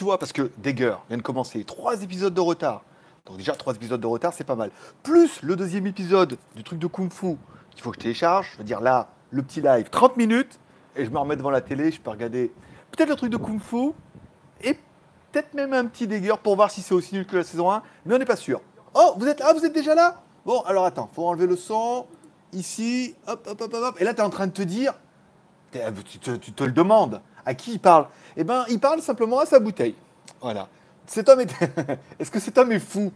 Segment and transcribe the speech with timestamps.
[0.00, 2.84] tu vois, parce que Dagger vient de commencer, trois épisodes de retard.
[3.26, 4.70] Donc déjà, trois épisodes de retard, c'est pas mal.
[5.02, 7.36] Plus le deuxième épisode du truc de Kung Fu
[7.68, 8.52] qu'il faut que je télécharge.
[8.54, 10.58] Je veux dire, là, le petit live, 30 minutes,
[10.96, 12.50] et je me remets devant la télé, je peux regarder
[12.92, 13.90] peut-être le truc de Kung Fu,
[14.62, 14.72] et
[15.30, 17.82] peut-être même un petit Dagger pour voir si c'est aussi nul que la saison 1,
[18.06, 18.62] mais on n'est pas sûr.
[18.94, 20.22] Oh, vous êtes là, vous êtes déjà là?
[20.46, 22.06] Bon, alors attends, faut enlever le son,
[22.54, 24.00] ici, hop, hop, hop, hop.
[24.00, 24.94] Et là, tu es en train de te dire,
[25.70, 29.58] tu te le demandes, à qui il parle Eh ben, il parle simplement à sa
[29.58, 29.94] bouteille.
[30.40, 30.68] Voilà.
[31.06, 31.52] Cet homme est...
[32.18, 33.12] Est-ce que cet homme est fou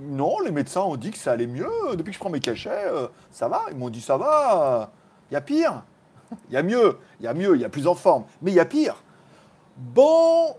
[0.00, 1.70] Non, les médecins ont dit que ça allait mieux.
[1.94, 3.62] Depuis que je prends mes cachets, euh, ça va.
[3.70, 4.90] Ils m'ont dit ça va.
[5.30, 5.82] Il y a pire.
[6.48, 6.98] Il y a mieux.
[7.20, 7.54] Il y a mieux.
[7.54, 8.24] Il y a plus en forme.
[8.42, 8.96] Mais il y a pire.
[9.76, 10.56] Bonjour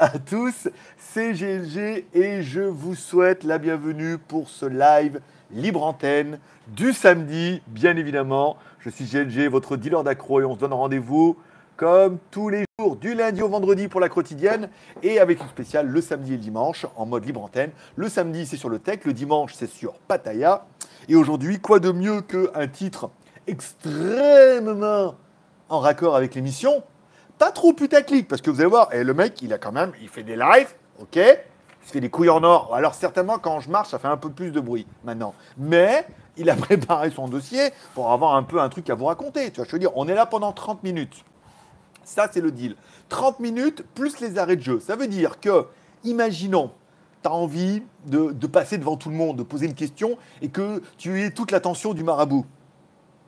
[0.00, 0.68] à tous,
[0.98, 5.20] c'est GLG et je vous souhaite la bienvenue pour ce live
[5.52, 8.56] libre antenne du samedi, bien évidemment.
[8.80, 11.36] Je suis GLG, votre dealer d'accro et on se donne rendez-vous
[11.76, 14.68] comme tous les jours, du lundi au vendredi pour la quotidienne
[15.02, 17.72] et avec une spéciale le samedi et le dimanche en mode libre antenne.
[17.96, 20.64] Le samedi, c'est sur le tech, le dimanche, c'est sur Pattaya.
[21.08, 23.10] Et aujourd'hui, quoi de mieux qu'un titre
[23.48, 25.16] extrêmement
[25.68, 26.84] en raccord avec l'émission?
[27.36, 29.92] Pas trop putaclic, parce que vous allez voir, et le mec, il a quand même,
[30.00, 31.16] il fait des lives, ok?
[31.16, 32.74] Il se fait des couilles en or.
[32.74, 35.34] Alors certainement, quand je marche, ça fait un peu plus de bruit maintenant.
[35.56, 36.06] Mais
[36.38, 39.50] il a préparé son dossier pour avoir un peu un truc à vous raconter.
[39.50, 41.24] Tu vois, je veux dire, on est là pendant 30 minutes.
[42.04, 42.76] Ça, c'est le deal.
[43.10, 44.80] 30 minutes plus les arrêts de jeu.
[44.80, 45.66] Ça veut dire que,
[46.04, 46.70] imaginons,
[47.22, 50.82] tu as envie de, passer devant tout le monde, de poser une question, et que
[50.96, 52.46] tu aies toute l'attention du marabout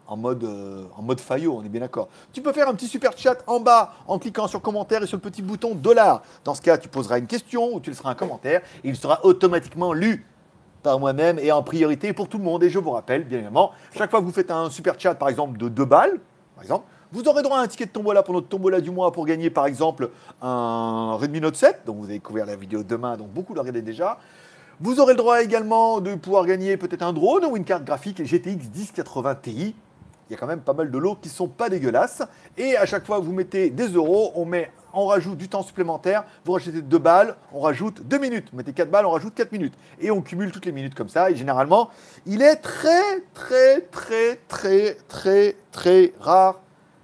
[0.06, 2.08] en mode, euh, en mode Fayot, on est bien d'accord.
[2.32, 5.16] Tu peux faire un petit super chat en bas en cliquant sur commentaire et sur
[5.16, 6.22] le petit bouton dollar.
[6.42, 9.24] Dans ce cas, tu poseras une question ou tu laisseras un commentaire et il sera
[9.24, 10.26] automatiquement lu
[10.82, 12.62] par moi-même et en priorité pour tout le monde.
[12.62, 15.28] Et je vous rappelle, bien évidemment, chaque fois que vous faites un super chat, par
[15.28, 16.20] exemple, de 2 balles,
[16.54, 19.10] par exemple, vous aurez droit à un ticket de tombola pour notre tombola du mois
[19.10, 21.80] pour gagner, par exemple, un Redmi Note 7.
[21.86, 24.18] Donc vous avez découvert la vidéo demain, donc beaucoup le regardaient déjà.
[24.80, 28.24] Vous aurez le droit également de pouvoir gagner peut-être un drone ou une carte graphique
[28.24, 29.74] GTX 1080 Ti.
[30.28, 32.22] Il y a quand même pas mal de lots qui sont pas dégueulasses.
[32.56, 35.62] Et à chaque fois que vous mettez des euros, on met, on rajoute du temps
[35.62, 36.24] supplémentaire.
[36.44, 38.48] Vous rachetez 2 balles, on rajoute 2 minutes.
[38.50, 39.74] Vous mettez 4 balles, on rajoute 4 minutes.
[40.00, 41.30] Et on cumule toutes les minutes comme ça.
[41.30, 41.90] Et généralement,
[42.26, 46.60] il est très, très, très, très, très, très rare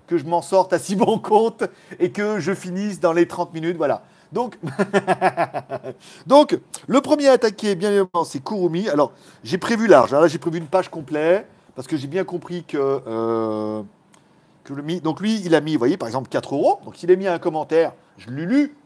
[0.06, 1.64] que je m'en sorte à si bon compte
[1.98, 3.76] et que je finisse dans les 30 minutes.
[3.76, 4.02] Voilà.
[4.32, 4.58] Donc,
[6.26, 8.88] donc, le premier à attaquer, bien évidemment, c'est Kurumi.
[8.88, 9.12] Alors,
[9.44, 10.14] j'ai prévu large.
[10.14, 10.20] hein.
[10.20, 12.76] Là, j'ai prévu une page complète parce que j'ai bien compris que,
[13.06, 13.82] euh,
[14.66, 16.80] que le mi- donc lui, il a mis, voyez, par exemple, 4 euros.
[16.84, 18.76] Donc, s'il a mis un commentaire, je l'ai lu,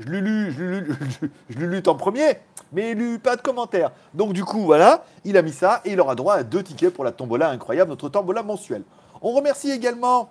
[0.00, 0.96] je l'ai lu, je l'ai lu,
[1.50, 2.38] je lu en premier,
[2.72, 3.92] mais il lu pas de commentaire.
[4.14, 6.92] Donc, du coup, voilà, il a mis ça et il aura droit à deux tickets
[6.92, 8.82] pour la tombola incroyable, notre tombola mensuelle.
[9.20, 10.30] On remercie également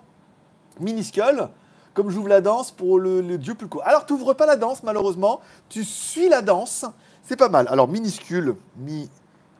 [0.80, 1.48] Miniscule,
[1.94, 3.80] comme j'ouvre la danse pour le, dieu Pulco.
[3.84, 6.84] Alors, tu n'ouvres pas la danse, malheureusement, tu suis la danse,
[7.22, 7.68] c'est pas mal.
[7.70, 8.56] Alors, minuscule,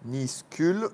[0.05, 0.89] minuscule.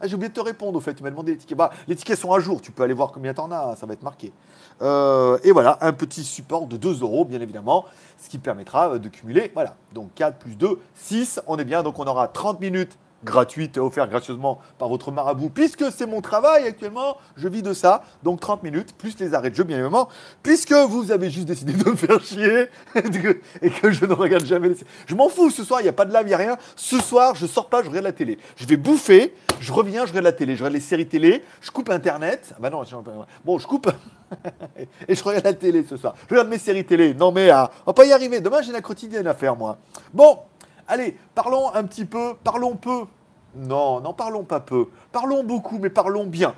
[0.00, 1.58] Ah, j'ai oublié de te répondre au fait, tu m'as demandé les tickets.
[1.58, 3.94] Bah, les tickets sont à jour, tu peux aller voir combien t'en as, ça va
[3.94, 4.32] être marqué.
[4.80, 7.84] Euh, et voilà, un petit support de 2 euros, bien évidemment,
[8.22, 11.82] ce qui permettra euh, de cumuler, voilà, donc 4 plus 2, 6, on est bien,
[11.82, 16.66] donc on aura 30 minutes gratuites offertes gracieusement par votre marabout, puisque c'est mon travail
[16.66, 20.08] actuellement, je vis de ça, donc 30 minutes, plus les arrêts de jeu, bien évidemment,
[20.42, 22.66] puisque vous avez juste décidé de me faire chier,
[23.62, 24.76] et que, je ne regarde jamais les...
[25.06, 26.56] Je m'en fous, ce soir, il n'y a pas de live, il n'y a rien,
[26.76, 28.38] ce soir, je sors pas, je regarde la télé.
[28.56, 31.70] Je vais bouffer, je reviens, je regarde la télé, je regarde les séries télé, je
[31.70, 32.84] coupe Internet, ah bah non,
[33.44, 33.90] bon, je coupe...
[35.08, 36.14] Et je regarde la télé ce soir.
[36.26, 37.14] Je regarde mes séries télé.
[37.14, 38.40] Non mais ah, on va pas y arriver.
[38.40, 39.78] Demain j'ai la quotidienne à faire moi.
[40.12, 40.40] Bon,
[40.88, 43.04] allez, parlons un petit peu, parlons peu.
[43.54, 44.88] Non, non, parlons pas peu.
[45.12, 46.54] Parlons beaucoup, mais parlons bien.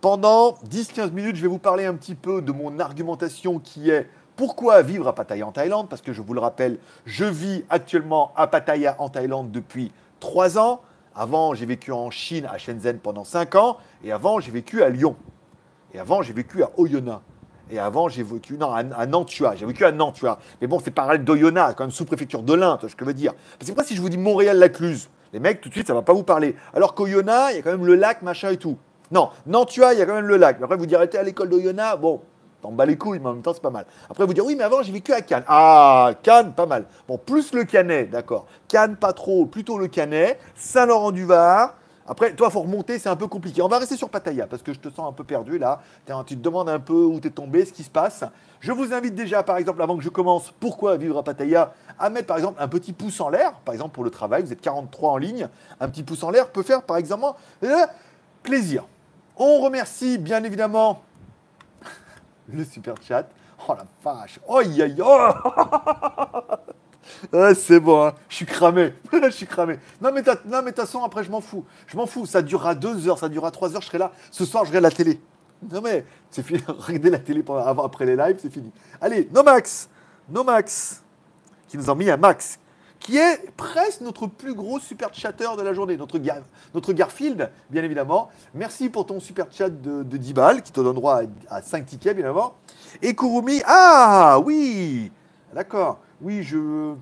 [0.00, 4.08] Pendant 10-15 minutes, je vais vous parler un petit peu de mon argumentation qui est
[4.36, 5.88] pourquoi vivre à Pattaya en Thaïlande?
[5.88, 10.58] Parce que je vous le rappelle, je vis actuellement à Pattaya en Thaïlande depuis 3
[10.58, 10.80] ans.
[11.14, 13.78] Avant, j'ai vécu en Chine, à Shenzhen pendant 5 ans.
[14.02, 15.16] Et avant, j'ai vécu à Lyon.
[15.94, 17.22] Et avant, j'ai vécu à Oyonnax.
[17.70, 19.54] Et avant, j'ai vécu non, à, à Nantua.
[19.56, 20.38] J'ai vécu à Nantua.
[20.60, 23.32] Mais bon, c'est pareil d'Oyonnax, quand même sous-préfecture de l'Inde, ce que je veux dire.
[23.58, 26.12] Que moi, si je vous dis Montréal-Lacluse, les mecs, tout de suite, ça va pas
[26.12, 26.54] vous parler.
[26.74, 28.78] Alors qu'Oyonnax, il y a quand même le lac, machin et tout.
[29.10, 30.58] Non, Nantua, il y a quand même le lac.
[30.58, 32.20] Mais après, vous direz, t'es à l'école d'Oyonnax, bon,
[32.62, 33.86] t'en bats les couilles, mais en même temps, c'est pas mal.
[34.10, 35.44] Après, vous dire, oui, mais avant, j'ai vécu à Cannes.
[35.48, 36.84] Ah, Cannes, pas mal.
[37.08, 38.46] Bon, plus le Canet, d'accord.
[38.68, 40.38] Cannes, pas trop, plutôt le Canet.
[40.54, 41.74] Saint-Laurent-du-Var.
[42.06, 43.62] Après, toi, faut remonter, c'est un peu compliqué.
[43.62, 45.80] On va rester sur Pattaya parce que je te sens un peu perdu là.
[46.26, 48.24] Tu te demandes un peu où t'es tombé, ce qui se passe.
[48.60, 52.10] Je vous invite déjà, par exemple, avant que je commence, pourquoi vivre à Pattaya, à
[52.10, 54.42] mettre par exemple un petit pouce en l'air, par exemple pour le travail.
[54.42, 55.48] Vous êtes 43 en ligne,
[55.80, 57.86] un petit pouce en l'air peut faire par exemple euh,
[58.42, 58.84] plaisir.
[59.36, 61.02] On remercie bien évidemment
[62.48, 63.26] le super chat.
[63.66, 64.38] Oh la vache.
[64.46, 64.60] Oh,
[67.32, 68.14] Ouais, c'est bon, hein.
[68.28, 68.92] je suis cramé.
[69.12, 69.78] je suis cramé.
[70.00, 71.64] Non, mais de toute façon, après, je m'en fous.
[71.86, 72.26] Je m'en fous.
[72.26, 74.12] Ça durera deux heures, ça durera trois heures, je serai là.
[74.30, 75.20] Ce soir, je regarde la télé.
[75.72, 76.60] Non, mais c'est fini.
[76.68, 78.70] Regardez la télé avant, après les lives, c'est fini.
[79.00, 79.88] Allez, Nomax.
[80.28, 81.02] Nomax.
[81.68, 82.58] Qui nous a mis un max.
[82.98, 85.96] Qui est presque notre plus gros super chatter de la journée.
[85.96, 86.42] Notre, Gar-
[86.74, 88.30] notre Garfield, bien évidemment.
[88.54, 91.62] Merci pour ton super chat de, de 10 balles, qui te donne droit à, à
[91.62, 92.54] 5 tickets, bien évidemment.
[93.02, 93.60] Et Kurumi.
[93.66, 95.10] Ah, oui.
[95.54, 95.98] D'accord.
[96.24, 96.94] Oui, je,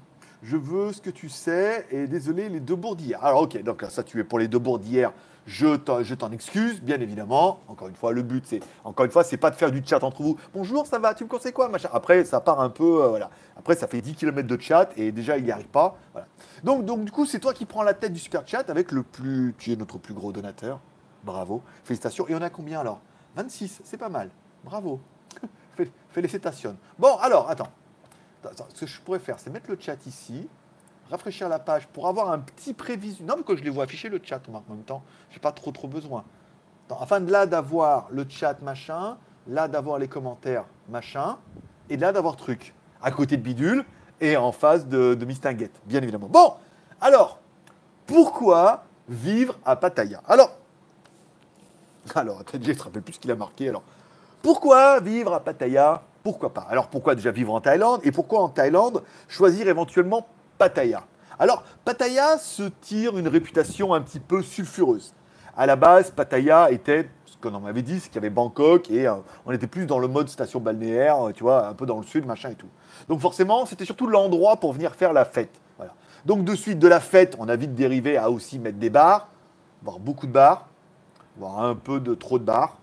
[0.42, 1.86] je veux ce que tu sais.
[1.92, 3.24] Et désolé, les deux bourdières.
[3.24, 5.12] Alors, ok, donc ça, tu es pour les deux bourdières.
[5.46, 7.60] Je t'en, excuse, bien évidemment.
[7.68, 10.02] Encore une fois, le but, c'est encore une fois, c'est pas de faire du chat
[10.04, 10.36] entre vous.
[10.54, 11.88] Bonjour, ça va Tu me conseilles quoi machin?
[11.92, 13.30] Après, ça part un peu, euh, voilà.
[13.56, 15.96] Après, ça fait 10 km de chat et déjà, il n'y arrive pas.
[16.12, 16.26] Voilà.
[16.64, 19.02] Donc, donc, du coup, c'est toi qui prends la tête du super chat avec le
[19.04, 20.78] plus, tu es notre plus gros donateur.
[21.24, 22.26] Bravo, félicitations.
[22.28, 23.00] Et on a combien alors?
[23.36, 24.30] 26, c'est pas mal.
[24.64, 25.00] Bravo.
[25.76, 26.76] Fé- Félicitations.
[26.98, 27.68] Bon, alors, attends.
[28.74, 30.48] Ce que je pourrais faire, c'est mettre le chat ici,
[31.10, 33.24] rafraîchir la page pour avoir un petit prévision.
[33.24, 35.70] Non, mais que je les vois afficher le chat en même temps, j'ai pas trop
[35.70, 36.24] trop besoin.
[36.86, 39.16] Attends, afin de là d'avoir le chat machin,
[39.46, 41.38] là d'avoir les commentaires machin,
[41.90, 43.84] et là d'avoir truc à côté de bidule
[44.20, 46.28] et en face de, de Mistinguette, bien évidemment.
[46.28, 46.54] Bon,
[47.00, 47.38] alors,
[48.06, 50.22] pourquoi vivre à Pattaya?
[50.26, 50.56] Alors,
[52.14, 53.68] alors, ne me rappelle plus ce qu'il a marqué.
[53.68, 53.82] Alors,
[54.42, 56.02] pourquoi vivre à Pattaya?
[56.22, 56.66] Pourquoi pas?
[56.70, 58.00] Alors, pourquoi déjà vivre en Thaïlande?
[58.04, 60.26] Et pourquoi en Thaïlande choisir éventuellement
[60.58, 61.04] Pattaya?
[61.38, 65.14] Alors, Pattaya se tire une réputation un petit peu sulfureuse.
[65.56, 68.90] À la base, Pattaya était, ce qu'on en m'avait dit, c'est qu'il y avait Bangkok
[68.90, 69.14] et euh,
[69.44, 72.04] on était plus dans le mode station balnéaire, euh, tu vois, un peu dans le
[72.04, 72.68] sud, machin et tout.
[73.08, 75.50] Donc forcément, c'était surtout l'endroit pour venir faire la fête.
[75.76, 75.92] Voilà.
[76.24, 79.28] Donc de suite de la fête, on a vite dérivé à aussi mettre des bars,
[79.82, 80.68] voire beaucoup de bars,
[81.36, 82.76] voire un peu de trop de bars,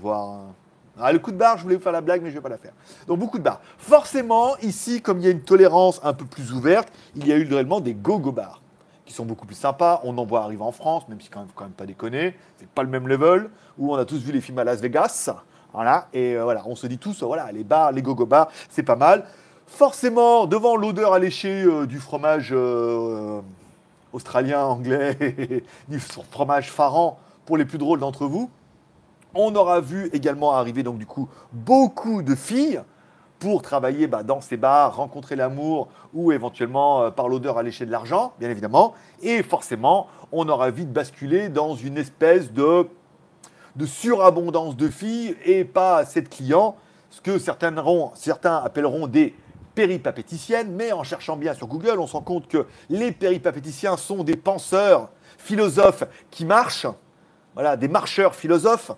[0.00, 0.40] voire
[0.98, 2.42] ah, le coup de barre, je voulais vous faire la blague, mais je ne vais
[2.42, 2.72] pas la faire.
[3.06, 3.60] Donc beaucoup de bars.
[3.78, 7.36] Forcément, ici, comme il y a une tolérance un peu plus ouverte, il y a
[7.36, 8.62] eu réellement des go-go bars
[9.04, 10.00] qui sont beaucoup plus sympas.
[10.04, 12.68] On en voit arriver en France, même si quand même, quand même pas déconner, c'est
[12.68, 13.50] pas le même level.
[13.78, 15.30] Où on a tous vu les films à Las Vegas,
[15.72, 16.08] voilà.
[16.14, 18.96] Et euh, voilà, on se dit tous, voilà, les bars, les go-go bars, c'est pas
[18.96, 19.24] mal.
[19.66, 23.40] Forcément, devant l'odeur alléchée euh, du fromage euh,
[24.12, 28.50] australien, anglais, du fromage farant pour les plus drôles d'entre vous,
[29.36, 32.80] on aura vu également arriver donc du coup beaucoup de filles
[33.38, 37.90] pour travailler bah, dans ces bars, rencontrer l'amour ou éventuellement euh, par l'odeur alléchée de
[37.90, 38.94] l'argent, bien évidemment.
[39.22, 42.88] Et forcément, on aura vite basculé dans une espèce de,
[43.76, 46.76] de surabondance de filles et pas assez de clients,
[47.10, 47.74] ce que certains,
[48.14, 49.34] certains appelleront des
[49.74, 54.24] péripapéticiennes, mais en cherchant bien sur Google, on se rend compte que les péripapéticiens sont
[54.24, 56.86] des penseurs, philosophes qui marchent,
[57.54, 58.92] voilà, des marcheurs philosophes,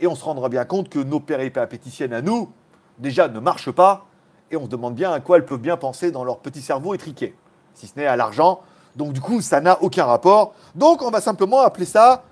[0.00, 2.50] et on se rendra bien compte que nos péripapéticiennes à nous,
[2.98, 4.06] déjà, ne marchent pas,
[4.50, 6.94] et on se demande bien à quoi elles peuvent bien penser dans leur petit cerveau
[6.94, 7.34] étriqué,
[7.74, 8.60] si ce n'est à l'argent.
[8.94, 10.54] Donc du coup, ça n'a aucun rapport.
[10.74, 12.24] Donc on va simplement appeler ça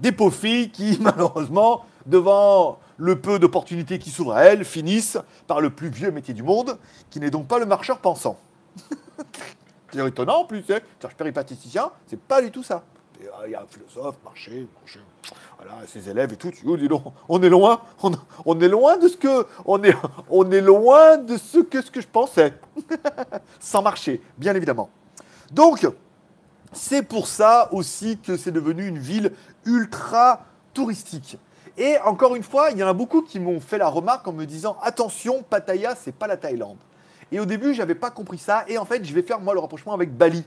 [0.00, 5.60] des pauvres filles qui, malheureusement, devant le peu d'opportunités qui s'ouvrent à elles, finissent par
[5.60, 6.78] le plus vieux métier du monde,
[7.10, 8.38] qui n'est donc pas le marcheur pensant.
[9.92, 10.80] C'est étonnant en plus, hein.
[11.00, 12.82] cherche péripatéticien, c'est pas du tout ça.
[13.22, 15.00] Euh, Il y a un philosophe, marché, marché,
[15.56, 16.52] voilà, ses élèves et tout.
[16.66, 18.12] Oh, dis donc, on est loin, on,
[18.44, 19.94] on est loin de ce que, on est,
[20.30, 22.54] on est loin de ce que, ce que je pensais.
[23.60, 24.90] Sans marcher, bien évidemment.
[25.50, 25.86] Donc,
[26.72, 29.32] c'est pour ça aussi que c'est devenu une ville
[29.64, 30.44] ultra
[30.74, 31.38] touristique.
[31.76, 34.32] Et encore une fois, il y en a beaucoup qui m'ont fait la remarque en
[34.32, 36.78] me disant attention, Pattaya, c'est pas la Thaïlande.
[37.30, 38.64] Et au début, j'avais pas compris ça.
[38.68, 40.44] Et en fait, je vais faire moi le rapprochement avec Bali.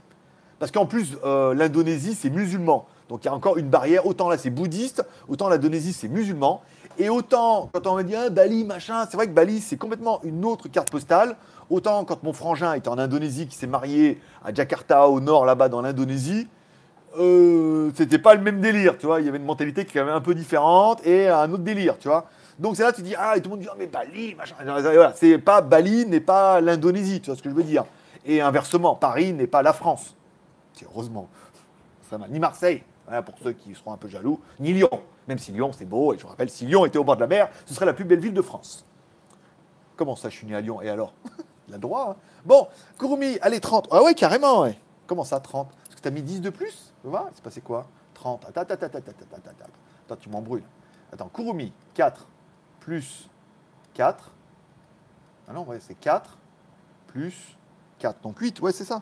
[0.61, 2.85] Parce qu'en plus, euh, l'Indonésie, c'est musulman.
[3.09, 4.05] Donc il y a encore une barrière.
[4.05, 6.61] Autant là, c'est bouddhiste, autant l'Indonésie, c'est musulman.
[6.99, 10.19] Et autant, quand on me dit ah, Bali, machin, c'est vrai que Bali, c'est complètement
[10.23, 11.35] une autre carte postale.
[11.71, 15.67] Autant quand mon frangin était en Indonésie, qui s'est marié à Jakarta, au nord, là-bas,
[15.67, 16.47] dans l'Indonésie,
[17.17, 19.19] euh, c'était pas le même délire, tu vois.
[19.19, 22.07] Il y avait une mentalité qui était un peu différente et un autre délire, tu
[22.07, 22.27] vois.
[22.59, 24.53] Donc c'est là tu dis ah et tout le monde dit ah, mais Bali machin.
[24.63, 27.83] Voilà, c'est pas Bali n'est pas l'Indonésie, tu vois ce que je veux dire.
[28.27, 30.15] Et inversement, Paris n'est pas la France.
[30.83, 31.29] Heureusement.
[32.09, 32.27] Ça va.
[32.27, 34.89] Ni Marseille, voilà, pour ceux qui seront un peu jaloux, ni Lyon.
[35.27, 37.21] Même si Lyon c'est beau et je vous rappelle si Lyon était au bord de
[37.21, 38.85] la mer, ce serait la plus belle ville de France.
[39.95, 41.13] Comment ça, je suis né à Lyon Et alors
[41.67, 42.09] Il a le droit.
[42.11, 42.15] hein.
[42.43, 43.87] Bon, Kurumi, allez, 30.
[43.91, 44.77] Ah ouais, carrément, ouais.
[45.07, 47.85] Comment ça, 30 Parce que t'as mis 10 de plus Tu vois C'est passé quoi
[48.15, 48.45] 30.
[48.45, 49.71] Attends, attends, attends, attends, attends, attends, attends.
[50.05, 50.63] Attends, tu m'embrouilles.
[51.13, 52.25] Attends, Kurumi, 4
[52.79, 53.29] plus
[53.93, 54.31] 4.
[55.47, 56.37] Ah non, ouais, c'est 4
[57.07, 57.57] plus
[57.99, 58.19] 4.
[58.21, 59.01] Donc 8, ouais, c'est ça.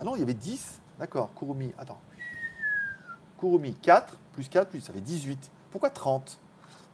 [0.00, 0.80] Ah non, il y avait 10.
[1.02, 1.98] D'accord, Kurumi, attends.
[3.40, 5.50] Kurumi, 4 plus 4 plus, ça fait 18.
[5.72, 6.38] Pourquoi 30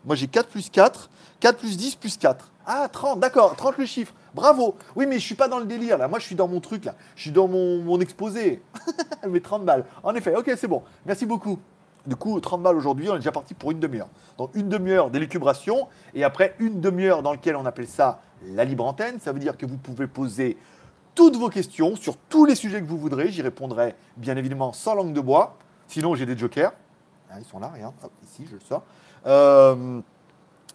[0.06, 1.10] Moi, j'ai 4 plus 4.
[1.40, 2.50] 4 plus 10 plus 4.
[2.64, 4.14] Ah, 30, d'accord, 30 le chiffre.
[4.32, 4.76] Bravo.
[4.96, 6.08] Oui, mais je suis pas dans le délire là.
[6.08, 6.94] Moi, je suis dans mon truc là.
[7.16, 8.62] Je suis dans mon, mon exposé.
[9.28, 9.84] mais 30 balles.
[10.02, 10.82] En effet, ok, c'est bon.
[11.04, 11.58] Merci beaucoup.
[12.06, 14.08] Du coup, 30 balles aujourd'hui, on est déjà parti pour une demi-heure.
[14.38, 18.86] Donc, une demi-heure d'élucubration et après une demi-heure dans laquelle on appelle ça la libre
[18.86, 19.20] antenne.
[19.20, 20.56] Ça veut dire que vous pouvez poser
[21.18, 23.32] toutes vos questions sur tous les sujets que vous voudrez.
[23.32, 25.56] J'y répondrai bien évidemment sans langue de bois.
[25.88, 26.70] Sinon, j'ai des jokers.
[27.28, 27.92] Ah, ils sont là, regarde.
[28.22, 28.84] ici, je le sors.
[29.26, 30.00] Euh,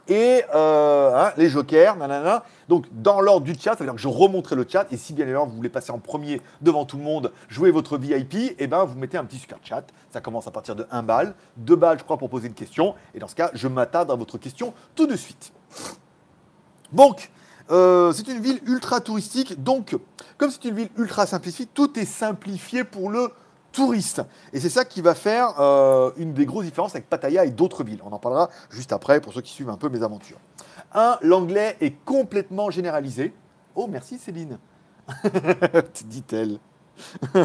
[0.10, 2.44] et euh, hein, les jokers, nanana.
[2.68, 4.86] Donc, dans l'ordre du chat, ça veut dire que je remonterai le chat.
[4.92, 7.98] Et si bien évidemment vous voulez passer en premier devant tout le monde, jouer votre
[7.98, 9.86] VIP, et eh ben vous mettez un petit super chat.
[10.12, 12.96] Ça commence à partir de 1 balle, 2 balles, je crois, pour poser une question.
[13.16, 15.54] Et dans ce cas, je m'attarde à votre question tout de suite.
[16.92, 17.32] Donc,
[17.72, 19.62] euh, c'est une ville ultra touristique.
[19.62, 19.98] Donc,
[20.38, 23.30] comme c'est une ville ultra simplifiée, tout est simplifié pour le
[23.72, 24.22] touriste.
[24.54, 27.84] Et c'est ça qui va faire euh, une des grosses différences avec Pattaya et d'autres
[27.84, 28.02] villes.
[28.06, 30.40] On en parlera juste après pour ceux qui suivent un peu mes aventures.
[30.94, 33.34] Un, l'anglais est complètement généralisé.
[33.76, 34.60] Oh, merci Céline,
[36.06, 36.60] dit-elle.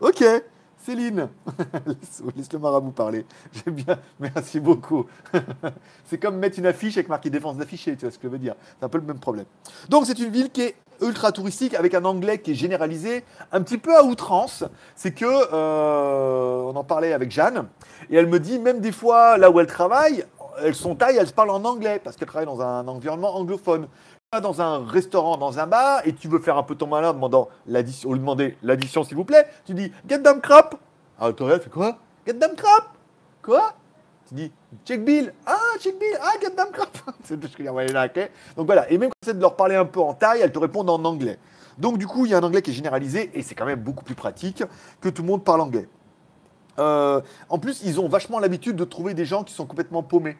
[0.00, 0.24] ok,
[0.88, 1.28] Céline,
[2.34, 3.26] laisse, le marabout parler.
[3.52, 5.04] J'aime bien, merci beaucoup.
[6.06, 8.38] c'est comme mettre une affiche avec marqué défense d'afficher, tu vois ce que je veux
[8.38, 8.54] dire.
[8.78, 9.44] C'est un peu le même problème.
[9.90, 13.60] Donc c'est une ville qui est ultra touristique avec un anglais qui est généralisé un
[13.60, 14.64] petit peu à outrance.
[14.96, 17.68] C'est que, euh, on en parlait avec Jeanne,
[18.08, 20.24] et elle me dit, même des fois, là où elle travaille,
[20.62, 23.88] elles sont taille, elle se parle en anglais parce qu'elle travaille dans un environnement anglophone
[24.42, 27.48] dans un restaurant, dans un bar, et tu veux faire un peu ton malin demandant
[27.66, 30.74] l'addition, ou demander l'addition s'il vous plaît, tu dis get them crap.
[31.18, 31.96] Ah, elle fait quoi?
[32.26, 32.90] Get them crap
[33.40, 33.72] Quoi?
[34.28, 34.52] Tu dis
[34.84, 35.32] check bill.
[35.46, 36.18] Ah, check bill.
[36.20, 36.90] Ah, get them crap.
[37.24, 38.30] c'est ce que je ouais, là, ok.
[38.54, 40.58] Donc voilà, et même quand essaies de leur parler un peu en taille, elles te
[40.58, 41.38] répondent en anglais.
[41.78, 43.80] Donc du coup, il y a un anglais qui est généralisé, et c'est quand même
[43.80, 44.62] beaucoup plus pratique
[45.00, 45.88] que tout le monde parle anglais.
[46.78, 50.36] Euh, en plus, ils ont vachement l'habitude de trouver des gens qui sont complètement paumés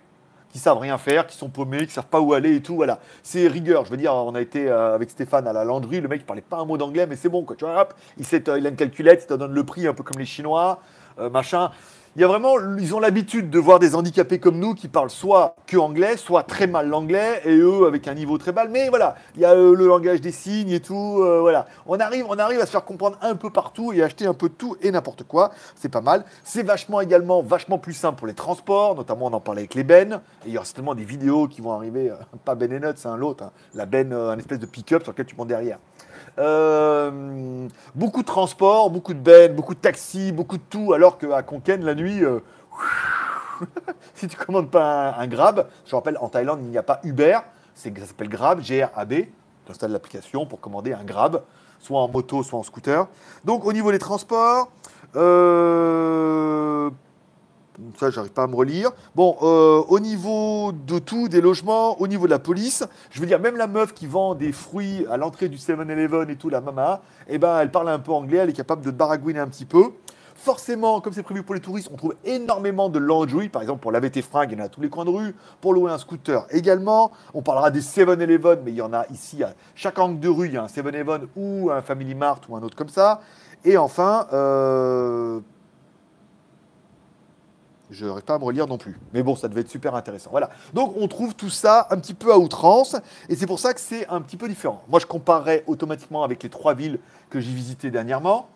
[0.58, 2.74] qui savent rien faire, qui sont paumés, qui savent pas où aller et tout.
[2.74, 3.84] Voilà, c'est rigueur.
[3.84, 6.24] Je veux dire, on a été euh, avec Stéphane à la landry, le mec il
[6.24, 7.54] parlait pas un mot d'anglais, mais c'est bon quoi.
[7.54, 7.88] Tu vois,
[8.18, 10.26] il, sait, il a une calculette, il te donne le prix un peu comme les
[10.26, 10.80] Chinois,
[11.20, 11.70] euh, machin
[12.18, 15.08] il y a vraiment, ils ont l'habitude de voir des handicapés comme nous qui parlent
[15.08, 18.70] soit que anglais, soit très mal l'anglais, et eux avec un niveau très mal.
[18.70, 21.22] Mais voilà, il y a euh, le langage des signes et tout.
[21.22, 24.26] Euh, voilà, on arrive, on arrive à se faire comprendre un peu partout et acheter
[24.26, 25.52] un peu tout et n'importe quoi.
[25.76, 26.24] C'est pas mal.
[26.42, 29.84] C'est vachement également vachement plus simple pour les transports, notamment on en parlait avec les
[29.84, 30.20] bennes.
[30.44, 33.16] Il y aura certainement des vidéos qui vont arriver, euh, pas Ben et Nuts, un
[33.16, 33.52] l'autre, hein.
[33.76, 35.78] la benne, un espèce de pick-up sur lequel tu montes derrière.
[36.38, 41.42] Euh, beaucoup de transport, beaucoup de bennes, beaucoup de taxis, beaucoup de tout, alors qu'à
[41.42, 42.40] Konken, la nuit, euh,
[44.14, 47.38] si tu commandes pas un, Grab, je rappelle, en Thaïlande, il n'y a pas Uber,
[47.74, 51.42] ça s'appelle Grab, G-R-A-B, tu installes l'application pour commander un Grab,
[51.80, 53.08] soit en moto, soit en scooter.
[53.44, 54.70] Donc au niveau des transports,
[55.16, 56.90] euh,
[57.98, 58.90] ça, j'arrive pas à me relire.
[59.14, 63.26] Bon, euh, au niveau de tout, des logements, au niveau de la police, je veux
[63.26, 66.60] dire, même la meuf qui vend des fruits à l'entrée du 7-Eleven et tout, la
[66.60, 69.64] mama, eh ben, elle parle un peu anglais, elle est capable de baragouiner un petit
[69.64, 69.92] peu.
[70.34, 73.90] Forcément, comme c'est prévu pour les touristes, on trouve énormément de laundry, par exemple pour
[73.90, 75.90] laver tes fringues, il y en a à tous les coins de rue, pour louer
[75.90, 77.10] un scooter également.
[77.34, 80.46] On parlera des 7-Eleven, mais il y en a ici à chaque angle de rue,
[80.46, 83.20] il y a un 7-Eleven ou un Family Mart ou un autre comme ça.
[83.64, 85.40] Et enfin, euh,
[87.90, 88.98] je n'arrive pas à me relire non plus.
[89.12, 90.30] Mais bon, ça devait être super intéressant.
[90.30, 90.50] Voilà.
[90.74, 92.96] Donc on trouve tout ça un petit peu à outrance.
[93.28, 94.82] Et c'est pour ça que c'est un petit peu différent.
[94.88, 96.98] Moi, je comparerais automatiquement avec les trois villes
[97.30, 98.48] que j'ai visitées dernièrement.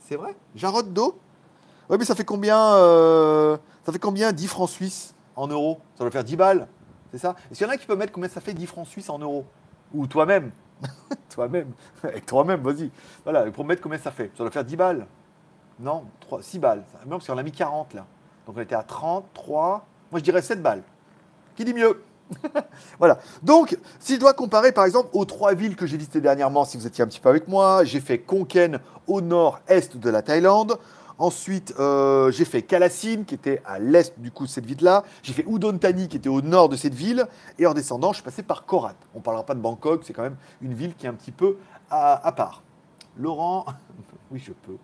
[0.00, 0.34] C'est vrai?
[0.54, 1.18] Jarod d'eau?
[1.88, 5.80] Oui, mais ça fait combien euh, Ça fait combien 10 francs suisses en euros?
[5.96, 6.68] Ça doit faire 10 balles.
[7.12, 7.36] C'est ça?
[7.50, 9.18] Est-ce qu'il y en a qui peuvent mettre combien ça fait 10 francs suisses en
[9.18, 9.44] euros?
[9.94, 10.50] Ou toi-même?
[11.30, 12.90] Toi-même Avec toi-même, vas-y.
[13.24, 14.30] Voilà, pour mettre combien ça fait?
[14.36, 15.06] Ça doit faire 10 balles.
[15.82, 16.84] Non, 3, 6 balles.
[17.06, 18.06] Non, parce qu'on a mis 40 là.
[18.46, 19.84] Donc on était à 30, 3.
[20.12, 20.82] Moi je dirais 7 balles.
[21.56, 22.02] Qui dit mieux?
[22.98, 23.18] Voilà.
[23.42, 26.76] Donc, si je dois comparer par exemple aux trois villes que j'ai visitées dernièrement, si
[26.76, 30.78] vous étiez un petit peu avec moi, j'ai fait Konken au nord-est de la Thaïlande.
[31.18, 35.04] Ensuite, euh, j'ai fait Kalasin, qui était à l'est du coup de cette ville-là.
[35.22, 37.26] J'ai fait Udon Thani, qui était au nord de cette ville.
[37.58, 38.94] Et en descendant, je suis passé par Korat.
[39.14, 41.32] On ne parlera pas de Bangkok, c'est quand même une ville qui est un petit
[41.32, 41.58] peu
[41.90, 42.62] à part.
[43.18, 43.66] Laurent,
[44.30, 44.78] oui, je peux.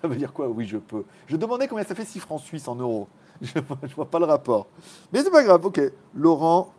[0.00, 0.48] Ça veut dire quoi?
[0.48, 1.04] Oui, je peux.
[1.26, 3.08] Je demandais combien ça fait 6 francs suisses en euros.
[3.42, 4.66] Je ne vois pas le rapport.
[5.12, 5.80] Mais c'est pas grave, ok.
[6.14, 6.72] Laurent.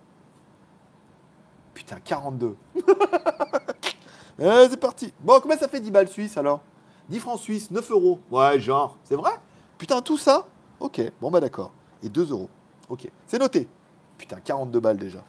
[1.74, 2.56] Putain, 42.
[4.44, 5.14] Eh, c'est parti.
[5.20, 6.62] Bon, combien ça fait 10 balles suisses alors?
[7.10, 8.20] 10 francs suisses, 9 euros.
[8.32, 9.34] Ouais, genre, c'est vrai?
[9.78, 10.48] Putain, tout ça?
[10.80, 11.72] Ok, bon bah d'accord.
[12.02, 12.50] Et 2 euros.
[12.90, 13.68] Ok, c'est noté.
[14.18, 15.24] Putain, 42 balles déjà.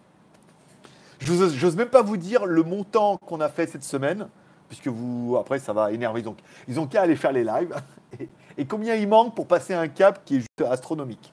[1.18, 4.28] Je n'ose même pas vous dire le montant qu'on a fait cette semaine
[4.72, 6.22] puisque vous, après, ça va énerver.
[6.22, 7.74] Donc, ils ont qu'à aller faire les lives.
[8.56, 11.30] Et, combien il manque pour passer un cap qui est juste astronomique.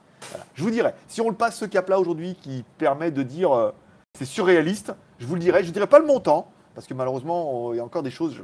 [0.52, 3.70] Je vous dirais, si on le passe ce cap-là aujourd'hui qui permet de dire euh,
[4.18, 5.62] c'est surréaliste, je vous le dirais.
[5.62, 8.42] Je ne dirais pas le montant, parce que malheureusement, il y a encore des choses,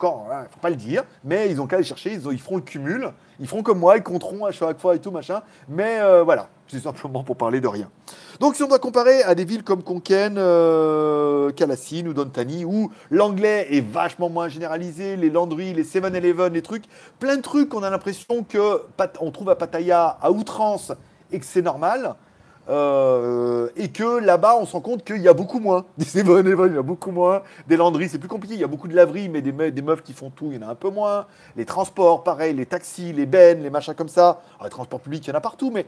[0.00, 2.56] encore, il ne faut pas le dire, mais ils ont qu'à aller chercher, ils, feront
[2.56, 5.42] le cumul, ils feront comme moi, ils compteront à chaque fois et tout, machin.
[5.68, 7.90] Mais euh, voilà, c'est simplement pour parler de rien.
[8.40, 12.90] Donc si on doit comparer à des villes comme Conken, euh, Calassine ou Dontani, où
[13.10, 16.84] l'anglais est vachement moins généralisé, les Landry, les 7-Eleven, les trucs,
[17.18, 20.92] plein de trucs qu'on a l'impression qu'on trouve à Pattaya à outrance
[21.30, 22.14] et que c'est normal.
[22.70, 25.86] Euh, et que là-bas, on se rend compte qu'il y a beaucoup moins.
[25.98, 27.42] Des 7-Eleven, il y a beaucoup moins.
[27.66, 28.54] Des landries, c'est plus compliqué.
[28.54, 30.68] Il y a beaucoup de laveries, mais des, meufs qui font tout, il y en
[30.68, 31.26] a un peu moins.
[31.56, 34.42] Les transports, pareil, les taxis, les bennes, les machins comme ça.
[34.62, 35.86] Les transports publics, il y en a partout, mais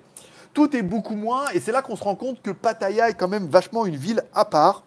[0.52, 1.44] tout est beaucoup moins.
[1.54, 4.22] Et c'est là qu'on se rend compte que Pattaya est quand même vachement une ville
[4.34, 4.82] à part.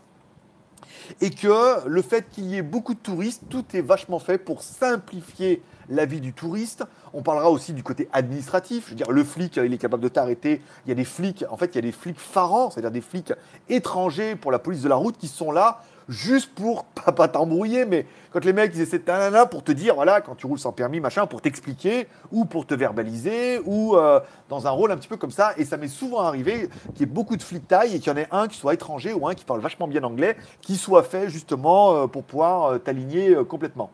[1.21, 4.63] Et que le fait qu'il y ait beaucoup de touristes, tout est vachement fait pour
[4.63, 6.83] simplifier la vie du touriste.
[7.13, 8.85] On parlera aussi du côté administratif.
[8.85, 10.61] Je veux dire, le flic, il est capable de t'arrêter.
[10.85, 13.01] Il y a des flics, en fait, il y a des flics farants, c'est-à-dire des
[13.01, 13.33] flics
[13.69, 18.05] étrangers pour la police de la route qui sont là juste pour pas, t'embrouiller, mais
[18.31, 20.99] quand les mecs ils essaient de pour te dire, voilà, quand tu roules sans permis,
[20.99, 25.17] machin, pour t'expliquer, ou pour te verbaliser, ou euh, dans un rôle un petit peu
[25.17, 25.53] comme ça.
[25.57, 28.15] Et ça m'est souvent arrivé qu'il y ait beaucoup de flics taille et qu'il y
[28.15, 31.03] en ait un qui soit étranger ou un qui parle vachement bien anglais, qui soit
[31.03, 33.91] fait justement euh, pour pouvoir euh, t'aligner complètement.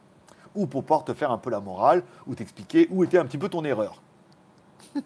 [0.55, 3.37] Ou pour pouvoir te faire un peu la morale, ou t'expliquer où était un petit
[3.37, 4.01] peu ton erreur.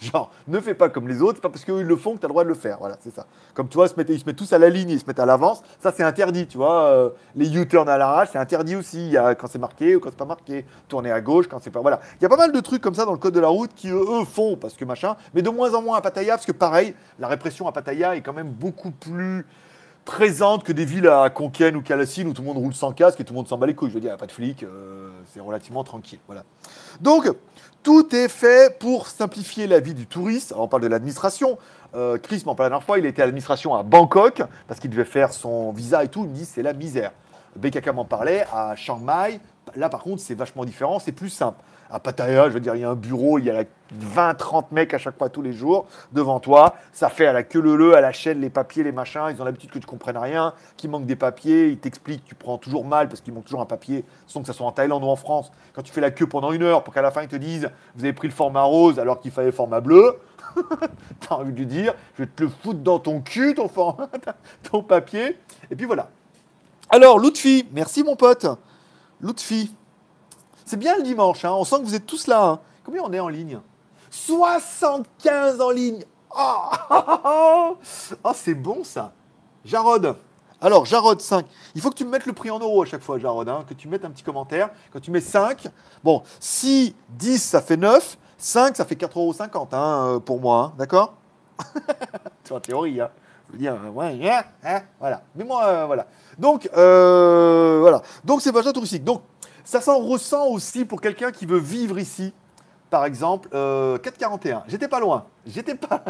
[0.00, 2.28] Genre, ne fais pas comme les autres, pas parce qu'ils le font que tu as
[2.28, 2.78] le droit de le faire.
[2.78, 3.26] Voilà, c'est ça.
[3.54, 5.62] Comme tu vois, ils se mettent tous à la ligne, ils se mettent à l'avance.
[5.80, 6.84] Ça, c'est interdit, tu vois.
[6.84, 9.16] Euh, les U-turn à l'arrache, c'est interdit aussi.
[9.38, 10.64] Quand c'est marqué ou quand c'est pas marqué.
[10.88, 11.80] Tourner à gauche quand c'est pas.
[11.80, 12.00] Voilà.
[12.20, 13.70] Il y a pas mal de trucs comme ça dans le code de la route
[13.74, 15.16] qui, eux, font parce que machin.
[15.34, 18.20] Mais de moins en moins à Pattaya, parce que pareil, la répression à Pattaya est
[18.20, 19.46] quand même beaucoup plus
[20.06, 23.20] présente que des villes à Conquienne ou Calassine où tout le monde roule sans casque
[23.20, 23.90] et tout le monde s'en bat les couilles.
[23.90, 26.20] Je veux dire, il n'y a pas de flics, euh, c'est relativement tranquille.
[26.26, 26.44] Voilà.
[27.00, 27.28] Donc,
[27.82, 30.54] tout est fait pour simplifier la vie du touriste.
[30.56, 31.58] On parle de l'administration.
[31.94, 34.90] Euh, Chris m'en parlait la dernière fois, il était à l'administration à Bangkok parce qu'il
[34.90, 36.22] devait faire son visa et tout.
[36.24, 37.12] Il me dit c'est la misère.
[37.56, 39.40] BKK m'en parlait à Chiang Mai.
[39.74, 41.58] Là, par contre, c'est vachement différent, c'est plus simple.
[41.90, 43.64] À Pattaya, je veux dire, il y a un bureau, il y a
[44.14, 46.74] 20-30 mecs à chaque fois tous les jours devant toi.
[46.92, 49.28] Ça fait à la queue le à la chaîne, les papiers, les machins.
[49.30, 51.68] Ils ont l'habitude que tu comprennes rien, qu'il manque des papiers.
[51.68, 54.52] Ils t'expliquent, tu prends toujours mal parce qu'il manque toujours un papier, sans que ça
[54.52, 55.52] soit en Thaïlande ou en France.
[55.72, 57.70] Quand tu fais la queue pendant une heure pour qu'à la fin ils te disent
[57.94, 60.18] vous avez pris le format rose alors qu'il fallait le format bleu,
[61.20, 64.08] t'as envie de lui dire je vais te le foutre dans ton cul, ton, format,
[64.70, 65.38] ton papier.
[65.70, 66.08] Et puis voilà.
[66.88, 68.46] Alors, Lutfi, merci mon pote.
[69.20, 69.72] Lutfi.
[70.66, 71.52] C'est bien le dimanche, hein.
[71.52, 72.44] on sent que vous êtes tous là.
[72.44, 72.60] Hein.
[72.84, 73.60] Combien on est en ligne?
[74.10, 76.04] 75 en ligne.
[76.36, 76.70] Oh,
[78.24, 79.12] oh c'est bon ça.
[79.64, 80.16] Jarod.
[80.60, 81.46] Alors, Jarod 5.
[81.74, 83.48] Il faut que tu me mettes le prix en euros à chaque fois, Jarod.
[83.48, 84.70] Hein, que tu mettes un petit commentaire.
[84.92, 85.68] Quand tu mets 5,
[86.02, 88.18] bon, si 10, ça fait 9.
[88.38, 90.72] 5, ça fait 4,50 euros hein, euh, pour moi.
[90.72, 91.14] Hein, d'accord?
[92.44, 93.00] C'est en théorie.
[93.00, 93.10] Hein.
[93.48, 95.22] Je veux dire, euh, ouais, hein, voilà.
[95.36, 96.06] Mais moi, euh, voilà.
[96.36, 98.02] Donc, voilà.
[98.24, 99.04] Donc, c'est vachement touristique.
[99.04, 99.22] Donc,
[99.66, 102.32] ça s'en ressent aussi pour quelqu'un qui veut vivre ici.
[102.88, 104.62] Par exemple, 441.
[104.68, 105.26] J'étais pas loin.
[105.44, 106.04] J'étais pas.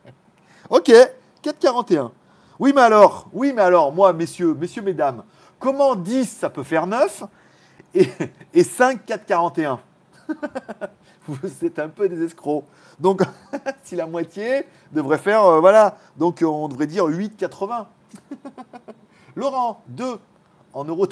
[0.70, 0.90] ok,
[1.42, 2.10] 441.
[2.58, 5.22] Oui, mais alors, oui, mais alors, moi, messieurs, messieurs, mesdames,
[5.58, 7.24] comment 10 ça peut faire 9
[7.94, 8.08] et,
[8.54, 9.78] et 5, 441
[11.28, 12.64] Vous êtes un peu des escrocs.
[12.98, 13.20] Donc,
[13.84, 17.84] si la moitié devrait faire, euh, voilà, donc on devrait dire 8,80.
[19.34, 20.18] Laurent, 2
[20.72, 21.06] en euros.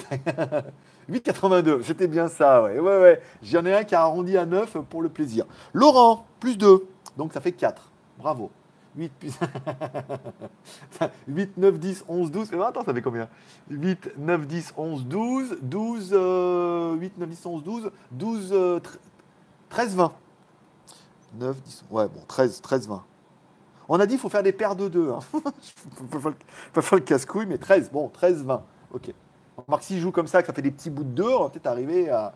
[1.09, 3.21] 8,82, c'était bien ça, ouais, ouais, ouais.
[3.43, 5.45] J'en ai un qui a arrondi à 9 pour le plaisir.
[5.73, 6.87] Laurent, plus 2,
[7.17, 7.89] donc ça fait 4.
[8.17, 8.51] Bravo.
[8.97, 9.11] 8
[11.27, 12.53] 8, 9, 10, 11, 12.
[12.65, 13.27] attends, ça fait combien?
[13.69, 15.57] 8, 9, 10, 11, 12.
[15.61, 16.11] 12,
[16.99, 17.91] 8, 9, 10, 11, 12.
[18.11, 18.81] 12,
[19.69, 20.11] 13, 20.
[21.39, 21.85] 9, 10.
[21.91, 23.03] Ouais, bon, 13, 13, 20.
[23.87, 25.11] On a dit qu'il faut faire des paires de 2.
[25.11, 25.19] Hein.
[26.73, 27.91] pas faire le casse-couille, mais 13.
[27.91, 28.63] Bon, 13, 20.
[28.93, 29.13] Ok.
[29.57, 31.49] Remarque, s'il joue comme ça, que ça fait des petits bouts de 2, on va
[31.49, 32.33] peut-être arriver à.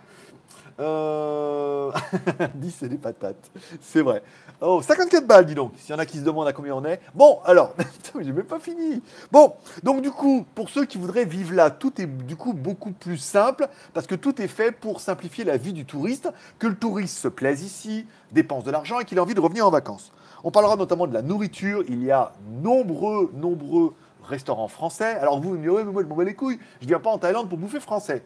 [0.80, 1.92] Euh...
[2.56, 3.52] 10, c'est des patates.
[3.82, 4.24] C'est vrai.
[4.62, 5.74] Oh, 54 balles, dis donc.
[5.78, 7.02] S'il y en a qui se demandent à combien on est.
[7.14, 7.76] Bon, alors,
[8.20, 9.02] j'ai même pas fini.
[9.32, 9.54] Bon,
[9.84, 13.18] donc du coup, pour ceux qui voudraient vivre là, tout est du coup beaucoup plus
[13.18, 17.18] simple parce que tout est fait pour simplifier la vie du touriste, que le touriste
[17.18, 20.14] se plaise ici, dépense de l'argent et qu'il a envie de revenir en vacances.
[20.44, 21.84] On parlera notamment de la nourriture.
[21.90, 23.94] Il y a nombreux, nombreux
[24.30, 25.16] restaurants français.
[25.18, 26.60] Alors vous, vous me direz, mais moi je m'en bats les couilles.
[26.82, 28.24] Je viens pas en Thaïlande pour bouffer français.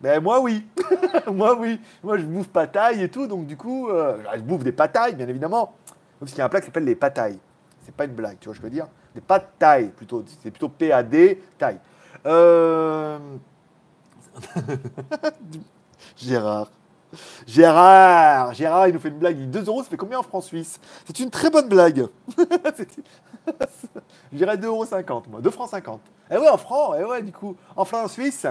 [0.00, 0.66] Ben moi oui,
[1.32, 4.72] moi oui, moi je bouffe pataille et tout, donc du coup, euh, je bouffe des
[4.72, 5.74] patailles bien évidemment,
[6.18, 7.38] parce qu'il y a un plat qui s'appelle les patailles.
[7.84, 11.42] C'est pas une blague, tu vois, je veux dire, des patailles plutôt, c'est plutôt P-A-D,
[11.58, 11.78] taille.
[12.26, 13.18] Euh...
[16.16, 16.70] Gérard,
[17.46, 19.38] Gérard, Gérard, il nous fait une blague.
[19.38, 20.80] Il dit 2 euros, ça fait combien en francs suisses?
[21.06, 22.06] C'est une très bonne blague.
[24.32, 24.86] Je dirais 2,50 euros,
[25.30, 25.40] moi.
[25.40, 26.00] 2 francs 50.
[26.30, 27.56] Eh ouais, en francs, eh ouais, du coup.
[27.76, 28.46] En francs suisses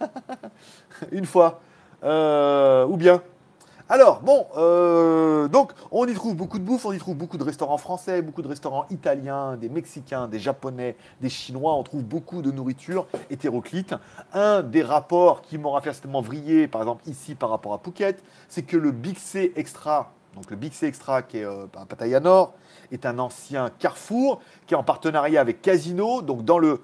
[1.12, 1.60] Une fois.
[2.04, 3.22] Euh, ou bien
[3.88, 7.44] alors, bon, euh, donc on y trouve beaucoup de bouffe, on y trouve beaucoup de
[7.44, 12.42] restaurants français, beaucoup de restaurants italiens, des mexicains, des japonais, des chinois, on trouve beaucoup
[12.42, 13.94] de nourriture hétéroclite.
[14.32, 18.24] Un des rapports qui m'aura fait certainement vriller, par exemple ici par rapport à Phuket,
[18.48, 21.86] c'est que le Big C Extra, donc le Big C Extra qui est euh, à
[21.86, 22.54] Pattaya Nord,
[22.90, 26.22] est un ancien carrefour qui est en partenariat avec Casino.
[26.22, 26.80] Donc dans le,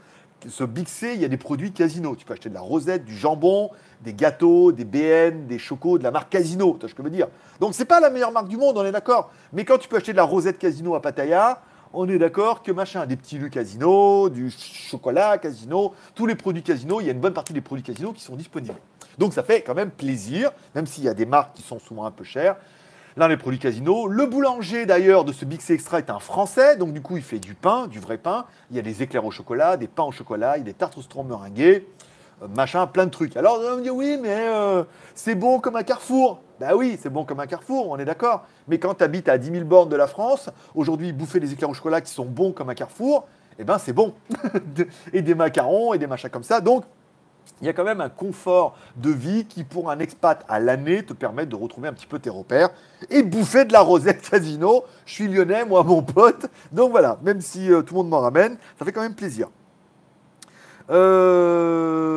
[0.49, 2.17] ce Big C, il y a des produits Casino.
[2.17, 3.71] Tu peux acheter de la rosette, du jambon,
[4.03, 7.09] des gâteaux, des BN, des chocos de la marque Casino, tu vois ce que je
[7.09, 7.29] veux dire?
[7.61, 9.31] Donc c'est pas la meilleure marque du monde, on est d'accord.
[9.53, 12.73] Mais quand tu peux acheter de la rosette Casino à Pattaya, on est d'accord que
[12.73, 17.13] machin, des petits lus Casino, du chocolat Casino, tous les produits Casino, il y a
[17.13, 18.79] une bonne partie des produits Casino qui sont disponibles.
[19.19, 22.07] Donc ça fait quand même plaisir, même s'il y a des marques qui sont souvent
[22.07, 22.57] un peu chères.
[23.17, 24.07] Là, les produits Casino.
[24.07, 26.77] Le boulanger, d'ailleurs, de ce Big C Extra est un Français.
[26.77, 28.47] Donc, du coup, il fait du pain, du vrai pain.
[28.71, 30.73] Il y a des éclairs au chocolat, des pains au chocolat, il y a des
[30.73, 31.87] tartes au citron meringuées.
[32.43, 33.37] Euh, machin, plein de trucs.
[33.37, 36.41] Alors on me dit oui, mais euh, c'est bon comme un carrefour.
[36.59, 38.47] Bah oui, c'est bon comme un carrefour, on est d'accord.
[38.67, 41.71] Mais quand tu habites à 10 000 bornes de la France, aujourd'hui, bouffer des éclairs
[41.71, 43.27] au chocolat qui sont bons comme un carrefour,
[43.59, 44.15] eh ben c'est bon.
[45.13, 46.61] et des macarons et des machins comme ça.
[46.61, 46.85] Donc,
[47.61, 51.05] il y a quand même un confort de vie qui, pour un expat à l'année,
[51.05, 52.71] te permet de retrouver un petit peu tes repères
[53.09, 54.83] et bouffer de la rosette casino.
[55.07, 56.47] Je suis lyonnais, moi, mon pote.
[56.73, 59.49] Donc voilà, même si euh, tout le monde m'en ramène, ça fait quand même plaisir.
[60.91, 62.13] Euh...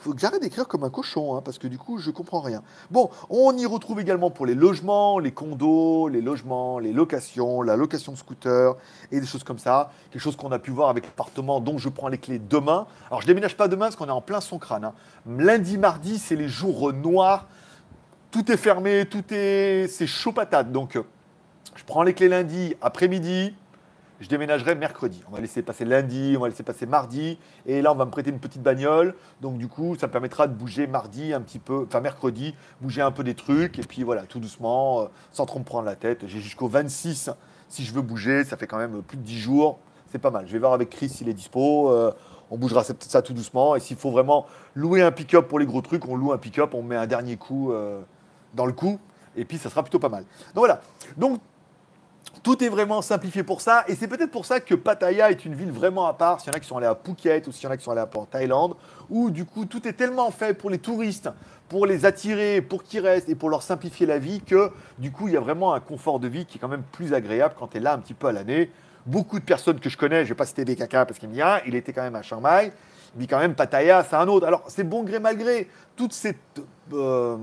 [0.00, 2.62] Faut que j'arrête d'écrire comme un cochon, hein, parce que du coup, je comprends rien.
[2.90, 7.76] Bon, on y retrouve également pour les logements, les condos, les logements, les locations, la
[7.76, 8.74] location de scooter
[9.10, 9.90] et des choses comme ça.
[10.10, 12.86] Quelque chose qu'on a pu voir avec l'appartement dont je prends les clés demain.
[13.08, 14.84] Alors, je déménage pas demain parce qu'on est en plein son crâne.
[14.84, 14.94] Hein.
[15.26, 17.46] Lundi, mardi, c'est les jours noirs.
[18.30, 20.72] Tout est fermé, tout est, c'est chaud patate.
[20.72, 20.98] Donc,
[21.74, 23.54] je prends les clés lundi après-midi
[24.22, 25.22] je déménagerai mercredi.
[25.28, 28.10] On va laisser passer lundi, on va laisser passer mardi, et là on va me
[28.10, 29.14] prêter une petite bagnole.
[29.40, 33.02] Donc du coup, ça me permettra de bouger mardi un petit peu, enfin mercredi, bouger
[33.02, 35.96] un peu des trucs, et puis voilà, tout doucement, euh, sans trop me prendre la
[35.96, 36.26] tête.
[36.26, 37.30] J'ai jusqu'au 26
[37.68, 39.78] si je veux bouger, ça fait quand même plus de 10 jours,
[40.10, 40.46] c'est pas mal.
[40.46, 41.90] Je vais voir avec Chris s'il est dispo.
[41.90, 42.12] Euh,
[42.50, 43.74] on bougera ça tout doucement.
[43.74, 46.74] Et s'il faut vraiment louer un pick-up pour les gros trucs, on loue un pick-up,
[46.74, 48.02] on met un dernier coup euh,
[48.52, 49.00] dans le coup.
[49.36, 50.24] Et puis ça sera plutôt pas mal.
[50.54, 50.82] Donc voilà.
[51.16, 51.40] Donc
[52.42, 55.54] tout est vraiment simplifié pour ça, et c'est peut-être pour ça que Pattaya est une
[55.54, 56.40] ville vraiment à part.
[56.40, 57.84] S'il y en a qui sont allés à Phuket ou s'il y en a qui
[57.84, 58.74] sont allés en Thaïlande,
[59.10, 61.30] où du coup tout est tellement fait pour les touristes,
[61.68, 65.28] pour les attirer, pour qu'ils restent et pour leur simplifier la vie, que du coup
[65.28, 67.68] il y a vraiment un confort de vie qui est quand même plus agréable quand
[67.68, 68.70] tu es là un petit peu à l'année.
[69.04, 71.28] Beaucoup de personnes que je connais, je ne vais pas citer des caca parce qu'il
[71.28, 72.72] me dit ah, il était quand même à Chiang Mai,
[73.16, 74.46] mais quand même Pattaya c'est un autre.
[74.46, 76.36] Alors c'est bon gré malgré toute cette,
[76.92, 77.36] euh,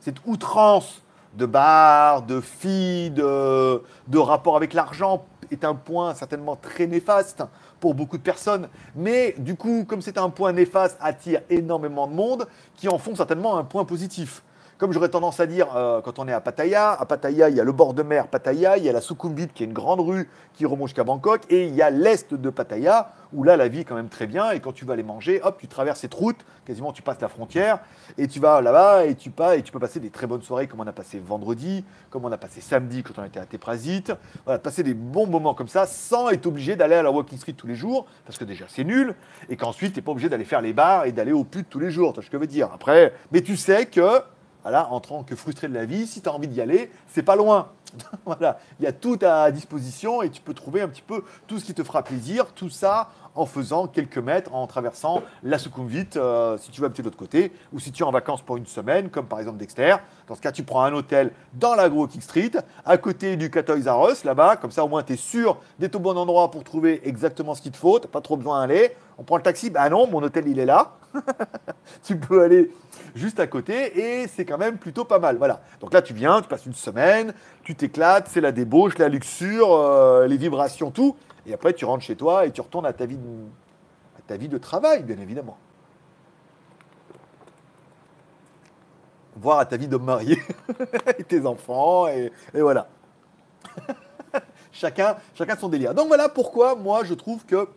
[0.00, 1.02] cette outrance
[1.38, 7.42] de bars, de filles, de, de rapport avec l'argent est un point certainement très néfaste
[7.80, 8.68] pour beaucoup de personnes.
[8.94, 12.46] Mais du coup, comme c'est un point néfaste, attire énormément de monde
[12.76, 14.42] qui en font certainement un point positif.
[14.78, 17.60] Comme j'aurais tendance à dire euh, quand on est à Pattaya, à Pattaya, il y
[17.60, 19.98] a le bord de mer Pattaya, il y a la Sukhumvit qui est une grande
[19.98, 23.66] rue qui remonte jusqu'à Bangkok, et il y a l'est de Pattaya où là la
[23.66, 25.98] vie est quand même très bien, et quand tu vas aller manger, hop, tu traverses
[25.98, 27.80] cette route, quasiment tu passes la frontière,
[28.18, 30.68] et tu vas là-bas, et tu pas, et tu peux passer des très bonnes soirées
[30.68, 34.12] comme on a passé vendredi, comme on a passé samedi quand on était à Teprasit,
[34.44, 37.54] voilà, passer des bons moments comme ça sans être obligé d'aller à la Walking Street
[37.54, 39.16] tous les jours, parce que déjà c'est nul,
[39.48, 41.80] et qu'ensuite tu n'es pas obligé d'aller faire les bars et d'aller au putes tous
[41.80, 42.70] les jours, tu vois ce que je veux dire.
[42.72, 44.22] Après, mais tu sais que
[44.68, 47.22] voilà, en tant que frustré de la vie, si tu as envie d'y aller, c'est
[47.22, 47.68] pas loin.
[48.26, 51.58] voilà, il y a tout à disposition et tu peux trouver un petit peu tout
[51.58, 56.08] ce qui te fera plaisir, tout ça en faisant quelques mètres, en traversant la Sukhumvit,
[56.16, 58.58] euh, si tu un petit de l'autre côté, ou si tu es en vacances pour
[58.58, 59.96] une semaine, comme par exemple Dexter.
[60.26, 62.50] Dans ce cas, tu prends un hôtel dans la Walking Street,
[62.84, 66.00] à côté du Catoys R là-bas, comme ça au moins tu es sûr d'être au
[66.00, 68.94] bon endroit pour trouver exactement ce qu'il te faut, tu pas trop besoin d'aller.
[69.16, 70.92] On prend le taxi, bah non, mon hôtel il est là.
[72.04, 72.70] tu peux aller
[73.14, 75.36] juste à côté et c'est quand même plutôt pas mal.
[75.36, 75.60] Voilà.
[75.80, 79.72] Donc là, tu viens, tu passes une semaine, tu t'éclates, c'est la débauche, la luxure,
[79.72, 81.16] euh, les vibrations, tout.
[81.46, 83.46] Et après, tu rentres chez toi et tu retournes à ta vie de,
[84.26, 85.56] ta vie de travail, bien évidemment.
[89.36, 90.42] Voir à ta vie d'homme marié
[91.18, 92.88] et tes enfants, et, et voilà.
[94.72, 95.94] chacun, chacun son délire.
[95.94, 97.68] Donc voilà pourquoi moi je trouve que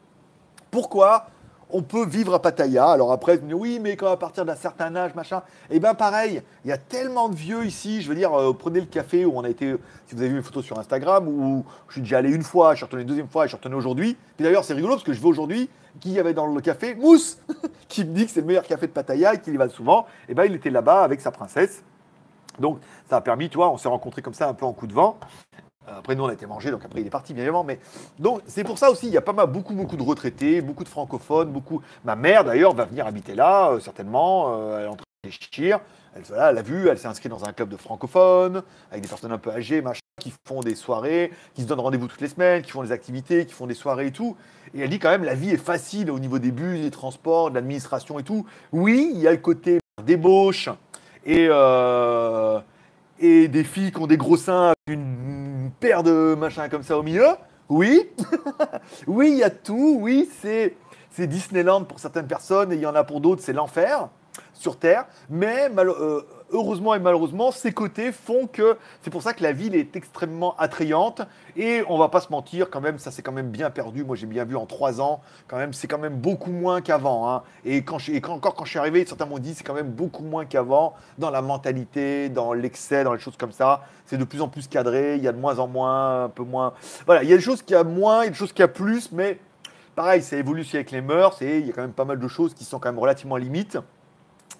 [0.70, 1.28] pourquoi
[1.74, 2.88] on peut vivre à Pattaya.
[2.88, 5.42] Alors après, oui, mais quand à partir d'un certain âge, machin.
[5.70, 8.02] Et bien pareil, il y a tellement de vieux ici.
[8.02, 9.76] Je veux dire, euh, prenez le café où on a été,
[10.08, 12.74] si vous avez vu mes photos sur Instagram, où je suis déjà allé une fois,
[12.74, 14.18] je suis retourné deuxième fois, je suis retourné aujourd'hui.
[14.36, 16.96] Puis d'ailleurs, c'est rigolo parce que je vais aujourd'hui, qui y avait dans le café
[16.96, 17.40] Mousse,
[17.88, 20.06] qui me dit que c'est le meilleur café de Pattaya et qu'il y va souvent.
[20.30, 21.84] Et ben il était là-bas avec sa princesse.
[22.60, 22.80] Donc
[23.10, 24.94] ça a permis, tu vois, on s'est rencontrés comme ça un peu en coup de
[24.94, 25.18] vent.
[25.88, 27.64] Euh, Après, nous, on a été mangé, donc après, il est parti, bien évidemment.
[27.64, 27.80] Mais
[28.20, 30.84] donc, c'est pour ça aussi, il y a pas mal, beaucoup, beaucoup de retraités, beaucoup
[30.84, 31.82] de francophones, beaucoup.
[32.06, 34.54] Ma mère, d'ailleurs, va venir habiter là, euh, certainement.
[34.56, 35.80] Euh, elle est en train de réfléchir.
[36.16, 39.10] Elle, voilà, elle a vu, elle s'est inscrite dans un club de francophones, avec des
[39.10, 42.28] personnes un peu âgées, machin, qui font des soirées, qui se donnent rendez-vous toutes les
[42.28, 44.36] semaines, qui font des activités, qui font des soirées et tout.
[44.74, 47.50] Et elle dit quand même, la vie est facile au niveau des bus, des transports,
[47.50, 48.46] de l'administration et tout.
[48.72, 50.70] Oui, il y a le côté débauche
[51.26, 51.50] et,
[53.20, 55.41] et des filles qui ont des gros seins, une
[55.80, 57.28] paire de machins comme ça au milieu.
[57.70, 58.10] Oui,
[59.08, 59.98] oui, il y a tout.
[60.00, 60.76] Oui, c'est
[61.18, 64.10] Disneyland pour certaines personnes et il y en a pour d'autres, c'est l'enfer
[64.54, 65.06] sur Terre.
[65.30, 69.76] Mais euh, heureusement et malheureusement, ces côtés font que c'est pour ça que la ville
[69.76, 71.22] est extrêmement attrayante.
[71.58, 74.04] Et on va pas se mentir, quand même, ça s'est quand même bien perdu.
[74.04, 77.30] Moi, j'ai bien vu en trois ans, quand même, c'est quand même beaucoup moins qu'avant.
[77.30, 77.44] hein.
[77.66, 79.92] Et, quand je, et encore quand je suis arrivé, certains m'ont dit c'est quand même
[79.92, 83.82] beaucoup moins qu'avant dans la mentalité, dans l'excès, dans les choses comme ça.
[84.06, 85.16] C'est de plus en plus cadré.
[85.16, 86.74] Il y a de moins en moins, un peu moins.
[87.06, 88.64] Voilà, il y a des choses qui a moins, il y a des choses qui
[88.64, 89.40] a plus, mais
[89.96, 92.20] pareil, ça évolue aussi avec les mœurs et il y a quand même pas mal
[92.20, 93.78] de choses qui sont quand même relativement limites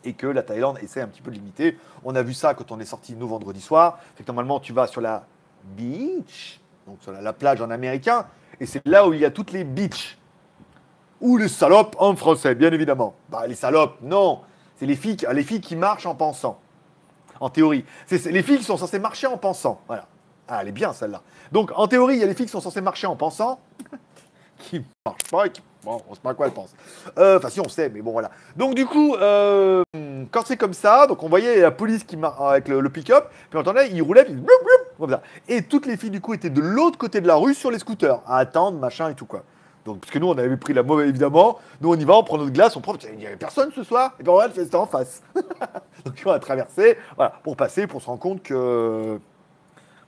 [0.04, 1.78] et que la Thaïlande essaie un petit peu de limiter.
[2.04, 4.00] On a vu ça quand on est sorti nous vendredi soir.
[4.18, 5.26] C'est que normalement, tu vas sur la
[5.64, 8.26] beach, donc sur la, la plage en américain,
[8.60, 10.18] et c'est là où il y a toutes les beaches.
[11.20, 13.14] Ou les salopes en français, bien évidemment.
[13.30, 14.42] Bah, les salopes, non.
[14.78, 16.60] C'est les filles, qui- les filles qui marchent en pensant.
[17.40, 17.86] En théorie.
[18.08, 19.82] C'est c'est les filles qui sont censées marcher en pensant.
[19.88, 20.08] Voilà.
[20.48, 21.22] Ah, elle est bien celle-là.
[21.52, 23.60] Donc, en théorie, il y a les filles qui sont censées marcher en pensant,
[24.58, 25.62] qui ne marchent pas et qui.
[25.84, 26.76] Bon, on sait pas à quoi elles pensent.
[27.18, 28.30] Euh, Enfin, si on sait, mais bon, voilà.
[28.56, 29.84] Donc, du coup, euh,
[30.32, 33.58] quand c'est comme ça, donc on voyait la police qui mar- avec le, pick-up, puis
[33.58, 35.22] on entendait, il roulait, puis bloup, bloup, comme ça.
[35.48, 37.80] Et toutes les filles, du coup, étaient de l'autre côté de la rue sur les
[37.80, 39.44] scooters, à attendre, machin et tout, quoi.
[39.86, 41.58] Donc, parce que nous, on avait pris la mauvaise, évidemment.
[41.82, 42.94] Nous, on y va, on prend notre glace, on prend.
[43.12, 44.14] Il n'y avait personne ce soir.
[44.20, 45.24] Et puis, on va c'était en face.
[46.06, 49.20] Donc, on a traversé, voilà, pour passer, pour se rendre compte que,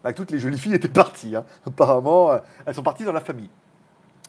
[0.04, 1.36] bah, toutes les jolies filles étaient parties.
[1.36, 1.44] hein.
[1.66, 3.50] Apparemment, euh, elles sont parties dans la famille.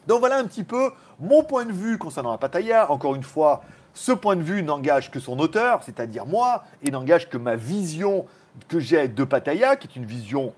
[0.07, 2.91] Donc voilà un petit peu mon point de vue concernant la Pattaya.
[2.91, 3.63] Encore une fois,
[3.93, 8.25] ce point de vue n'engage que son auteur, c'est-à-dire moi, et n'engage que ma vision
[8.67, 10.53] que j'ai de Pattaya, qui est une vision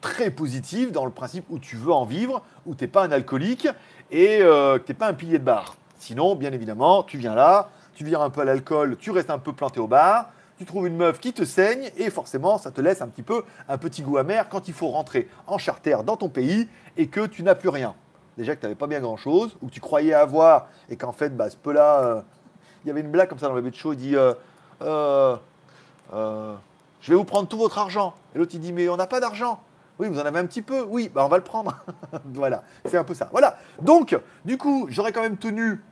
[0.00, 3.12] très positive dans le principe où tu veux en vivre, où tu n'es pas un
[3.12, 3.68] alcoolique
[4.10, 5.76] et euh, que tu n'es pas un pilier de bar.
[5.98, 9.38] Sinon, bien évidemment, tu viens là, tu vires un peu à l'alcool, tu restes un
[9.38, 12.80] peu planté au bar, tu trouves une meuf qui te saigne et forcément, ça te
[12.80, 16.16] laisse un petit peu un petit goût amer quand il faut rentrer en charter dans
[16.16, 17.94] ton pays et que tu n'as plus rien.
[18.36, 21.36] Déjà que tu n'avais pas bien grand-chose, ou que tu croyais avoir et qu'en fait,
[21.36, 22.22] bah, ce peu-là, euh,
[22.84, 24.34] il y avait une blague comme ça dans le de show, il dit Euh,
[24.82, 26.54] euh,
[27.00, 28.14] Je vais vous prendre tout votre argent.
[28.34, 29.60] Et l'autre, il dit Mais on n'a pas d'argent.
[29.98, 30.82] Oui, vous en avez un petit peu.
[30.82, 31.74] Oui, bah on va le prendre.
[32.26, 33.28] voilà, c'est un peu ça.
[33.32, 33.56] Voilà.
[33.80, 35.82] Donc, du coup, j'aurais quand même tenu.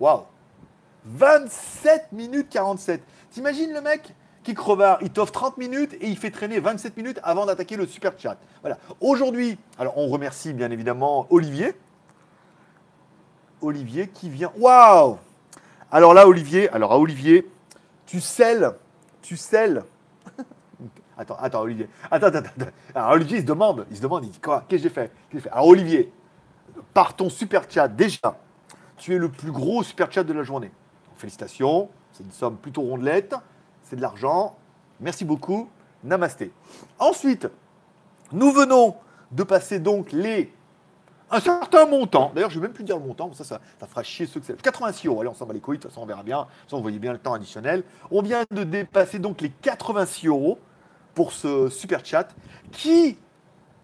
[0.00, 0.22] Waouh
[1.04, 3.02] 27 minutes 47.
[3.30, 4.14] T'imagines le mec
[4.50, 7.86] est crevard, il t'offre 30 minutes et il fait traîner 27 minutes avant d'attaquer le
[7.86, 8.36] super chat.
[8.62, 8.78] Voilà.
[9.00, 11.74] Aujourd'hui, alors on remercie bien évidemment Olivier.
[13.60, 14.52] Olivier qui vient.
[14.56, 15.18] Waouh
[15.90, 17.50] Alors là, Olivier, alors à Olivier,
[18.06, 18.72] tu scelles,
[19.22, 19.82] tu scelles.
[21.18, 21.88] attends, attends, Olivier.
[22.10, 22.70] Attends, attends, attends.
[22.94, 25.12] Alors Olivier, il se demande, il se demande, il dit quoi Qu'est-ce que j'ai fait
[25.32, 25.50] j'ai fait?
[25.50, 26.12] Alors Olivier,
[26.94, 28.38] par ton super chat, déjà,
[28.96, 30.70] tu es le plus gros super chat de la journée.
[31.16, 33.34] Félicitations, c'est une somme plutôt rondelette,
[33.88, 34.56] c'est de l'argent.
[35.00, 35.68] Merci beaucoup,
[36.04, 36.52] namasté.
[36.98, 37.48] Ensuite,
[38.32, 38.96] nous venons
[39.32, 40.52] de passer donc les
[41.30, 42.32] un certain montant.
[42.34, 44.46] D'ailleurs, je ne vais même plus dire le montant, ça, ça, fera chier ceux que
[44.46, 44.60] c'est.
[44.60, 46.46] 86 euros, allez, on s'en bat les couilles, de toute façon, on verra bien.
[46.68, 47.84] Ça, on voyait bien le temps additionnel.
[48.10, 50.58] On vient de dépasser donc les 86 euros
[51.14, 52.28] pour ce super chat
[52.72, 53.18] qui,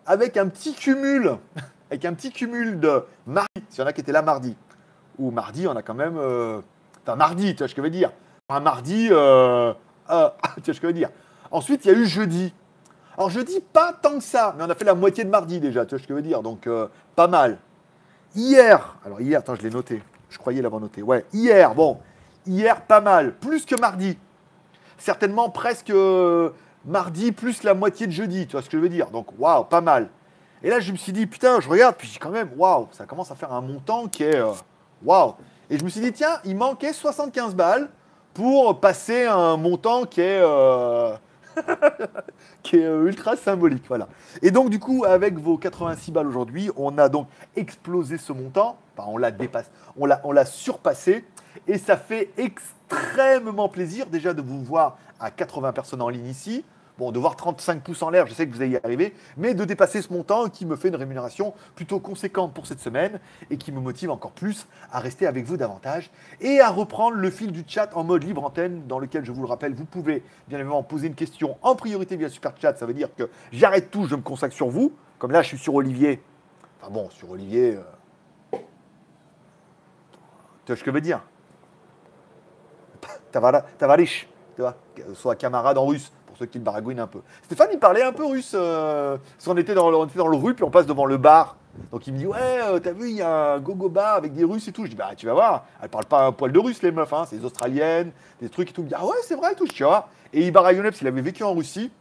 [0.06, 1.36] avec un petit cumul,
[1.90, 4.56] avec un petit cumul de mardi, s'il y en a qui étaient là mardi,
[5.18, 6.16] ou mardi, on a quand même.
[6.16, 6.60] euh,
[7.06, 8.10] Enfin, mardi, tu vois ce que je veux dire.
[8.48, 9.74] Un mardi, euh,
[10.10, 11.10] euh, tu vois ce que je veux dire.
[11.50, 12.52] Ensuite, il y a eu jeudi.
[13.16, 15.84] Alors jeudi, pas tant que ça, mais on a fait la moitié de mardi déjà,
[15.86, 16.42] tu vois ce que je veux dire.
[16.42, 17.58] Donc, euh, pas mal.
[18.34, 20.02] Hier, alors hier, attends, je l'ai noté.
[20.30, 21.02] Je croyais l'avoir noté.
[21.02, 22.00] Ouais, hier, bon,
[22.46, 23.34] hier, pas mal.
[23.34, 24.18] Plus que mardi.
[24.98, 26.50] Certainement presque euh,
[26.84, 29.10] mardi plus la moitié de jeudi, tu vois ce que je veux dire.
[29.10, 30.08] Donc, waouh, pas mal.
[30.64, 33.30] Et là, je me suis dit, putain, je regarde, puis quand même, waouh, ça commence
[33.30, 34.36] à faire un montant qui est.
[34.40, 34.52] euh,
[35.04, 35.34] Waouh
[35.70, 37.90] Et je me suis dit, tiens, il manquait 75 balles
[38.34, 40.40] pour passer un montant qui est.
[40.42, 41.14] euh,
[42.62, 43.84] qui est euh, ultra symbolique.
[43.88, 44.08] Voilà.
[44.42, 48.76] Et donc, du coup, avec vos 86 balles aujourd'hui, on a donc explosé ce montant.
[48.96, 51.24] Enfin, on l'a dépassé, on l'a, on l'a surpassé.
[51.68, 56.64] Et ça fait extrêmement plaisir déjà de vous voir à 80 personnes en ligne ici.
[56.96, 59.54] Bon, de voir 35 pouces en l'air, je sais que vous allez y arriver, mais
[59.54, 63.18] de dépasser ce montant qui me fait une rémunération plutôt conséquente pour cette semaine
[63.50, 67.30] et qui me motive encore plus à rester avec vous davantage et à reprendre le
[67.30, 70.22] fil du chat en mode libre antenne, dans lequel, je vous le rappelle, vous pouvez
[70.46, 72.76] bien évidemment poser une question en priorité via super chat.
[72.76, 74.92] Ça veut dire que j'arrête tout, je me consacre sur vous.
[75.18, 76.22] Comme là, je suis sur Olivier.
[76.80, 77.76] Enfin bon, sur Olivier.
[77.76, 78.58] euh,
[80.64, 81.22] Tu vois ce que je veux dire?
[83.32, 84.76] Tavarish, tu vois,
[85.14, 87.20] soit camarade en russe, pour ceux qui le baragouinent un peu.
[87.44, 90.64] Stéphane, il parlait un peu russe, euh, parce était on était dans le rue, puis
[90.64, 91.56] on passe devant le bar.
[91.92, 94.34] Donc il me dit Ouais, euh, t'as vu, il y a un gogo bar avec
[94.34, 94.84] des Russes et tout.
[94.84, 97.12] Je dis Bah, tu vas voir, elles parlent pas un poil de russe, les meufs,
[97.12, 98.80] hein, c'est des Australiennes, des trucs et tout.
[98.80, 100.08] Il me dit Ah ouais, c'est vrai et tout, tu vois.
[100.32, 101.92] Et Ibarra parce qu'il avait vécu en Russie.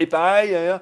[0.00, 0.78] Et pareil, euh,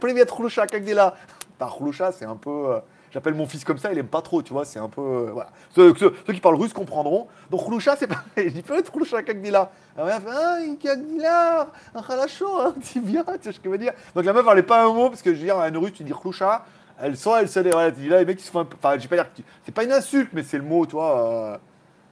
[0.00, 1.14] Privet Khroucha, là.
[1.58, 2.74] Par Khroucha, c'est un peu.
[2.74, 2.80] Euh,
[3.16, 4.66] J'appelle mon fils comme ça, il aime pas trop, tu vois.
[4.66, 5.00] C'est un peu.
[5.00, 5.48] Euh, voilà.
[5.74, 7.28] ceux, qui parlent russe comprendront.
[7.50, 8.24] Donc, Khloucha, c'est pareil.
[8.36, 9.70] Je dis peut-être Khloucha Kakdila.
[9.96, 13.56] La ah, meuf, ah, une Kakdila, un Khalacho, hein, un petit bien, tu sais ce
[13.58, 13.94] que je veux dire.
[14.14, 15.78] Donc, la meuf, elle est pas un mot, parce que je veux dire, à une
[15.78, 16.66] russe, tu dis Khloucha.
[17.00, 17.72] Elle sort, elle se lève.
[17.72, 18.76] Voilà, tu dis là, les mecs, ils se font un peu.
[18.78, 19.32] Enfin, je vais pas dire.
[19.32, 21.54] que tu- C'est pas une insulte, mais c'est le mot, tu vois.
[21.54, 21.58] euh,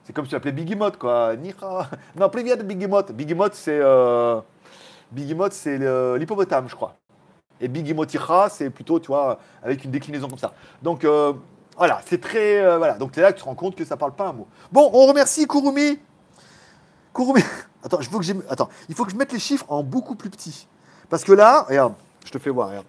[0.05, 1.37] c'est comme si tu l'appelais Biggie Mott, quoi.
[1.37, 1.87] Nira.
[2.17, 3.13] Non, Privyat Biggie Mott.
[3.13, 3.79] Biggie Mott, c'est.
[3.79, 4.41] euh,
[5.13, 5.77] Biggie c'est
[6.19, 6.97] l'hippopotame, je crois.
[7.61, 10.53] Et Biggie Moticha, c'est plutôt, tu vois, avec une déclinaison comme ça.
[10.83, 11.33] Donc, euh,
[11.77, 12.59] voilà, c'est très.
[12.61, 14.47] euh, voilà, donc là que tu te rends compte que ça parle pas un mot.
[14.73, 15.99] Bon, on remercie Kurumi.
[17.15, 17.43] Kurumi.
[17.85, 20.31] Attends, il faut que Attends, il faut que je mette les chiffres en beaucoup plus
[20.31, 20.67] petit.
[21.11, 22.87] Parce que là, regarde, je te fais voir, regarde.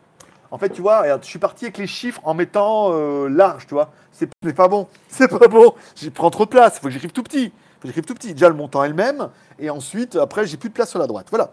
[0.51, 3.73] En fait, tu vois, je suis parti avec les chiffres en mettant euh, large, tu
[3.73, 3.91] vois.
[4.11, 4.87] C'est pas bon.
[5.09, 5.73] C'est pas bon.
[5.95, 6.75] Je prends trop de place.
[6.77, 7.49] Il faut que j'écrive tout petit.
[7.49, 8.33] Faut que j'écrive tout petit.
[8.33, 9.29] Déjà le montant elle-même.
[9.59, 11.27] Et ensuite, après, j'ai plus de place sur la droite.
[11.29, 11.51] Voilà.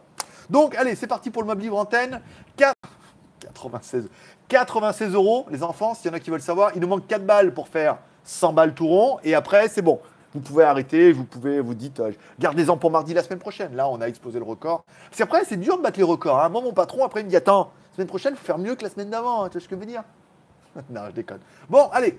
[0.50, 2.20] Donc, allez, c'est parti pour le meuble libre antenne.
[2.56, 2.74] 4...
[3.52, 4.08] 96...
[4.48, 6.72] 96 euros, les enfants, s'il y en a qui veulent savoir.
[6.74, 9.18] Il nous manque 4 balles pour faire 100 balles tout rond.
[9.24, 10.00] Et après, c'est bon.
[10.34, 13.76] Vous pouvez arrêter, vous pouvez vous dites, euh, gardez-en pour mardi la semaine prochaine.
[13.76, 14.84] Là, on a explosé le record.
[15.10, 16.40] Parce qu'après, c'est dur de battre les records.
[16.40, 16.48] Hein.
[16.48, 18.74] Moi, mon patron, après, il me dit, attends, la semaine prochaine, il faut faire mieux
[18.74, 19.44] que la semaine d'avant.
[19.44, 19.48] hein.
[19.48, 20.02] Tu vois ce que je veux dire?
[20.90, 21.40] Non, je déconne.
[21.68, 22.18] Bon, allez.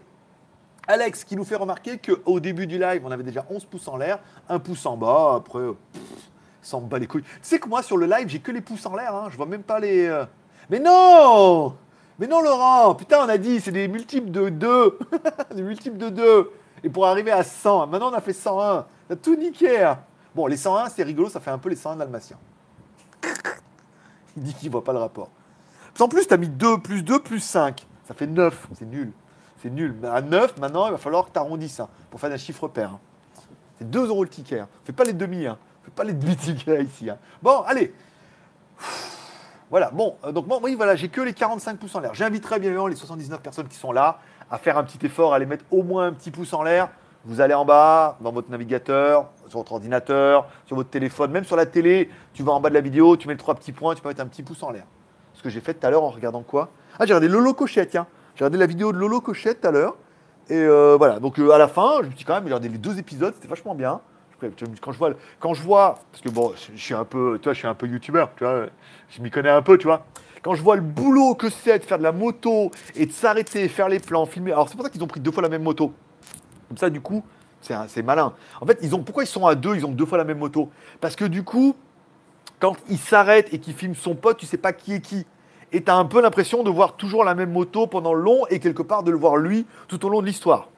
[0.87, 3.97] Alex qui nous fait remarquer qu'au début du live, on avait déjà 11 pouces en
[3.97, 4.19] l'air,
[4.49, 5.61] un pouce en bas, après,
[5.93, 6.01] pff,
[6.61, 7.23] ça les couilles.
[7.23, 9.37] Tu sais que moi, sur le live, j'ai que les pouces en l'air, hein, je
[9.37, 10.05] vois même pas les...
[10.05, 10.25] euh,
[10.69, 11.75] Mais non
[12.19, 14.99] Mais non, Laurent Putain, on a dit, c'est des multiples de 2
[15.55, 16.51] Des multiples de 2
[16.83, 18.85] Et pour arriver à 100, maintenant on a fait 101.
[19.09, 19.99] T'as tout niqué hein.
[20.35, 22.37] Bon, les 101, c'est rigolo, ça fait un peu les 101 dalmatiens.
[24.37, 25.29] Il dit qu'il voit pas le rapport.
[25.99, 27.85] En plus, tu as mis 2 plus 2 plus 5.
[28.07, 28.67] Ça fait 9.
[28.73, 29.11] C'est nul.
[29.61, 29.95] C'est nul.
[30.11, 32.89] À 9, maintenant, il va falloir que tu arrondisses hein, pour faire un chiffre pair.
[32.89, 32.99] hein.
[33.77, 34.59] C'est 2 euros le ticket.
[34.61, 34.67] Hein.
[34.85, 35.45] Fais pas les demi.
[35.45, 37.09] Fais pas les demi-tickets ici.
[37.11, 37.17] hein.
[37.43, 37.93] Bon, allez.
[39.73, 42.13] Voilà, bon, euh, donc moi, oui, voilà, j'ai que les 45 pouces en l'air.
[42.13, 44.19] J'inviterai bien évidemment les 79 personnes qui sont là
[44.51, 46.89] à faire un petit effort, à les mettre au moins un petit pouce en l'air.
[47.25, 51.55] Vous allez en bas, dans votre navigateur, sur votre ordinateur, sur votre téléphone, même sur
[51.55, 53.95] la télé, tu vas en bas de la vidéo, tu mets les trois petits points,
[53.95, 54.83] tu peux mettre un petit pouce en l'air.
[55.33, 56.69] Ce que j'ai fait tout à l'heure en regardant quoi?
[56.99, 58.05] Ah, j'ai regardé Lolo Cochette, tiens.
[58.35, 59.95] J'ai regardé la vidéo de Lolo Cochette tout à l'heure.
[60.49, 62.77] Et euh, voilà, donc euh, à la fin, je me suis quand même regardé les
[62.77, 64.01] deux épisodes, c'était vachement bien.
[64.81, 67.53] Quand je vois, quand je vois, parce que bon, je suis un peu, tu vois,
[67.53, 68.67] je suis un peu youtubeur, tu vois,
[69.09, 70.05] je m'y connais un peu, tu vois.
[70.41, 73.67] Quand je vois le boulot que c'est de faire de la moto et de s'arrêter,
[73.69, 74.51] faire les plans, filmer.
[74.51, 75.93] Alors c'est pour ça qu'ils ont pris deux fois la même moto.
[76.67, 77.23] Comme ça, du coup,
[77.61, 78.33] c'est malin.
[78.59, 80.39] En fait, ils ont, pourquoi ils sont à deux Ils ont deux fois la même
[80.39, 80.69] moto?
[80.99, 81.75] Parce que du coup,
[82.59, 85.25] quand il s'arrête et qu'il filme son pote, tu sais pas qui est qui.
[85.71, 88.59] Et tu as un peu l'impression de voir toujours la même moto pendant long et
[88.59, 90.69] quelque part de le voir lui tout au long de l'histoire.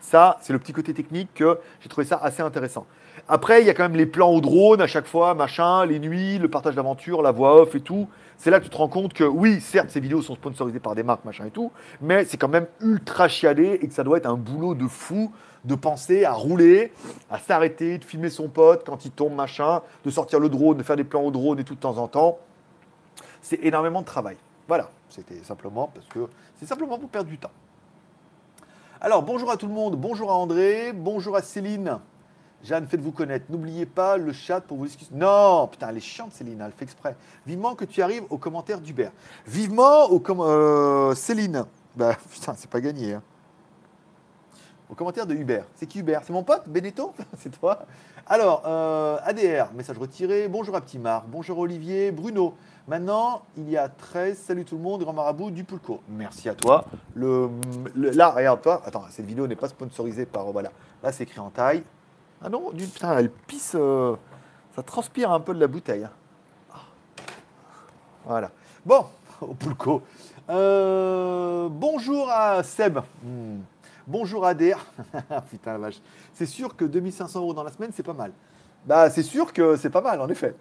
[0.00, 2.86] Ça, c'est le petit côté technique que j'ai trouvé ça assez intéressant.
[3.28, 5.98] Après, il y a quand même les plans au drone à chaque fois, machin, les
[5.98, 8.08] nuits, le partage d'aventure, la voix off et tout.
[8.36, 10.96] C'est là que tu te rends compte que oui, certes, ces vidéos sont sponsorisées par
[10.96, 14.18] des marques, machin et tout, mais c'est quand même ultra chialé et que ça doit
[14.18, 15.32] être un boulot de fou
[15.64, 16.92] de penser à rouler,
[17.30, 20.82] à s'arrêter, de filmer son pote quand il tombe, machin, de sortir le drone, de
[20.82, 22.38] faire des plans au drone et tout de temps en temps.
[23.40, 24.36] C'est énormément de travail.
[24.66, 26.26] Voilà, c'était simplement parce que
[26.58, 27.52] c'est simplement pour perdre du temps.
[29.00, 31.98] Alors, bonjour à tout le monde, bonjour à André, bonjour à Céline.
[32.64, 33.46] Jeanne, faites-vous connaître.
[33.50, 35.10] N'oubliez pas le chat pour vous excuser.
[35.12, 37.16] Non, putain, elle est chiante, Céline, elle fait exprès.
[37.46, 39.10] Vivement que tu arrives aux commentaires d'Hubert.
[39.46, 41.64] Vivement au com- euh, Céline.
[41.96, 43.14] Bah, putain, c'est pas gagné.
[43.14, 43.22] Hein.
[44.88, 45.64] Aux commentaires de Hubert.
[45.74, 46.22] C'est qui Hubert?
[46.24, 47.14] C'est mon pote, Benetto?
[47.38, 47.80] C'est toi?
[48.26, 50.46] Alors, euh, ADR, message retiré.
[50.48, 51.24] Bonjour à Petit Marc.
[51.28, 52.12] Bonjour Olivier.
[52.12, 52.54] Bruno.
[52.86, 54.38] Maintenant, il y a 13.
[54.38, 56.00] Salut tout le monde, grand marabout du Pulco.
[56.08, 56.84] Merci à toi.
[57.14, 57.48] Le,
[57.96, 58.82] là, regarde-toi.
[58.84, 60.44] Attends, cette vidéo n'est pas sponsorisée par.
[60.52, 60.70] Voilà.
[61.02, 61.82] Là, c'est écrit en taille.
[62.44, 63.76] Ah non, du, putain, elle pisse.
[63.76, 64.16] euh,
[64.74, 66.08] ça transpire un peu de la bouteille.
[66.72, 66.78] Ah.
[68.24, 68.50] Voilà.
[68.84, 69.06] Bon,
[69.40, 70.02] au Poulco.
[70.50, 72.98] Euh, bonjour à Seb.
[73.22, 73.60] Hmm.
[74.08, 74.84] Bonjour à DR.
[75.50, 76.00] Putain la vache.
[76.34, 78.32] C'est sûr que 2500 euros dans la semaine, c'est pas mal.
[78.84, 80.56] Bah, c'est sûr que c'est pas mal, en effet.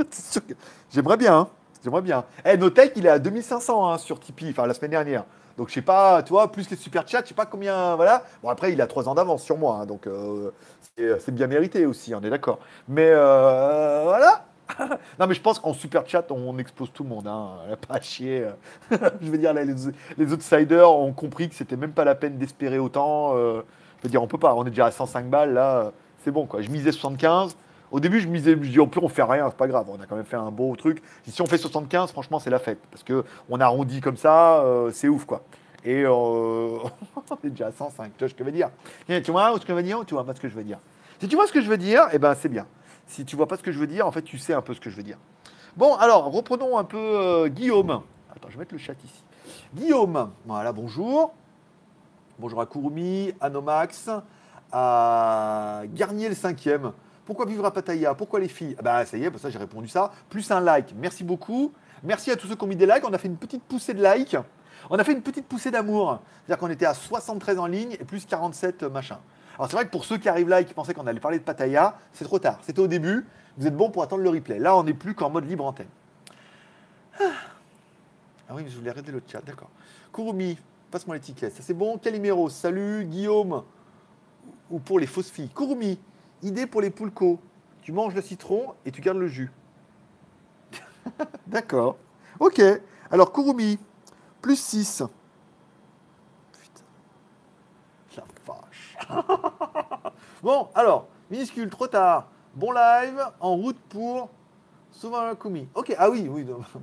[0.90, 1.38] J'aimerais bien.
[1.38, 1.48] Hein.
[1.82, 2.24] J'aimerais bien.
[2.44, 5.24] Eh, Notech, il est à 2500 hein, sur Tipeee, enfin la semaine dernière.
[5.56, 7.96] Donc, je sais pas, toi, plus que super chat, je sais pas combien.
[7.96, 8.22] Voilà.
[8.42, 9.80] Bon, après, il a 3 ans d'avance sur moi.
[9.82, 10.50] Hein, donc, euh,
[10.96, 12.58] c'est bien mérité aussi, on est d'accord.
[12.88, 14.46] Mais euh, voilà.
[15.18, 17.26] non, mais je pense qu'en super chat, on expose tout le monde.
[17.26, 17.50] Hein.
[17.86, 18.46] Pas à chier.
[18.90, 19.66] je veux dire, les,
[20.16, 23.36] les, outsiders ont compris que c'était même pas la peine d'espérer autant.
[23.36, 23.62] Euh,
[23.98, 24.54] je veux dire, on peut pas.
[24.54, 25.92] On est déjà à 105 balles là.
[26.24, 26.62] C'est bon quoi.
[26.62, 27.56] Je misais 75.
[27.92, 29.86] Au début, je misais, je dis, au pire, on fait rien, c'est pas grave.
[29.90, 31.02] On a quand même fait un beau truc.
[31.28, 32.78] Si on fait 75, franchement, c'est la fête.
[32.90, 35.42] Parce que on arrondit comme ça, euh, c'est ouf quoi.
[35.84, 38.12] Et euh, on est déjà à 105.
[38.16, 38.70] Tu vois ce que je veux dire
[39.06, 40.78] Tu vois ce que je veux dire tu vois pas ce que je veux dire
[41.20, 42.66] Si tu vois ce que je veux dire, eh ben c'est bien.
[43.06, 44.72] Si tu vois pas ce que je veux dire, en fait, tu sais un peu
[44.72, 45.18] ce que je veux dire.
[45.76, 48.02] Bon, alors, reprenons un peu euh, Guillaume.
[48.34, 49.22] Attends, je vais mettre le chat ici.
[49.74, 51.34] Guillaume, voilà, bonjour.
[52.38, 54.08] Bonjour à Courmi, à Nomax,
[54.72, 56.92] à Garnier le cinquième.
[57.24, 58.14] Pourquoi vivre à Pattaya?
[58.14, 58.74] Pourquoi les filles?
[58.78, 60.10] Ah Bah ça y est, bah, ça j'ai répondu ça.
[60.28, 60.94] Plus un like.
[60.96, 61.72] Merci beaucoup.
[62.02, 63.04] Merci à tous ceux qui ont mis des likes.
[63.06, 64.36] On a fait une petite poussée de likes.
[64.90, 66.20] On a fait une petite poussée d'amour.
[66.44, 69.18] C'est-à-dire qu'on était à 73 en ligne et plus 47 machin.
[69.56, 71.38] Alors c'est vrai que pour ceux qui arrivent là et qui pensaient qu'on allait parler
[71.38, 72.58] de Pattaya, c'est trop tard.
[72.62, 73.26] C'était au début.
[73.58, 74.58] Vous êtes bon pour attendre le replay.
[74.58, 75.88] Là, on n'est plus qu'en mode libre antenne.
[77.20, 77.24] Ah,
[78.48, 79.42] ah oui, mais je voulais arrêter le chat.
[79.44, 79.70] D'accord.
[80.12, 80.58] Kurumi,
[80.90, 81.54] passe-moi l'étiquette.
[81.54, 81.98] Ça c'est bon.
[81.98, 83.04] Calimero, salut.
[83.04, 83.62] Guillaume,
[84.70, 85.50] ou pour les fausses filles.
[85.50, 85.98] Kurumi,
[86.42, 87.38] idée pour les poulcos.
[87.82, 89.50] Tu manges le citron et tu gardes le jus.
[91.46, 91.96] D'accord.
[92.38, 92.62] Ok.
[93.10, 93.78] Alors, Kurumi,
[94.40, 95.02] plus 6.
[100.42, 102.28] bon, alors, minuscule, trop tard.
[102.54, 104.30] Bon live, en route pour
[105.40, 105.66] Kumi.
[105.74, 106.46] Ok, ah oui, oui,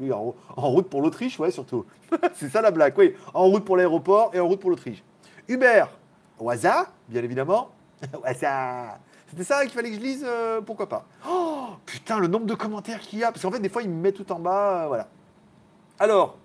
[0.00, 1.86] oui, en, route pour l'Autriche, ouais, surtout.
[2.34, 3.14] C'est ça la blague, oui.
[3.34, 5.02] En route pour l'aéroport et en route pour l'Autriche.
[5.48, 5.90] Hubert,
[6.38, 7.70] Waza, bien évidemment.
[8.22, 8.98] Waza.
[9.28, 11.06] C'était ça qu'il fallait que je lise, euh, pourquoi pas.
[11.28, 13.30] Oh, putain, le nombre de commentaires qu'il y a.
[13.30, 15.08] Parce qu'en fait, des fois, il me met tout en bas, euh, voilà.
[15.98, 16.38] Alors,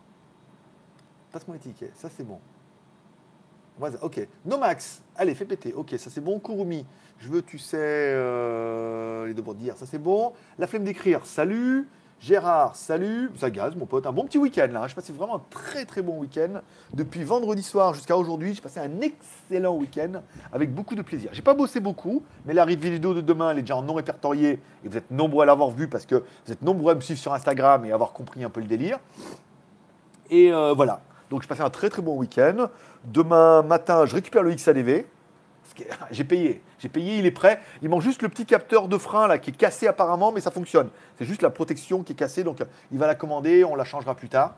[1.31, 2.39] passe-moi les ça c'est bon.
[4.01, 4.27] Ok.
[4.45, 5.73] Nomax, allez, fais péter.
[5.73, 6.39] Ok, ça c'est bon.
[6.39, 6.85] Kurumi,
[7.19, 10.33] je veux, tu sais, euh, les deux pour dire, ça c'est bon.
[10.57, 11.87] La flemme d'écrire, salut.
[12.23, 13.31] Gérard, salut.
[13.35, 14.07] Ça gaz, mon pote.
[14.07, 14.87] Un bon petit week-end là.
[14.87, 16.61] Je passais vraiment un très très bon week-end.
[16.93, 20.21] Depuis vendredi soir jusqu'à aujourd'hui, j'ai passé un excellent week-end
[20.53, 21.31] avec beaucoup de plaisir.
[21.33, 24.61] J'ai pas bossé beaucoup, mais la vidéo de demain, elle est déjà en non répertorié
[24.85, 27.19] et vous êtes nombreux à l'avoir vu parce que vous êtes nombreux à me suivre
[27.19, 28.99] sur Instagram et avoir compris un peu le délire.
[30.29, 31.01] Et euh, voilà.
[31.29, 32.69] Donc je passais un très très bon week-end.
[33.03, 35.05] Demain matin, je récupère le XADV.
[36.11, 37.59] J'ai payé, j'ai payé, il est prêt.
[37.81, 40.51] Il manque juste le petit capteur de frein là qui est cassé apparemment, mais ça
[40.51, 40.89] fonctionne.
[41.17, 42.59] C'est juste la protection qui est cassée, donc
[42.91, 44.55] il va la commander, on la changera plus tard.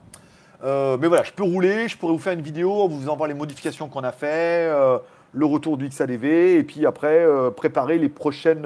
[0.63, 3.27] Euh, mais voilà, je peux rouler, je pourrais vous faire une vidéo en vous envoie
[3.27, 4.97] les modifications qu'on a fait, euh,
[5.33, 8.63] le retour du XADV, et puis après euh, préparer les prochaines.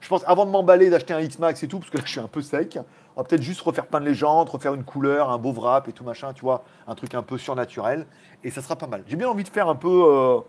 [0.00, 2.20] je pense avant de m'emballer d'acheter un X-Max et tout, parce que là je suis
[2.20, 2.78] un peu sec.
[3.14, 5.92] On va peut-être juste refaire peindre les jantes, refaire une couleur, un beau wrap et
[5.92, 8.06] tout machin, tu vois, un truc un peu surnaturel.
[8.42, 9.04] Et ça sera pas mal.
[9.06, 10.42] J'ai bien envie de faire un peu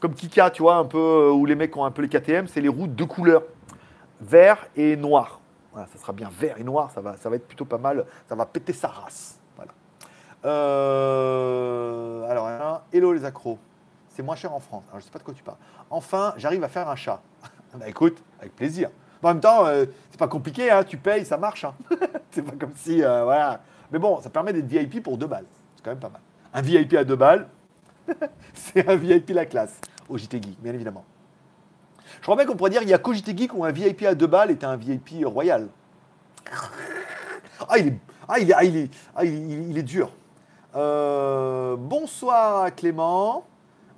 [0.00, 2.46] comme Kika, tu vois, un peu euh, où les mecs ont un peu les KTM,
[2.46, 3.42] c'est les roues de couleurs,
[4.20, 5.40] vert et noir.
[5.74, 8.06] Ça sera bien vert et noir, ça va, ça va être plutôt pas mal.
[8.28, 9.38] Ça va péter sa race.
[9.56, 9.72] Voilà.
[10.46, 13.58] Euh, alors, hein, hello les accros.
[14.08, 14.84] C'est moins cher en France.
[14.88, 15.58] Alors, je sais pas de quoi tu parles.
[15.90, 17.20] Enfin, j'arrive à faire un chat.
[17.74, 18.88] bah écoute, avec plaisir.
[19.22, 21.64] En même temps, euh, c'est pas compliqué, hein, tu payes, ça marche.
[21.64, 21.74] Hein.
[22.30, 23.02] c'est pas comme si.
[23.02, 23.60] Euh, voilà.
[23.90, 25.46] Mais bon, ça permet d'être VIP pour deux balles.
[25.74, 26.20] C'est quand même pas mal.
[26.54, 27.48] Un VIP à deux balles,
[28.54, 31.04] c'est un VIP la classe au JT bien évidemment.
[32.16, 34.02] Je crois bien qu'on pourrait dire qu'il y a qu'au JT Geek où un VIP
[34.04, 35.68] à deux balles est un VIP royal.
[37.68, 37.98] Ah, il est,
[38.28, 40.10] ah, il est, ah, il est, ah, il est, dur.
[40.74, 43.46] Euh, bonsoir Clément.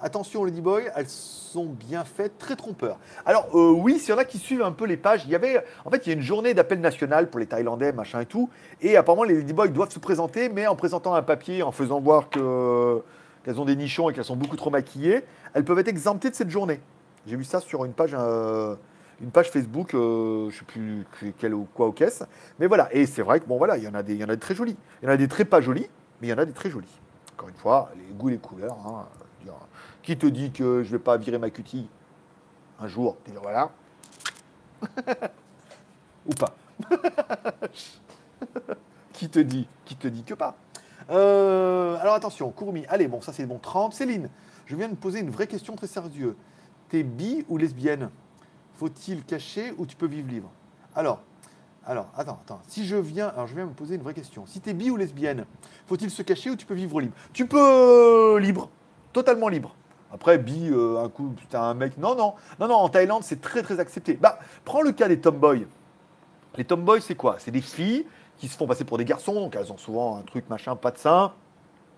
[0.00, 2.98] Attention Ladyboy, elles sont bien faites, très trompeurs.
[3.26, 5.34] Alors euh, oui, s'il y en a qui suivent un peu les pages, il y
[5.34, 8.26] avait, en fait, il y a une journée d'appel national pour les Thaïlandais, machin et
[8.26, 8.48] tout,
[8.80, 12.30] et apparemment les Ladyboys doivent se présenter, mais en présentant un papier, en faisant voir
[12.30, 13.02] que
[13.48, 15.24] qu'elles ont des nichons et qu'elles sont beaucoup trop maquillées,
[15.54, 16.80] elles peuvent être exemptées de cette journée.
[17.26, 18.76] J'ai vu ça sur une page, euh,
[19.22, 21.06] une page Facebook, euh, je ne sais plus
[21.38, 22.24] quelle ou quoi au caisse,
[22.58, 22.94] mais voilà.
[22.94, 24.34] Et c'est vrai que bon voilà, il y en a des, il y en a
[24.34, 25.88] des très jolies, il y en a des très pas jolies,
[26.20, 27.00] mais il y en a des très jolies.
[27.32, 28.76] Encore une fois, les goûts, les couleurs.
[28.86, 29.06] Hein.
[30.02, 31.88] Qui te dit que je vais pas virer ma cutie
[32.78, 33.70] un jour voilà.
[36.26, 36.54] Ou pas.
[39.14, 40.54] Qui te dit Qui te dit que pas
[41.10, 42.84] euh, Alors attention, Courmi.
[42.88, 43.94] Allez, bon, ça c'est bon 30.
[43.94, 44.28] Céline,
[44.66, 46.34] je viens de poser une vraie question très sérieuse.
[46.88, 48.10] T'es bi ou lesbienne?
[48.74, 50.50] Faut-il cacher ou tu peux vivre libre?
[50.94, 51.20] Alors,
[51.86, 52.60] Alors, attends, attends.
[52.68, 54.44] Si je viens, alors je viens me poser une vraie question.
[54.46, 55.44] Si tu es bi ou lesbienne,
[55.86, 57.14] faut-il se cacher ou tu peux vivre libre?
[57.32, 58.68] Tu peux euh, libre,
[59.12, 59.74] totalement libre.
[60.12, 61.98] Après, bi, euh, un coup, putain, un mec.
[61.98, 62.76] Non, non, non, non.
[62.76, 64.14] En Thaïlande, c'est très, très accepté.
[64.14, 65.66] Bah, prends le cas des tomboys.
[66.56, 67.36] Les tomboys, c'est quoi?
[67.38, 68.06] C'est des filles
[68.38, 70.90] qui se font passer pour des garçons, donc elles ont souvent un truc machin, pas
[70.90, 71.32] de sein,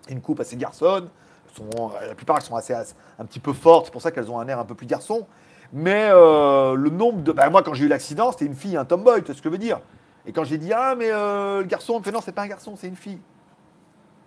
[0.09, 1.09] une coupe assez garçonne.
[1.55, 4.39] Sont, la plupart, elles sont assez, un petit peu fortes, c'est pour ça qu'elles ont
[4.39, 5.27] un air un peu plus garçon.
[5.73, 7.31] Mais euh, le nombre de.
[7.31, 9.49] Bah, moi, quand j'ai eu l'accident, c'était une fille, un tomboy, tu vois ce que
[9.49, 9.79] je veux dire.
[10.25, 12.47] Et quand j'ai dit, ah, mais euh, le garçon, me fait, non, c'est pas un
[12.47, 13.19] garçon, c'est une fille.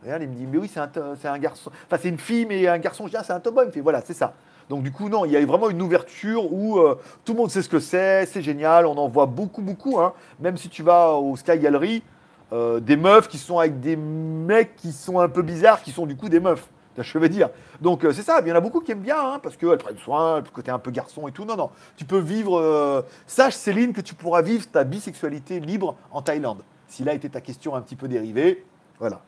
[0.03, 0.91] Regarde, il me dit, mais oui, c'est un,
[1.25, 1.71] un, garçon.
[1.87, 3.65] Enfin, c'est une fille, mais un garçon, je dis, ah, c'est un tomboy.
[3.65, 4.35] Il me fait, voilà, c'est ça.
[4.69, 7.51] Donc, du coup, non, il y a vraiment une ouverture où euh, tout le monde
[7.51, 10.01] sait ce que c'est, c'est génial, on en voit beaucoup, beaucoup.
[10.01, 10.13] Hein.
[10.41, 12.03] Même si tu vas au Sky Gallery,
[12.83, 16.15] des meufs qui sont avec des mecs qui sont un peu bizarres, qui sont du
[16.15, 16.69] coup des meufs.
[17.03, 17.51] Je veux dire?
[17.81, 19.79] Donc euh, c'est ça, il y en a beaucoup qui aiment bien, hein, parce qu'elles
[19.79, 21.45] prennent soin, le côté un peu garçon et tout.
[21.45, 22.59] Non, non, tu peux vivre.
[22.59, 26.63] Euh, sache, Céline, que tu pourras vivre ta bisexualité libre en Thaïlande.
[26.87, 28.65] Si là était ta question un petit peu dérivée,
[29.01, 29.23] voilà.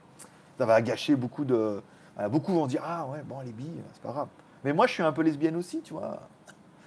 [0.59, 1.83] Ça va gâcher beaucoup de.
[2.31, 4.29] beaucoup vont dire Ah ouais, bon, les billes, c'est pas grave.
[4.67, 6.23] Mais moi, je suis un peu lesbienne aussi, tu vois.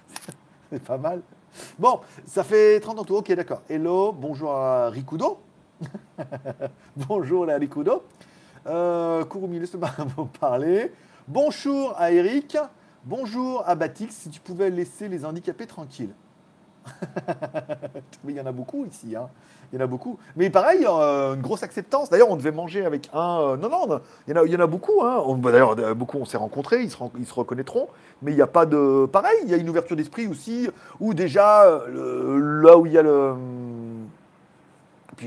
[0.70, 1.22] c'est pas mal.
[1.78, 3.16] Bon, ça fait 30 ans tout.
[3.16, 3.62] Ok, d'accord.
[3.70, 5.40] Hello, bonjour à Rikudo.
[6.96, 8.04] bonjour là, Rikudo.
[8.66, 9.88] Euh, Kurumi, laisse-moi
[10.38, 10.92] parler.
[11.26, 12.58] Bonjour à Eric.
[13.02, 14.14] Bonjour à Batix.
[14.14, 16.12] Si tu pouvais laisser les handicapés tranquilles.
[18.24, 19.16] Mais il y en a beaucoup ici.
[19.16, 19.28] Hein.
[19.72, 20.18] Il y en a beaucoup.
[20.36, 22.10] Mais pareil, euh, une grosse acceptance.
[22.10, 23.40] D'ailleurs, on devait manger avec un.
[23.40, 25.02] Euh, non, non, il y en a, il y en a beaucoup.
[25.02, 25.22] Hein.
[25.38, 27.88] Bah, d'ailleurs, beaucoup, on s'est rencontrés, ils se, reconnaîtront.
[28.22, 29.06] Mais il n'y a pas de.
[29.06, 30.68] Pareil, il y a une ouverture d'esprit aussi,
[30.98, 33.34] où déjà, là où il y a le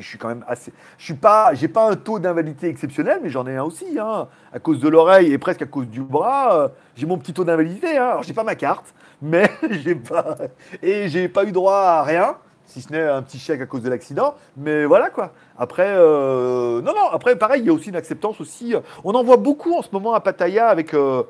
[0.01, 0.73] je suis quand même assez.
[0.97, 4.27] Je suis pas, j'ai pas un taux d'invalidité exceptionnel, mais j'en ai un aussi, hein.
[4.51, 6.55] à cause de l'oreille et presque à cause du bras.
[6.55, 7.97] Euh, j'ai mon petit taux d'invalidité.
[7.97, 8.09] Hein.
[8.09, 8.93] Alors j'ai pas ma carte,
[9.23, 10.37] mais j'ai pas
[10.81, 13.81] et j'ai pas eu droit à rien, si ce n'est un petit chèque à cause
[13.81, 14.35] de l'accident.
[14.57, 15.31] Mais voilà quoi.
[15.57, 17.09] Après, euh, non non.
[17.11, 18.75] Après, pareil, il y a aussi une acceptance aussi.
[19.03, 20.93] On en voit beaucoup en ce moment à Pattaya avec.
[20.93, 21.23] Euh,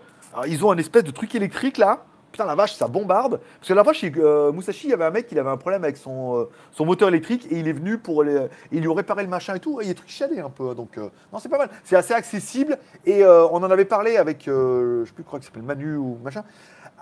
[0.48, 3.40] ils ont un espèce de truc électrique là putain la vache, ça bombarde.
[3.60, 4.52] Parce que la vache, euh,
[4.84, 7.48] il y avait un mec qui avait un problème avec son, euh, son moteur électrique
[7.50, 9.80] et il est venu pour les, il lui réparé le machin et tout.
[9.80, 10.76] Et il est truc un peu.
[10.76, 11.70] Donc, euh, non, c'est pas mal.
[11.84, 12.78] C'est assez accessible.
[13.06, 16.44] Et on en avait parlé avec, je sais plus, quoi, qui s'appelle Manu ou machin.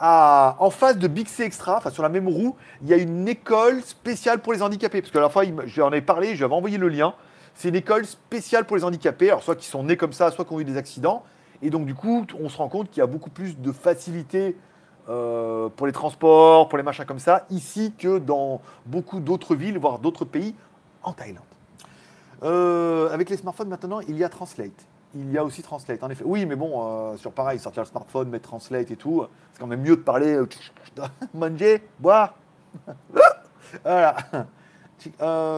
[0.03, 3.27] En face de Big C Extra, enfin sur la même roue, il y a une
[3.27, 5.01] école spéciale pour les handicapés.
[5.01, 7.13] Parce que la fois, j'en ai parlé, je lui avais envoyé le lien.
[7.53, 10.45] C'est une école spéciale pour les handicapés, alors soit qui sont nés comme ça, soit
[10.45, 11.23] qui ont eu des accidents.
[11.61, 14.57] Et donc, du coup, on se rend compte qu'il y a beaucoup plus de facilité
[15.09, 19.77] euh, pour les transports, pour les machins comme ça, ici que dans beaucoup d'autres villes,
[19.77, 20.55] voire d'autres pays
[21.03, 21.43] en Thaïlande.
[22.43, 24.71] Euh, avec les smartphones maintenant, il y a Translate.
[25.13, 26.23] Il y a aussi Translate, en effet.
[26.25, 29.67] Oui, mais bon, euh, sur pareil, sortir le smartphone, mettre Translate et tout, c'est quand
[29.67, 30.39] même mieux de parler
[31.33, 32.35] manger, boire.
[33.83, 34.15] voilà.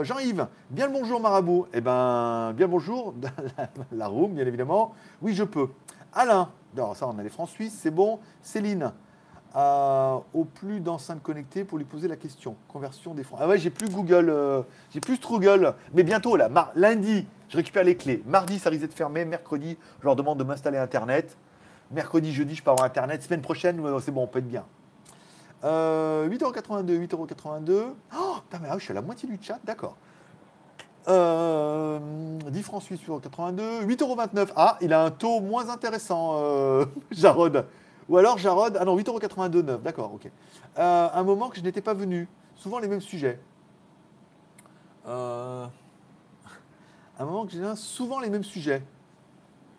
[0.04, 1.68] Jean-Yves, bien le bonjour Marabout.
[1.74, 4.94] Eh ben, bien bonjour, la, la room, bien évidemment.
[5.22, 5.70] Oui, je peux.
[6.14, 8.20] Alain, alors ça, on a les francs suisses, c'est bon.
[8.42, 8.92] Céline,
[9.56, 12.56] au plus d'enceintes connectées pour lui poser la question.
[12.68, 13.40] Conversion des francs.
[13.42, 15.76] Ah ouais, j'ai plus Google, euh, j'ai plus Struggle.
[15.94, 18.24] Mais bientôt, là, lundi, je récupère les clés.
[18.26, 19.26] Mardi, ça risque d'être fermé.
[19.26, 21.38] Mercredi, je leur demande de m'installer Internet.
[21.92, 23.24] Mercredi, jeudi, je peux avoir Internet.
[23.24, 24.66] Semaine prochaine, c'est bon, on peut être bien.
[25.64, 27.94] 8,82€, euh, 8,82€.
[28.18, 29.96] Oh, putain, mais ah, je suis à la moitié du chat, d'accord.
[31.06, 32.00] 10 euh,
[32.64, 33.86] francs suisses, 8,82€.
[33.86, 34.48] 8,29€.
[34.56, 37.66] Ah, il a un taux moins intéressant, Jarod.
[38.10, 40.30] Ou alors Jarod, ah non, 8,82€, d'accord, ok.
[40.78, 43.40] Euh, un moment que je n'étais pas venu, souvent les mêmes sujets.
[45.08, 45.66] Euh,
[47.20, 48.82] un moment que j'ai souvent les mêmes sujets.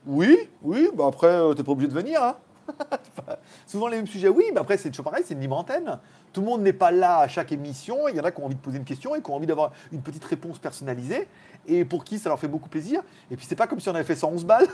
[0.06, 2.36] Oui, oui, bah après, euh, t'es pas obligé de venir, hein.
[3.66, 5.98] souvent les mêmes sujets, oui, mais après, c'est toujours pareil, c'est une libre antenne.
[6.32, 8.08] Tout le monde n'est pas là à chaque émission.
[8.08, 9.46] Il y en a qui ont envie de poser une question et qui ont envie
[9.46, 11.28] d'avoir une petite réponse personnalisée.
[11.66, 13.02] Et pour qui ça leur fait beaucoup plaisir.
[13.30, 14.68] Et puis, c'est pas comme si on avait fait 111 balles.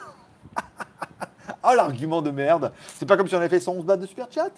[1.62, 2.72] Oh, l'argument de merde.
[2.96, 4.50] C'est pas comme si on avait fait 111 bahts de super chat.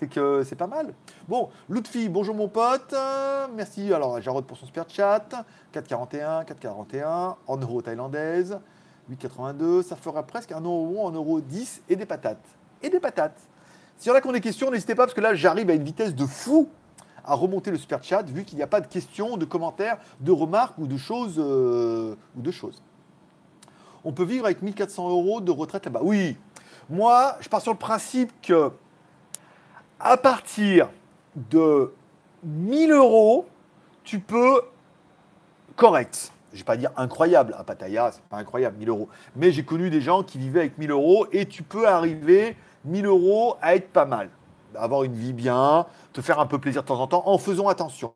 [0.00, 0.94] C'est que c'est pas mal.
[1.28, 2.94] Bon, Lutfi, bonjour mon pote.
[3.54, 5.44] Merci alors Jarod pour son super chat.
[5.74, 8.58] 4,41, 4,41 en euros thaïlandaise.
[9.10, 9.82] 8,82.
[9.82, 12.44] Ça fera presque un euro en euros 10 et des patates.
[12.82, 13.38] Et des patates.
[13.98, 15.74] Si y en a qui ont des questions, n'hésitez pas parce que là j'arrive à
[15.74, 16.68] une vitesse de fou
[17.22, 20.32] à remonter le super chat vu qu'il n'y a pas de questions, de commentaires, de
[20.32, 21.34] remarques ou de choses.
[21.38, 22.82] Euh, ou de choses
[24.02, 26.00] on peut vivre avec 1400 euros de retraite là-bas.
[26.02, 26.36] Oui,
[26.88, 28.72] moi, je pars sur le principe que
[30.00, 30.88] à partir
[31.36, 31.92] de
[32.42, 33.46] 1000 euros,
[34.02, 34.62] tu peux
[35.76, 36.32] correct.
[36.52, 37.54] Je ne vais pas dire incroyable.
[37.58, 39.08] À Pattaya, c'est pas incroyable, 1000 euros.
[39.36, 43.06] Mais j'ai connu des gens qui vivaient avec 1000 euros et tu peux arriver, 1000
[43.06, 44.30] euros, à être pas mal.
[44.74, 47.68] Avoir une vie bien, te faire un peu plaisir de temps en temps en faisant
[47.68, 48.12] attention.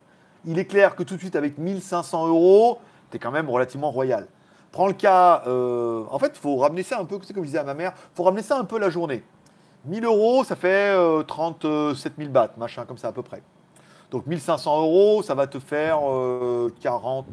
[0.47, 2.78] il est clair que tout de suite, avec 1500 euros,
[3.11, 4.26] tu es quand même relativement royal.
[4.72, 7.49] Prends le cas, euh, en fait, il faut ramener ça un peu, c'est comme je
[7.49, 9.22] disais à ma mère, il faut ramener ça un peu la journée.
[9.87, 10.95] 1000 euros, ça fait
[11.26, 13.43] 37 000 bahts, machin, comme ça à peu près.
[14.11, 15.99] Donc 1500 euros, ça va te faire
[16.80, 17.26] 40,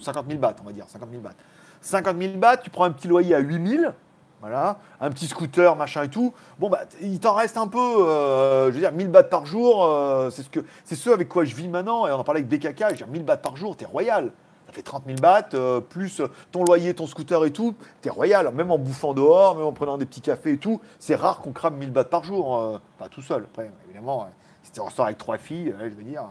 [0.00, 1.34] 50 000 bahts, on va dire, 50 000 bahts.
[1.80, 3.94] 50 000 bahts, tu prends un petit loyer à 8000,
[4.40, 6.32] voilà, un petit scooter, machin et tout.
[6.58, 9.84] Bon, bah, il t'en reste un peu, euh, je veux dire, 1000 bahts par jour,
[9.84, 12.06] euh, c'est ce, que, ce avec quoi je vis maintenant.
[12.06, 14.32] Et on en parlait avec BKK, je veux dire, 1000 bahts par jour, t'es royal.
[14.70, 18.52] Ça fait 30 000 bahts, euh, plus ton loyer, ton scooter et tout, t'es royal.
[18.54, 21.52] Même en bouffant dehors, même en prenant des petits cafés et tout, c'est rare qu'on
[21.52, 22.80] crame 1000 bahts par jour.
[22.98, 24.28] pas tout seul, après, évidemment.
[24.62, 26.24] Si tu ressors avec trois filles, je veux dire,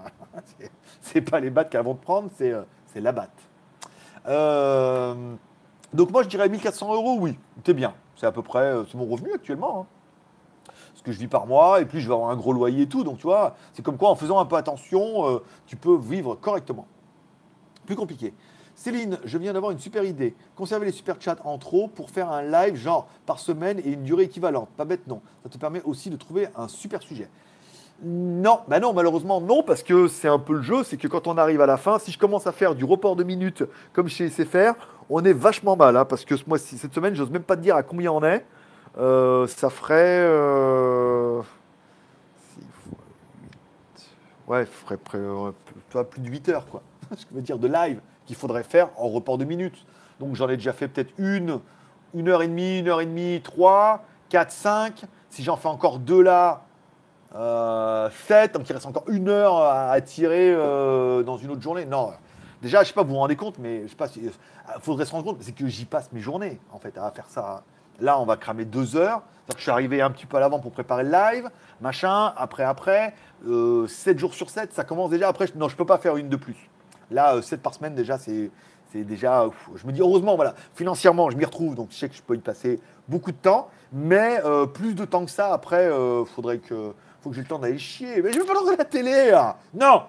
[1.02, 2.54] c'est, pas les bahts qu'elles vont te prendre, c'est,
[2.94, 3.30] c'est la batte.
[5.94, 7.94] Donc moi je dirais 1400 euros, oui, t'es bien.
[8.16, 9.82] C'est à peu près, euh, c'est mon revenu actuellement.
[9.82, 10.74] Hein.
[10.94, 12.88] Ce que je vis par mois, et puis je vais avoir un gros loyer et
[12.88, 13.04] tout.
[13.04, 16.36] Donc tu vois, c'est comme quoi en faisant un peu attention, euh, tu peux vivre
[16.36, 16.86] correctement.
[17.96, 18.34] Compliqué.
[18.76, 20.34] Céline, je viens d'avoir une super idée.
[20.56, 24.04] Conserver les super chats en trop pour faire un live genre par semaine et une
[24.04, 24.70] durée équivalente.
[24.78, 25.22] Pas bête non.
[25.44, 27.30] Ça te permet aussi de trouver un super sujet.
[28.02, 31.28] Non, bah non, malheureusement non, parce que c'est un peu le jeu, c'est que quand
[31.28, 34.08] on arrive à la fin, si je commence à faire du report de minutes comme
[34.08, 34.76] chez SFR,
[35.10, 37.76] on est vachement mal, hein, parce que moi, cette semaine, j'ose même pas te dire
[37.76, 38.46] à combien on est.
[38.98, 40.22] Euh, ça ferait.
[40.22, 41.42] Euh,
[44.48, 46.82] ouais, ferait plus de 8 heures, quoi.
[47.16, 49.86] Ce que veut dire de live qu'il faudrait faire en report de minutes.
[50.20, 51.60] Donc j'en ai déjà fait peut-être une,
[52.14, 55.04] une heure et demie, une heure et demie, trois, quatre, cinq.
[55.30, 56.64] Si j'en fais encore deux là,
[57.36, 61.86] euh, 7, donc il reste encore une heure à, tirer euh, dans une autre journée.
[61.86, 62.12] Non,
[62.62, 64.32] déjà, je sais pas, vous vous rendez compte, mais je sais pas, il euh,
[64.80, 67.64] faudrait se rendre compte, c'est que j'y passe mes journées, en fait, à faire ça.
[68.00, 69.22] Là, on va cramer deux heures.
[69.56, 71.50] je suis arrivé un petit peu à l'avant pour préparer le live,
[71.82, 73.14] machin, après, après.
[73.48, 75.28] Euh, 7 jours sur 7, ça commence déjà.
[75.28, 76.69] Après, non, je peux pas faire une de plus.
[77.12, 78.52] Là, 7 euh, par semaine, déjà, c'est
[78.92, 79.48] c'est déjà.
[79.76, 82.36] je me dis, heureusement, voilà, financièrement, je m'y retrouve, donc je sais que je peux
[82.36, 84.42] y passer beaucoup de temps, mais
[84.74, 87.78] plus de temps que ça, après, il faudrait que faut que j'ai le temps d'aller
[87.78, 88.22] chier.
[88.22, 89.32] Mais je veux pas lancer la télé,
[89.74, 90.04] Non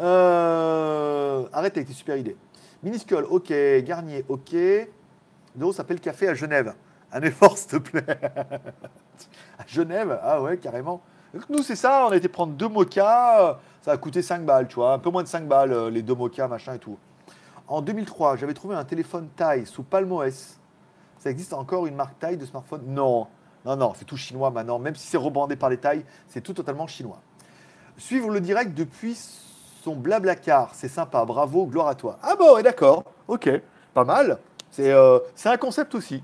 [0.00, 2.36] euh, Arrête avec tes super idées.
[2.82, 3.52] Miniscule, ok.
[3.84, 4.50] Garnier, ok.
[4.52, 6.74] ça s'appelle café à Genève.
[7.12, 8.04] Un effort, s'il te plaît.
[9.58, 10.18] à Genève?
[10.22, 11.02] Ah ouais, carrément.
[11.48, 12.06] Nous, c'est ça.
[12.08, 13.58] On a été prendre deux mochas.
[13.82, 14.92] Ça a coûté 5 balles, tu vois.
[14.92, 16.98] Un peu moins de 5 balles, euh, les deux mochas, machin et tout.
[17.66, 20.58] En 2003, j'avais trouvé un téléphone taille sous Palm OS.
[21.18, 22.82] Ça existe encore une marque taille de smartphone?
[22.86, 23.26] Non.
[23.64, 24.78] Non, non, c'est tout chinois maintenant.
[24.78, 27.20] Même si c'est rebrandé par les tailles, c'est tout totalement chinois.
[27.96, 29.18] Suivre le direct depuis
[29.82, 32.18] son blabla car, c'est sympa, bravo, gloire à toi.
[32.22, 33.50] Ah bon, d'accord, ok,
[33.94, 34.38] pas mal.
[34.78, 36.22] Euh, c'est un concept aussi.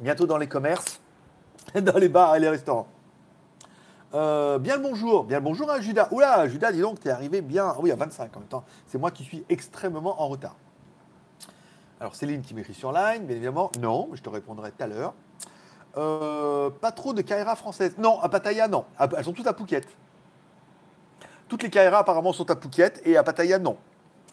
[0.00, 1.00] Bientôt dans les commerces,
[1.80, 2.86] dans les bars et les restaurants.
[4.14, 6.08] Euh, bien le bonjour, bien le bonjour à Judas.
[6.12, 7.66] Oula, Judas, dis donc, t'es arrivé bien.
[7.66, 8.64] Ah oui, à 25 en même temps.
[8.86, 10.54] C'est moi qui suis extrêmement en retard.
[12.00, 15.14] Alors Céline qui m'écrit sur Line, bien évidemment, non, je te répondrai tout à l'heure.
[15.96, 17.96] Euh, pas trop de Kaira françaises.
[17.98, 18.84] Non, à Pattaya, non.
[19.16, 19.86] Elles sont toutes à Phuket.
[21.48, 23.76] Toutes les Kaira apparemment sont à Phuket et à Pattaya, non.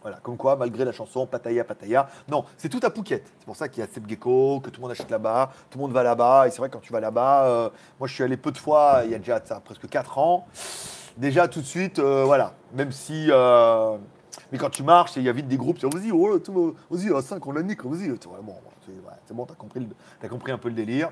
[0.02, 3.24] Voilà, comme quoi, malgré la chanson Pattaya, Pattaya, non, c'est tout à Phuket.
[3.40, 5.78] C'est pour ça qu'il y a Seb Gecko, que tout le monde achète là-bas, tout
[5.78, 6.48] le monde va là-bas.
[6.48, 9.02] Et c'est vrai, quand tu vas là-bas, euh, moi je suis allé peu de fois,
[9.06, 10.48] il y a déjà presque 4 ans.
[11.18, 13.30] Déjà tout de suite, euh, voilà, même si
[14.52, 16.40] mais quand tu marches, il y a vite des groupes, tu vas-y, oh,
[16.90, 18.10] vas-y, à 5, on la nique, vas-y.
[18.10, 18.56] Bon,
[19.28, 19.88] c'est bon, t'as compris,
[20.30, 21.10] compris un peu le délire.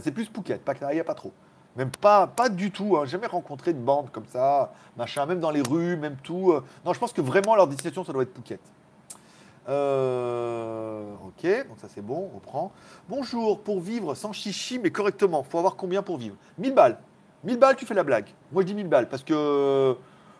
[0.00, 1.32] c'est plus Phuket, pas il n'y a pas trop.
[1.76, 5.62] Même pas, du tout, hein, jamais rencontré de bande comme ça, machin, même dans les
[5.62, 6.52] rues, même tout.
[6.52, 6.62] Euh.
[6.84, 8.60] Non, je pense que vraiment leur destination, ça doit être Phuket.
[9.68, 12.70] Euh, ok, donc ça c'est bon, on reprend.
[13.08, 16.36] Bonjour, pour vivre sans chichi mais correctement, faut avoir combien pour vivre?
[16.58, 16.98] 1000 balles.
[17.44, 18.26] 1000 balles, tu fais la blague.
[18.52, 19.96] Moi je dis 1000 balles parce que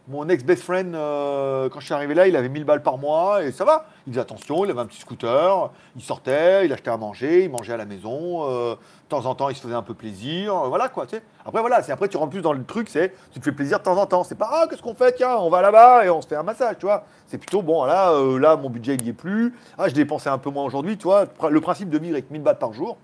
[0.06, 3.42] mon ex-best friend, euh, quand je suis arrivé là, il avait 1000 balles par mois
[3.42, 3.86] et ça va.
[4.06, 7.50] Il faisait attention, il avait un petit scooter, il sortait, il achetait à manger, il
[7.50, 8.50] mangeait à la maison.
[8.50, 10.54] Euh, de temps en temps, il se faisait un peu plaisir.
[10.54, 11.22] Euh, voilà quoi, tu sais.
[11.46, 13.78] Après, voilà, c'est après, tu rentres plus dans le truc, c'est tu te fais plaisir
[13.78, 14.24] de temps en temps.
[14.24, 16.42] C'est pas, ah, qu'est-ce qu'on fait Tiens, on va là-bas et on se fait un
[16.42, 17.04] massage, tu vois.
[17.26, 19.54] C'est plutôt, bon, là, là, mon budget, il y est plus.
[19.78, 21.24] Ah, je dépensais un peu moins aujourd'hui, tu vois.
[21.48, 22.98] Le principe de vivre avec 1000 balles par jour.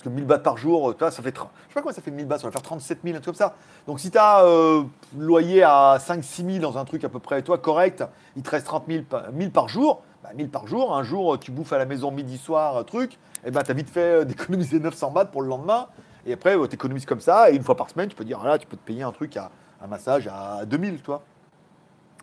[0.00, 1.36] Parce que 1000 bahts par jour, toi, ça fait.
[1.36, 3.26] Je sais pas quoi ça fait 1000 bahts, ça va faire 37 000, un truc
[3.26, 3.54] comme ça.
[3.86, 4.82] Donc si tu as euh,
[5.18, 8.02] loyer à 5-6 000 dans un truc à peu près, toi, correct,
[8.34, 10.00] il te reste 30 000, 1000 par jour.
[10.22, 13.48] Bah, 1000 par jour, un jour, tu bouffes à la maison midi, soir, truc, et
[13.48, 15.88] eh ben, tu as vite fait euh, d'économiser 900 bahts pour le lendemain.
[16.24, 18.56] Et après, tu économises comme ça, et une fois par semaine, tu peux dire, là,
[18.56, 19.50] tu peux te payer un truc, à,
[19.82, 21.22] un massage à 2000, toi.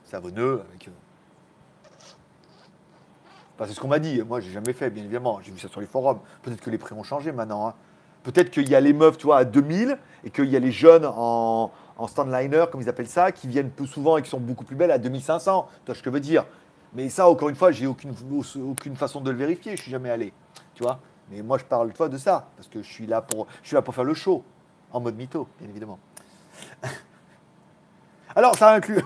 [0.04, 0.88] Savonneux, avec.
[0.88, 0.92] Euh,
[3.66, 4.22] c'est ce qu'on m'a dit.
[4.22, 5.40] Moi, j'ai jamais fait, bien évidemment.
[5.44, 6.20] J'ai vu ça sur les forums.
[6.44, 7.68] Peut-être que les prix ont changé maintenant.
[7.68, 7.74] Hein.
[8.24, 10.72] Peut-être qu'il y a les meufs, tu vois, à 2000 et qu'il y a les
[10.72, 14.40] jeunes en, en standliner, comme ils appellent ça, qui viennent plus souvent et qui sont
[14.40, 15.70] beaucoup plus belles à 2500.
[15.70, 16.46] Tu vois ce que je veux dire
[16.94, 18.14] Mais ça, encore une fois, j'ai aucune,
[18.70, 19.76] aucune façon de le vérifier.
[19.76, 20.34] Je suis jamais allé.
[20.76, 21.00] Tu vois
[21.32, 23.76] Mais moi, je parle toi de ça parce que je suis là pour, je suis
[23.76, 24.44] là pour faire le show
[24.92, 26.00] en mode mytho, bien évidemment.
[28.36, 29.04] Alors, ça inclut.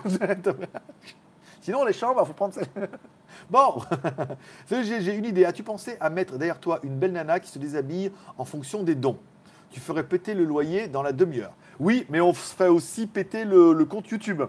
[1.62, 2.56] Sinon, les chambres, il faut prendre.
[3.50, 3.82] Bon,
[4.72, 5.46] j'ai une idée.
[5.46, 8.96] As-tu pensé à mettre derrière toi une belle nana qui se déshabille en fonction des
[8.96, 9.18] dons?
[9.72, 11.54] Tu ferais péter le loyer dans la demi-heure.
[11.80, 14.44] Oui, mais on ferait aussi péter le, compte YouTube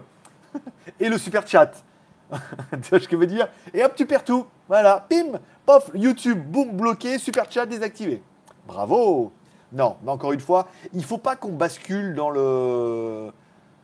[0.99, 1.71] et le super chat.
[2.31, 3.47] tu vois ce que je veux dire?
[3.73, 4.45] Et hop, tu perds tout.
[4.67, 8.21] Voilà, pim, pof, YouTube, boum, bloqué, super chat désactivé.
[8.67, 9.31] Bravo
[9.71, 13.31] Non, mais encore une fois, il faut pas qu'on bascule dans le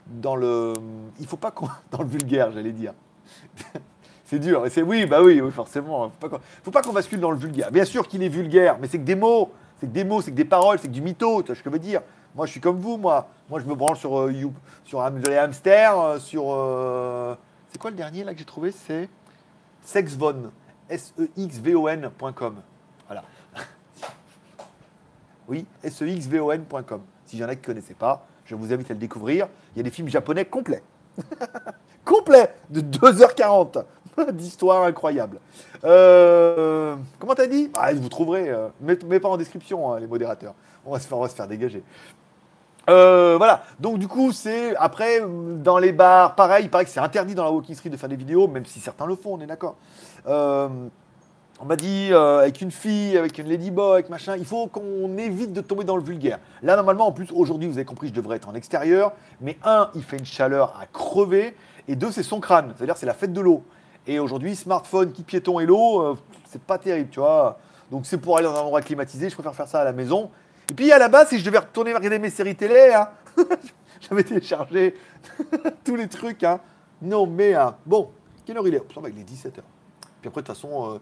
[0.07, 0.73] dans le
[1.19, 2.93] il faut pas qu'on dans le vulgaire, j'allais dire.
[4.29, 4.63] C'est dur.
[4.69, 6.11] c'est oui, bah oui, oui forcément.
[6.21, 7.71] Faut pas, faut pas qu'on bascule dans le vulgaire.
[7.71, 10.29] Bien sûr qu'il est vulgaire, mais c'est que des mots, c'est que des mots, c'est
[10.29, 11.41] que des paroles, c'est que du mytho.
[11.41, 12.01] Tu vois ce que je veux dire
[12.35, 13.27] Moi, je suis comme vous, moi.
[13.49, 14.31] Moi, je me branche sur euh,
[14.85, 16.43] sur les hamsters, euh, sur.
[16.45, 17.33] Euh,
[17.69, 18.71] c'est quoi le dernier là que j'ai trouvé?
[18.71, 19.09] C'est
[19.81, 20.51] sexvon,
[20.87, 22.61] s e x v o n.com.
[23.07, 23.23] Voilà.
[25.47, 27.01] oui, s e x v o n.com.
[27.25, 29.47] Si y en qui ne connaissaient pas, je vous invite à le découvrir.
[29.73, 30.83] Il y a des films japonais complets.
[32.05, 33.83] complets de 2h40
[34.31, 35.39] d'histoire incroyable.
[35.83, 37.69] Euh, comment t'as dit?
[37.77, 40.53] Ah, Vous trouverez, euh, pas en description, hein, les modérateurs.
[40.85, 41.83] On va se faire, dégager.
[42.89, 45.21] Euh, voilà, donc du coup, c'est après,
[45.57, 48.15] dans les bars, pareil, il que c'est interdit dans la walking street de faire des
[48.15, 49.75] vidéos, même si certains le font, on est d'accord.
[50.25, 55.53] on m'a dit, avec une fille, avec une ladyboy, avec machin, il faut qu'on évite
[55.53, 56.39] de tomber dans le vulgaire.
[56.63, 59.91] Là, normalement, en plus, aujourd'hui, vous avez compris, je devrais être en extérieur, mais un,
[59.93, 61.55] il fait une chaleur à crever,
[61.87, 63.63] et deux, c'est son crâne, c'est-à-dire c'est la fête de l'eau.
[64.09, 66.15] Et aujourd'hui, smartphone, kit piéton et l'eau, euh,
[66.49, 67.59] c'est pas terrible, tu vois.
[67.91, 70.31] Donc c'est pour aller dans un endroit climatisé, je préfère faire ça à la maison.
[70.67, 73.09] Et puis à la base, si je devais retourner regarder mes séries télé, hein,
[74.01, 74.95] j'avais téléchargé
[75.85, 76.43] tous les trucs.
[76.43, 76.59] Hein.
[77.03, 78.09] Non, mais hein, bon,
[78.47, 78.81] quelle heure il est?
[78.97, 79.51] Il est 17h.
[79.51, 80.99] Puis après, de toute façon,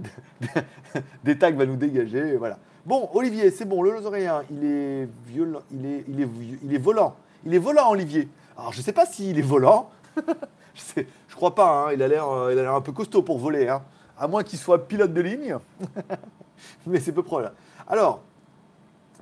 [0.00, 0.60] euh,
[1.22, 2.38] des tags va nous dégager.
[2.38, 2.58] Voilà.
[2.86, 6.28] Bon, Olivier, c'est bon, le Lozoréen, il est violent, il est, il est,
[6.64, 7.14] il est volant.
[7.44, 8.30] Il est volant, Olivier.
[8.56, 9.90] Alors, je ne sais pas s'il est volant.
[10.96, 11.92] je, crois pas, hein.
[11.92, 13.82] il a l'air euh, un peu costaud pour voler, hein.
[14.18, 15.56] à moins qu'il soit pilote de ligne.
[16.86, 17.54] Mais c'est peu probable.
[17.88, 18.22] Alors,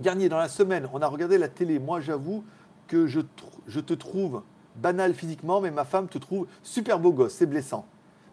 [0.01, 1.79] Garnier, dans la semaine, on a regardé la télé.
[1.79, 2.45] Moi, j'avoue
[2.87, 3.21] que je,
[3.81, 4.43] te trouve
[4.77, 7.35] banal physiquement, mais ma femme te trouve super beau gosse.
[7.35, 7.87] C'est blessant.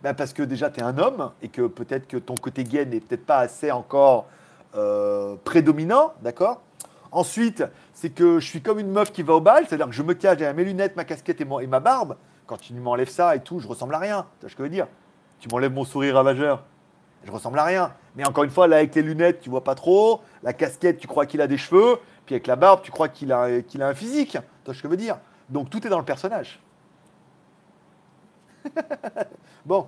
[0.04, 2.86] Ben parce que déjà, tu es un homme et que peut-être que ton côté gay
[2.86, 4.28] n'est peut-être pas assez encore
[4.76, 6.62] euh, prédominant, d'accord?
[7.12, 7.64] Ensuite,
[7.94, 10.14] c'est que je suis comme une meuf qui va au bal, c'est-à-dire que je me
[10.14, 12.16] cache derrière mes lunettes, ma casquette et, et ma barbe
[12.50, 14.26] quand tu m'enlèves ça et tout, je ressemble à rien.
[14.40, 14.88] Tu que je veux dire?
[15.40, 16.64] Tu m'enlèves mon sourire ravageur.
[17.24, 17.94] Je ressemble à rien.
[18.16, 20.22] Mais encore une fois, là, avec les lunettes, tu vois pas trop.
[20.42, 22.00] La casquette, tu crois qu'il a des cheveux.
[22.26, 24.32] Puis avec la barbe, tu crois qu'il a, un physique.
[24.66, 25.20] Tu ce que je veux dire?
[25.48, 26.60] Donc tout est dans le personnage.
[29.66, 29.88] bon.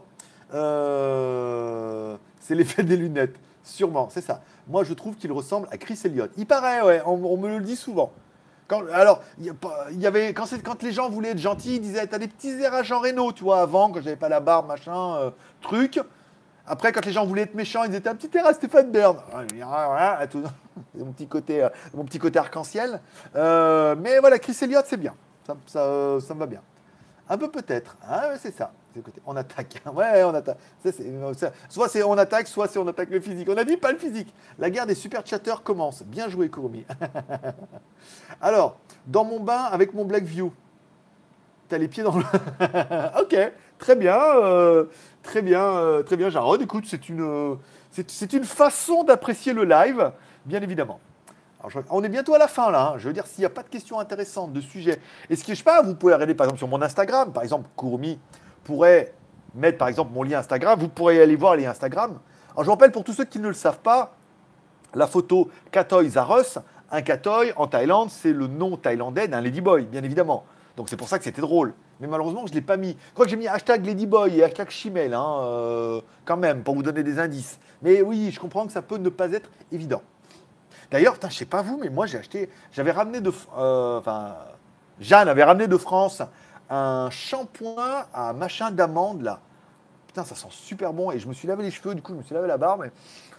[0.54, 3.40] Euh, c'est l'effet des lunettes.
[3.64, 4.44] Sûrement, c'est ça.
[4.68, 6.32] Moi, je trouve qu'il ressemble à Chris Elliott.
[6.38, 8.14] Il paraît, ouais, on me le dit souvent
[8.72, 9.54] alors, il
[10.00, 12.84] y, avait, quand, quand, les gens voulaient être gentils, ils disaient T'as des petits à
[12.84, 15.30] Jean Reno, tu vois, avant, quand j'avais pas la barbe, machin, euh,
[15.62, 16.00] truc.
[16.68, 19.18] Après, quand les gens voulaient être méchants, ils étaient un petit à Stéphane Bern.
[20.96, 23.02] mon petit côté, euh, mon petit côté arc-en-ciel.
[23.36, 25.14] Euh, mais voilà, Chris Elliott, c'est bien.
[25.46, 26.62] Ça, ça, me va bien.
[27.28, 27.98] Un peu peut-être.
[28.08, 28.72] Ah, c'est ça.
[29.26, 29.82] On attaque.
[29.94, 30.58] Ouais, on attaque.
[31.70, 33.48] soit c'est on attaque, soit c'est on attaque le physique.
[33.50, 34.34] On a dit pas le physique.
[34.60, 36.04] La guerre des super chatters commence.
[36.04, 36.86] Bien joué, Kurumi.
[38.42, 38.78] Alors,
[39.08, 40.52] dans mon bain avec mon Black View.
[41.70, 42.24] T'as les pieds dans le.
[43.22, 44.20] ok, très bien.
[44.20, 44.86] Euh,
[45.24, 46.62] très bien, euh, très bien, Jarod.
[46.62, 47.58] Écoute, c'est une,
[47.92, 50.12] c'est une façon d'apprécier le live,
[50.46, 51.00] bien évidemment
[51.90, 52.92] on est bientôt à la fin là.
[52.94, 52.98] Hein.
[52.98, 55.58] Je veux dire, s'il n'y a pas de questions intéressantes, de sujets, est-ce que je
[55.58, 58.20] sais pas, vous pouvez regarder par exemple sur mon Instagram, par exemple, Courmi
[58.64, 59.14] pourrait
[59.56, 62.20] mettre par exemple mon lien Instagram, vous pourrez aller voir les Instagram.
[62.54, 64.14] Alors je rappelle pour tous ceux qui ne le savent pas,
[64.94, 66.60] la photo Katoy Zaros,
[66.92, 70.46] un Katoy en Thaïlande, c'est le nom thaïlandais d'un Ladyboy, bien évidemment.
[70.76, 71.74] Donc c'est pour ça que c'était drôle.
[72.00, 72.98] Mais malheureusement, je ne l'ai pas mis.
[73.10, 76.76] Je crois que j'ai mis hashtag Ladyboy et hashtag Chimel, hein, euh, quand même, pour
[76.76, 77.60] vous donner des indices.
[77.82, 80.02] Mais oui, je comprends que ça peut ne pas être évident.
[80.90, 84.36] D'ailleurs, je sais pas vous, mais moi j'ai acheté, j'avais ramené de, euh, enfin,
[85.00, 86.22] Jeanne avait ramené de France
[86.72, 89.42] un shampoing à machin d'amande là.
[90.08, 92.18] Putain, ça sent super bon et je me suis lavé les cheveux, du coup je
[92.18, 92.92] me suis lavé la barbe, mais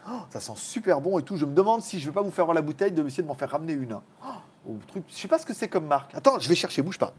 [0.09, 1.37] oh, ça sent super bon et tout.
[1.37, 3.28] Je me demande si je vais pas vous faire voir la bouteille de essayer de
[3.28, 3.99] m'en faire ramener une.
[4.22, 6.14] Oh, truc, je sais pas ce que c'est comme marque.
[6.14, 7.14] Attends, je vais chercher, bouge pas.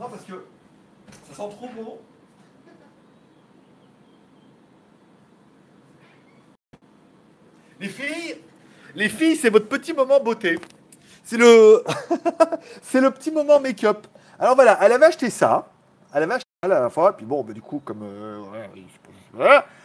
[0.00, 0.44] Non parce que
[1.28, 1.98] ça sent trop bon.
[7.80, 8.36] Les filles,
[8.96, 10.58] Les filles, c'est votre petit moment beauté.
[11.22, 11.84] C'est le,
[12.82, 14.06] c'est le petit moment make-up.
[14.38, 15.68] Alors voilà, elle avait acheté ça.
[16.12, 17.16] Elle avait acheté ça la fois.
[17.16, 18.42] Puis bon, bah, du coup, comme euh,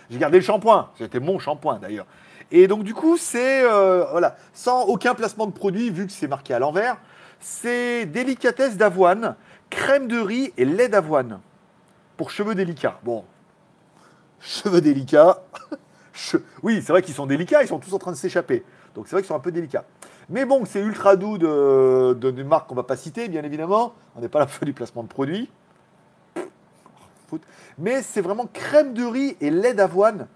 [0.10, 0.92] j'ai gardé le shampoing.
[0.98, 2.06] C'était mon shampoing d'ailleurs.
[2.52, 6.28] Et donc du coup, c'est euh, voilà, sans aucun placement de produit vu que c'est
[6.28, 6.98] marqué à l'envers.
[7.40, 9.36] C'est délicatesse d'avoine,
[9.70, 11.40] crème de riz et lait d'avoine
[12.16, 13.00] pour cheveux délicats.
[13.04, 13.26] Bon,
[14.40, 15.42] cheveux délicats.
[16.62, 18.64] Oui, c'est vrai qu'ils sont délicats, ils sont tous en train de s'échapper.
[18.94, 19.84] Donc c'est vrai qu'ils sont un peu délicats.
[20.34, 23.94] Mais bon, c'est ultra doux de, de, marque qu'on va pas citer, bien évidemment.
[24.16, 25.48] On n'est pas la fin du placement de produit.
[27.78, 30.28] Mais c'est vraiment crème de riz et lait d'avoine.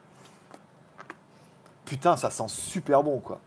[1.85, 3.39] Putain, ça sent super bon, quoi.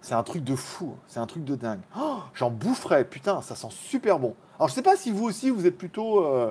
[0.00, 1.80] C'est un truc de fou, c'est un truc de dingue.
[1.98, 4.34] Oh, j'en boufferais, putain, ça sent super bon.
[4.58, 6.24] Alors je sais pas si vous aussi, vous êtes plutôt...
[6.24, 6.50] Euh,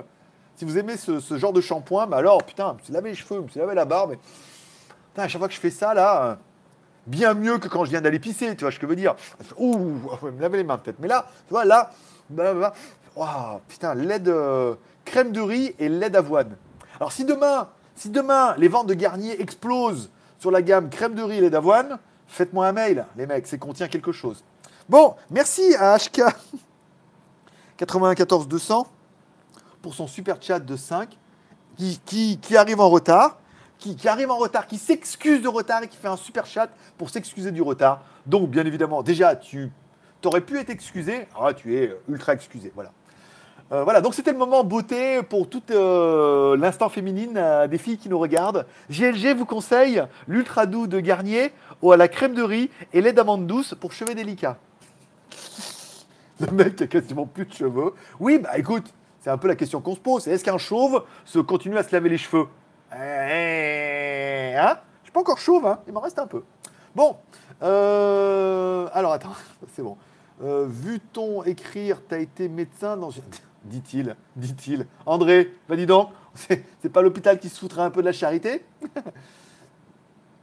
[0.54, 3.16] si vous aimez ce, genre de shampoing, mais alors, putain, je me suis lavé les
[3.16, 4.14] cheveux, je me suis lavé la barbe.
[5.08, 6.36] Putain, à chaque fois que je fais ça, là, euh,
[7.06, 9.14] bien mieux que quand je viens d'aller pisser, tu vois ce que je veux dire.
[9.58, 10.98] Ouh, je me laver les mains peut-être.
[11.00, 11.90] Mais là, tu vois, là,
[13.68, 16.56] putain, lait de crème de riz et lait d'avoine.
[16.98, 21.22] Alors si demain, si demain les ventes de Garnier explosent sur la gamme crème de
[21.22, 21.98] riz et lait d'avoine,
[22.28, 24.44] faites-moi un mail, les mecs, c'est contient quelque chose.
[24.88, 26.22] Bon, merci à HK
[27.76, 28.86] 94200
[29.82, 31.16] pour son super chat de 5
[31.76, 33.38] qui, qui, arrive en retard.
[33.80, 36.68] Qui, arrive en retard, qui s'excuse de retard et qui fait un super chat
[36.98, 38.02] pour s'excuser du retard.
[38.26, 39.72] Donc, bien évidemment, déjà, tu
[40.24, 41.26] aurais pu être excusé.
[41.40, 42.70] Ah, tu es ultra excusé.
[42.74, 42.92] Voilà.
[43.72, 47.98] Euh, voilà, donc c'était le moment beauté pour tout euh, l'instant féminine euh, des filles
[47.98, 48.66] qui nous regardent.
[48.90, 53.12] GLG vous conseille l'ultra doux de Garnier ou à la crème de riz et lait
[53.12, 54.58] d'amande douce pour cheveux délicats.
[56.40, 57.94] Le mec a quasiment plus de cheveux.
[58.18, 60.26] Oui, bah écoute, c'est un peu la question qu'on se pose.
[60.26, 62.46] Est-ce qu'un chauve se continue à se laver les cheveux?
[62.92, 66.44] Eh, hein Je suis pas encore chauve, hein il m'en reste un peu.
[66.94, 67.16] Bon,
[67.60, 69.34] alors attends,
[69.74, 69.96] c'est bon.
[70.40, 73.22] vu ton écrire, tu as été médecin dans une
[73.64, 74.86] dit-il, dit-il.
[75.06, 78.64] André, bah dis donc, c'est pas l'hôpital qui se foutrait un peu de la charité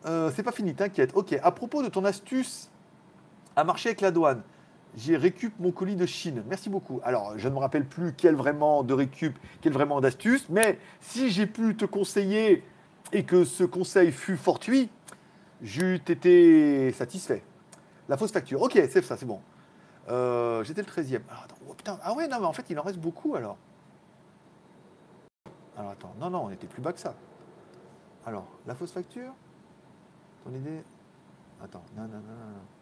[0.06, 1.12] euh, C'est pas fini, t'inquiète.
[1.16, 2.70] Ok, à propos de ton astuce
[3.56, 4.44] à marcher avec la douane,
[4.98, 6.44] j'ai récup mon colis de Chine.
[6.48, 7.00] Merci beaucoup.
[7.04, 11.30] Alors, je ne me rappelle plus quel vraiment de récup, quel vraiment d'astuce, mais si
[11.30, 12.64] j'ai pu te conseiller
[13.14, 14.90] et que ce conseil fut fortuit,
[15.62, 17.44] j'eus été satisfait.
[18.10, 18.60] La fausse facture.
[18.64, 19.40] Ok, c'est ça, c'est bon.
[20.10, 21.22] Euh, j'étais le 13e.
[21.30, 22.00] Alors, attends, oh, putain.
[22.02, 23.58] Ah ouais, non, mais en fait, il en reste beaucoup alors.
[25.78, 27.14] Alors attends, non, non, on était plus bas que ça.
[28.26, 29.34] Alors, la fausse facture
[30.44, 30.82] Ton idée
[31.64, 32.77] Attends, non, non, non, non.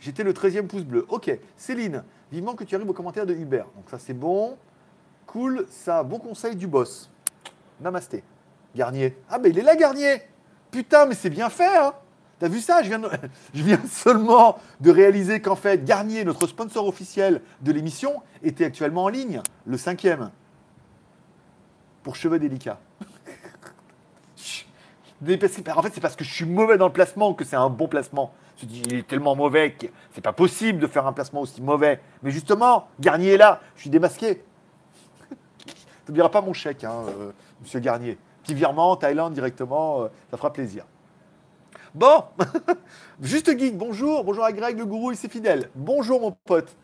[0.00, 1.06] J'étais le 13e pouce bleu.
[1.08, 1.30] Ok.
[1.56, 3.66] Céline, vivement que tu arrives au commentaire de Hubert.
[3.76, 4.56] Donc ça, c'est bon.
[5.26, 7.10] Cool, ça, bon conseil du boss.
[7.80, 8.22] Namasté.
[8.74, 9.16] Garnier.
[9.28, 10.22] Ah, ben il est là, Garnier
[10.70, 11.92] Putain, mais c'est bien fait, hein
[12.38, 12.82] T'as vu ça?
[12.82, 13.00] Je viens,
[13.54, 19.04] je viens, seulement de réaliser qu'en fait, Garnier, notre sponsor officiel de l'émission, était actuellement
[19.04, 20.32] en ligne, le cinquième,
[22.02, 22.80] pour cheveux délicats.
[25.22, 27.86] en fait, c'est parce que je suis mauvais dans le placement que c'est un bon
[27.86, 28.34] placement.
[28.62, 32.00] Il est tellement mauvais que c'est pas possible de faire un placement aussi mauvais.
[32.22, 34.42] Mais justement, Garnier est là, je suis démasqué.
[35.66, 38.18] Tu n'oublieras pas mon chèque, hein, euh, monsieur Garnier.
[38.42, 40.84] Petit virement, Thaïlande directement, euh, ça fera plaisir.
[41.94, 42.24] Bon,
[43.20, 45.70] juste geek, bonjour, bonjour à Greg le gourou, il s'est fidèle.
[45.74, 46.74] Bonjour mon pote.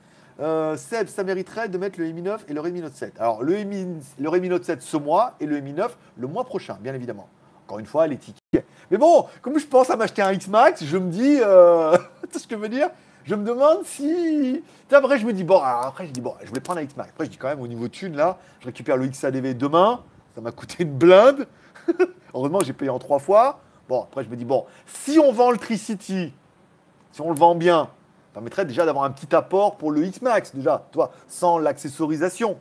[0.41, 3.14] Euh, Seb, ça mériterait de mettre le Mi 9 et le Redmi Note 7.
[3.18, 3.57] Alors le,
[4.18, 7.29] le Redmi Note 7 ce mois et le Mi 9 le mois prochain, bien évidemment.
[7.69, 8.64] Encore une fois, les tickets.
[8.91, 12.39] Mais bon, comme je pense à m'acheter un X-Max, je me dis, euh, tu sais
[12.39, 12.89] ce que je veux dire?
[13.27, 14.64] Je me demande si.
[14.91, 17.11] Après, je me dis, bon, après, je dis, bon, je voulais prendre un X-Max.
[17.11, 20.03] Après, je dis quand même, au niveau thune, là, je récupère le XADV demain.
[20.35, 21.47] Ça m'a coûté une blinde.
[22.35, 23.61] Heureusement, j'ai payé en trois fois.
[23.87, 26.33] Bon, après, je me dis, bon, si on vend le Tricity,
[27.12, 30.55] si on le vend bien, ça permettrait déjà d'avoir un petit apport pour le X-Max,
[30.55, 32.57] déjà, toi, sans l'accessorisation.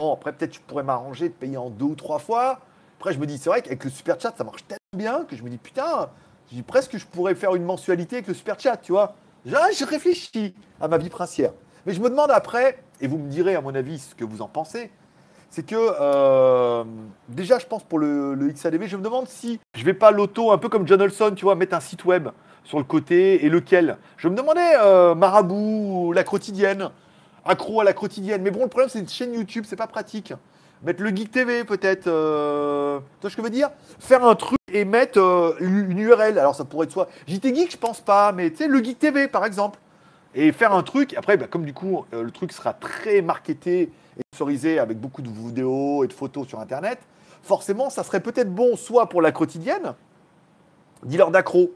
[0.00, 2.58] Bon, après, peut-être je pourrais m'arranger de payer en deux ou trois fois.
[3.04, 5.36] Après, je me dis, c'est vrai qu'avec le Super Chat, ça marche tellement bien que
[5.36, 6.08] je me dis, putain,
[6.50, 9.14] je dis presque que je pourrais faire une mensualité avec le Super Chat, tu vois.
[9.44, 11.52] je réfléchis à ma vie princière.
[11.84, 14.40] Mais je me demande après, et vous me direz à mon avis ce que vous
[14.40, 14.90] en pensez,
[15.50, 16.84] c'est que euh,
[17.28, 20.50] déjà, je pense pour le, le, XADV, je me demande si je vais pas l'auto,
[20.50, 22.30] un peu comme John Olson, tu vois, mettre un site web
[22.64, 23.98] sur le côté et lequel.
[24.16, 26.88] Je me demandais euh, Marabout, la quotidienne,
[27.44, 28.40] accro à la quotidienne.
[28.40, 30.32] Mais bon, le problème, c'est une chaîne YouTube, c'est pas pratique.
[30.84, 32.06] Mettre le Geek TV peut-être.
[32.06, 33.70] Euh, tu vois ce que je veux dire?
[33.98, 36.38] Faire un truc et mettre une URL.
[36.38, 38.98] Alors ça pourrait être soit JT Geek, je pense pas, mais tu sais, le Geek
[38.98, 39.78] TV par exemple.
[40.34, 41.14] Et faire un truc.
[41.16, 43.92] Après, bah, comme du coup, le truc sera très marketé
[44.42, 46.98] et avec beaucoup de vidéos et de photos sur Internet,
[47.42, 49.94] forcément, ça serait peut-être bon soit pour la quotidienne,
[51.04, 51.72] dealer d'accro,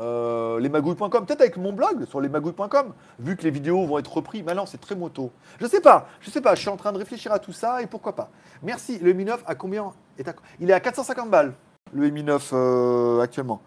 [0.00, 4.42] euh, lesmagouilles.com, peut-être avec mon blog sur lesmagouilles.com, vu que les vidéos vont être reprises.
[4.42, 5.30] Maintenant, c'est très moto.
[5.60, 7.82] Je sais pas, je sais pas, je suis en train de réfléchir à tout ça
[7.82, 8.30] et pourquoi pas.
[8.62, 8.98] Merci.
[8.98, 10.34] Le Mi 9 à combien est à...
[10.60, 11.54] Il est à 450 balles,
[11.92, 13.60] le Mi 9 euh, actuellement.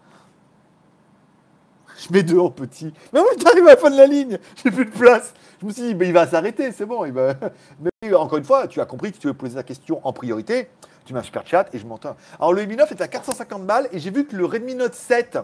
[1.98, 2.94] Je mets deux en petit.
[3.12, 5.34] Mais oui, t'arrives à la fin de la ligne, j'ai plus de place.
[5.60, 7.06] Je me suis dit, mais il va s'arrêter, c'est bon.
[7.06, 7.34] Il va...
[7.80, 10.70] Mais encore une fois, tu as compris que tu veux poser ta question en priorité.
[11.08, 12.18] Tu un super chat et je m'entends.
[12.38, 14.94] Alors le Mi 9 est à 450 balles et j'ai vu que le Redmi Note
[14.94, 15.40] 7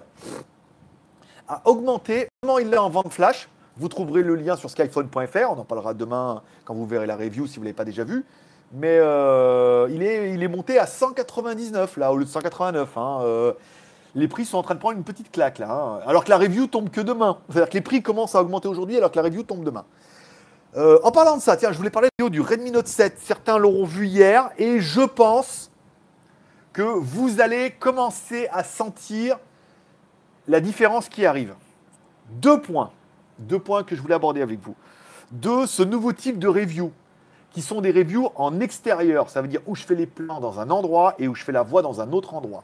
[1.47, 2.27] a augmenté.
[2.41, 3.49] Comment il est en vente flash?
[3.77, 5.49] Vous trouverez le lien sur skyphone.fr.
[5.49, 8.03] On en parlera demain quand vous verrez la review si vous ne l'avez pas déjà
[8.03, 8.23] vu.
[8.73, 12.97] Mais euh, il, est, il est monté à 199 là au lieu de 189.
[12.97, 13.19] Hein.
[13.21, 13.53] Euh,
[14.15, 15.71] les prix sont en train de prendre une petite claque là.
[15.71, 15.99] Hein.
[16.05, 17.39] Alors que la review tombe que demain.
[17.49, 19.85] C'est-à-dire que les prix commencent à augmenter aujourd'hui alors que la review tombe demain.
[20.75, 23.17] Euh, en parlant de ça, tiens, je voulais parler du Redmi Note 7.
[23.19, 25.71] Certains l'auront vu hier et je pense
[26.73, 29.37] que vous allez commencer à sentir
[30.47, 31.55] la différence qui arrive.
[32.29, 32.91] Deux points.
[33.39, 34.75] Deux points que je voulais aborder avec vous.
[35.31, 36.91] De ce nouveau type de review,
[37.53, 39.29] qui sont des reviews en extérieur.
[39.29, 41.51] Ça veut dire où je fais les plans dans un endroit et où je fais
[41.51, 42.63] la voix dans un autre endroit.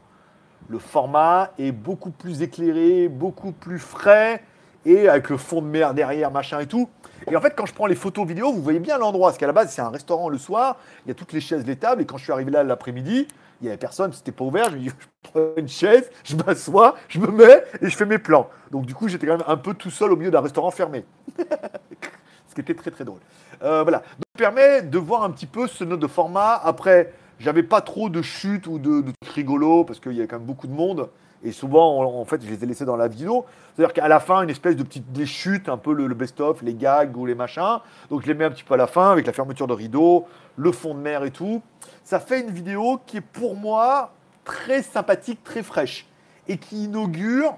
[0.68, 4.44] Le format est beaucoup plus éclairé, beaucoup plus frais,
[4.90, 6.90] et avec le fond de mer derrière, machin et tout.
[7.30, 9.30] Et en fait, quand je prends les photos vidéo, vous voyez bien l'endroit.
[9.30, 11.66] Parce qu'à la base, c'est un restaurant le soir, il y a toutes les chaises,
[11.66, 13.28] les tables, et quand je suis arrivé là l'après-midi,
[13.62, 14.72] il n'y avait personne, c'était pas ouvert.
[14.72, 14.90] Je me dis,
[15.26, 18.50] je prends une chaise, je m'assois, je me mets et je fais mes plans.
[18.72, 21.06] Donc du coup, j'étais quand même un peu tout seul au milieu d'un restaurant fermé.
[21.38, 23.20] ce qui était très très drôle.
[23.62, 24.00] Euh, voilà.
[24.00, 26.54] Donc, permet de voir un petit peu ce note de format.
[26.64, 30.28] Après, j'avais pas trop de chutes ou de, de trucs rigolos parce qu'il y avait
[30.28, 31.10] quand même beaucoup de monde.
[31.44, 33.46] Et souvent, en fait, je les ai laissés dans la vidéo.
[33.76, 36.62] C'est-à-dire qu'à la fin, une espèce de petite des chutes, un peu le, le best-of,
[36.62, 37.80] les gags ou les machins.
[38.10, 40.26] Donc je les mets un petit peu à la fin avec la fermeture de rideau,
[40.58, 41.62] le fond de mer et tout.
[42.04, 44.12] Ça fait une vidéo qui est pour moi
[44.44, 46.08] très sympathique, très fraîche
[46.48, 47.56] et qui inaugure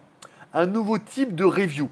[0.54, 1.90] un nouveau type de review.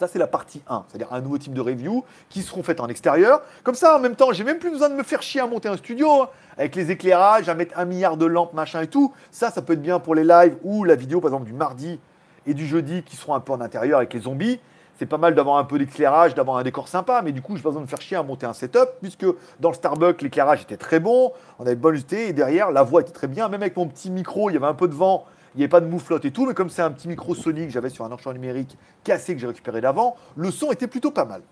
[0.00, 2.88] Ça, c'est la partie 1, c'est-à-dire un nouveau type de review qui seront faites en
[2.88, 3.42] extérieur.
[3.62, 5.68] Comme ça, en même temps, j'ai même plus besoin de me faire chier à monter
[5.68, 9.12] un studio hein, avec les éclairages, à mettre un milliard de lampes, machin et tout.
[9.30, 12.00] Ça, ça peut être bien pour les lives ou la vidéo, par exemple, du mardi
[12.46, 14.58] et du jeudi qui seront un peu en intérieur avec les zombies.
[14.98, 17.58] C'est pas mal d'avoir un peu d'éclairage, d'avoir un décor sympa, mais du coup, je
[17.58, 19.26] n'ai pas besoin de me faire chier à monter un setup, puisque
[19.60, 23.02] dans le Starbucks, l'éclairage était très bon, on avait bonne unité, et derrière, la voix
[23.02, 25.26] était très bien, même avec mon petit micro, il y avait un peu de vent,
[25.54, 27.66] il n'y avait pas de mouflotte et tout, mais comme c'est un petit micro Sony
[27.66, 31.10] que j'avais sur un enregistreur numérique cassé que j'ai récupéré d'avant, le son était plutôt
[31.10, 31.42] pas mal.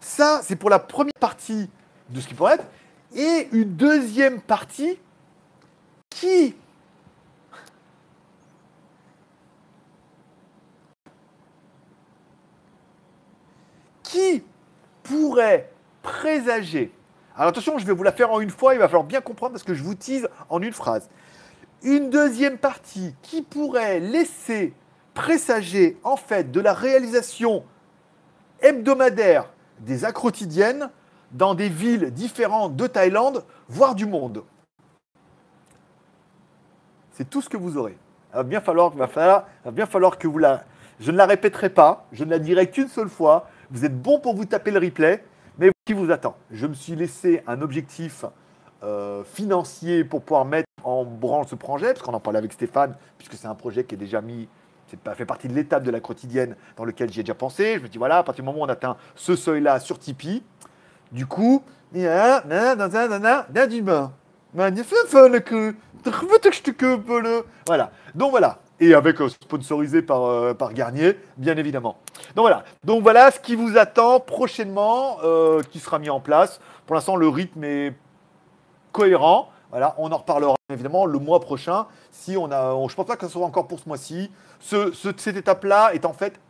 [0.00, 1.70] Ça, c'est pour la première partie
[2.10, 2.66] de ce qui pourrait être.
[3.14, 4.98] Et une deuxième partie
[6.10, 6.54] qui
[14.02, 14.42] qui
[15.02, 15.70] pourrait
[16.02, 16.92] présager.
[17.36, 19.52] Alors attention, je vais vous la faire en une fois, il va falloir bien comprendre
[19.52, 21.08] parce que je vous tease en une phrase.
[21.82, 24.74] Une deuxième partie qui pourrait laisser
[25.14, 27.64] présager en fait de la réalisation
[28.60, 29.50] hebdomadaire
[29.80, 30.90] des quotidiennes
[31.32, 34.44] dans des villes différentes de Thaïlande, voire du monde.
[37.12, 37.96] C'est tout ce que vous aurez.
[38.32, 40.64] Il va bien falloir, falloir, va bien falloir que vous la...
[40.98, 43.48] Je ne la répéterai pas, je ne la dirai qu'une seule fois.
[43.70, 45.24] Vous êtes bon pour vous taper le replay,
[45.58, 46.36] mais qui vous attend?
[46.50, 48.24] Je me suis laissé un objectif
[48.82, 52.94] euh, financier pour pouvoir mettre en branle ce projet, parce qu'on en parlait avec Stéphane,
[53.18, 54.48] puisque c'est un projet qui est déjà mis,
[54.88, 57.74] c'est pas fait partie de l'étape de la quotidienne dans lequel j'y ai déjà pensé.
[57.76, 60.42] Je me dis voilà, à partir du moment où on atteint ce seuil-là sur Tipeee,
[61.12, 61.62] du coup,
[67.66, 67.90] voilà.
[68.14, 68.58] Donc voilà.
[68.80, 71.98] Et avec euh, sponsorisé par, euh, par Garnier, bien évidemment.
[72.34, 72.64] Donc voilà.
[72.84, 76.60] Donc voilà ce qui vous attend prochainement, euh, qui sera mis en place.
[76.86, 77.92] Pour l'instant, le rythme est
[78.92, 79.50] cohérent.
[79.70, 81.86] Voilà, on en reparlera évidemment le mois prochain.
[82.10, 84.30] Si on a, je pense pas que ce soit encore pour ce mois-ci.
[84.58, 86.40] Ce- ce- cette étape-là est en fait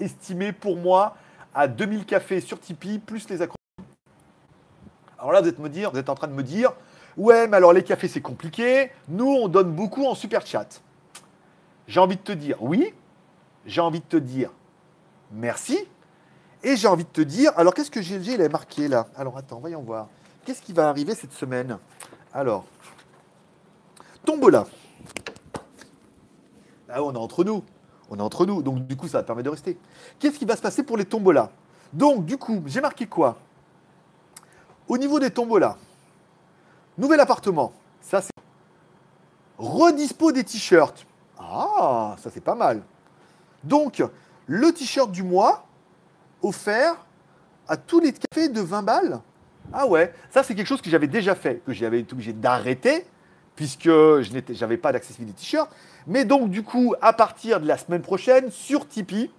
[0.00, 1.16] estimée pour moi
[1.54, 3.56] à 2000 cafés sur Tipeee plus les accros.
[5.18, 6.72] Alors là, vous êtes, me dire, vous êtes en train de me dire,
[7.16, 8.90] ouais, mais alors les cafés c'est compliqué.
[9.08, 10.80] Nous, on donne beaucoup en super chat.
[11.88, 12.94] J'ai envie de te dire oui.
[13.66, 14.50] J'ai envie de te dire
[15.32, 15.78] merci.
[16.62, 19.08] Et j'ai envie de te dire, alors qu'est-ce que GLG il a marqué là?
[19.16, 20.08] Alors attends, voyons voir.
[20.48, 21.76] Qu'est-ce qui va arriver cette semaine?
[22.32, 22.64] Alors,
[24.24, 24.64] tombola.
[26.88, 27.62] Ah, on est entre nous.
[28.08, 28.62] On est entre nous.
[28.62, 29.78] Donc, du coup, ça va permettre de rester.
[30.18, 31.50] Qu'est-ce qui va se passer pour les tombolas?
[31.92, 33.36] Donc, du coup, j'ai marqué quoi?
[34.88, 35.76] Au niveau des tombolas,
[36.96, 37.74] nouvel appartement.
[38.00, 38.30] Ça, c'est.
[39.58, 41.04] Redispo des t-shirts.
[41.38, 42.82] Ah, ça, c'est pas mal.
[43.64, 44.02] Donc,
[44.46, 45.66] le t-shirt du mois
[46.40, 46.96] offert
[47.68, 49.20] à tous les cafés de 20 balles.
[49.72, 53.04] Ah ouais, ça c'est quelque chose que j'avais déjà fait, que j'avais été obligé d'arrêter
[53.58, 55.68] puisque je n'avais pas d'accessibilité t-shirt.
[56.06, 59.32] Mais donc, du coup, à partir de la semaine prochaine, sur Tipeee,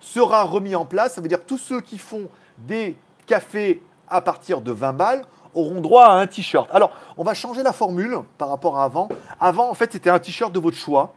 [0.00, 1.14] sera remis en place.
[1.14, 5.80] Ça veut dire tous ceux qui font des cafés à partir de 20 balles auront
[5.80, 6.68] droit à un t-shirt.
[6.72, 9.08] Alors, on va changer la formule par rapport à avant.
[9.38, 11.14] Avant, en fait, c'était un t-shirt de votre choix.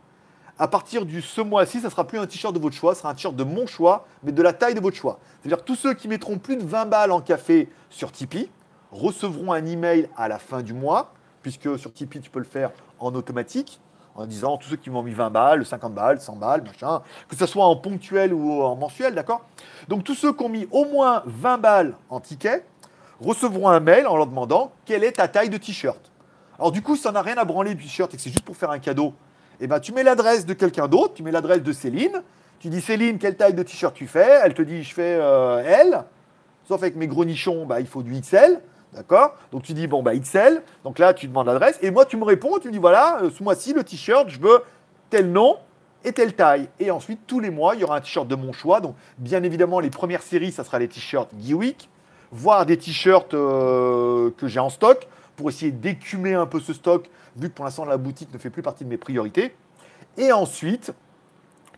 [0.57, 3.09] À partir du ce mois-ci, ça sera plus un t-shirt de votre choix, ce sera
[3.09, 5.19] un t-shirt de mon choix, mais de la taille de votre choix.
[5.41, 8.49] C'est-à-dire tous ceux qui mettront plus de 20 balles en café sur Tipeee
[8.91, 12.71] recevront un email à la fin du mois, puisque sur Tipeee, tu peux le faire
[12.99, 13.81] en automatique,
[14.15, 17.35] en disant tous ceux qui m'ont mis 20 balles, 50 balles, 100 balles, machin, que
[17.35, 19.41] ce soit en ponctuel ou en mensuel, d'accord?
[19.89, 22.65] Donc tous ceux qui ont mis au moins 20 balles en ticket
[23.19, 25.99] recevront un mail en leur demandant quelle est ta taille de t-shirt?
[26.57, 28.55] Alors du coup, ça n'a rien à branler du t-shirt et que c'est juste pour
[28.55, 29.13] faire un cadeau,
[29.59, 32.21] eh ben, tu mets l'adresse de quelqu'un d'autre, tu mets l'adresse de Céline,
[32.59, 34.39] tu dis Céline, quelle taille de t-shirt tu fais?
[34.43, 36.03] Elle te dit, je fais euh, L,
[36.67, 38.59] sauf avec mes gros nichons, bah, il faut du XL.
[38.93, 39.35] D'accord?
[39.51, 40.61] Donc tu dis, bon, bah XL.
[40.85, 41.77] Donc là, tu demandes l'adresse.
[41.81, 44.39] Et moi, tu me réponds, tu me dis, voilà, euh, ce mois-ci, le t-shirt, je
[44.39, 44.63] veux
[45.09, 45.57] tel nom
[46.05, 46.69] et telle taille.
[46.79, 48.79] Et ensuite, tous les mois, il y aura un t-shirt de mon choix.
[48.79, 51.89] Donc, bien évidemment, les premières séries, ça sera les t-shirts Geeweek,
[52.31, 57.09] voire des t-shirts euh, que j'ai en stock pour essayer d'écumer un peu ce stock,
[57.35, 59.55] vu que pour l'instant, la boutique ne fait plus partie de mes priorités.
[60.17, 60.93] Et ensuite,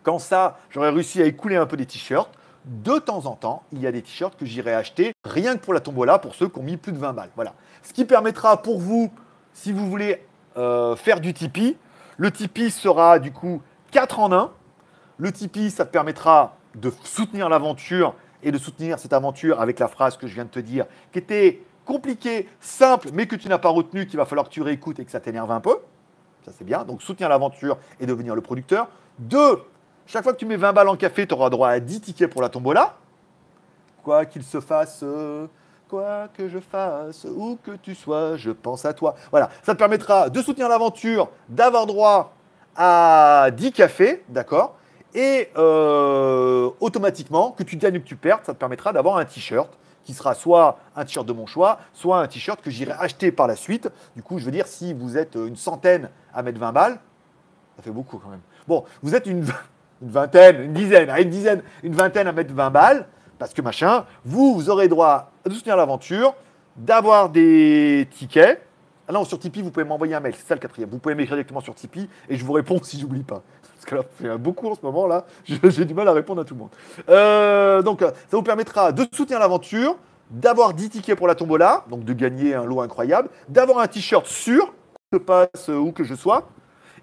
[0.04, 2.32] quand ça, j'aurai réussi à écouler un peu des t-shirts,
[2.66, 5.74] de temps en temps, il y a des t-shirts que j'irai acheter rien que pour
[5.74, 7.30] la tombola pour ceux qui ont mis plus de 20 balles.
[7.36, 7.54] Voilà.
[7.82, 9.12] Ce qui permettra pour vous,
[9.54, 10.22] si vous voulez
[10.58, 11.78] euh, faire du Tipeee,
[12.18, 14.52] le Tipeee sera du coup 4 en 1.
[15.18, 19.88] Le Tipeee, ça te permettra de soutenir l'aventure et de soutenir cette aventure avec la
[19.88, 23.58] phrase que je viens de te dire, qui était compliquée, simple, mais que tu n'as
[23.58, 25.78] pas retenu, qu'il va falloir que tu réécoutes et que ça t'énerve un peu.
[26.46, 26.84] Ça, c'est bien.
[26.84, 28.90] Donc, soutenir l'aventure et devenir le producteur.
[29.18, 29.64] Deux,
[30.06, 32.32] chaque fois que tu mets 20 balles en café, tu auras droit à 10 tickets
[32.32, 32.96] pour la tombola.
[34.04, 35.04] Quoi qu'il se fasse,
[35.88, 39.16] quoi que je fasse, où que tu sois, je pense à toi.
[39.32, 42.34] Voilà, ça te permettra de soutenir l'aventure, d'avoir droit
[42.76, 44.76] à 10 cafés, d'accord?
[45.14, 49.26] Et euh, automatiquement, que tu gagnes ou que tu perdes, ça te permettra d'avoir un
[49.26, 49.70] t-shirt
[50.08, 53.46] qui sera soit un t-shirt de mon choix, soit un t-shirt que j'irai acheter par
[53.46, 53.90] la suite.
[54.16, 57.00] Du coup, je veux dire, si vous êtes une centaine à mettre 20 balles,
[57.76, 58.40] ça fait beaucoup quand même.
[58.70, 59.46] Bon, vous êtes une,
[60.02, 63.06] vingtaine, une dizaine, une dizaine, une vingtaine à mettre 20 balles,
[63.38, 66.36] parce que machin, vous, vous aurez droit à soutenir l'aventure,
[66.78, 68.66] d'avoir des tickets.
[69.10, 70.90] Ah non, sur Tipeee, vous pouvez m'envoyer un mail, c'est ça le quatrième.
[70.90, 73.44] Vous pouvez m'écrire directement sur Tipeee et je vous réponds si j'oublie pas.
[73.88, 76.70] Fait beaucoup en ce moment, là, j'ai du mal à répondre à tout le monde.
[77.10, 79.96] Euh, donc, ça vous permettra de soutenir l'aventure,
[80.30, 84.26] d'avoir 10 tickets pour la tombola, donc de gagner un lot incroyable, d'avoir un t-shirt
[84.26, 84.74] sûr,
[85.12, 86.50] que passe où que je sois,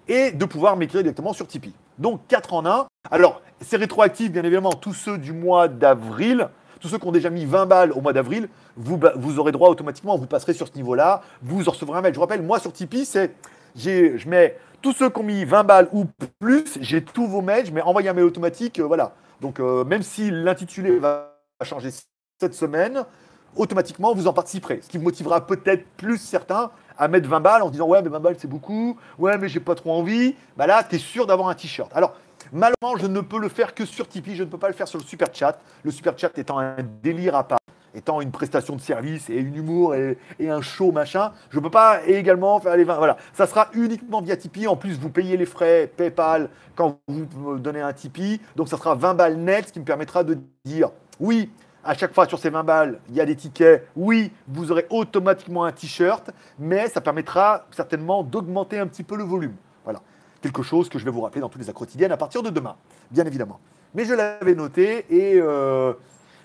[0.07, 1.73] et de pouvoir m'écrire directement sur Tipeee.
[1.97, 2.87] Donc 4 en 1.
[3.09, 7.31] Alors, c'est rétroactif, bien évidemment, tous ceux du mois d'avril, tous ceux qui ont déjà
[7.31, 10.75] mis 20 balles au mois d'avril, vous, vous aurez droit automatiquement, vous passerez sur ce
[10.75, 12.13] niveau-là, vous recevrez un mail.
[12.13, 13.33] Je vous rappelle, moi sur Tipeee, c'est,
[13.75, 16.05] je mets tous ceux qui ont mis 20 balles ou
[16.39, 19.15] plus, j'ai tous vos mails, je mets envoyer un mail automatique, euh, voilà.
[19.41, 21.89] Donc euh, même si l'intitulé va changer
[22.39, 23.03] cette semaine,
[23.55, 24.81] automatiquement vous en participerez.
[24.83, 26.69] Ce qui motivera peut-être plus certains
[26.99, 29.59] à mettre 20 balles en disant ouais mais 20 balles c'est beaucoup, ouais mais j'ai
[29.59, 31.91] pas trop envie, bah là tu es sûr d'avoir un t-shirt.
[31.95, 32.13] Alors
[32.53, 34.87] malheureusement je ne peux le faire que sur Tipeee, je ne peux pas le faire
[34.87, 35.59] sur le super chat.
[35.81, 37.57] Le super chat étant un délire à part,
[37.95, 42.05] étant une prestation de service et une humour et, un show machin, je peux pas
[42.05, 42.97] également faire les 20.
[42.97, 44.67] Voilà, ça sera uniquement via Tipeee.
[44.67, 48.77] En plus vous payez les frais PayPal quand vous me donnez un Tipeee, donc ça
[48.77, 50.89] sera 20 balles net, ce qui me permettra de dire
[51.19, 51.49] oui
[51.85, 53.87] à chaque fois sur ces 20 balles, il y a des tickets.
[53.95, 59.23] Oui, vous aurez automatiquement un t-shirt, mais ça permettra certainement d'augmenter un petit peu le
[59.23, 59.53] volume.
[59.83, 60.01] Voilà.
[60.41, 62.75] Quelque chose que je vais vous rappeler dans tous les quotidiennes à partir de demain,
[63.11, 63.59] bien évidemment.
[63.93, 65.93] Mais je l'avais noté et euh,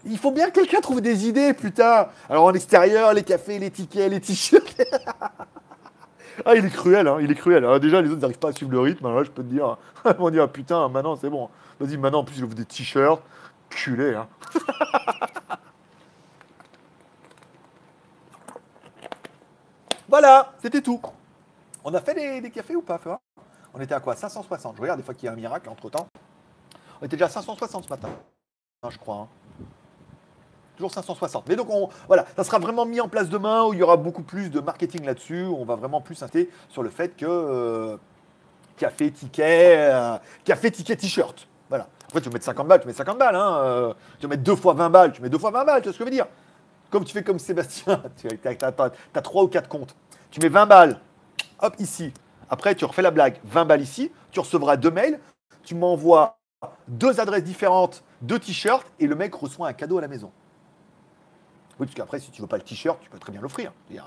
[0.05, 2.09] il faut bien que quelqu'un trouve des idées, putain.
[2.29, 4.81] Alors en extérieur, les cafés, les tickets, les t-shirts.
[6.45, 7.65] ah, il est cruel, hein, il est cruel.
[7.65, 9.07] Alors, déjà, les autres n'arrivent pas à suivre le rythme.
[9.07, 11.49] Alors là, je peux te dire, ils vont dire, putain, maintenant, c'est bon.
[11.79, 13.23] Vas-y, maintenant, en plus, je veux des t-shirts.
[13.69, 14.27] Culé, hein.
[20.09, 21.01] Voilà, c'était tout.
[21.85, 22.99] On a fait des, cafés ou pas
[23.73, 24.17] On était à quoi?
[24.17, 24.75] 560.
[24.77, 26.09] Je regarde des fois qu'il y a un miracle entre temps.
[27.01, 28.11] On était déjà à 560 ce matin,
[28.89, 29.17] je crois.
[29.17, 29.29] Hein.
[30.81, 31.47] Toujours 560.
[31.47, 33.99] Mais donc, on, voilà, ça sera vraiment mis en place demain où il y aura
[33.99, 35.45] beaucoup plus de marketing là-dessus.
[35.45, 37.99] On va vraiment plus insister sur le fait que euh,
[38.79, 41.47] café, ticket, euh, café, ticket, t-shirt.
[41.69, 41.87] Voilà.
[42.09, 43.37] En fait, tu veux mettre 50 balles, tu mets 50 balles.
[43.37, 43.57] Hein.
[43.59, 45.83] Euh, tu veux mettre deux fois 20 balles, tu mets deux fois 20 balles.
[45.83, 46.29] Tu vois ce que je veux dire?
[46.89, 48.27] Comme tu fais comme Sébastien, tu
[48.65, 49.95] as, 3 ou 4 comptes.
[50.31, 50.99] Tu mets 20 balles,
[51.61, 52.11] hop, ici.
[52.49, 54.11] Après, tu refais la blague, 20 balles ici.
[54.31, 55.21] Tu recevras deux mails.
[55.63, 56.39] Tu m'envoies
[56.89, 60.33] deux adresses différentes, deux t-shirts, et le mec reçoit un cadeau à la maison.
[61.81, 63.73] Oui, parce qu'après, si tu veux pas le t-shirt, tu peux très bien l'offrir.
[63.89, 63.99] Tu dis,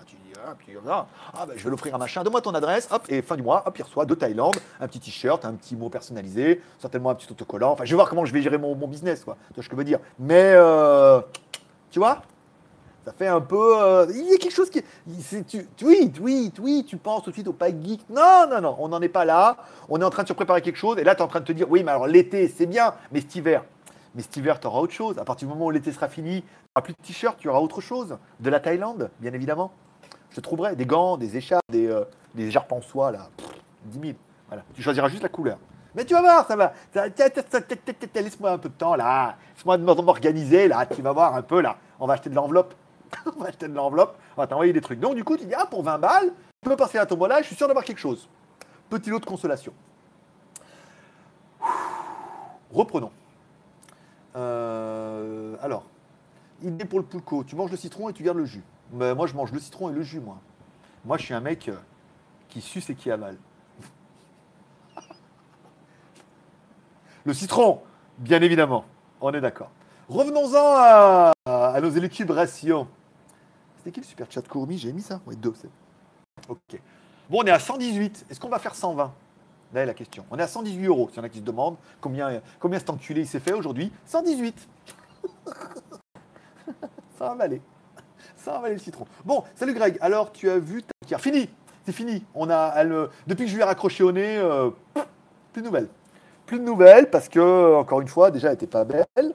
[0.46, 0.54] ah,
[0.88, 3.42] ah, ah, ben, je vais l'offrir à machin, donne-moi ton adresse, hop, et fin du
[3.42, 7.16] mois, hop, il reçoit de Thaïlande, un petit t-shirt, un petit mot personnalisé, certainement un
[7.16, 7.72] petit autocollant.
[7.72, 9.38] Enfin, je vais voir comment je vais gérer mon, mon business, quoi.
[9.50, 10.00] Tu vois ce que je veux dire.
[10.20, 11.20] Mais, euh,
[11.90, 12.22] tu vois
[13.06, 13.84] ça fait un peu.
[13.84, 14.82] euh, il y a quelque chose qui.
[15.20, 18.00] c'est- tu- oui, oui, oui, tu penses tout de suite au pack geek.
[18.10, 19.58] Non, non, non, on n'en est pas là.
[19.90, 20.98] On est en train de se préparer quelque chose.
[20.98, 22.94] Et là, tu es en train de te dire oui, mais alors l'été, c'est bien,
[23.12, 23.66] mais cet hiver.
[24.16, 25.18] Mais cet hiver, tu auras autre chose.
[25.18, 27.60] À partir du moment où l'été sera fini, tu n'auras plus de t-shirt, tu auras
[27.60, 28.18] autre chose.
[28.40, 29.72] De la Thaïlande, bien évidemment.
[30.32, 32.04] Je trouverai des gants, des écharpes, des, euh,
[32.36, 33.30] des en soie, là.
[33.38, 33.50] Pff,
[33.86, 34.14] 10 000.
[34.48, 34.64] Voilà.
[34.74, 35.58] Tu choisiras juste la couleur.
[35.96, 36.74] Mais tu vas voir, ça va.
[36.96, 39.36] Laisse-moi un peu de temps, là.
[39.56, 40.86] Laisse-moi m'organiser, là.
[40.86, 41.78] Tu vas voir un peu, là.
[42.00, 42.74] On va acheter de l'enveloppe.
[43.26, 44.18] on va acheter de l'enveloppe.
[44.36, 45.00] On va t'envoyer des trucs.
[45.00, 47.42] Donc, du coup, tu dis, ah, pour 20 balles, tu peux passer à ton là,
[47.42, 48.28] je suis sûr d'avoir quelque chose.
[48.90, 49.74] Petit lot de consolation.
[52.72, 53.12] Reprenons.
[54.36, 55.86] Euh, alors,
[56.62, 57.44] idée pour le pulco.
[57.44, 58.64] Tu manges le citron et tu gardes le jus.
[58.92, 60.38] Moi, je mange le citron et le jus, moi.
[61.06, 61.76] Moi, je suis un mec euh,
[62.50, 63.38] qui suce et qui avale.
[67.26, 67.82] Le citron,
[68.18, 68.86] bien évidemment.
[69.20, 69.70] On est d'accord.
[70.08, 72.88] Revenons-en à, à nos élucubrations.
[73.78, 75.20] C'était qui le super chat Courmi J'ai mis ça?
[75.26, 75.54] Oui, deux.
[76.48, 76.80] Ok.
[77.30, 78.28] Bon, on est à 118.
[78.30, 79.14] Est-ce qu'on va faire 120
[79.74, 80.24] Là est la question.
[80.30, 81.10] On est à 118 euros.
[81.10, 83.92] S'il y en a qui se demandent combien, combien cet enculé il s'est fait aujourd'hui
[84.06, 84.68] 118.
[87.18, 87.62] ça va m'aller.
[88.36, 89.06] Ça va m'aller le citron.
[89.26, 89.98] Bon, salut Greg.
[90.00, 91.18] Alors, tu as vu ta.
[91.18, 91.50] Fini.
[91.86, 92.24] C'est fini.
[92.36, 94.70] On a, euh, depuis que je lui ai raccroché au nez, euh,
[95.52, 95.88] plus de nouvelles.
[96.46, 99.34] Plus de nouvelles parce que, encore une fois, déjà, elle n'était pas belle.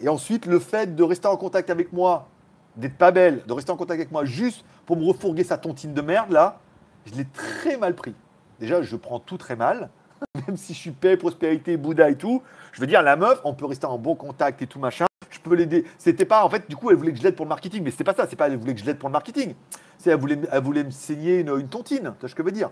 [0.00, 2.28] Et ensuite, le fait de rester en contact avec moi,
[2.76, 5.94] d'être pas belle, de rester en contact avec moi juste pour me refourguer sa tontine
[5.94, 6.58] de merde, là,
[7.06, 8.14] je l'ai très mal pris.
[8.60, 9.90] Déjà, je prends tout très mal.
[10.46, 12.42] Même si je suis paix, prospérité, Bouddha et tout.
[12.72, 15.06] Je veux dire, la meuf, on peut rester en bon contact et tout machin.
[15.30, 15.84] Je peux l'aider.
[15.98, 17.82] C'était pas, en fait, du coup, elle voulait que je l'aide pour le marketing.
[17.82, 18.26] Mais c'était pas ça.
[18.28, 19.54] C'est pas elle voulait que je l'aide pour le marketing.
[19.98, 22.14] C'est elle voulait, elle voulait me saigner une, tontine.
[22.14, 22.70] Tu vois ce que je veux dire?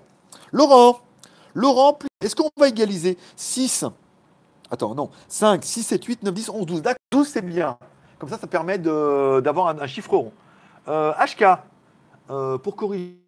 [0.52, 1.00] Laurent,
[1.54, 3.84] Laurent, est-ce qu'on va égaliser 6
[4.70, 5.10] Attends, non.
[5.28, 6.82] 5, 6, 7, 8, 9, 10, 11, 12.
[6.82, 7.78] D'accord, 12, c'est bien.
[8.18, 10.32] Comme ça, ça permet d'avoir un, chiffre rond.
[10.88, 11.44] Euh, HK,
[12.30, 13.23] euh, pour corriger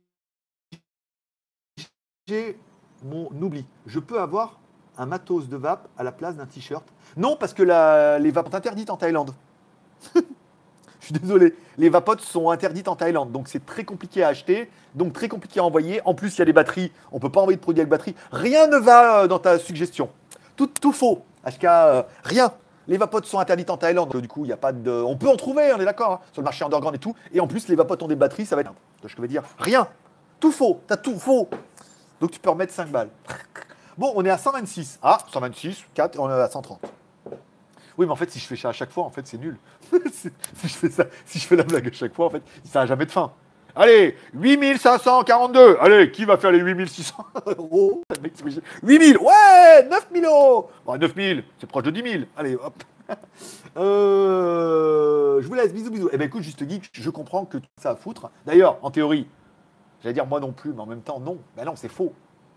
[3.05, 4.59] mon oubli, je peux avoir
[4.99, 6.85] un matos de vape à la place d'un t-shirt
[7.17, 9.33] Non, parce que la- les vapes sont interdites en Thaïlande.
[10.15, 14.69] Je suis désolé, les vapotes sont interdites en Thaïlande, donc c'est très compliqué à acheter,
[14.97, 16.01] donc très compliqué à envoyer.
[16.05, 18.17] En plus, il y a des batteries, on peut pas envoyer de produits avec batterie.
[18.33, 20.11] Rien ne va euh, dans ta suggestion.
[20.57, 21.23] Tout, tout faux.
[21.45, 22.53] HK, euh, rien.
[22.89, 24.91] Les vapotes sont interdites en Thaïlande, du coup, il y a pas de.
[24.91, 27.15] On peut en trouver, on est d'accord, hein, sur le marché underground et tout.
[27.33, 28.73] Et en plus, les vapotes ont des batteries, ça va être.
[29.05, 29.87] Je veux dire Rien.
[30.41, 30.81] Tout faux.
[30.89, 31.49] T'as tout faux.
[32.21, 33.11] Donc tu peux remettre 5 balles.
[33.99, 34.99] Bon, on est à 126.
[35.03, 36.83] Ah, 126, 4, on est à 130.
[37.97, 39.57] Oui, mais en fait, si je fais ça à chaque fois, en fait, c'est nul.
[40.13, 40.29] si
[40.65, 42.87] je fais ça, si je fais la blague à chaque fois, en fait, ça n'a
[42.87, 43.33] jamais de fin.
[43.75, 45.79] Allez, 8542.
[45.81, 47.15] Allez, qui va faire les 8600
[47.59, 48.61] euros Le mec s'imagine.
[48.83, 50.71] 8000, ouais, 9000 euros.
[50.85, 52.25] Bon, 9000, c'est proche de 10 000.
[52.37, 52.75] Allez, hop.
[53.77, 56.09] Euh, je vous laisse, bisous, bisous.
[56.13, 58.31] Eh ben écoute, juste geek, je comprends que ça à foutre.
[58.47, 59.27] D'ailleurs, en théorie,
[60.07, 61.39] j'allais dire moi non plus, mais en même temps, non.
[61.57, 62.13] Ben non, c'est faux.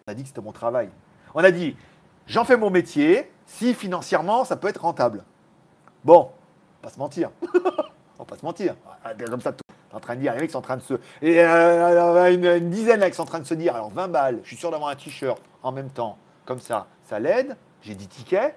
[0.08, 0.90] On a dit que c'était mon travail.
[1.34, 1.76] On a dit,
[2.28, 5.24] j'en fais mon métier si financièrement ça peut être rentable.
[6.04, 6.30] Bon,
[6.84, 7.32] pas se mentir.
[7.42, 8.76] on va pas se mentir.
[9.04, 9.54] Ah, Comme ça,
[9.92, 10.94] en train de dire, les mecs sont en train de se.
[11.24, 14.10] Et euh, une, une dizaine là qui sont en train de se dire, alors 20
[14.10, 16.20] balles, je suis sûr d'avoir un t-shirt en même temps.
[16.46, 17.58] Comme ça, ça l'aide.
[17.82, 18.56] J'ai 10 tickets,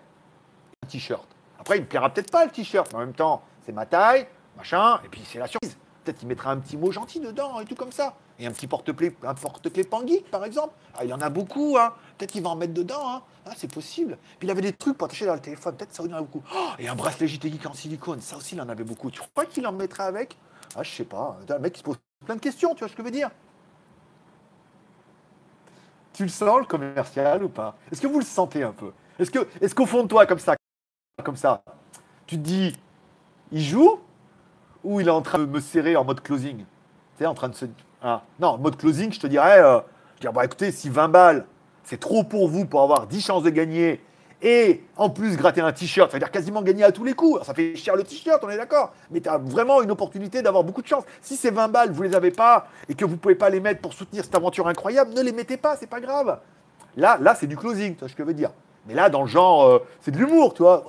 [0.85, 1.27] un t-shirt.
[1.59, 4.27] Après, il me plaira peut-être pas le t-shirt, mais en même temps, c'est ma taille,
[4.55, 5.79] machin, et puis c'est la surprise.
[6.05, 8.17] Peut-être qu'il mettra un petit mot gentil dedans et tout comme ça.
[8.39, 10.75] Et un petit porte-clés, un porte-clés Pangui, par exemple.
[10.95, 11.95] Ah, il y en a beaucoup, hein.
[12.19, 13.23] Peut-être qu'il va en mettre dedans, hein.
[13.47, 14.19] Ah, c'est possible.
[14.39, 15.77] Puis il avait des trucs pour attacher dans le téléphone.
[15.77, 16.43] Peut-être ça, il en a beaucoup.
[16.55, 18.21] Oh, et un bracelet JT Geek en silicone.
[18.21, 19.11] Ça aussi, il en avait beaucoup.
[19.11, 20.37] Tu crois qu'il en mettrait avec?
[20.75, 21.39] Ah, je sais pas.
[21.49, 23.31] Le mec, il se pose plein de questions, tu vois ce que je veux dire?
[26.13, 27.77] Tu le sens, le commercial, ou pas?
[27.91, 28.93] Est-ce que vous le sentez un peu?
[29.19, 30.57] Est-ce qu'au fond de toi, comme ça,
[31.23, 31.63] comme ça,
[32.27, 32.77] tu te dis,
[33.51, 34.01] il joue?
[34.85, 36.65] Ou il est en train de me serrer en mode closing
[37.19, 37.67] Tu en train de se.
[38.03, 38.23] Ah.
[38.41, 39.81] Non, mode closing, je te dirais, euh,
[40.21, 41.47] je bah, écoutez, si 20 balles,
[41.85, 44.01] c'est trop pour vous pour avoir 10 chances de gagner
[44.43, 47.45] et en plus gratter un t-shirt, ça veut dire quasiment gagner à tous les coups.
[47.47, 48.93] Ça fait cher le t-shirt, on est d'accord.
[49.13, 51.05] Mais tu as vraiment une opportunité d'avoir beaucoup de chance.
[51.21, 53.81] Si ces 20 balles, vous les avez pas et que vous pouvez pas les mettre
[53.81, 56.41] pour soutenir cette aventure incroyable, ne les mettez pas, c'est pas grave.
[56.97, 58.51] Là, là c'est du closing, tu vois ce que je veux dire.
[58.87, 60.85] Mais là, dans le genre, euh, c'est de l'humour, tu vois.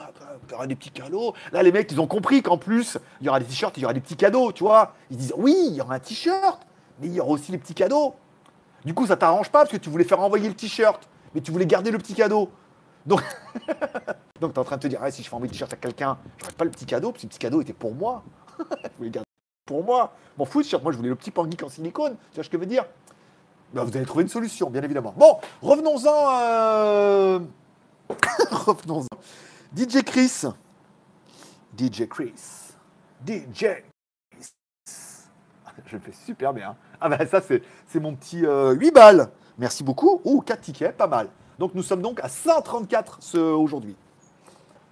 [0.48, 1.34] Il y aura des petits cadeaux.
[1.52, 3.86] Là, les mecs, ils ont compris qu'en plus, il y aura des t-shirts, il y
[3.86, 4.94] aura des petits cadeaux, tu vois.
[5.10, 6.62] Ils disent, oui, il y aura un t-shirt,
[7.00, 8.16] mais il y aura aussi les petits cadeaux.
[8.86, 11.52] Du coup, ça t'arrange pas parce que tu voulais faire envoyer le t-shirt, mais tu
[11.52, 12.50] voulais garder le petit cadeau.
[13.06, 13.22] Donc,
[14.42, 15.72] donc tu es en train de te dire, ah, si je fais envoyer le t-shirt
[15.72, 18.24] à quelqu'un, j'aurais pas le petit cadeau, parce que le petit cadeau était pour moi.
[18.60, 19.24] Je voulais garder
[19.66, 20.14] pour moi.
[20.38, 22.60] M'en fous, moi je voulais le petit panguic en silicone, tu vois ce que je
[22.60, 22.86] veux dire?
[23.74, 25.14] Bah, Vous allez trouver une solution, bien évidemment.
[25.18, 26.40] Bon, revenons-en.
[26.42, 27.40] Euh...
[28.52, 29.18] revenons-en.
[29.76, 30.44] DJ Chris.
[31.76, 32.34] DJ Chris.
[33.26, 33.66] DJ
[35.88, 36.76] Je le fais super bien.
[37.02, 37.64] Ah ben ça c'est,
[38.00, 39.32] mon petit 8 euh, balles.
[39.58, 40.22] Merci beaucoup.
[40.26, 41.30] Ouh, 4 tickets, pas mal.
[41.58, 43.96] Donc nous sommes donc à 134 ce, aujourd'hui.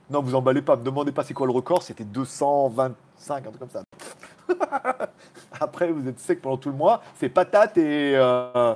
[0.10, 3.60] Non, vous emballez pas, me demandez pas c'est quoi le record, c'était 225, un truc
[3.60, 3.84] comme ça.
[5.60, 7.02] après, vous êtes sec pendant tout le mois.
[7.20, 8.76] C'est patate et euh,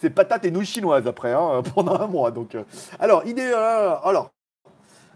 [0.00, 2.30] c'est patate et nouilles chinoises après hein, pendant un mois.
[2.30, 2.64] Donc, euh.
[2.98, 3.52] alors idée.
[3.52, 4.30] Alors,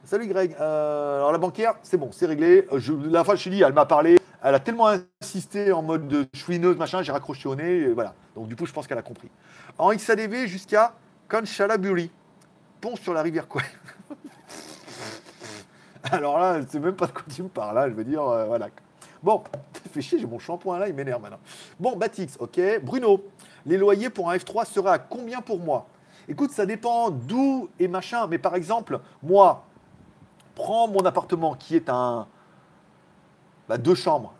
[0.04, 0.54] salut Greg.
[0.54, 2.66] alors la banquière, c'est bon, c'est réglé.
[2.76, 4.18] Je, la fois je suis elle m'a parlé.
[4.42, 4.88] Elle a tellement
[5.20, 8.14] insisté en mode de chouineuse, machin, j'ai raccroché au nez, voilà.
[8.34, 9.30] Donc du coup, je pense qu'elle a compris.
[9.78, 10.92] En XADV jusqu'à
[11.28, 12.10] Kanchalaburi,
[12.80, 13.62] pont sur la rivière quoi.
[16.04, 18.68] Alors là, c'est même pas de quoi tu me parles, là, je veux dire, voilà.
[19.22, 19.42] Bon,
[19.92, 21.40] fais chier, j'ai mon shampoing là, il m'énerve maintenant.
[21.80, 22.60] Bon, Batix, ok.
[22.82, 23.24] Bruno,
[23.64, 25.86] les loyers pour un F3 seraient à combien pour moi?
[26.28, 28.26] Écoute, ça dépend d'où et machin.
[28.26, 29.64] Mais par exemple, moi,
[30.54, 32.26] prends mon appartement qui est un.
[33.68, 34.32] Bah, deux chambres.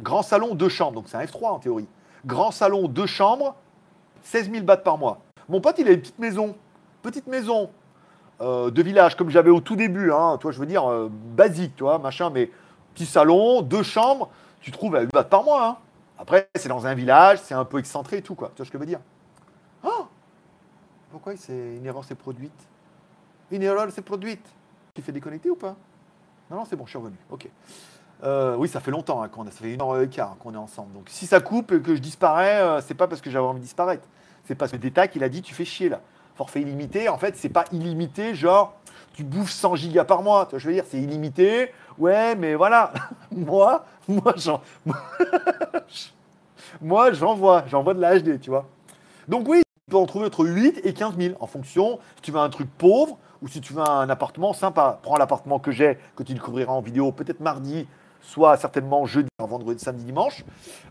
[0.00, 0.92] Grand salon, deux chambres.
[0.92, 1.88] Donc c'est un F3 en théorie.
[2.24, 3.54] Grand salon, deux chambres,
[4.22, 5.20] 16 000 bahts par mois.
[5.48, 6.56] Mon pote, il a une petite maison.
[7.02, 7.70] Petite maison
[8.40, 10.12] euh, de village, comme j'avais au tout début.
[10.12, 12.50] Hein, toi, je veux dire, euh, basique, tu vois, machin, mais
[12.94, 14.30] petit salon, deux chambres,
[14.60, 15.66] tu trouves à une batte par mois.
[15.66, 15.76] Hein.
[16.18, 18.48] Après, c'est dans un village, c'est un peu excentré et tout, quoi.
[18.48, 19.00] Tu vois ce que je veux dire?
[19.84, 20.06] Oh
[21.10, 22.68] Pourquoi une erreur s'est produite?
[23.50, 24.44] Une erreur s'est produite.
[24.96, 25.76] Tu fais déconnecter ou pas
[26.50, 27.16] Non, non, c'est bon, je suis revenu.
[27.30, 27.48] Ok.
[28.24, 30.54] Euh, oui, ça fait longtemps hein, qu'on a, ça fait une heure et quart qu'on
[30.54, 30.94] est ensemble.
[30.94, 33.60] Donc si ça coupe et que je disparais, euh, c'est pas parce que j'avais envie
[33.60, 34.08] de disparaître.
[34.46, 36.00] C'est parce que Détac, il a dit tu fais chier là.
[36.34, 38.74] Forfait illimité, en fait, c'est pas illimité, genre
[39.12, 40.48] tu bouffes 100 gigas par mois.
[40.50, 41.72] Je veux dire, c'est illimité.
[41.98, 42.94] Ouais, mais voilà,
[43.30, 44.62] moi, moi, j'en,
[46.80, 48.66] moi, j'envoie, j'envoie de la HD, tu vois.
[49.28, 52.32] Donc oui, tu peux en trouver entre 8 et 15 000 en fonction si tu
[52.32, 54.98] veux un truc pauvre ou si tu veux un appartement sympa.
[55.02, 57.86] Prends l'appartement que j'ai, que tu découvriras en vidéo peut-être mardi,
[58.20, 60.44] soit certainement jeudi, vendredi, samedi, dimanche.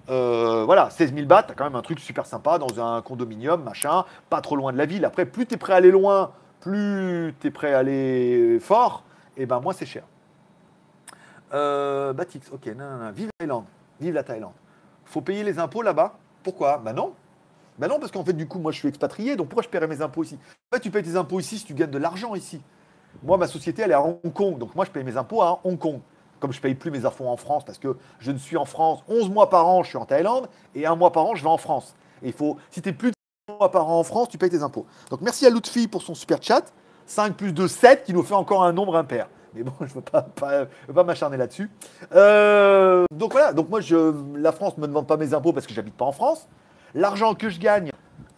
[0.09, 3.61] Euh, voilà, 16 000 bahts, t'as quand même un truc super sympa dans un condominium,
[3.61, 5.03] machin, pas trop loin de la ville.
[5.03, 9.03] Après, plus tu es prêt à aller loin, plus tu es prêt à aller fort,
[9.35, 10.03] et ben moins c'est cher.
[11.53, 13.11] Euh, Batix, ok, non, non, non.
[13.11, 13.65] Vive la Thaïlande.
[13.99, 14.53] Vive la Thaïlande.
[15.03, 16.13] Faut payer les impôts là-bas.
[16.41, 16.77] Pourquoi?
[16.77, 17.13] Ben non.
[17.77, 19.87] Ben non, parce qu'en fait, du coup, moi, je suis expatrié, donc pourquoi je paierais
[19.87, 20.37] mes impôts ici?
[20.71, 22.61] En fait, tu payes tes impôts ici si tu gagnes de l'argent ici.
[23.23, 25.59] Moi, ma société, elle est à Hong Kong, donc moi, je paye mes impôts à
[25.63, 25.99] Hong Kong.
[26.39, 28.65] Comme je ne paye plus mes impôts en France, parce que je ne suis en
[28.65, 31.43] France 11 mois par an, je suis en Thaïlande, et un mois par an, je
[31.43, 31.95] vais en France.
[32.23, 34.49] Et il faut, si tu es plus de mois par an en France, tu payes
[34.49, 34.85] tes impôts.
[35.09, 36.73] Donc merci à Lutfi pour son super chat.
[37.07, 39.27] 5 plus 2, 7, qui nous fait encore un nombre impair.
[39.53, 41.69] Mais bon, je ne veux pas, m'acharner là-dessus.
[42.13, 43.79] Euh, donc voilà, donc moi,
[44.35, 46.47] la France ne me demande pas mes impôts parce que j'habite pas en France.
[46.95, 47.91] L'argent que je gagne,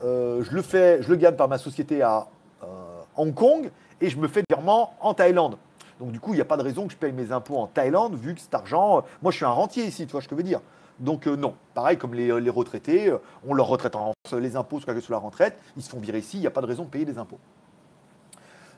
[0.04, 2.28] euh, je, le fais, je le gagne par ma société à
[2.64, 2.68] euh,
[3.16, 3.70] Hong Kong
[4.02, 5.58] et je me fais virement en Thaïlande.
[6.00, 7.68] Donc du coup, il n'y a pas de raison que je paye mes impôts en
[7.68, 10.34] Thaïlande vu que cet argent, moi je suis un rentier ici, tu vois ce que
[10.34, 10.62] je veux dire.
[10.98, 13.14] Donc non, pareil comme les, retraités,
[13.48, 16.38] on leur retraite en France, les impôts sur la retraite, ils se font virer ici,
[16.38, 17.40] il n'y a pas de raison de payer des impôts.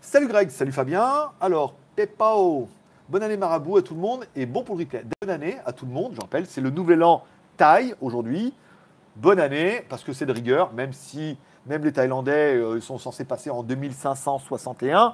[0.02, 1.32] Salut Greg, salut Fabien.
[1.40, 2.68] Alors, Pepao,
[3.08, 5.06] bonne année marabout à tout le monde et bon pour le replay.
[5.22, 7.24] Bonne année à tout le monde, je rappelle, c'est le nouvel an
[7.56, 8.54] Thaï aujourd'hui.
[9.20, 13.26] Bonne année, parce que c'est de rigueur, même si même les Thaïlandais euh, sont censés
[13.26, 15.14] passer en 2561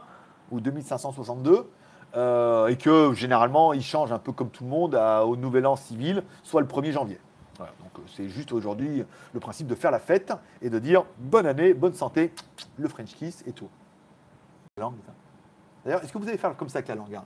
[0.51, 1.67] ou 2562.
[2.15, 5.75] Euh, et que généralement ils changent un peu comme tout le monde au nouvel an
[5.75, 7.19] civil, soit le 1er janvier.
[7.57, 7.67] donc
[7.97, 9.03] euh, c'est juste aujourd'hui
[9.33, 12.31] le principe de faire la fête et de dire bonne année, bonne santé,
[12.77, 13.69] le French kiss et tout.
[14.77, 17.25] D'ailleurs, est-ce que vous allez faire comme ça avec la langue hein?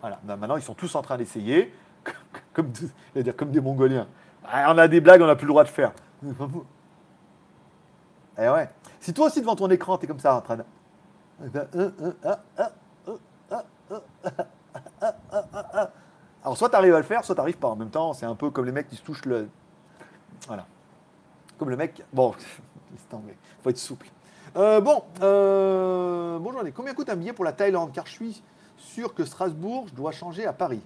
[0.00, 1.72] Voilà, bah, maintenant ils sont tous en train d'essayer,
[2.54, 4.06] comme, dire comme des Mongoliens.
[4.46, 5.92] Ah, on a des blagues, on n'a plus le droit de faire.
[8.38, 8.68] Eh ouais.
[9.00, 10.64] Si toi aussi devant ton écran, tu es comme ça en train de.
[16.42, 17.68] Alors soit tu arrives à le faire, soit tu n'arrives pas.
[17.68, 19.48] En même temps, c'est un peu comme les mecs qui se touchent le.
[20.46, 20.66] Voilà.
[21.58, 22.02] Comme le mec.
[22.12, 22.34] Bon,
[22.92, 22.98] il
[23.62, 24.08] faut être souple.
[24.56, 28.42] Euh, bon, euh, bonjour, combien coûte un billet pour la Thaïlande Car je suis
[28.76, 30.82] sûr que Strasbourg, je dois changer à Paris.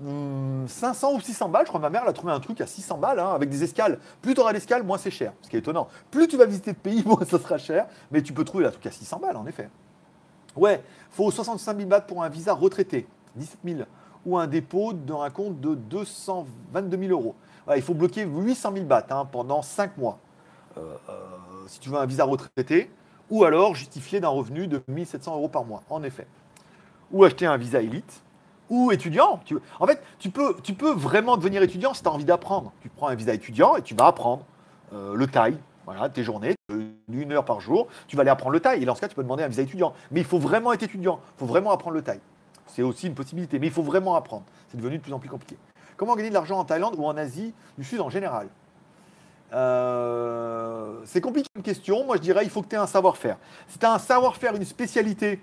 [0.00, 2.60] 500 hmm, ou 600 balles, je crois que ma mère elle a trouvé un truc
[2.60, 3.98] à 600 balles hein, avec des escales.
[4.20, 5.32] Plus tu auras d'escales, moins c'est cher.
[5.42, 5.88] Ce qui est étonnant.
[6.10, 7.86] Plus tu vas visiter de pays, moins ça sera cher.
[8.10, 9.68] Mais tu peux trouver un truc à 600 balles en effet.
[10.56, 13.06] Ouais, faut 65 000 bahts pour un visa retraité,
[13.36, 13.80] 17 000,
[14.26, 17.34] ou un dépôt d'un compte de 222 000 euros.
[17.74, 20.18] il faut bloquer 800 000 bahts hein, pendant 5 mois.
[20.76, 21.12] Euh, euh,
[21.66, 22.90] si tu veux un visa retraité,
[23.30, 26.26] ou alors justifier d'un revenu de 1700 euros par mois, en effet.
[27.12, 28.22] Ou acheter un visa élite,
[28.70, 29.40] ou étudiant.
[29.44, 32.72] Tu- en fait, tu peux, tu peux vraiment devenir étudiant si tu as envie d'apprendre.
[32.80, 34.44] Tu prends un visa étudiant et tu vas apprendre
[34.92, 35.58] euh, le thaï.
[35.84, 36.54] Voilà, tes journées,
[37.12, 38.82] une heure par jour, tu vas aller apprendre le thaï.
[38.82, 39.94] Et dans ce cas, tu peux demander un visa étudiant.
[40.10, 41.20] Mais il faut vraiment être étudiant.
[41.36, 42.20] Il faut vraiment apprendre le thaï.
[42.66, 44.44] C'est aussi une possibilité, mais il faut vraiment apprendre.
[44.70, 45.58] C'est devenu de plus en plus compliqué.
[45.96, 48.48] Comment gagner de l'argent en Thaïlande ou en Asie du Sud en général?
[49.52, 52.04] Euh, C'est compliqué comme question.
[52.06, 53.36] Moi, je dirais il faut que tu aies un savoir-faire.
[53.68, 55.40] Si tu as un savoir-faire, une spécialité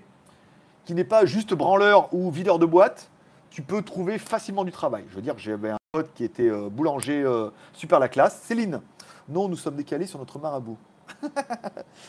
[0.84, 3.10] qui n'est pas juste branleur ou videur de boîte,
[3.50, 5.04] tu peux trouver facilement du travail.
[5.10, 8.40] Je veux dire, j'avais un pote qui était euh, boulanger euh, super la classe.
[8.42, 8.80] Céline.
[9.28, 10.78] Non, nous sommes décalés sur notre marabout.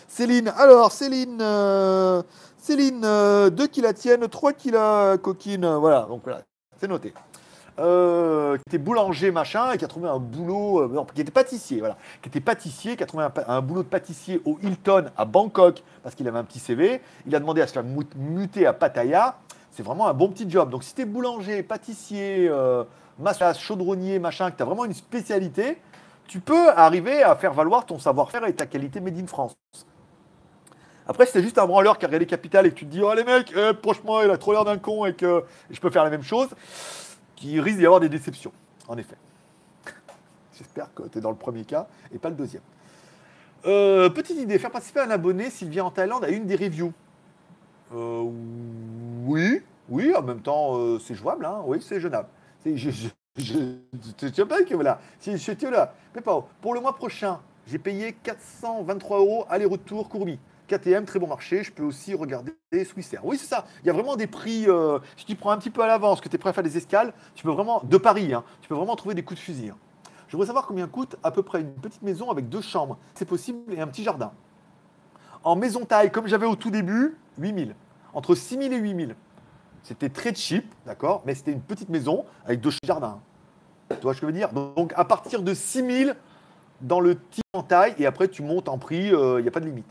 [0.08, 2.22] Céline, alors Céline, euh,
[2.58, 3.02] Céline,
[3.50, 6.42] deux qui la tiennent, trois qui la coquine, voilà, donc voilà,
[6.80, 7.14] c'est noté.
[7.80, 11.80] Euh, qui était boulanger machin et qui a trouvé un boulot, euh, qui était pâtissier,
[11.80, 15.82] voilà, qui était pâtissier, qui a trouvé un, boulot de pâtissier au Hilton à Bangkok
[16.04, 17.02] parce qu'il avait un petit CV.
[17.26, 19.38] Il a demandé à se faire mut- muter à Pattaya.
[19.72, 20.70] C'est vraiment un bon petit job.
[20.70, 22.84] Donc si tu es boulanger, pâtissier, euh,
[23.18, 25.78] massage, chaudronnier, machin, que tu as vraiment une spécialité,
[26.28, 29.56] tu peux arriver à faire valoir ton savoir-faire et ta qualité made in France.
[31.08, 33.14] Après, si juste un branleur qui a regardé Capital et que tu te dis, oh
[33.14, 36.04] les mecs, eh, proche-moi, il a trop l'air d'un con et que je peux faire
[36.04, 36.50] la même chose,
[37.60, 38.52] risque d'y avoir des déceptions,
[38.88, 39.18] en effet.
[40.58, 42.64] J'espère que tu es dans le premier cas et pas le deuxième.
[43.66, 46.94] Euh, petite idée, faire participer un abonné s'il vient en Thaïlande à une des reviews.
[47.94, 48.24] Euh,
[49.26, 52.28] oui, oui, en même temps, euh, c'est jouable, hein, oui, c'est jeunable.
[52.64, 53.08] C'est- Je, je,
[53.38, 57.78] je, pas que voilà, si je suis là, mais pas, pour le mois prochain, j'ai
[57.78, 60.38] payé 423 euros aller-retour Courbi.
[60.78, 61.64] KTM, très bon marché.
[61.64, 62.54] Je peux aussi regarder
[62.86, 63.26] Swissair.
[63.26, 63.66] Oui, c'est ça.
[63.84, 64.66] Il y a vraiment des prix.
[64.70, 66.64] euh, si tu prends un petit peu à l'avance, que tu es prêt à faire
[66.64, 69.44] des escales, tu peux vraiment, de Paris, hein, tu peux vraiment trouver des coups de
[69.44, 69.70] fusil.
[69.70, 69.78] hein.
[70.28, 73.26] Je voudrais savoir combien coûte à peu près une petite maison avec deux chambres, c'est
[73.26, 74.32] possible, et un petit jardin.
[75.44, 77.76] En maison taille, comme j'avais au tout début, 8000.
[78.14, 79.16] Entre 6000 et 8000.
[79.84, 83.20] C'était très cheap, d'accord Mais c'était une petite maison avec deux jardins.
[83.90, 84.54] Tu vois ce que je veux dire?
[84.54, 86.16] Donc à partir de 6000
[86.80, 89.60] dans le type en taille, et après tu montes en prix, il n'y a pas
[89.60, 89.86] de limite.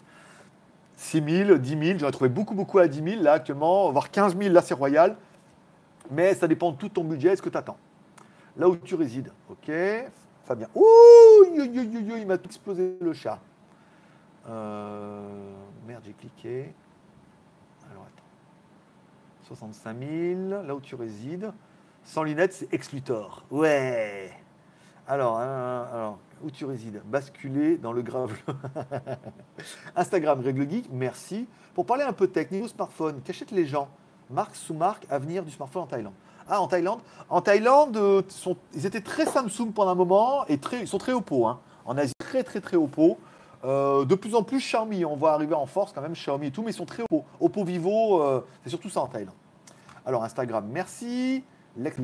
[1.01, 4.11] 6 000, 10 000, j'en ai trouvé beaucoup, beaucoup à 10 000 là actuellement, voire
[4.11, 5.17] 15 000 là c'est royal.
[6.11, 7.79] Mais ça dépend de tout ton budget, est-ce que tu attends
[8.55, 9.73] Là où tu résides, ok.
[10.45, 10.69] Fabien.
[10.75, 10.85] Ouh,
[11.55, 13.41] il m'a explosé le chat.
[14.49, 15.55] Euh,
[15.87, 16.75] merde, j'ai cliqué.
[17.91, 19.55] Alors attends.
[19.57, 21.51] 65 000, là où tu résides.
[22.05, 23.45] Sans lunettes, c'est Exclutor.
[23.51, 24.33] Ouais.
[25.09, 28.33] Alors, hein, alors, où tu résides Basculer dans le grave.
[29.97, 31.47] Instagram, Règle Geek, merci.
[31.75, 33.89] Pour parler un peu technique, au smartphone, qu'achètent les gens?
[34.31, 36.15] Marque sous marque, avenir du smartphone en Thaïlande.
[36.49, 37.01] Ah, en Thaïlande?
[37.29, 38.23] En Thaïlande, euh,
[38.75, 41.47] ils étaient très Samsung pendant un moment et ils sont très Oppo.
[41.47, 41.61] Hein.
[41.85, 43.19] En Asie, très, très, très Oppo.
[43.65, 45.05] Euh, de plus en plus Xiaomi.
[45.05, 47.25] On va arriver en force quand même, Xiaomi et tout, mais ils sont très Oppo.
[47.41, 49.35] Oppo Vivo, euh, c'est surtout ça en Thaïlande.
[50.07, 51.45] Alors, Instagram, merci.
[51.77, 51.97] Lex.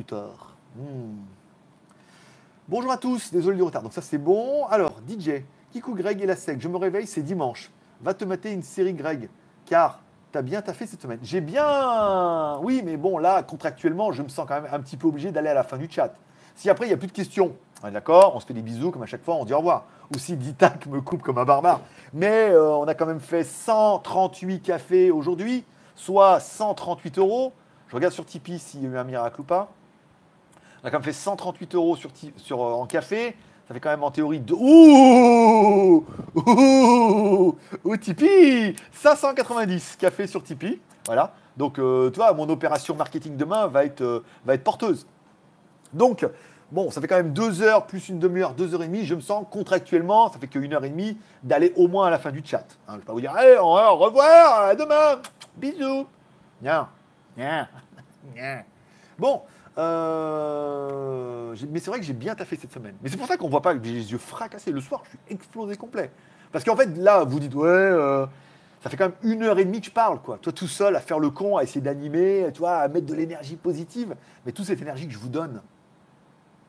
[2.69, 3.81] Bonjour à tous, désolé du retard.
[3.81, 4.65] Donc ça c'est bon.
[4.65, 7.71] Alors, DJ, Kikou Greg et la sec, je me réveille, c'est dimanche.
[8.01, 9.29] Va te mater une série Greg,
[9.65, 10.01] car
[10.33, 11.19] t'as bien taffé cette semaine.
[11.23, 12.57] J'ai bien...
[12.61, 15.47] Oui, mais bon, là, contractuellement, je me sens quand même un petit peu obligé d'aller
[15.47, 16.13] à la fin du chat.
[16.55, 18.61] Si après, il n'y a plus de questions, on est d'accord, on se fait des
[18.61, 19.85] bisous comme à chaque fois, on dit au revoir.
[20.13, 21.79] Ou si Ditac me coupe comme un barbare.
[22.13, 25.63] Mais euh, on a quand même fait 138 cafés aujourd'hui,
[25.95, 27.53] soit 138 euros.
[27.87, 29.71] Je regarde sur Tipeee s'il y a eu un miracle ou pas.
[30.83, 32.11] On a quand même fait 138 euros sur,
[32.61, 33.35] euh, en café.
[33.67, 34.53] Ça fait quand même en théorie de.
[34.53, 36.05] Ouh
[36.35, 40.79] Ouh Ouh Tipeee 590 café sur Tipeee.
[41.05, 41.33] Voilà.
[41.57, 45.07] Donc, euh, tu vois, mon opération marketing demain va être, euh, va être porteuse.
[45.91, 46.25] Donc,
[46.71, 49.05] bon, ça fait quand même deux heures plus une demi-heure, deux heures et demie.
[49.05, 52.19] Je me sens contractuellement, ça fait qu'une heure et demie, d'aller au moins à la
[52.19, 52.65] fin du chat.
[52.87, 55.21] Hein, je ne vais pas vous dire, allez, au revoir, à demain,
[55.55, 56.05] bisous.
[56.61, 56.87] Bien,
[57.35, 57.67] bien,
[58.35, 58.63] bien.
[59.17, 59.41] Bon,
[59.77, 62.95] euh, mais c'est vrai que j'ai bien taffé cette semaine.
[63.01, 64.71] Mais c'est pour ça qu'on voit pas que j'ai les yeux fracassés.
[64.71, 66.11] Le soir, je suis explosé complet.
[66.51, 68.25] Parce qu'en fait, là, vous dites, ouais, euh,
[68.81, 70.37] ça fait quand même une heure et demie que je parle, quoi.
[70.41, 73.13] Toi, tout seul, à faire le con, à essayer d'animer, tu vois, à mettre de
[73.13, 74.15] l'énergie positive.
[74.45, 75.61] Mais toute cette énergie que je vous donne,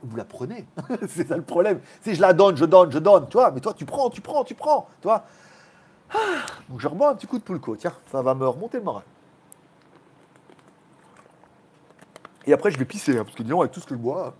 [0.02, 0.66] vous la prenez.
[1.08, 1.80] c'est ça le problème.
[2.02, 3.50] C'est je la donne, je donne, je donne, tu vois.
[3.50, 5.08] Mais toi, tu prends, tu prends, tu prends, tu.
[5.08, 5.24] Ah,
[6.68, 7.76] donc je rebois un petit coup de pulco.
[7.76, 9.04] Tiens, ça va me remonter le moral.
[12.48, 14.34] Et après, je vais pisser, hein, parce que disons, avec tout ce que je bois.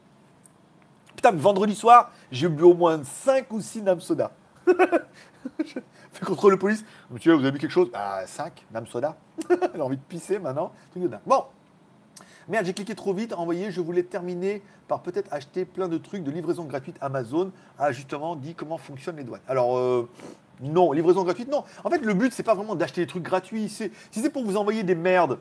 [1.14, 4.30] Putain, vendredi soir, j'ai bu au moins 5 ou 6 Nam Soda.
[5.66, 6.86] fais contrôle de police.
[7.10, 7.90] Monsieur, vous avez bu quelque chose?
[7.93, 9.14] Ah, 5 Nam Soda.
[9.74, 10.72] J'ai envie de pisser maintenant.
[11.26, 11.44] Bon.
[12.48, 16.24] Merde, j'ai cliqué trop vite, envoyé, je voulais terminer par peut-être acheter plein de trucs
[16.24, 19.43] de livraison gratuite Amazon, a justement dit comment fonctionnent les douanes.
[19.47, 20.09] Alors, euh,
[20.62, 21.64] non, livraison gratuite, non.
[21.85, 23.68] En fait, le but, c'est pas vraiment d'acheter des trucs gratuits.
[23.68, 25.39] Si c'est pour vous envoyer des merdes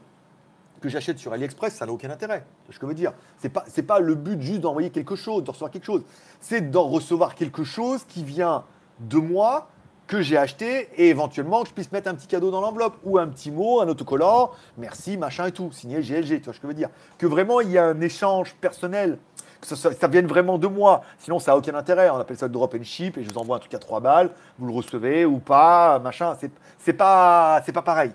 [0.82, 2.46] que j'achète sur AliExpress, ça n'a aucun intérêt.
[2.70, 3.14] Ce que je veux dire?
[3.40, 6.04] C'est pas, pas le but juste d'envoyer quelque chose, de recevoir quelque chose.
[6.40, 8.64] C'est d'en recevoir quelque chose qui vient
[9.00, 9.70] de moi,
[10.08, 13.18] que j'ai acheté, et éventuellement que je puisse mettre un petit cadeau dans l'enveloppe, ou
[13.18, 16.64] un petit mot, un autocollant, merci, machin et tout, signé GLG, tu vois ce que
[16.64, 16.90] je veux dire?
[17.18, 19.20] Que vraiment il y a un échange personnel,
[19.60, 21.02] que ça, vienne vraiment de moi.
[21.20, 22.10] Sinon, ça n'a aucun intérêt.
[22.10, 24.00] On appelle ça le drop and ship, et je vous envoie un truc à 3
[24.00, 26.36] balles, vous le recevez ou pas, machin.
[26.80, 28.12] C'est, pas, c'est pas pareil.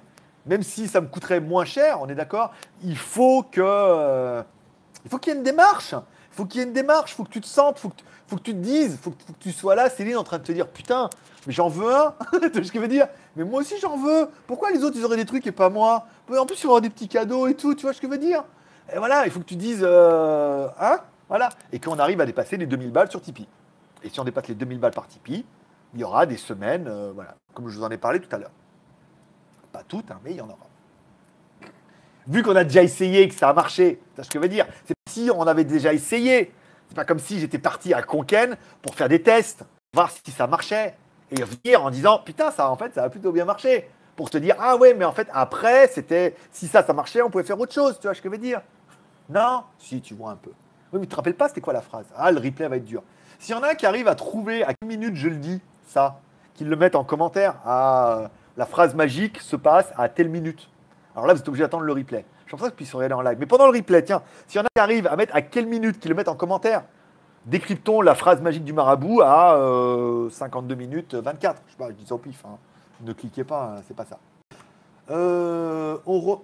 [0.47, 2.52] Même si ça me coûterait moins cher, on est d'accord,
[2.82, 3.60] il faut que.
[3.62, 4.43] euh,
[5.05, 5.93] il faut qu'il y ait une démarche.
[5.93, 7.12] Il faut qu'il y ait une démarche.
[7.12, 7.78] Il faut que tu te sentes.
[7.78, 8.93] Il faut, que tu- te dises.
[8.93, 11.10] Il faut, que faut que tu sois là, Céline, en train de te dire Putain,
[11.47, 12.14] mais j'en veux un.
[12.32, 13.06] tu vois ce que je veux dire?
[13.36, 14.28] Mais moi aussi, j'en veux.
[14.47, 16.06] Pourquoi les autres, ils auraient des trucs et pas moi?
[16.36, 17.74] En plus, ils auraient des petits cadeaux et tout.
[17.74, 18.44] Tu vois ce que je veux dire?
[18.93, 20.98] Et voilà, il faut que tu dises euh, Hein
[21.28, 21.51] Voilà.
[21.73, 23.47] Et qu'on arrive à dépasser les 2000 balles sur Tipeee.
[24.02, 25.44] Et si on dépasse les 2000 balles par Tipeee,
[25.94, 28.39] il y aura des semaines, euh, voilà, comme je vous en ai parlé tout à
[28.39, 28.51] l'heure.
[29.73, 30.69] Pas toutes, hein, mais il y en aura.
[32.27, 34.49] Vu qu'on a déjà essayé et que ça a marché, c'est ce que je veux
[34.49, 34.66] dire?
[34.85, 36.53] C'est si on avait déjà essayé.
[36.89, 40.47] C'est pas comme si j'étais parti à Conken pour faire des tests, voir si ça
[40.47, 40.94] marchait,
[41.31, 43.89] et revenir en disant putain ça en fait ça a plutôt bien marché.
[44.15, 47.31] Pour te dire ah ouais mais en fait après c'était si ça ça marchait on
[47.31, 47.99] pouvait faire autre chose.
[47.99, 48.61] Tu vois ce que je veux dire?
[49.31, 49.62] Non?
[49.78, 50.51] Si tu vois un peu.
[50.93, 52.05] Oui mais tu te rappelles pas c'était quoi la phrase?
[52.15, 53.03] Ah le replay va être dur.
[53.39, 56.20] S'il y en a qui arrive à trouver à quelle minute je le dis ça,
[56.55, 57.55] qu'ils le mettent en commentaire?
[57.65, 60.68] Ah la phrase magique se passe à telle minute.
[61.14, 62.24] Alors là, vous êtes obligé d'attendre le replay.
[62.46, 63.38] Je pense que puisse regarder en live.
[63.38, 65.66] Mais pendant le replay, tiens, s'il y en a qui arrivent à mettre à quelle
[65.66, 66.84] minute, qu'ils le mettent en commentaire,
[67.46, 71.62] décryptons la phrase magique du marabout à euh, 52 minutes 24.
[71.66, 72.44] Je sais pas, je dis ça au pif.
[72.44, 72.58] hein.
[73.02, 74.18] Ne cliquez pas, hein, c'est pas ça.
[75.10, 76.40] Euh, on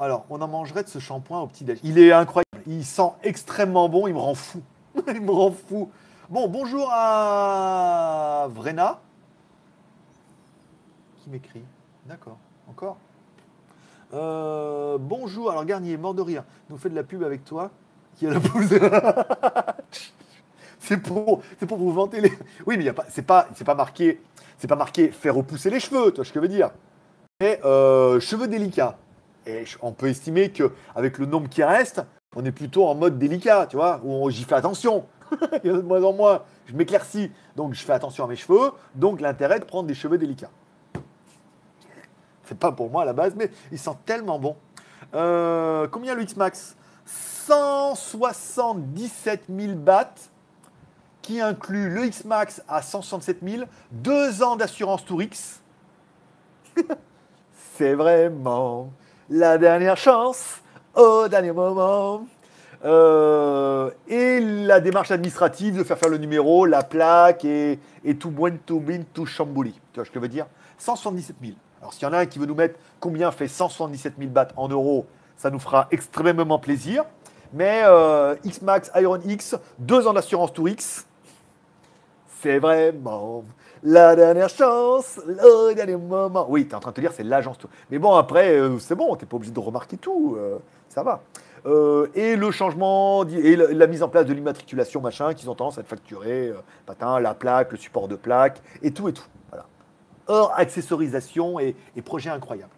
[0.00, 1.78] Alors, on en mangerait de ce shampoing au petit déj.
[1.82, 2.48] Il est incroyable.
[2.66, 4.06] Il sent extrêmement bon.
[4.06, 4.62] Il me rend fou.
[5.08, 5.90] il me rend fou.
[6.28, 9.00] Bon, bonjour à Vrena.
[11.32, 11.62] M'écrit
[12.04, 12.36] D'accord.
[12.68, 12.98] Encore
[14.12, 17.70] Euh, bonjour, alors Garnier, mort de rire, nous fait de la pub avec toi.
[18.16, 18.38] Qui a la
[20.78, 22.30] C'est pour, pour vous vanter les.
[22.66, 24.20] Oui, mais y a pas, c'est pas, c'est pas marqué,
[24.58, 26.70] c'est pas marqué faire repousser les cheveux, tu vois ce que je veux dire.
[27.40, 28.98] Mais euh, cheveux délicats.
[29.46, 32.02] Et on peut estimer que avec le nombre qui reste,
[32.36, 35.06] on est plutôt en mode délicat, tu vois, où j'y fais attention.
[35.64, 36.42] Il y en a de moins en moins.
[36.66, 38.72] Je m'éclaircis, donc je fais attention à mes cheveux.
[38.94, 40.50] Donc l'intérêt de prendre des cheveux délicats.
[42.44, 44.56] C'est pas pour moi à la base, mais ils sentent tellement bon.
[45.14, 46.76] Euh, combien le X-Max?
[47.04, 50.14] 177 000 bahts,
[51.20, 55.60] qui inclut le X-Max à 167 000, deux ans d'assurance Tourix.
[57.76, 58.90] C'est vraiment
[59.28, 60.60] la dernière chance
[60.94, 62.26] au dernier moment.
[62.84, 68.30] Euh, et la démarche administrative de faire faire le numéro, la plaque et, et tout
[68.30, 68.56] bin,
[69.12, 69.72] tout chambouli.
[69.92, 70.46] Tu vois ce que je veux dire?
[70.78, 71.52] 177 000.
[71.82, 74.48] Alors s'il y en a un qui veut nous mettre combien fait 177 000 bahts
[74.56, 75.04] en euros,
[75.36, 77.04] ça nous fera extrêmement plaisir.
[77.52, 81.04] Mais euh, X-Max Iron X, deux ans d'assurance Tourix,
[82.40, 83.44] c'est vraiment
[83.82, 86.46] la dernière chance, le dernier moment.
[86.48, 87.58] Oui, tu es en train de te dire c'est l'agence.
[87.58, 91.02] Tour- Mais bon, après, euh, c'est bon, tu pas obligé de remarquer tout, euh, ça
[91.02, 91.22] va.
[91.66, 95.78] Euh, et le changement, et la, mise en place de l'immatriculation, machin, qu'ils ont tendance
[95.78, 96.52] à te facturer,
[96.86, 99.26] patin, la plaque, le support de plaque, et tout et tout.
[99.50, 99.66] Voilà.
[100.26, 102.72] Hors accessorisation et, et projet incroyable.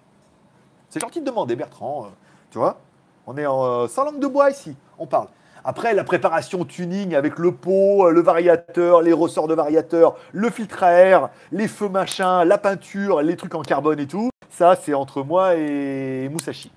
[0.88, 2.04] C'est gentil de demander, Bertrand.
[2.06, 2.08] euh,
[2.50, 2.78] tu vois
[3.26, 5.28] On est en, euh, sans langue de bois ici, on parle.
[5.66, 10.50] Après, la préparation tuning avec le pot, euh, le variateur, les ressorts de variateur, le
[10.50, 14.76] filtre à air, les feux machin, la peinture, les trucs en carbone et tout, ça,
[14.76, 16.70] c'est entre moi et Musashi.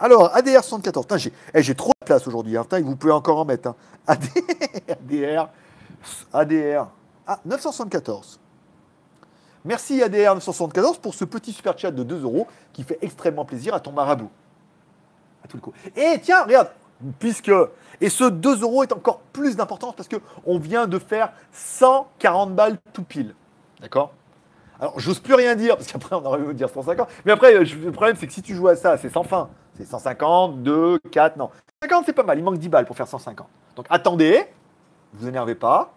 [0.00, 1.04] Alors, ADR 74.
[1.06, 2.56] Putain, j'ai eh, j'ai trop de place aujourd'hui.
[2.56, 2.66] Hein.
[2.82, 3.68] Vous pouvez encore en mettre.
[3.68, 3.76] hein.
[4.88, 5.48] ADR,
[6.32, 6.88] ADR.
[7.26, 8.40] Ah, 974.
[9.64, 13.74] Merci ADR 974 pour ce petit super chat de 2 euros qui fait extrêmement plaisir
[13.74, 14.30] à ton marabout.
[15.44, 15.72] À tout le coup.
[15.96, 16.70] Et tiens, regarde,
[17.18, 17.52] puisque.
[18.00, 22.78] Et ce 2 euros est encore plus d'importance parce qu'on vient de faire 140 balles
[22.92, 23.34] tout pile.
[23.80, 24.12] D'accord?
[24.80, 27.08] Alors, j'ose plus rien dire parce qu'après, on aurait pu dire 150.
[27.24, 29.48] Mais après, le problème, c'est que si tu joues à ça, c'est sans fin.
[29.76, 31.50] C'est 150, 2, 4, non.
[31.82, 32.38] 50, c'est pas mal.
[32.38, 33.46] Il manque 10 balles pour faire 150.
[33.76, 34.44] Donc, attendez.
[35.12, 35.92] Vous énervez pas.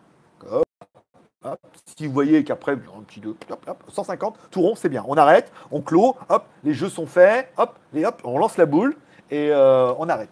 [1.98, 5.04] Si vous voyez qu'après, un petit 2, hop, hop, 150, tout rond, c'est bien.
[5.08, 8.66] On arrête, on clôt, hop, les jeux sont faits, hop, et hop, on lance la
[8.66, 8.96] boule
[9.32, 10.30] et euh, on arrête.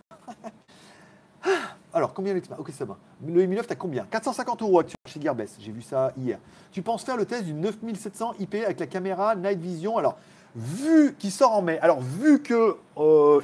[1.94, 2.98] Alors, combien d'expérience Ok, ça va.
[3.26, 4.06] Le Mi 9, t'as combien?
[4.10, 5.57] 450 euros actuellement chez Gearbest.
[5.60, 6.40] J'ai vu ça hier.
[6.72, 9.98] Tu penses faire le test du 9700 IP avec la caméra Night Vision?
[9.98, 10.18] Alors,
[10.56, 13.41] vu qui sort en mai, alors vu que euh,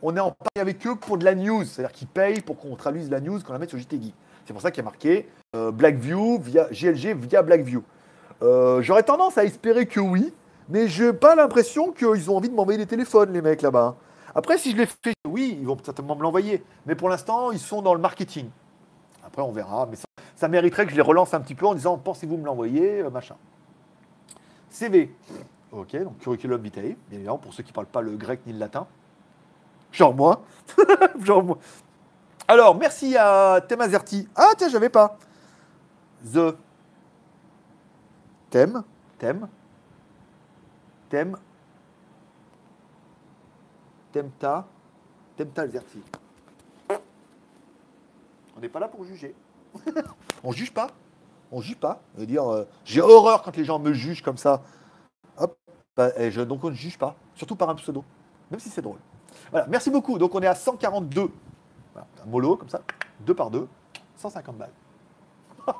[0.00, 2.76] on est en partie avec eux pour de la news, c'est-à-dire qu'ils payent pour qu'on
[2.76, 4.14] traduise la news, qu'on la mette sur JT Geek.
[4.46, 7.82] C'est pour ça qu'il y a marqué euh, Blackview via GLG via Blackview.
[8.42, 10.32] Euh, J'aurais tendance à espérer que oui,
[10.68, 13.96] mais j'ai pas l'impression qu'ils ont envie de m'envoyer des téléphones, les mecs là-bas.
[14.34, 16.62] Après, si je les fais, oui, ils vont certainement me l'envoyer.
[16.84, 18.48] Mais pour l'instant, ils sont dans le marketing.
[19.24, 19.88] Après, on verra.
[19.90, 19.96] Mais
[20.36, 23.10] ça, mériterait que je les relance un petit peu en disant pensez-vous me l'envoyer euh,
[23.10, 23.36] Machin.
[24.70, 25.12] CV.
[25.72, 28.52] Ok, donc curriculum vitae, bien évidemment, pour ceux qui ne parlent pas le grec ni
[28.52, 28.86] le latin.
[29.90, 30.42] Genre moi.
[31.20, 31.58] Genre moi.
[32.48, 33.82] Alors, merci à Thème
[34.36, 35.18] Ah, tiens, j'avais pas.
[36.32, 36.56] The.
[38.50, 38.84] Thème.
[39.18, 39.48] Thème.
[41.08, 41.36] Thème.
[44.12, 44.66] Temta.
[45.36, 46.02] Temta Azerti.
[48.56, 49.34] On n'est pas là pour juger.
[50.44, 50.88] on juge pas.
[51.50, 52.00] On juge pas.
[52.16, 54.62] veut dire, euh, j'ai horreur quand les gens me jugent comme ça.
[55.36, 55.58] Hop.
[55.96, 57.16] Bah, je, donc on ne juge pas.
[57.34, 58.04] Surtout par un pseudo.
[58.50, 58.98] Même si c'est drôle.
[59.50, 60.16] Voilà, merci beaucoup.
[60.18, 61.30] Donc on est à 142.
[62.00, 62.82] Un mollo comme ça,
[63.20, 63.68] deux par deux,
[64.16, 64.72] 150 balles.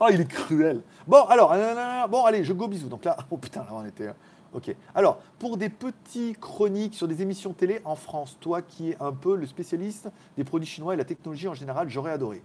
[0.00, 0.82] oh, il est cruel.
[1.06, 2.88] Bon, alors, euh, bon, allez, je go bisous.
[2.88, 4.10] Donc là, oh putain, là on était.
[4.52, 4.74] Ok.
[4.94, 9.12] Alors, pour des petits chroniques sur des émissions télé en France, toi qui es un
[9.12, 12.42] peu le spécialiste des produits chinois et la technologie en général, j'aurais adoré.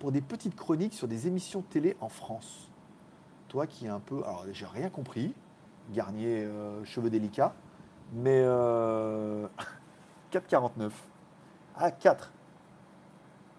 [0.00, 2.68] Pour des petites chroniques sur des émissions télé en France,
[3.48, 4.22] toi qui es un peu.
[4.24, 5.34] Alors, j'ai rien compris.
[5.94, 7.54] Garnier, euh, cheveux délicats.
[8.12, 9.46] Mais euh,
[10.32, 10.90] 4,49.
[11.76, 12.32] Ah, 4.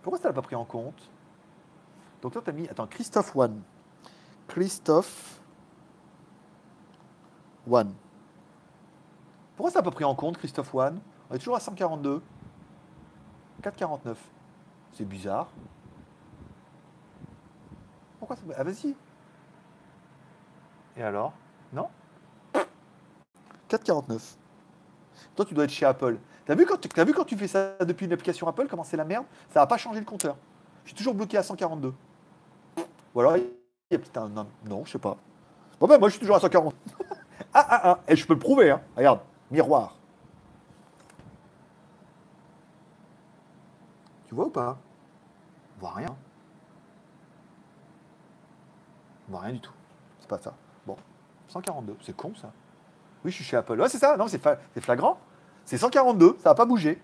[0.01, 1.09] Pourquoi ça l'a pas pris en compte?
[2.21, 2.67] Donc toi, tu as mis.
[2.67, 3.61] Attends, Christophe One.
[4.47, 5.39] Christophe
[7.69, 7.93] One.
[9.55, 10.99] Pourquoi ça n'a pas pris en compte, Christophe One?
[11.29, 12.21] On est toujours à 142.
[13.61, 14.15] 4,49.
[14.93, 15.49] C'est bizarre.
[18.19, 18.43] Pourquoi ça...
[18.55, 18.95] Ah, vas-y.
[20.95, 21.33] Et alors?
[21.73, 21.89] Non?
[23.69, 24.37] 4,49.
[25.35, 26.17] Toi, tu dois être chez Apple.
[26.47, 28.95] T'as vu, quand tu, vu quand tu fais ça depuis une application Apple, comment c'est
[28.95, 29.25] la merde?
[29.49, 30.37] Ça va pas changer le compteur.
[30.85, 31.93] Je suis toujours bloqué à 142.
[33.13, 33.43] Ou alors, il
[33.91, 34.29] y a peut-être un.
[34.29, 35.17] Non, je sais pas.
[35.77, 36.73] Bon, ben, moi, je suis toujours à 140.
[37.53, 37.99] ah, ah, ah.
[38.07, 38.81] Et je peux le prouver, hein.
[38.95, 39.19] Regarde,
[39.51, 39.97] miroir.
[44.27, 44.77] Tu vois ou pas?
[45.75, 46.15] On voit rien.
[49.27, 49.73] On voit rien du tout.
[50.21, 50.53] C'est pas ça.
[50.85, 50.95] Bon,
[51.49, 51.97] 142.
[52.03, 52.53] C'est con, ça.
[53.25, 53.77] Oui, je suis chez Apple.
[53.81, 54.15] Ouais, c'est ça.
[54.15, 54.39] Non, c'est
[54.79, 55.19] flagrant.
[55.67, 56.97] C'est 142, ça n'a pas bougé.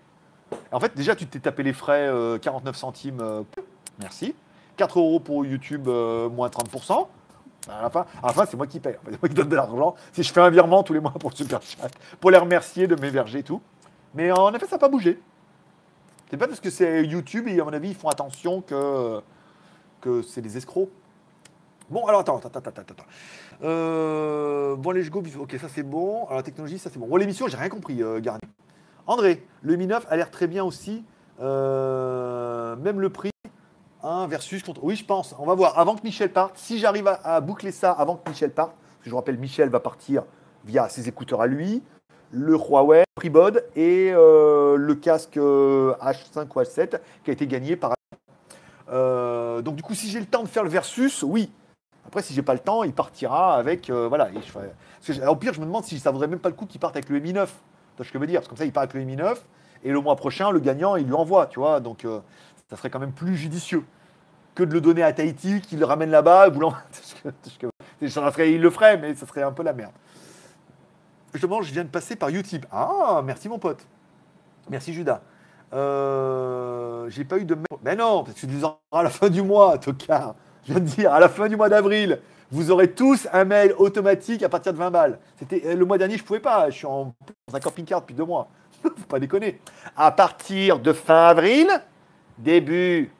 [0.72, 2.10] En fait, déjà, tu t'es tapé les frais
[2.40, 3.20] 49 euh, centimes.
[3.20, 3.42] Euh,
[3.98, 4.34] merci.
[4.78, 7.06] 4 euros pour YouTube, euh, moins 30%.
[7.68, 7.90] À la
[8.32, 8.96] fin, c'est moi qui paye.
[9.04, 9.94] C'est moi qui donne de l'argent.
[10.14, 12.94] Si je fais un virement tous les mois pour super chat, pour les remercier de
[12.94, 13.60] m'héberger et tout.
[14.14, 15.20] Mais en effet, ça n'a pas bougé.
[16.30, 19.20] C'est pas parce que c'est YouTube et à mon avis, ils font attention que,
[20.00, 20.88] que c'est des escrocs.
[21.90, 23.04] Bon, alors attends, attends, attends, attends.
[23.62, 25.22] Euh, bon, je go.
[25.38, 26.24] Ok, ça c'est bon.
[26.24, 27.06] Alors, la technologie, ça c'est bon.
[27.06, 28.20] Bon, l'émission, j'ai rien compris, euh.
[29.06, 31.04] André, le Mi 9 a l'air très bien aussi.
[31.40, 33.30] Euh, même le prix,
[34.02, 34.82] 1 versus contre.
[34.82, 35.34] Oui, je pense.
[35.38, 35.78] On va voir.
[35.78, 39.04] Avant que Michel parte, si j'arrive à, boucler ça avant que Michel parte, parce que
[39.04, 40.24] je vous rappelle, Michel va partir
[40.64, 41.82] via ses écouteurs à lui,
[42.30, 47.94] le Huawei, Pribod et le casque H5 ou H7 qui a été gagné par.
[48.90, 51.50] donc, du coup, si j'ai le temps de faire le versus, oui,
[52.06, 53.90] après, si j'ai pas le temps, il partira avec.
[53.90, 54.28] Euh, voilà.
[55.28, 57.08] au pire, je me demande si ça vaudrait même pas le coup qu'il parte avec
[57.08, 57.50] le Mi 9.
[57.50, 58.40] Tu vois ce que je veux dire?
[58.40, 59.42] Parce que comme ça, il part avec le Mi 9
[59.84, 61.80] et le mois prochain, le gagnant, il lui envoie, tu vois?
[61.80, 62.20] Donc, euh,
[62.70, 63.84] ça serait quand même plus judicieux
[64.54, 66.74] que de le donner à Tahiti, qu'il le ramène là-bas, voulant.
[68.00, 69.92] il le ferait, mais ça serait un peu la merde.
[71.32, 72.64] Justement, je viens de passer par Utip.
[72.70, 73.84] Ah, merci mon pote.
[74.70, 75.20] Merci Judas.
[75.72, 77.56] Euh, j'ai pas eu de.
[77.82, 80.36] Mais non, parce que tu nous à la fin du mois, tocard.
[80.66, 82.20] Je viens dire, à la fin du mois d'avril,
[82.50, 85.18] vous aurez tous un mail automatique à partir de 20 balles.
[85.38, 86.70] C'était euh, le mois dernier, je pouvais pas.
[86.70, 87.14] Je suis en,
[87.48, 88.48] dans un camping-car depuis deux mois.
[88.82, 89.60] Faut pas déconner.
[89.96, 91.68] À partir de fin avril,
[92.38, 93.10] début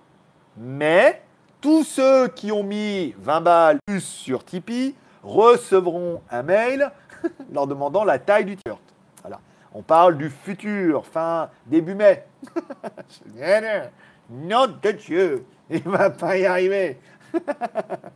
[0.57, 1.21] mai,
[1.61, 6.91] tous ceux qui ont mis 20 balles plus sur Tipeee recevront un mail
[7.53, 8.81] leur demandant la taille du t-shirt.
[9.23, 9.41] Voilà.
[9.75, 12.25] On parle du futur, fin début mai.
[14.31, 16.99] non de Dieu, il va pas y arriver.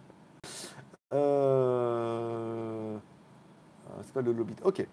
[1.15, 2.99] Euh,
[4.03, 4.55] c'est pas le lobby.
[4.62, 4.86] Ok.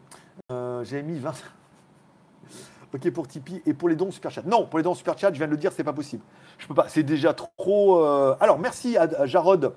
[0.51, 1.33] Euh, j'ai mis 20.
[2.93, 4.43] ok pour Tipeee et pour les dons super chat.
[4.45, 6.23] Non, pour les dons super chat, je viens de le dire, c'est pas possible.
[6.57, 6.87] Je peux pas.
[6.87, 8.03] C'est déjà trop.
[8.03, 9.73] Euh, alors merci à, Jarod.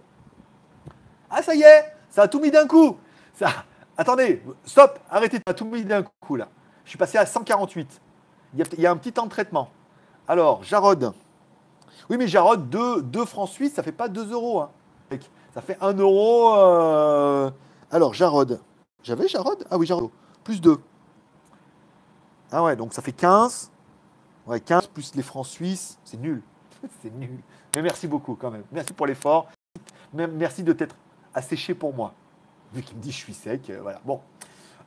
[1.31, 2.97] Ah ça y est, ça a tout mis d'un coup.
[3.35, 3.49] Ça.
[3.97, 6.49] Attendez, stop, arrêtez, ça a tout mis d'un coup là.
[6.85, 8.01] Je suis passé à 148.
[8.55, 9.71] Il y, a, il y a un petit temps de traitement.
[10.29, 11.13] Alors, Jarod.
[12.11, 14.61] Oui, mais Jarod, 2, francs suisses, ça fait pas 2 euros.
[14.61, 14.71] Hein.
[15.55, 16.55] Ça fait 1 euro.
[16.57, 17.51] Euh,
[17.91, 18.61] alors, Jarod.
[19.03, 19.65] J'avais Jarod?
[19.71, 20.11] Ah oui, Jarod.
[20.45, 20.79] Plus 2.
[22.51, 23.71] Ah ouais, donc ça fait 15.
[24.47, 25.99] Ouais, 15 plus les francs suisses.
[26.05, 26.43] C'est nul.
[27.03, 27.39] c'est nul.
[27.75, 28.65] Mais merci beaucoup quand même.
[28.73, 29.49] Merci pour l'effort.
[30.15, 30.97] Merci de t'être
[31.35, 32.15] asséché pour moi.
[32.73, 33.69] Vu qu'il me dit je suis sec.
[33.69, 34.01] Euh, voilà.
[34.05, 34.21] Bon.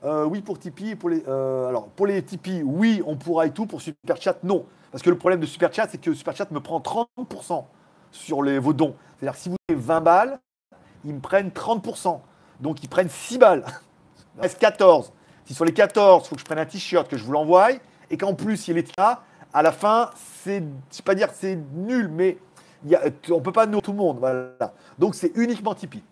[0.04, 0.96] Euh, oui pour Tipeee.
[0.96, 3.66] Pour les, euh, alors, pour les Tipeee, oui, on pourra et tout.
[3.66, 4.66] Pour Super Chat, non.
[4.92, 7.66] Parce que le problème de Super Chat, c'est que Super Chat me prend 30%
[8.12, 8.96] sur les, vos dons.
[9.18, 10.40] C'est-à-dire si vous avez 20 balles,
[11.06, 12.20] ils me prennent 30%.
[12.60, 13.66] Donc ils prennent 6 balles.
[14.38, 15.12] Il reste 14.
[15.46, 17.72] Si sur les 14, il faut que je prenne un t-shirt, que je vous l'envoie,
[18.10, 19.24] et qu'en plus il est là,
[19.54, 20.10] à la fin,
[20.44, 20.64] c'est,
[21.04, 22.38] pas dire que c'est nul, mais
[23.30, 24.20] on ne peut pas nourrir tout le monde.
[24.20, 24.74] Voilà.
[24.98, 26.04] Donc c'est uniquement Tipeee.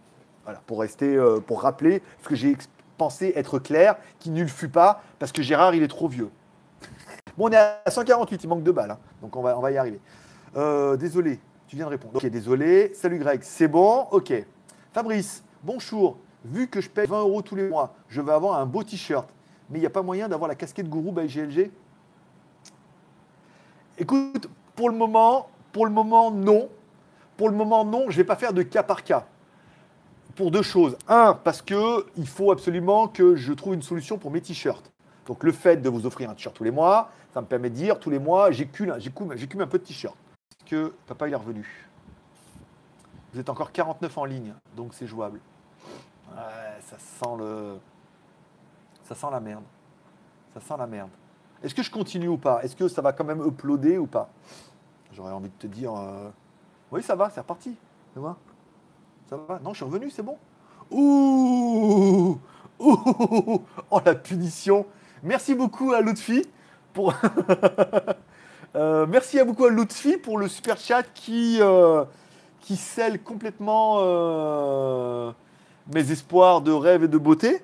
[0.43, 2.57] Voilà, pour rester, euh, pour rappeler ce que j'ai
[2.99, 6.29] pensé être clair, qui nul fut pas, parce que Gérard, il est trop vieux.
[7.35, 8.99] Bon, on est à 148, il manque deux balles, hein.
[9.23, 9.99] donc on va, on va y arriver.
[10.55, 12.15] Euh, désolé, tu viens de répondre.
[12.15, 12.91] Ok, désolé.
[12.93, 14.07] Salut Greg, c'est bon?
[14.11, 14.33] Ok.
[14.91, 16.17] Fabrice, bonjour.
[16.43, 19.27] Vu que je paye 20 euros tous les mois, je vais avoir un beau t-shirt.
[19.69, 21.71] Mais il n'y a pas moyen d'avoir la casquette gourou by GLG
[23.97, 26.69] Écoute, pour le moment, pour le moment, non.
[27.37, 28.03] Pour le moment, non.
[28.07, 29.25] Je ne vais pas faire de cas par cas.
[30.39, 30.97] Pour deux choses.
[31.09, 34.89] Un, parce qu'il faut absolument que je trouve une solution pour mes t-shirts.
[35.25, 37.75] Donc le fait de vous offrir un t-shirt tous les mois, ça me permet de
[37.75, 40.15] dire tous les mois, j'écume un peu de t-shirt
[40.65, 41.89] que papa il est revenu.
[43.33, 45.41] Vous êtes encore 49 en ligne, donc c'est jouable.
[46.31, 47.75] Ouais, ça sent le.
[49.03, 49.65] Ça sent la merde.
[50.53, 51.09] Ça sent la merde.
[51.61, 52.63] Est-ce que je continue ou pas?
[52.63, 54.29] Est-ce que ça va quand même uploader ou pas?
[55.11, 55.93] J'aurais envie de te dire.
[55.93, 56.29] Euh,
[56.93, 57.75] oui, ça va, c'est reparti.
[58.13, 58.19] Tu
[59.29, 60.37] Ça va Non, je suis revenu, c'est bon.
[60.89, 62.39] Ouh
[62.79, 63.61] Ouh
[63.91, 64.87] Oh la punition
[65.21, 66.45] Merci beaucoup à Lutfi
[66.93, 67.13] pour.
[68.75, 72.05] Euh, merci à beaucoup à Lutfi pour le super chat qui, euh,
[72.61, 75.31] qui scelle complètement euh,
[75.91, 77.63] mes espoirs de rêve et de beauté.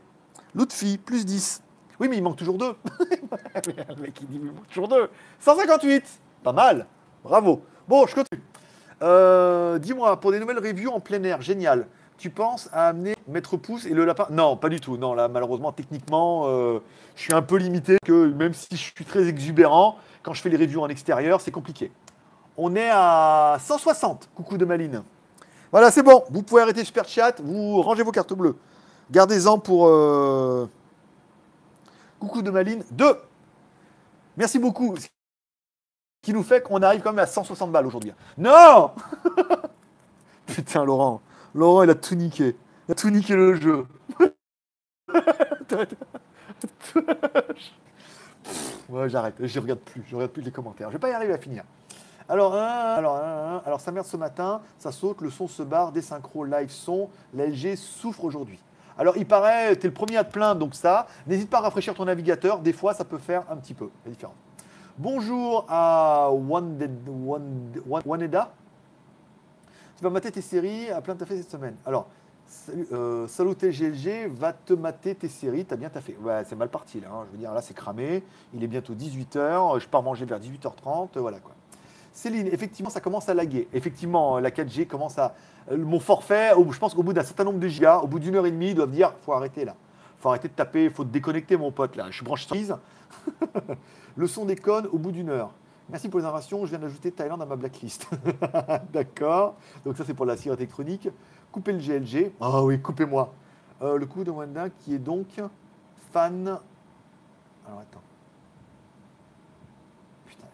[0.55, 1.61] Lutfi, plus 10.
[1.99, 2.65] Oui, mais il manque toujours 2.
[3.05, 5.11] le il il manque toujours 2.
[5.39, 6.03] 158.
[6.41, 6.87] Pas mal.
[7.23, 7.61] Bravo.
[7.87, 8.41] Bon, je continue.
[8.99, 11.87] Dis-moi, pour des nouvelles reviews en plein air, génial.
[12.17, 14.27] Tu penses à amener Maître Pouce et le lapin?
[14.29, 14.95] Non, pas du tout.
[14.97, 16.47] Non, là, malheureusement, techniquement,
[17.15, 17.97] je suis un peu limité.
[18.07, 21.91] Même si je suis très exubérant, quand je fais les reviews en extérieur, c'est compliqué.
[22.57, 24.29] On est à 160.
[24.33, 25.03] Coucou de Maline.
[25.71, 26.23] Voilà, c'est bon.
[26.29, 27.41] Vous pouvez arrêter Super Chat.
[27.41, 28.55] Vous rangez vos cartes bleues.
[29.11, 29.87] Gardez-en pour.
[29.87, 30.69] Euh,
[32.19, 32.83] coucou de Maline.
[32.91, 33.05] 2.
[34.37, 34.95] Merci beaucoup.
[36.25, 38.11] Qui nous fait qu'on arrive quand même à 160 balles aujourd'hui.
[38.35, 38.89] Non
[40.47, 41.21] Putain, Laurent.
[41.53, 42.55] Laurent, il a tout niqué.
[42.87, 43.85] Il a tout niqué le jeu.
[48.89, 50.87] ouais, j'arrête, je regarde plus, je regarde plus les commentaires.
[50.89, 51.63] Je vais pas y arriver à finir.
[52.27, 53.17] Alors, alors,
[53.63, 57.07] alors, ça merde ce matin, ça saute, le son se barre, des synchros live son,
[57.35, 58.57] l'LG souffre aujourd'hui.
[58.97, 61.61] Alors, il paraît, tu es le premier à te plaindre, donc ça, n'hésite pas à
[61.61, 64.44] rafraîchir ton navigateur, des fois, ça peut faire un petit peu la différence.
[64.97, 66.87] Bonjour à Waneda.
[69.97, 71.75] Tu vas mater tes séries à plein de fait cette semaine.
[71.85, 72.07] Alors,
[72.47, 76.15] Salut, euh, GLG, va te mater tes séries, t'as bien taffé.
[76.21, 77.25] Ouais, c'est mal parti là, hein.
[77.27, 78.23] je veux dire, là c'est cramé,
[78.53, 81.51] il est bientôt 18h, je pars manger vers 18h30, voilà quoi.
[82.13, 83.67] Céline, effectivement, ça commence à laguer.
[83.73, 85.35] Effectivement, la 4G commence à.
[85.71, 88.35] Euh, mon forfait, je pense qu'au bout d'un certain nombre de gigas, au bout d'une
[88.35, 89.75] heure et demie, ils doivent dire faut arrêter là.
[90.19, 92.05] faut arrêter de taper, faut te déconnecter, mon pote là.
[92.11, 92.47] Je suis branché
[94.15, 95.51] Le son déconne au bout d'une heure.
[95.89, 98.09] Merci pour les informations, je viens d'ajouter Thaïlande à ma blacklist.
[98.93, 99.55] D'accord.
[99.85, 101.09] Donc ça c'est pour la cire électronique.
[101.51, 102.31] Coupez le GLG.
[102.41, 103.33] Ah oui, coupez-moi.
[103.81, 105.27] Euh, le coup de Wanda qui est donc
[106.11, 106.47] fan.
[107.67, 108.01] Alors attends.
[110.25, 110.47] Putain,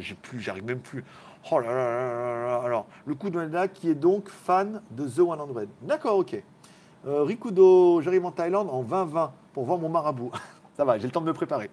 [0.00, 1.04] j'ai plus, j'arrive même plus.
[1.52, 5.06] Oh là là là là Alors, le coup de Wanda qui est donc fan de
[5.06, 5.36] The 100.
[5.82, 6.42] D'accord, ok.
[7.06, 10.32] Euh, Rikudo, j'arrive en Thaïlande en 2020 pour voir mon marabout.
[10.76, 11.70] Ça va, j'ai le temps de me préparer.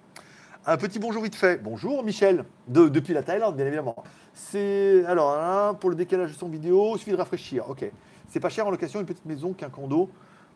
[0.66, 1.62] Un petit bonjour vite fait.
[1.62, 4.02] Bonjour Michel, de, depuis la Thaïlande bien évidemment.
[4.34, 7.70] C'est alors pour le décalage de son vidéo, il suffit de rafraîchir.
[7.70, 7.84] Ok.
[8.30, 10.10] C'est pas cher en location une petite maison qu'un condo?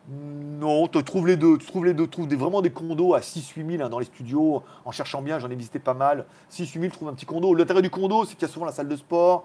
[0.08, 1.58] Non, tu trouves les deux.
[1.58, 2.04] Tu trouves les deux.
[2.06, 4.62] Tu trouves vraiment des condos à 6-8 000 hein, dans les studios.
[4.86, 6.24] En cherchant bien, j'en ai visité pas mal.
[6.50, 7.52] 6-8 000, tu trouves un petit condo.
[7.52, 9.44] L'intérêt du condo, c'est qu'il y a souvent la salle de sport,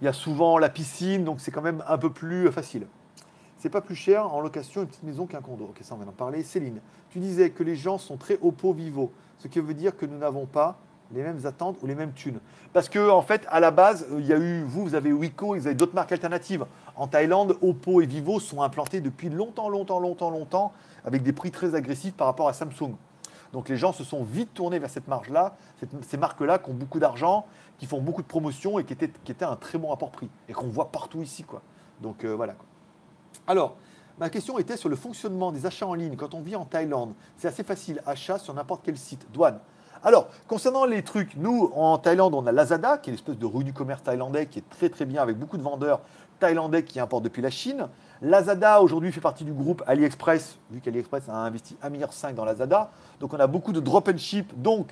[0.00, 2.86] il y a souvent la piscine, donc c'est quand même un peu plus facile.
[3.58, 5.64] C'est pas plus cher en location une petite maison qu'un condo.
[5.64, 6.44] Ok, ça on va en parler.
[6.44, 9.10] Céline, tu disais que les gens sont très oppo vivo
[9.40, 10.78] ce qui veut dire que nous n'avons pas
[11.12, 12.38] les mêmes attentes ou les mêmes thunes.
[12.72, 15.56] Parce que en fait, à la base, il y a eu, vous, vous avez Wiko,
[15.56, 16.64] vous avez d'autres marques alternatives.
[16.94, 20.72] En Thaïlande, Oppo et Vivo sont implantés depuis longtemps, longtemps, longtemps, longtemps,
[21.04, 22.94] avec des prix très agressifs par rapport à Samsung.
[23.52, 25.56] Donc les gens se sont vite tournés vers cette marge-là,
[26.02, 27.46] ces marques-là qui ont beaucoup d'argent,
[27.78, 30.28] qui font beaucoup de promotions et qui étaient, qui étaient un très bon rapport prix
[30.48, 31.42] et qu'on voit partout ici.
[31.42, 31.62] Quoi.
[32.00, 32.54] Donc euh, voilà.
[33.48, 33.76] Alors,
[34.20, 37.14] Ma question était sur le fonctionnement des achats en ligne quand on vit en Thaïlande.
[37.38, 39.26] C'est assez facile, achat sur n'importe quel site.
[39.32, 39.58] Douane.
[40.04, 43.64] Alors, concernant les trucs, nous, en Thaïlande, on a Lazada, qui est l'espèce de rue
[43.64, 46.02] du commerce thaïlandais, qui est très très bien, avec beaucoup de vendeurs
[46.38, 47.88] thaïlandais qui importent depuis la Chine.
[48.20, 52.90] Lazada aujourd'hui fait partie du groupe AliExpress, vu qu'AliExpress a investi 1,5 milliard dans Lazada.
[53.20, 54.88] Donc on a beaucoup de drop and ship, donc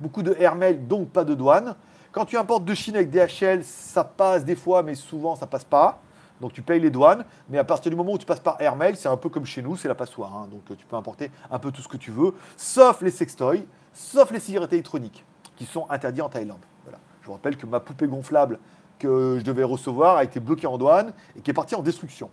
[0.00, 1.76] beaucoup de airmail, donc pas de douane.
[2.10, 5.64] Quand tu importes de Chine avec DHL, ça passe des fois, mais souvent ça passe
[5.64, 6.00] pas.
[6.42, 8.96] Donc tu payes les douanes, mais à partir du moment où tu passes par airmail,
[8.96, 10.36] c'est un peu comme chez nous, c'est la passoire.
[10.36, 10.48] hein.
[10.50, 13.64] Donc tu peux importer un peu tout ce que tu veux, sauf les sextoys,
[13.94, 15.24] sauf les cigarettes électroniques,
[15.54, 16.58] qui sont interdits en Thaïlande.
[16.84, 16.98] Voilà.
[17.20, 18.58] Je vous rappelle que ma poupée gonflable
[18.98, 22.28] que je devais recevoir a été bloquée en douane et qui est partie en destruction.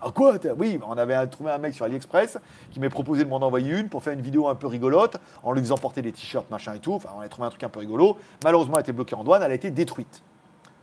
[0.00, 2.38] Ah quoi Oui, on avait trouvé un mec sur AliExpress
[2.72, 5.52] qui m'a proposé de m'en envoyer une pour faire une vidéo un peu rigolote en
[5.52, 6.94] lui faisant porter des t-shirts, machin et tout.
[6.94, 8.18] Enfin, on a trouvé un truc un peu rigolo.
[8.44, 10.22] Malheureusement, elle a été bloquée en douane, elle a été détruite.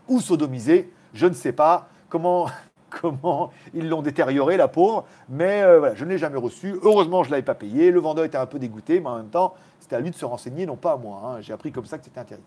[0.08, 2.46] Ou sodomisée, je ne sais pas comment,
[3.02, 5.06] comment ils l'ont détériorée, la pauvre.
[5.28, 6.76] Mais euh, je ne l'ai jamais reçue.
[6.84, 7.90] Heureusement, je ne l'avais pas payé.
[7.90, 10.24] Le vendeur était un peu dégoûté, mais en même temps, c'était à lui de se
[10.26, 11.22] renseigner, non pas à moi.
[11.26, 11.42] hein.
[11.42, 12.44] J'ai appris comme ça que c'était interdit.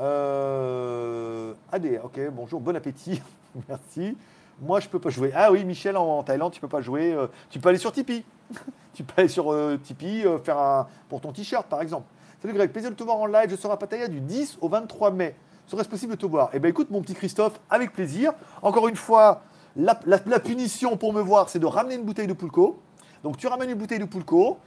[0.00, 1.54] Euh...
[1.72, 3.20] AD, ok, bonjour, bon appétit,
[3.68, 4.16] merci.
[4.60, 5.32] Moi, je peux pas jouer.
[5.34, 7.12] Ah oui, Michel, en, Thaïlande, tu peux pas jouer.
[7.12, 8.24] euh, tu peux aller sur Tipeee.
[8.94, 12.06] tu peux aller sur euh, Tipeee, faire un, pour ton t-shirt, par exemple.
[12.42, 13.50] Salut Greg, plaisir de te voir en live.
[13.50, 15.34] Je serai à Pattaya du 10 au 23 mai.
[15.68, 18.32] Serait-ce possible de te voir Eh bien, écoute, mon petit Christophe, avec plaisir.
[18.62, 19.42] Encore une fois,
[19.76, 19.94] la,
[20.40, 22.80] punition pour me voir, c'est de ramener une bouteille de Pulco.
[23.22, 24.58] Donc, tu ramènes une bouteille de Pulco.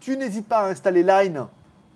[0.00, 1.46] Tu n'hésites pas à installer Line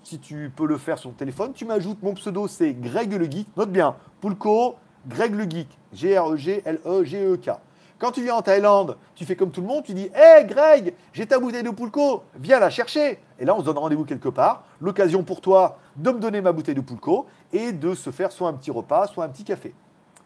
[0.02, 1.52] si tu peux le faire sur ton téléphone.
[1.52, 3.48] Tu m'ajoutes, mon pseudo, c'est Greg le Geek.
[3.54, 4.76] Note bien, Pulco,
[5.06, 5.68] Greg le Geek.
[5.92, 7.50] G-R-E-G-L-E-G-E-K.
[7.98, 10.94] Quand tu viens en Thaïlande, tu fais comme tout le monde, tu dis Hé Greg,
[11.12, 13.18] j'ai ta bouteille de Pulco, viens la chercher.
[13.38, 14.64] Et là, on se donne rendez-vous quelque part.
[14.80, 18.48] L'occasion pour toi de me donner ma bouteille de Pulco et de se faire soit
[18.48, 19.74] un petit repas, soit un petit café.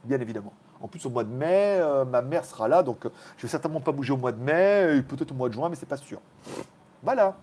[0.05, 0.53] Bien évidemment.
[0.81, 3.49] En plus, au mois de mai, euh, ma mère sera là, donc euh, je vais
[3.49, 5.97] certainement pas bouger au mois de mai, peut-être au mois de juin, mais c'est pas
[5.97, 6.21] sûr.
[7.03, 7.37] Voilà.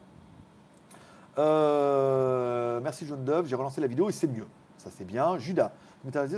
[1.37, 4.47] Euh, merci Jaune Dove, j'ai relancé la vidéo et c'est mieux.
[4.77, 5.37] Ça c'est bien.
[5.37, 5.71] Judas,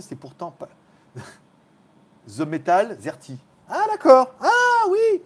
[0.01, 0.69] c'est pourtant pas.
[2.27, 3.37] The Metal Zerti.
[3.69, 4.33] Ah d'accord.
[4.41, 5.21] Ah oui.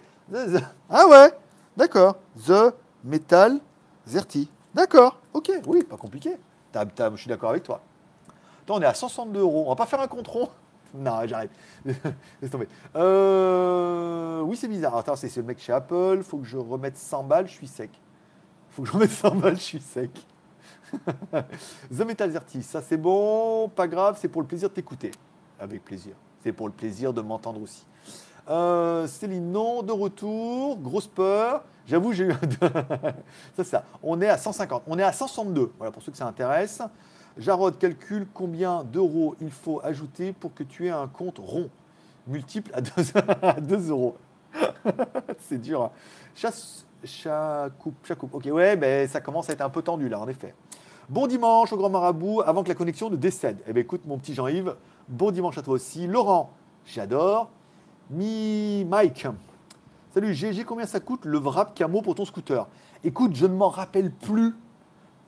[0.90, 1.32] Ah ouais.
[1.78, 2.18] D'accord.
[2.46, 2.74] The
[3.04, 3.60] Metal
[4.06, 4.50] Zerti.
[4.74, 5.18] D'accord.
[5.34, 5.52] Ok.
[5.68, 6.38] Oui, pas compliqué.
[6.72, 7.82] T'as- t'as- je suis d'accord avec toi.
[8.70, 9.64] On est à 162 euros.
[9.66, 10.50] On va pas faire un contron
[10.94, 11.20] Non,
[12.52, 12.68] tomber.
[12.96, 14.96] Euh, Oui, c'est bizarre.
[14.98, 16.22] Attends, c'est ce mec chez Apple.
[16.24, 17.48] Faut que je remette 100 balles.
[17.48, 17.90] Je suis sec.
[18.70, 19.56] Faut que je remette 100 balles.
[19.58, 20.12] Je suis sec.
[21.94, 25.12] The Metal Zerti, ça c'est bon, pas grave, c'est pour le plaisir de t'écouter.
[25.58, 26.14] Avec plaisir.
[26.44, 27.86] C'est pour le plaisir de m'entendre aussi.
[28.50, 31.64] Euh, Céline, non, de retour, grosse peur.
[31.92, 32.34] J'avoue, j'ai eu.
[33.58, 33.84] c'est ça.
[34.02, 34.84] On est à 150.
[34.88, 35.74] On est à 162.
[35.78, 36.82] Voilà, pour ceux que ça intéresse.
[37.38, 41.70] Jarod calcule combien d'euros il faut ajouter pour que tu aies un compte rond,
[42.28, 42.92] multiple à 2,
[43.42, 44.16] à 2 euros.
[45.50, 45.84] c'est dur.
[45.84, 45.92] hein.
[46.34, 46.86] Chasse,
[47.78, 48.36] coupe, coupe.
[48.36, 50.56] Ok, ouais, ben, ça commence à être un peu tendu là, en effet.
[51.10, 53.58] Bon dimanche au Grand Marabout, avant que la connexion ne décède.
[53.68, 54.76] Eh bien, écoute, mon petit Jean-Yves,
[55.10, 56.08] bon dimanche à toi aussi.
[56.08, 56.52] Laurent,
[56.86, 57.50] j'adore.
[58.10, 59.28] Mi Mike,
[60.14, 62.68] salut GG, combien ça coûte le wrap camo pour ton scooter?
[63.04, 64.56] Écoute, je ne m'en rappelle plus.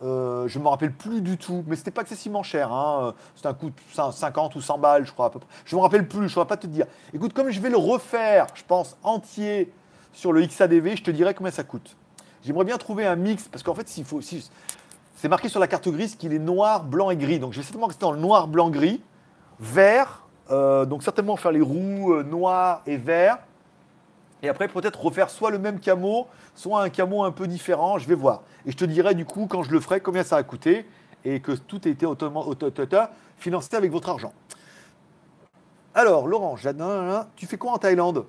[0.03, 2.71] Euh, je ne m'en rappelle plus du tout, mais c'était pas excessivement cher.
[2.73, 3.13] Hein.
[3.35, 5.47] C'était un coût de cin- 50 ou 100 balles, je crois à peu près.
[5.65, 6.85] Je ne me rappelle plus, je ne saurais pas te dire.
[7.13, 9.71] Écoute, comme je vais le refaire, je pense, entier
[10.11, 11.95] sur le XADV, je te dirai combien ça coûte.
[12.43, 14.49] J'aimerais bien trouver un mix, parce qu'en fait, s'il faut, si,
[15.15, 17.39] c'est marqué sur la carte grise qu'il est noir, blanc et gris.
[17.39, 19.01] Donc je vais certainement rester dans le noir, blanc, gris,
[19.61, 20.23] vert.
[20.51, 23.37] euh, donc certainement faire les roues euh, noires et verts.
[24.43, 27.97] Et après peut-être refaire soit le même camo, soit un camo un peu différent.
[27.97, 28.43] Je vais voir.
[28.65, 30.85] Et je te dirai du coup quand je le ferai combien ça a coûté
[31.23, 32.05] et que tout a été
[33.37, 34.33] financé avec votre argent.
[35.95, 36.57] Alors Laurent,
[37.37, 38.25] tu fais quoi en Thaïlande?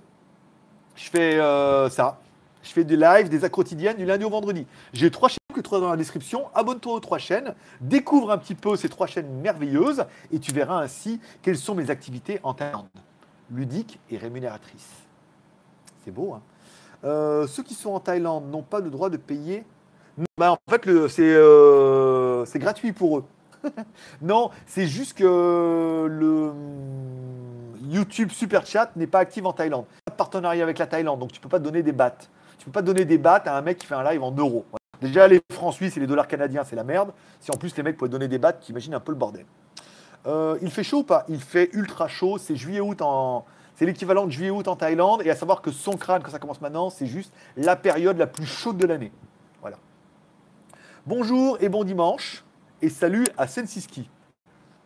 [0.95, 2.19] Je fais euh, ça.
[2.63, 4.67] Je fais des lives, des quotidiennes du lundi au vendredi.
[4.93, 6.47] J'ai trois chaînes que tu trouveras dans la description.
[6.55, 10.81] Abonne-toi aux trois chaînes, découvre un petit peu ces trois chaînes merveilleuses et tu verras
[10.81, 12.87] ainsi quelles sont mes activités en Thaïlande.
[13.51, 15.04] Ludiques et rémunératrices.
[16.05, 16.43] C'est beau, hein
[17.05, 19.65] Euh, Ceux qui sont en Thaïlande n'ont pas le droit de payer.
[20.19, 23.25] Non, bah, en fait, euh, c'est gratuit pour eux.
[24.23, 29.87] non, c'est juste que le hum, YouTube Super Chat n'est pas actif en Thaïlande.
[30.05, 32.29] Pas de partenariat avec la Thaïlande, donc tu peux pas donner des bahts.
[32.59, 34.65] Tu peux pas donner des bahts à un mec qui fait un live en euros.
[35.01, 37.13] Déjà, les francs suisses et les dollars canadiens, c'est la merde.
[37.41, 39.45] Si en plus les mecs pouvaient donner des bahts, t'imagines un peu le bordel.
[40.27, 41.25] Euh, il fait chaud ou pas?
[41.29, 42.39] Il fait ultra chaud.
[42.39, 43.45] C'est juillet-août en.
[43.75, 45.23] C'est l'équivalent de juillet-août en Thaïlande.
[45.25, 48.27] Et à savoir que son crâne, quand ça commence maintenant, c'est juste la période la
[48.27, 49.13] plus chaude de l'année.
[49.61, 49.79] Voilà.
[51.07, 52.45] Bonjour et bon dimanche.
[52.83, 54.09] Et salut à Sensiski.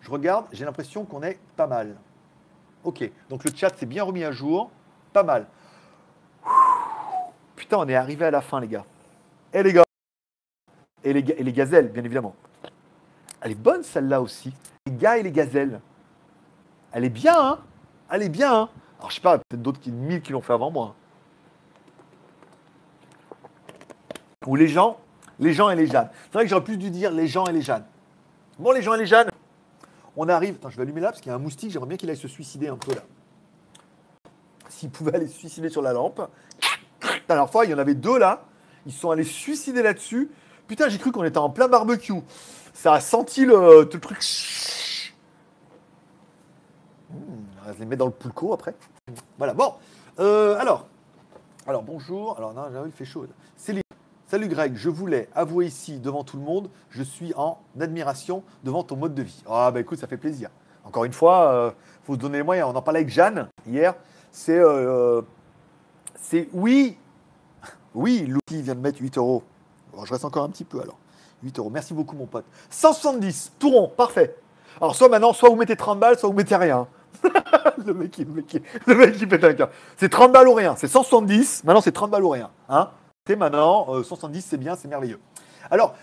[0.00, 1.96] Je regarde, j'ai l'impression qu'on est pas mal.
[2.84, 4.70] Ok, donc le chat s'est bien remis à jour.
[5.12, 5.46] Pas mal.
[7.56, 8.84] Putain, on est arrivé à la fin, les gars.
[9.52, 9.84] Et les gars.
[11.04, 12.34] Et les, et les gazelles, bien évidemment.
[13.40, 14.54] Elle est bonne, celle-là aussi.
[14.86, 15.80] Les gars et les gazelles.
[16.92, 17.58] Elle est bien, hein?
[18.10, 18.68] Elle est bien, hein
[18.98, 20.94] Alors je sais pas, peut-être d'autres qui, mille qui l'ont fait avant moi.
[24.46, 24.98] Ou les gens,
[25.38, 26.08] les gens et les Jeannes.
[26.24, 27.84] C'est vrai que j'aurais plus dû dire les gens et les Jeannes.
[28.58, 29.28] Bon, les gens et les Jeannes,
[30.16, 30.54] on arrive.
[30.54, 31.70] Attends, je vais allumer là parce qu'il y a un moustique.
[31.70, 33.02] J'aimerais bien qu'il aille se suicider un peu là.
[34.70, 36.28] S'il pouvait aller se suicider sur la lampe.
[37.02, 38.44] La dernière fois, il y en avait deux là.
[38.86, 40.30] Ils sont allés se suicider là-dessus.
[40.66, 42.14] Putain, j'ai cru qu'on était en plein barbecue.
[42.72, 44.22] Ça a senti le, le truc.
[47.68, 48.74] On les mettre dans le pulco après.
[49.36, 49.74] Voilà, bon.
[50.18, 50.86] Euh, alors,
[51.66, 52.36] alors bonjour.
[52.38, 53.26] Alors, non, il fait chaud.
[53.56, 53.82] Céline.
[54.26, 58.82] Salut Greg, je voulais avouer ici devant tout le monde, je suis en admiration devant
[58.82, 59.42] ton mode de vie.
[59.48, 60.50] Ah bah écoute, ça fait plaisir.
[60.84, 61.70] Encore une fois, euh,
[62.04, 62.68] faut se donner les moyens.
[62.70, 63.94] On en parlait avec Jeanne hier.
[64.30, 65.22] C'est, euh,
[66.52, 66.98] oui,
[67.94, 69.42] oui, l'outil vient de mettre 8 euros.
[70.04, 70.98] je reste encore un petit peu alors.
[71.42, 71.70] 8 euros.
[71.70, 72.44] Merci beaucoup mon pote.
[72.68, 74.36] 170, tout rond, parfait.
[74.78, 76.86] Alors soit maintenant, soit vous mettez 30 balles, soit vous mettez rien.
[77.86, 78.12] le, mec,
[79.26, 79.70] pète un cœur.
[79.96, 80.74] C'est 30 balles ou rien.
[80.76, 82.50] C'est 170, maintenant c'est 30 balles ou rien.
[82.68, 82.90] Hein
[83.36, 85.18] maintenant, 170 euh, c'est bien, c'est merveilleux.
[85.70, 85.94] Alors,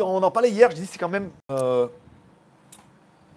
[0.00, 1.30] on en parlait hier, je dis c'est quand même...
[1.50, 1.86] Euh,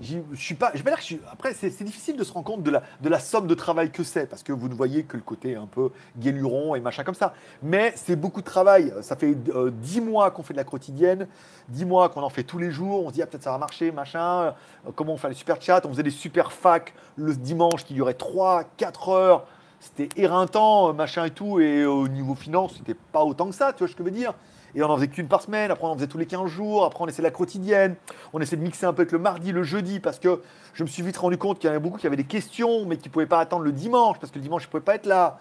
[0.01, 2.31] je suis pas, je vais pas dire que je suis, après c'est difficile de se
[2.31, 2.71] rendre compte de
[3.09, 5.65] la, somme de travail que c'est parce que vous ne voyez que le côté un
[5.65, 7.34] peu guéluron et machin comme ça.
[7.61, 8.93] Mais c'est beaucoup de travail.
[9.01, 9.71] Ça fait euh,
[10.01, 11.27] mois qu'on fait de la quotidienne,
[11.67, 13.05] dix mois qu'on en fait tous les jours.
[13.05, 14.53] On se dit ah, peut-être ça va marcher, machin.
[14.95, 18.13] comment on fait les super chats On faisait des super facs le dimanche qui duraient
[18.13, 19.45] 3, 4 heures
[19.80, 23.80] c'était éreintant, machin et tout, et au niveau finance, c'était pas autant que ça, tu
[23.80, 24.34] vois ce que je veux dire?
[24.76, 26.86] Et on en faisait qu'une par semaine, après on en faisait tous les 15 jours,
[26.86, 27.96] après on essaie la quotidienne,
[28.34, 30.41] on essaie de mixer un peu avec le mardi, le jeudi, parce que
[30.74, 32.98] je me suis vite rendu compte qu'il y avait beaucoup qui avaient des questions, mais
[32.98, 34.96] qui ne pouvaient pas attendre le dimanche, parce que le dimanche, ils ne pouvaient pas
[34.96, 35.40] être là.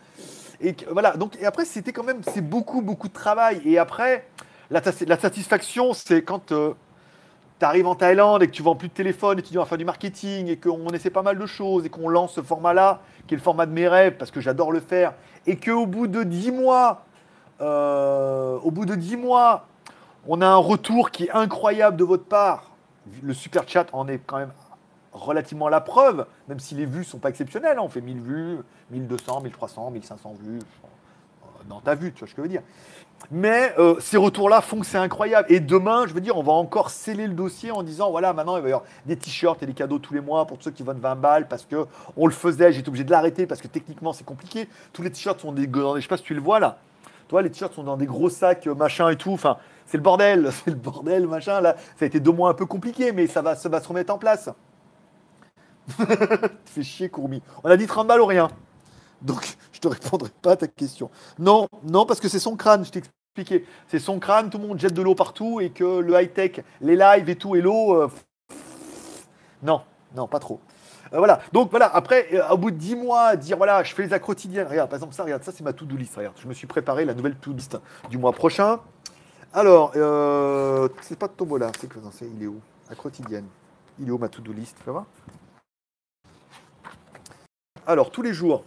[0.61, 3.61] Et voilà, donc et après, c'était quand même, c'est beaucoup, beaucoup de travail.
[3.65, 4.27] Et après,
[4.71, 6.75] la, satisfaction, c'est quand euh,
[7.59, 9.63] tu arrives en Thaïlande et que tu vends plus de téléphone et tu dis on
[9.63, 12.43] va faire du marketing et qu'on essaie pas mal de choses et qu'on lance ce
[12.43, 15.15] format-là, qui est le format de mes rêves parce que j'adore le faire,
[15.47, 17.05] et qu'au bout de 10 mois,
[17.61, 19.67] euh, au bout de 10 mois,
[20.27, 22.71] on a un retour qui est incroyable de votre part.
[23.23, 24.53] Le super chat en est quand même
[25.13, 27.79] relativement la preuve, même si les vues sont pas exceptionnelles.
[27.79, 27.83] Hein.
[27.83, 28.59] On fait 1000 vues,
[28.91, 30.61] 1200, 1300, 1500 vues
[31.69, 32.63] dans ta vue, tu vois ce que je veux dire.
[33.31, 35.51] Mais euh, ces retours-là font que c'est incroyable.
[35.51, 38.57] Et demain, je veux dire, on va encore sceller le dossier en disant voilà, maintenant
[38.57, 40.83] il va y avoir des t-shirts et des cadeaux tous les mois pour ceux qui
[40.83, 41.87] vendent 20 balles parce que
[42.17, 44.69] on le faisait, j'étais obligé de l'arrêter parce que techniquement c'est compliqué.
[44.93, 45.69] Tous les t-shirts sont des.
[45.73, 46.79] Je sais pas si tu le vois là.
[47.29, 49.33] Toi, les t-shirts sont dans des gros sacs, euh, machin et tout.
[49.33, 51.61] Enfin, c'est le bordel, c'est le bordel, machin.
[51.61, 54.19] Là, ça a été deux mois un peu compliqué, mais ça va, se remettre en
[54.19, 54.51] place.
[56.67, 57.43] C'est chier, Courmi.
[57.65, 58.49] On a dit 30 balles ou rien.
[59.23, 61.11] Donc, je te répondrai pas à ta question.
[61.39, 63.65] Non, non, parce que c'est son crâne, je t'ai expliqué.
[63.89, 66.95] C'est son crâne, tout le monde jette de l'eau partout et que le high-tech, les
[66.95, 68.11] lives et tout, et l'eau.
[69.63, 69.81] Non,
[70.15, 70.61] non, pas trop.
[71.13, 74.07] Euh, voilà, donc voilà, après, euh, au bout de 10 mois, dire voilà, je fais
[74.07, 74.67] les quotidiennes.
[74.69, 76.17] Regarde, par exemple, ça, regarde, ça, c'est ma to-do list.
[76.17, 77.79] Regarde, je me suis préparé la nouvelle to-do list
[78.11, 78.81] du mois prochain.
[79.53, 79.93] Alors,
[81.01, 82.61] c'est pas de Tombola, c'est que, c'est, il est où?
[82.91, 83.47] La quotidienne.
[83.99, 84.77] Il est où ma to-do list?
[84.85, 84.91] Tu
[87.87, 88.65] Alors, tous les jours,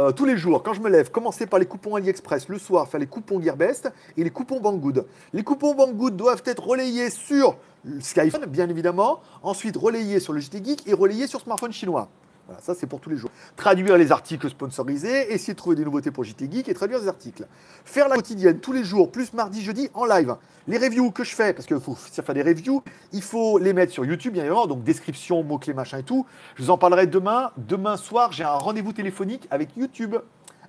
[0.00, 2.88] euh, tous les jours, quand je me lève, commencer par les coupons AliExpress, le soir,
[2.88, 5.06] faire les coupons Gearbest et les coupons Banggood.
[5.34, 7.56] Les coupons Banggood doivent être relayés sur
[8.00, 12.08] Skyphone, bien évidemment, ensuite relayés sur le JT Geek et relayés sur smartphone chinois.
[12.50, 13.30] Voilà, ça c'est pour tous les jours.
[13.54, 17.06] Traduire les articles sponsorisés, essayer de trouver des nouveautés pour JT Geek et traduire des
[17.06, 17.46] articles.
[17.84, 20.34] Faire la quotidienne tous les jours, plus mardi, jeudi, en live.
[20.66, 22.82] Les reviews que je fais, parce qu'il faut faire des reviews,
[23.12, 26.26] il faut les mettre sur YouTube, bien évidemment, donc description, mots-clés, machin et tout.
[26.56, 27.52] Je vous en parlerai demain.
[27.56, 30.16] Demain soir, j'ai un rendez-vous téléphonique avec YouTube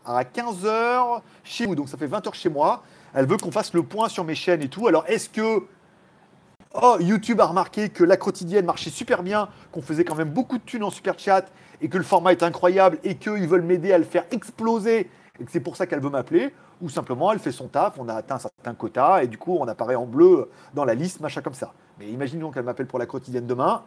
[0.06, 2.84] à 15h chez vous, donc ça fait 20h chez moi.
[3.16, 4.88] Elle veut qu'on fasse le point sur mes chaînes et tout.
[4.88, 5.64] Alors, est-ce que
[6.74, 10.58] Oh, YouTube a remarqué que la quotidienne marchait super bien, qu'on faisait quand même beaucoup
[10.58, 11.52] de thunes en super chat
[11.82, 15.10] et que le format est incroyable et qu'ils veulent m'aider à le faire exploser
[15.40, 18.08] et que c'est pour ça qu'elle veut m'appeler, ou simplement elle fait son taf, on
[18.08, 21.20] a atteint un certain quota et du coup on apparaît en bleu dans la liste,
[21.20, 21.74] machin comme ça.
[22.00, 23.84] Mais imaginons qu'elle m'appelle pour la quotidienne demain.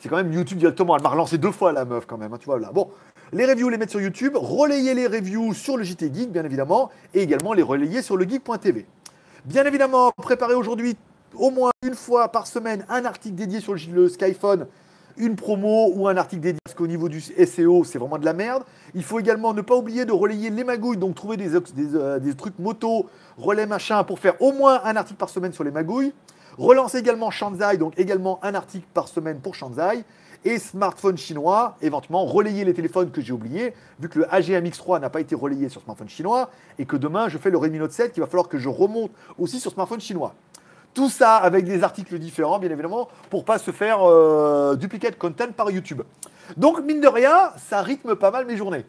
[0.00, 0.96] C'est quand même YouTube directement.
[0.96, 2.32] Elle m'a relancé deux fois la meuf quand même.
[2.32, 2.70] Hein, tu vois là.
[2.72, 2.90] Bon,
[3.32, 6.90] les reviews les mettre sur YouTube, relayer les reviews sur le JT Geek bien évidemment,
[7.14, 8.86] et également les relayer sur le geek.tv.
[9.44, 10.96] Bien évidemment, préparer aujourd'hui
[11.34, 14.66] au moins une fois par semaine un article dédié sur le Skyphone,
[15.18, 18.32] une promo ou un article dédié, parce qu'au niveau du SEO, c'est vraiment de la
[18.32, 18.64] merde.
[18.94, 22.58] Il faut également ne pas oublier de relayer les magouilles, donc trouver des, euh, trucs
[22.58, 26.12] moto, relais machin, pour faire au moins un article par semaine sur les magouilles.
[26.58, 30.04] Relancer également Shanzai, donc également un article par semaine pour Shanzai.
[30.44, 35.00] Et smartphone chinois, éventuellement relayer les téléphones que j'ai oubliés, vu que le AGM X3
[35.00, 37.90] n'a pas été relayé sur smartphone chinois, et que demain je fais le Redmi Note
[37.90, 40.34] 7, qu'il va falloir que je remonte aussi sur smartphone chinois.
[40.96, 45.52] Tout ça avec des articles différents, bien évidemment, pour pas se faire euh, duplicate content
[45.54, 46.00] par YouTube.
[46.56, 48.86] Donc, mine de rien, ça rythme pas mal mes journées.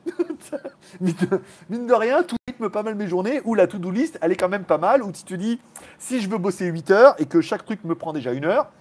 [1.02, 4.38] mine, de, rien, tout rythme pas mal mes journées, où la to-do list, elle est
[4.38, 5.60] quand même pas mal, où tu te dis,
[6.00, 8.72] si je veux bosser 8 heures et que chaque truc me prend déjà une heure,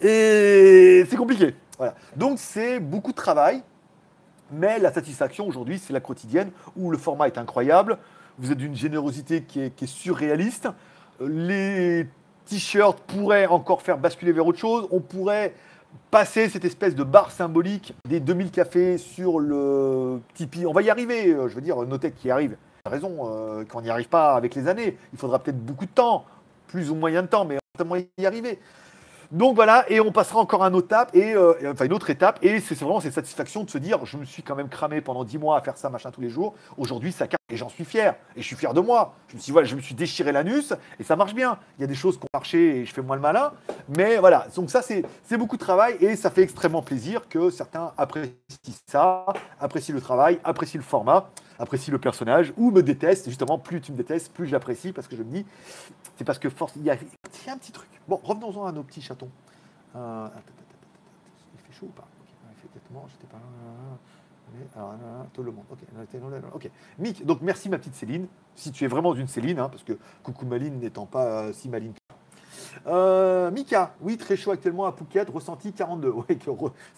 [0.00, 1.56] et c'est compliqué.
[1.78, 1.96] Voilà.
[2.14, 3.64] Donc, c'est beaucoup de travail,
[4.52, 7.98] mais la satisfaction aujourd'hui, c'est la quotidienne, où le format est incroyable,
[8.38, 10.68] vous êtes d'une générosité qui est, qui est surréaliste.
[11.20, 12.06] Les
[12.46, 15.54] t-shirts pourraient encore faire basculer vers autre chose, on pourrait
[16.10, 20.66] passer cette espèce de barre symbolique des 2000 cafés sur le Tipeee.
[20.66, 22.56] On va y arriver, euh, je veux dire, Notech qui arrive.
[22.86, 24.96] raison, euh, qu'on n'y arrive pas avec les années.
[25.12, 26.24] Il faudra peut-être beaucoup de temps,
[26.68, 28.58] plus ou moyen de temps, mais on va y arriver.
[29.32, 32.10] Donc voilà, et on passera encore à une autre étape, et, euh, enfin une autre
[32.10, 35.00] étape, et c'est vraiment cette satisfaction de se dire, je me suis quand même cramé
[35.00, 36.54] pendant 10 mois à faire ça, machin, tous les jours.
[36.76, 39.14] Aujourd'hui, ça carre, et j'en suis fier, et je suis fier de moi.
[39.28, 41.58] Je me suis, voilà, je me suis déchiré l'anus, et ça marche bien.
[41.78, 43.52] Il y a des choses qui ont marché, et je fais moins le malin,
[43.88, 44.46] mais voilà.
[44.54, 45.04] Donc ça, c'est
[45.36, 48.32] beaucoup de travail, et ça fait extrêmement plaisir que certains apprécient
[48.86, 49.26] ça,
[49.60, 53.28] apprécient le travail, apprécient le format apprécient le personnage ou me détestent.
[53.28, 55.46] Justement, plus tu me détestes, plus je l'apprécie parce que je me dis,
[56.16, 57.88] c'est parce que force, il y, a, un petit truc.
[58.08, 59.30] Bon, revenons-en à nos petits chatons.
[59.94, 60.28] Euh,
[61.54, 62.06] il fait chaud ou pas?
[62.50, 63.40] Il fait peut-être j'étais pas.
[64.74, 64.94] Alors,
[65.32, 65.64] tout le monde.
[66.54, 66.70] Ok.
[66.98, 68.26] Mick, donc merci ma petite Céline.
[68.54, 71.68] Si tu es vraiment une Céline, hein, parce que coucou Maline n'étant pas euh, si
[71.68, 71.92] maline
[72.86, 76.10] euh, Mika, oui, très chaud actuellement à Phuket, ressenti 42.
[76.28, 76.38] Ouais,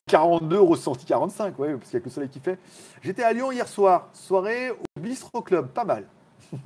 [0.07, 2.59] 42, ressenti 45, ouais, parce qu'il n'y a que le soleil qui fait.
[3.03, 6.05] J'étais à Lyon hier soir, soirée au Bistro Club, pas mal.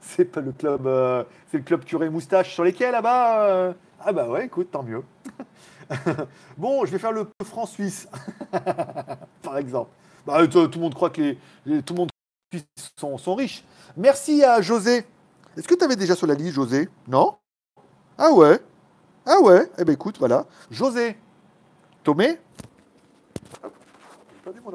[0.00, 3.44] c'est pas le club, euh, c'est le club curé moustache sur lesquels là-bas.
[3.44, 3.72] Euh
[4.02, 5.02] ah bah ouais, écoute, tant mieux.
[6.56, 8.08] bon, je vais faire le France-Suisse,
[9.42, 9.90] par exemple.
[10.26, 12.10] Bah, tout, le monde croit que les, tout le monde
[12.96, 13.62] sont, sont riches.
[13.98, 15.04] Merci à José.
[15.56, 16.88] Est-ce que tu avais déjà sur la liste, José?
[17.08, 17.36] Non?
[18.22, 18.60] Ah ouais
[19.24, 20.44] Ah ouais Eh ben écoute, voilà.
[20.70, 21.16] José.
[22.04, 22.38] Tomé
[24.62, 24.72] mon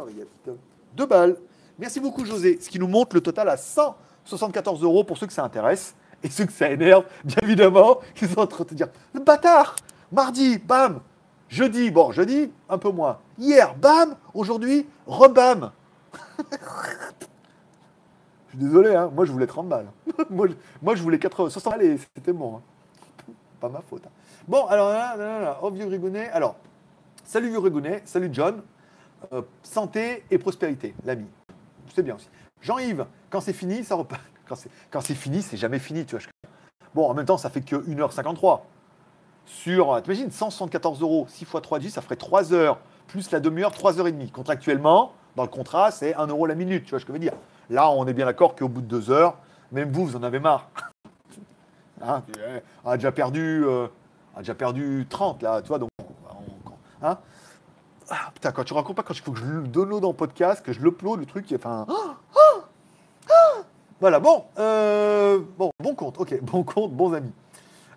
[0.95, 1.37] Deux balles.
[1.77, 2.57] Merci beaucoup, José.
[2.59, 5.93] Ce qui nous montre le total à 174 euros pour ceux que ça intéresse.
[6.23, 9.75] Et ceux que ça énerve, bien évidemment, qui sont en train de dire Le bâtard
[10.11, 11.01] Mardi, bam
[11.47, 13.19] Jeudi, bon, jeudi, un peu moins.
[13.37, 15.71] Hier, bam Aujourd'hui, rebam
[18.47, 19.11] Je suis désolé, hein.
[19.13, 19.91] moi je voulais 30 balles.
[20.31, 20.47] moi,
[20.95, 22.55] je, voulais 80, 60 balles et c'était bon.
[22.55, 22.61] Hein
[23.59, 24.03] pas ma faute.
[24.05, 24.11] Hein.
[24.47, 26.29] Bon, alors là, là, là, oh vieux Rigounet.
[26.29, 26.55] Alors,
[27.23, 28.61] salut vieux Rigounet, salut John.
[29.33, 31.27] Euh, santé et prospérité, l'ami.
[31.93, 32.27] C'est bien aussi.
[32.61, 34.21] Jean-Yves, quand c'est fini, ça repart.
[34.91, 36.23] Quand c'est fini, c'est jamais fini, tu vois.
[36.93, 38.61] Bon, en même temps, ça fait que 1h53.
[39.47, 43.71] Sur, t'imagines, 174 euros, 6 x 3 10, ça ferait 3 heures, plus la demi-heure,
[43.71, 47.05] 3 h 30 Contractuellement, dans le contrat, c'est 1 euro la minute, tu vois ce
[47.05, 47.33] que je veux dire.
[47.69, 49.37] Là, on est bien d'accord qu'au bout de 2 heures,
[49.71, 50.69] même vous, vous en avez marre.
[52.01, 52.23] Hein,
[52.83, 53.87] on a déjà perdu, euh,
[54.35, 55.89] a déjà perdu 30 là, tu vois, donc,
[57.01, 57.17] hein
[58.09, 60.63] ah, putain, quand tu racontes pas, quand il faut que je le download en podcast,
[60.63, 61.87] que je l'upload, le truc, enfin.
[63.99, 67.33] voilà, bon, euh, bon, bon compte, ok, bon compte, bons amis.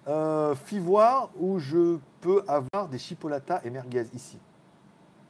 [0.07, 4.39] Euh, Fivoire où je peux avoir des chipolatas et merguez ici.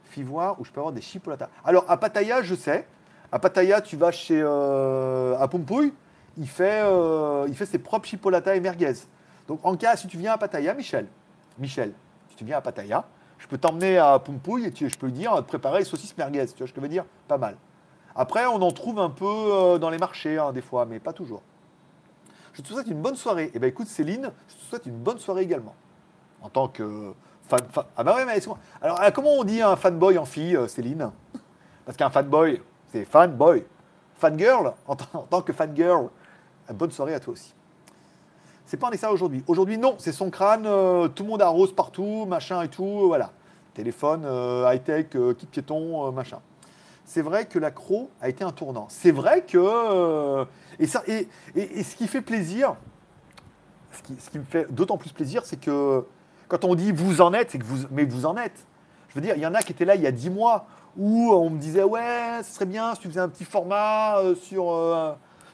[0.05, 1.49] Fivoire où je peux avoir des chipolatas.
[1.65, 2.87] Alors à Pattaya, je sais.
[3.31, 5.93] À Pattaya, tu vas chez à Pompouille,
[6.37, 8.93] il fait, euh, il fait ses propres chipolata et merguez.
[9.47, 11.07] Donc, en cas, si tu viens à Pattaya, Michel,
[11.57, 11.93] Michel,
[12.29, 13.05] si tu viens à Pattaya,
[13.39, 16.45] je peux t'emmener à Pompouille et tu, je peux lui dire préparer les saucisses merguez.
[16.47, 17.05] Tu vois ce que je veux dire?
[17.27, 17.55] Pas mal.
[18.15, 21.13] Après, on en trouve un peu euh, dans les marchés, hein, des fois, mais pas
[21.13, 21.41] toujours.
[22.53, 23.51] Je te souhaite une bonne soirée.
[23.53, 25.75] Eh bien, écoute, Céline, je te souhaite une bonne soirée également.
[26.41, 27.13] En tant que
[27.47, 27.61] fan.
[27.95, 28.39] ah, bah ouais, mais.
[28.81, 31.11] Alors, euh, comment on dit un fanboy en fille, Céline?
[31.85, 32.61] Parce qu'un fanboy,
[32.91, 33.65] c'est fanboy.
[34.15, 36.09] Fangirl, en, en tant que fangirl,
[36.73, 37.53] bonne soirée à toi aussi.
[38.69, 39.43] C'est pas un ça aujourd'hui.
[39.47, 43.31] Aujourd'hui, non, c'est son crâne, euh, tout le monde arrose partout, machin et tout, voilà.
[43.73, 46.37] Téléphone, euh, high-tech, euh, kit piéton, machin.
[47.03, 48.85] C'est vrai que l'accro a été un tournant.
[48.89, 50.45] C'est vrai que.
[50.77, 52.75] et, ça, et, et, ce qui fait plaisir,
[53.91, 56.05] ce qui me fait d'autant plus plaisir, c'est que
[56.47, 57.87] quand on dit vous en êtes, c'est que vous.
[57.89, 58.67] Mais vous en êtes.
[59.07, 60.67] Je veux dire, il y en a qui étaient là il y a dix mois
[60.95, 64.71] où on me disait ouais, ce serait bien si tu faisais un petit format sur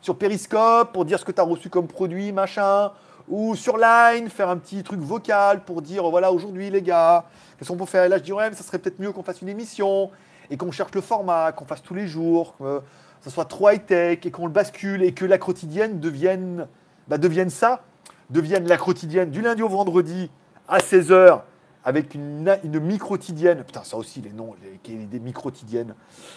[0.06, 2.91] sur Periscope pour dire ce que tu as reçu comme produit, machin,
[3.27, 7.26] ou sur Line, faire un petit truc vocal pour dire voilà, aujourd'hui les gars,
[7.57, 8.07] qu'est-ce qu'on peut faire?
[8.07, 10.11] Là, je dis ouais, ça serait peut-être mieux qu'on fasse une émission
[10.52, 12.82] et qu'on cherche le format, qu'on fasse tous les jours, que
[13.22, 16.68] ça soit trop high-tech et qu'on le bascule et que la quotidienne devienne,
[17.07, 17.82] bah, devienne ça,
[18.30, 20.30] devienne la quotidienne du lundi au vendredi
[20.68, 21.40] à 16h
[21.86, 23.64] avec une, une mi-quotidienne.
[23.64, 24.56] Putain, ça aussi, les noms,
[24.88, 25.94] les, des mi-quotidiennes.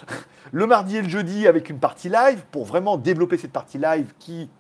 [0.53, 4.12] le mardi et le jeudi avec une partie live pour vraiment développer cette partie live
[4.19, 4.51] qui,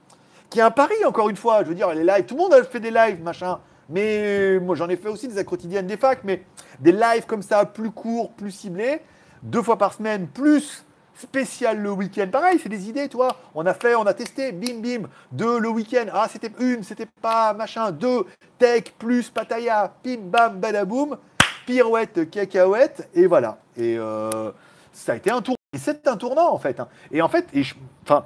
[0.48, 1.62] qui est un pari, encore une fois.
[1.62, 3.60] Je veux dire, les lives, tout le monde a fait des lives, machin.
[3.90, 6.42] Mais moi, j'en ai fait aussi des quotidiennes des facs, mais
[6.80, 9.00] des lives comme ça, plus courts, plus ciblés,
[9.42, 10.84] deux fois par semaine, plus
[11.18, 12.28] spécial le week-end.
[12.30, 13.36] Pareil, c'est des idées, toi.
[13.54, 15.08] On a fait, on a testé, bim, bim.
[15.32, 16.06] Deux le week-end.
[16.12, 17.90] Ah, c'était une, c'était pas machin.
[17.90, 18.24] Deux,
[18.58, 19.94] tech plus pataya.
[20.04, 21.18] Bim, bam, badaboum.
[21.66, 23.08] Pirouette, cacahuète.
[23.14, 23.58] Et voilà.
[23.76, 24.52] Et euh,
[24.92, 25.56] ça a été un tournant.
[25.74, 26.80] Et c'est un tournant, en fait.
[26.80, 26.88] Hein.
[27.10, 27.62] Et en fait, et
[28.04, 28.24] enfin,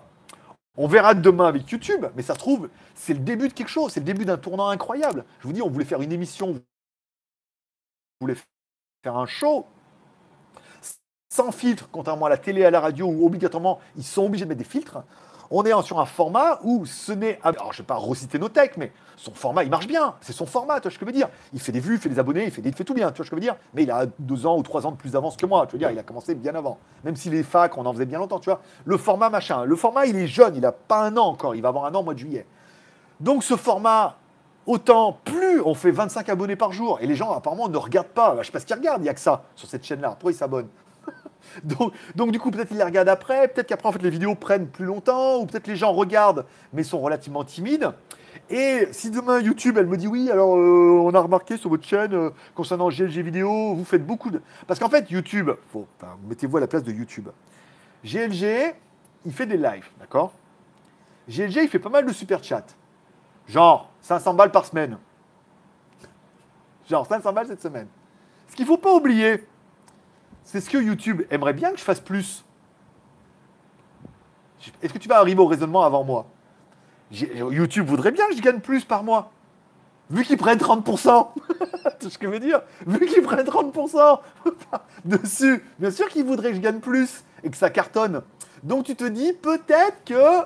[0.77, 3.93] on verra demain avec YouTube, mais ça se trouve, c'est le début de quelque chose.
[3.93, 5.25] C'est le début d'un tournant incroyable.
[5.41, 6.61] Je vous dis, on voulait faire une émission.
[8.21, 8.37] On voulait
[9.03, 9.67] faire un show
[11.33, 14.45] sans filtre, contrairement à la télé et à la radio où obligatoirement ils sont obligés
[14.45, 14.99] de mettre des filtres.
[15.51, 17.39] On est sur un format où ce n'est.
[17.43, 20.15] Alors, je ne vais pas reciter nos techs, mais son format, il marche bien.
[20.21, 21.29] C'est son format, tu vois ce que je veux dire.
[21.53, 23.31] Il fait des vues, il fait des abonnés, il fait, tout bien, tu vois ce
[23.31, 23.57] que je veux dire.
[23.75, 25.79] Mais il a deux ans ou trois ans de plus d'avance que moi, tu veux
[25.79, 25.91] dire.
[25.91, 26.79] Il a commencé bien avant.
[27.05, 28.61] Même si les facs, on en faisait bien longtemps, tu vois.
[28.85, 29.65] Le format, machin.
[29.65, 31.55] Le format, il est jeune, il n'a pas un an encore.
[31.55, 32.47] Il va avoir un an au mois de juillet.
[33.21, 34.17] Donc, ce format,
[34.67, 38.33] autant plus on fait 25 abonnés par jour, et les gens, apparemment, ne regardent pas.
[38.35, 40.11] Je ne sais pas ce qu'ils regardent, il n'y a que ça sur cette chaîne-là.
[40.11, 40.69] Pourquoi ils s'abonnent?
[42.15, 44.69] donc, du coup, peut-être ils les regardent après, peut-être qu'après, en fait, les vidéos prennent
[44.69, 47.93] plus longtemps, ou peut-être les gens regardent, mais sont relativement timides.
[48.51, 51.85] Et si demain YouTube, elle me dit oui, alors euh, on a remarqué sur votre
[51.87, 54.41] chaîne euh, concernant GLG vidéo, vous faites beaucoup de.
[54.67, 55.87] Parce qu'en fait, YouTube, faut,
[56.29, 57.29] mettez-vous à la place de YouTube.
[58.05, 58.75] GLG,
[59.25, 60.33] il fait des lives, d'accord?
[61.29, 62.65] GLG, il fait pas mal de super chat.
[63.47, 64.99] Genre 500 balles par semaine.
[66.89, 67.87] Genre 500 balles cette semaine.
[68.49, 69.45] Ce qu'il ne faut pas oublier,
[70.45, 72.45] c'est ce que YouTube aimerait bien que je fasse plus.
[74.83, 76.27] Est-ce que tu vas arriver au raisonnement avant moi?
[77.11, 79.33] YouTube voudrait bien que je gagne plus par mois.
[80.11, 81.29] Vu qu'ils prennent 30%.
[82.01, 84.21] tu ce que je veux dire Vu qu'ils prennent 30%
[85.05, 85.65] dessus.
[85.79, 88.23] Bien sûr qu'ils voudraient que je gagne plus et que ça cartonne.
[88.63, 90.43] Donc tu te dis peut-être que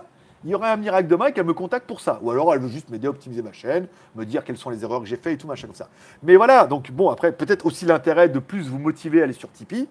[0.46, 2.20] il y aurait un miracle demain et qu'elle me contacte pour ça.
[2.22, 4.84] Ou alors elle veut juste m'aider à optimiser ma chaîne, me dire quelles sont les
[4.84, 5.88] erreurs que j'ai faites et tout, machin comme ça.
[6.22, 9.50] Mais voilà, donc bon, après, peut-être aussi l'intérêt de plus vous motiver à aller sur
[9.50, 9.88] Tipeee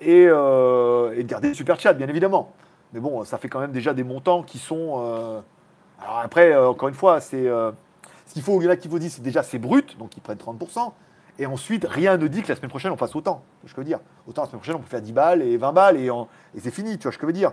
[0.00, 2.52] et, euh, de garder le super chat, bien évidemment.
[2.92, 5.00] Mais bon, ça fait quand même déjà des montants qui sont.
[5.04, 5.40] Euh,
[6.02, 7.44] alors après, euh, encore une fois, c'est.
[7.44, 10.16] ce qu'il faut, il y en a qui vous disent, c'est déjà c'est brut, donc
[10.16, 10.92] ils prennent 30%.
[11.38, 13.44] Et ensuite, rien ne dit que la semaine prochaine, on fasse autant.
[13.64, 14.00] Je veux dire?
[14.26, 16.72] Autant la semaine prochaine, on peut faire 10 balles et 20 balles et, et c'est
[16.72, 17.52] fini, tu vois ce que je veux dire?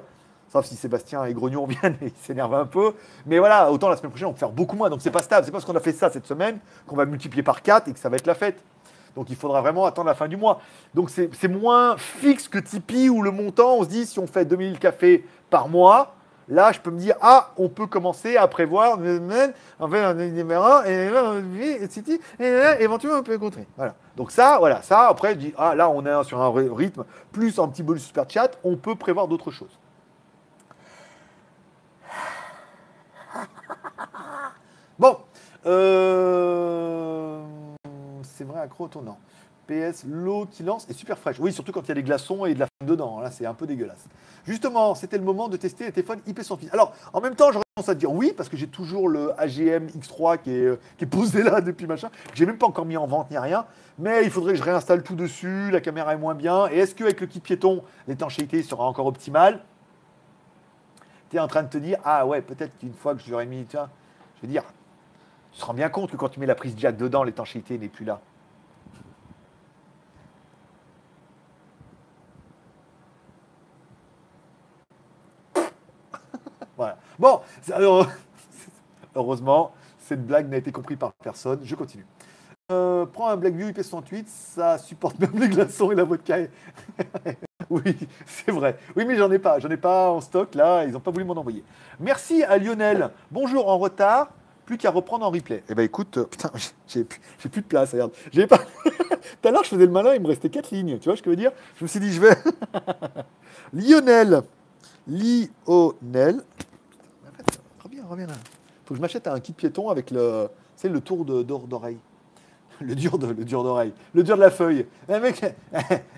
[0.53, 2.93] Sauf si Sébastien et Grognon viennent et ils s'énervent un peu.
[3.25, 4.91] Mais voilà, autant la semaine prochaine, on peut faire beaucoup moins.
[4.91, 5.45] Donc c'est pas stable.
[5.45, 7.97] C'est parce qu'on a fait ça cette semaine qu'on va multiplier par 4 et que
[7.97, 8.61] ça va être la fête.
[9.15, 10.61] Donc il faudra vraiment attendre la fin du mois.
[10.93, 14.45] Donc c'est moins fixe que Tipeee où le montant, on se dit si on fait
[14.45, 16.13] 2000 cafés par mois,
[16.47, 18.99] là je peux me dire ah on peut commencer à prévoir
[19.79, 21.09] en fait un numéro et
[22.79, 23.65] éventuellement on peut contrer.
[23.75, 23.95] Voilà.
[24.15, 27.57] Donc ça voilà ça après je dis ah là on est sur un rythme plus
[27.57, 29.79] un petit bonus super chat, on peut prévoir d'autres choses.
[35.03, 35.17] Bon,
[35.65, 37.41] euh,
[38.21, 39.17] c'est vrai, accro non.
[39.67, 41.35] PS, l'eau qui lance est super fraîche.
[41.41, 43.19] Oui, surtout quand il y a des glaçons et de la femme dedans.
[43.19, 44.05] Là, c'est un peu dégueulasse.
[44.45, 46.69] Justement, c'était le moment de tester les téléphones IP sans fil.
[46.71, 49.87] Alors, en même temps, j'aurais tendance à dire oui, parce que j'ai toujours le AGM
[49.87, 52.09] X3 qui est, qui est posé là depuis machin.
[52.33, 53.65] J'ai même pas encore mis en vente ni rien.
[53.99, 55.69] Mais il faudrait que je réinstalle tout dessus.
[55.69, 56.69] La caméra est moins bien.
[56.69, 59.65] Et est-ce qu'avec le kit piéton, l'étanchéité sera encore optimale?
[61.29, 63.45] Tu es en train de te dire, ah ouais, peut-être qu'une fois que je l'aurais
[63.45, 63.89] mis, vois,
[64.37, 64.63] je veux dire,
[65.53, 67.87] tu te rends bien compte que quand tu mets la prise jack dedans, l'étanchéité n'est
[67.87, 68.19] plus là.
[76.77, 76.97] voilà.
[77.19, 77.41] Bon,
[79.15, 81.59] heureusement, cette blague n'a été comprise par personne.
[81.63, 82.05] Je continue.
[82.71, 86.37] Euh, prends un Blackview IP68, ça supporte même les glaçons et la vodka.
[87.69, 88.79] oui, c'est vrai.
[88.95, 89.59] Oui, mais j'en ai pas.
[89.59, 90.85] J'en ai pas en stock là.
[90.85, 91.63] Ils n'ont pas voulu m'en envoyer.
[91.99, 93.11] Merci à Lionel.
[93.29, 94.29] Bonjour en retard
[94.65, 95.63] plus qu'à reprendre en replay.
[95.69, 96.51] Eh ben écoute, euh, putain,
[96.87, 98.11] j'ai plus, de place, regarde.
[98.31, 98.59] J'ai pas.
[98.85, 100.97] Tout à l'heure, je faisais le malin, il me restait quatre lignes.
[100.99, 101.51] Tu vois ce que je veux dire?
[101.77, 102.35] Je me suis dit, je vais.
[103.73, 104.41] Lionel.
[105.07, 106.43] Lionel.
[107.83, 108.33] Reviens, reviens là.
[108.85, 111.97] Faut que je m'achète un kit piéton avec le, c'est le tour d'oreille.
[112.79, 113.93] Le dur de, le dur d'oreille.
[114.13, 114.85] Le dur de la feuille.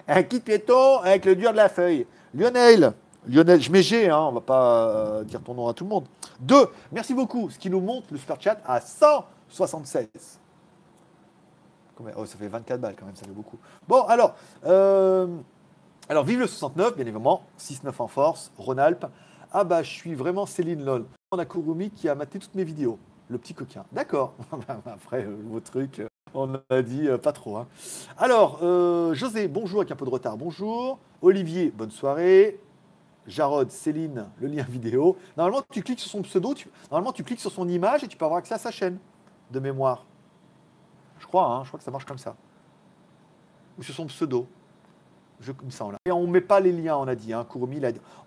[0.07, 2.07] Un kit piéton avec le dur de la feuille.
[2.33, 2.93] Lionel.
[3.27, 6.05] Lionel, G, hein, on va pas euh, dire ton nom à tout le monde.
[6.39, 10.07] Deux, merci beaucoup, ce qui nous monte le super chat à 176.
[12.17, 13.57] Oh, ça fait 24 balles quand même, ça fait beaucoup.
[13.87, 14.35] Bon, alors,
[14.65, 15.27] euh,
[16.09, 19.07] alors vive le 69, bien évidemment, 6-9 en force, Rhône-Alpes.
[19.51, 21.05] Ah bah, je suis vraiment Céline Lol.
[21.31, 22.99] On a Kurumi qui a maté toutes mes vidéos,
[23.29, 23.85] le petit coquin.
[23.91, 24.35] D'accord,
[24.85, 26.01] après, euh, vos trucs,
[26.33, 27.57] on a dit pas trop.
[27.57, 27.67] Hein.
[28.17, 28.59] Alors,
[29.13, 30.99] José, bonjour avec un peu de retard, bonjour.
[31.21, 32.59] Olivier, bonne soirée.
[33.27, 35.17] Jarod, Céline, le lien vidéo.
[35.37, 36.53] Normalement, tu cliques sur son pseudo,
[36.91, 38.97] normalement, tu cliques sur son image et tu peux avoir accès à sa chaîne
[39.51, 40.05] de mémoire.
[41.21, 42.35] crois, hein, je crois que ça marche comme ça.
[43.77, 44.47] Ou sur son pseudo.
[45.41, 47.33] Je, comme ça, Et on ne met pas les liens, on a dit.
[47.33, 47.45] Hein,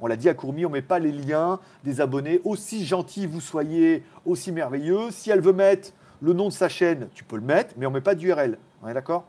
[0.01, 2.41] on l'a dit à Courmi, on ne met pas les liens des abonnés.
[2.45, 5.11] Aussi gentil vous soyez, aussi merveilleux.
[5.11, 7.91] Si elle veut mettre le nom de sa chaîne, tu peux le mettre, mais on
[7.91, 8.59] ne met pas d'URL.
[8.83, 9.25] On est d'accord?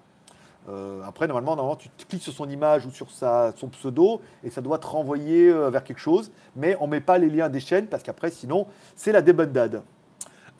[0.69, 4.61] Euh, après, normalement, normalement, tu cliques sur son image ou sur son pseudo et ça
[4.61, 6.31] doit te renvoyer euh, vers quelque chose.
[6.55, 9.81] Mais on ne met pas les liens des chaînes parce qu'après, sinon, c'est la débandade.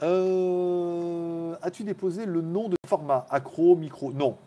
[0.02, 3.28] Euh, as-tu déposé le nom de format?
[3.30, 4.12] Accro, micro?
[4.12, 4.38] Non.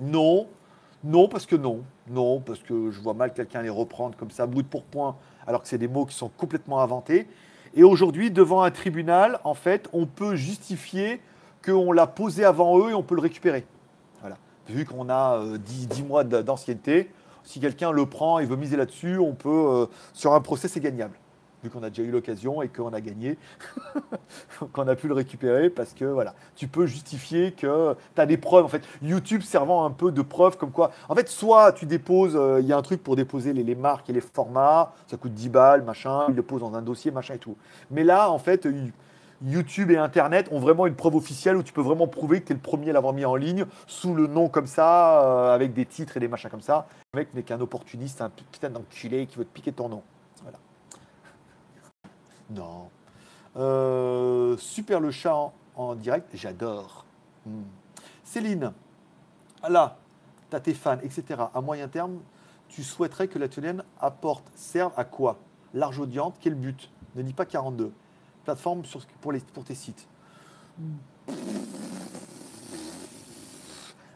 [0.00, 0.46] Non.
[1.04, 1.82] Non, parce que non.
[2.08, 5.16] Non, parce que je vois mal quelqu'un les reprendre comme ça, brut pour point,
[5.46, 7.26] alors que c'est des mots qui sont complètement inventés.
[7.74, 11.20] Et aujourd'hui, devant un tribunal, en fait, on peut justifier
[11.64, 13.66] qu'on l'a posé avant eux et on peut le récupérer.
[14.68, 17.10] Vu qu'on a 10, euh, mois d'ancienneté,
[17.44, 20.80] si quelqu'un le prend et veut miser là-dessus, on peut, euh, sur un procès, c'est
[20.80, 21.16] gagnable
[21.62, 23.38] vu qu'on a déjà eu l'occasion et qu'on a gagné,
[24.72, 28.36] qu'on a pu le récupérer parce que voilà, tu peux justifier que tu as des
[28.36, 28.64] preuves.
[28.64, 32.36] En fait, YouTube servant un peu de preuve comme quoi, en fait, soit tu déposes,
[32.36, 35.34] euh, il y a un truc pour déposer les, marques et les formats, ça coûte
[35.34, 37.56] 10 balles, machin, il le pose dans un dossier, machin et tout.
[37.90, 38.66] Mais là, en fait,
[39.44, 42.52] YouTube et Internet ont vraiment une preuve officielle où tu peux vraiment prouver que tu
[42.52, 45.74] es le premier à l'avoir mis en ligne sous le nom comme ça, euh, avec
[45.74, 46.86] des titres et des machins comme ça.
[47.12, 50.02] Le mec n'est qu'un opportuniste, un putain d'enculé qui veut te piquer ton nom.
[52.50, 52.88] Non.
[53.56, 57.04] Euh, super le chat en, direct, j'adore.
[57.44, 57.62] Hmm.
[58.22, 58.72] Céline,
[59.68, 59.96] là,
[60.50, 61.24] tu as tes fans, etc.
[61.54, 62.20] À moyen terme,
[62.68, 65.38] tu souhaiterais que la TNN apporte, serve à quoi?
[65.74, 66.90] Large audience, quel but?
[67.14, 67.92] Ne dis pas 42.
[68.46, 68.82] Plateforme
[69.20, 70.06] pour, les, pour tes sites.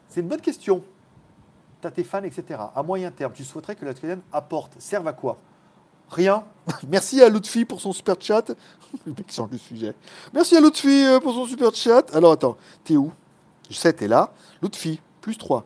[0.09, 0.85] C'est une bonne question.
[1.81, 2.61] Tu as tes fans, etc.
[2.77, 5.39] À moyen terme, tu souhaiterais que la TNN apporte, serve à quoi?
[6.11, 6.45] Rien.
[6.89, 8.53] Merci à Lutfi pour son super chat.
[9.05, 9.95] Le mec change de sujet.
[10.33, 12.15] Merci à Lutfi euh, pour son super chat.
[12.15, 13.11] Alors attends, t'es où?
[13.69, 14.33] Je sais, t'es là.
[14.63, 15.65] Lutfi, plus 3.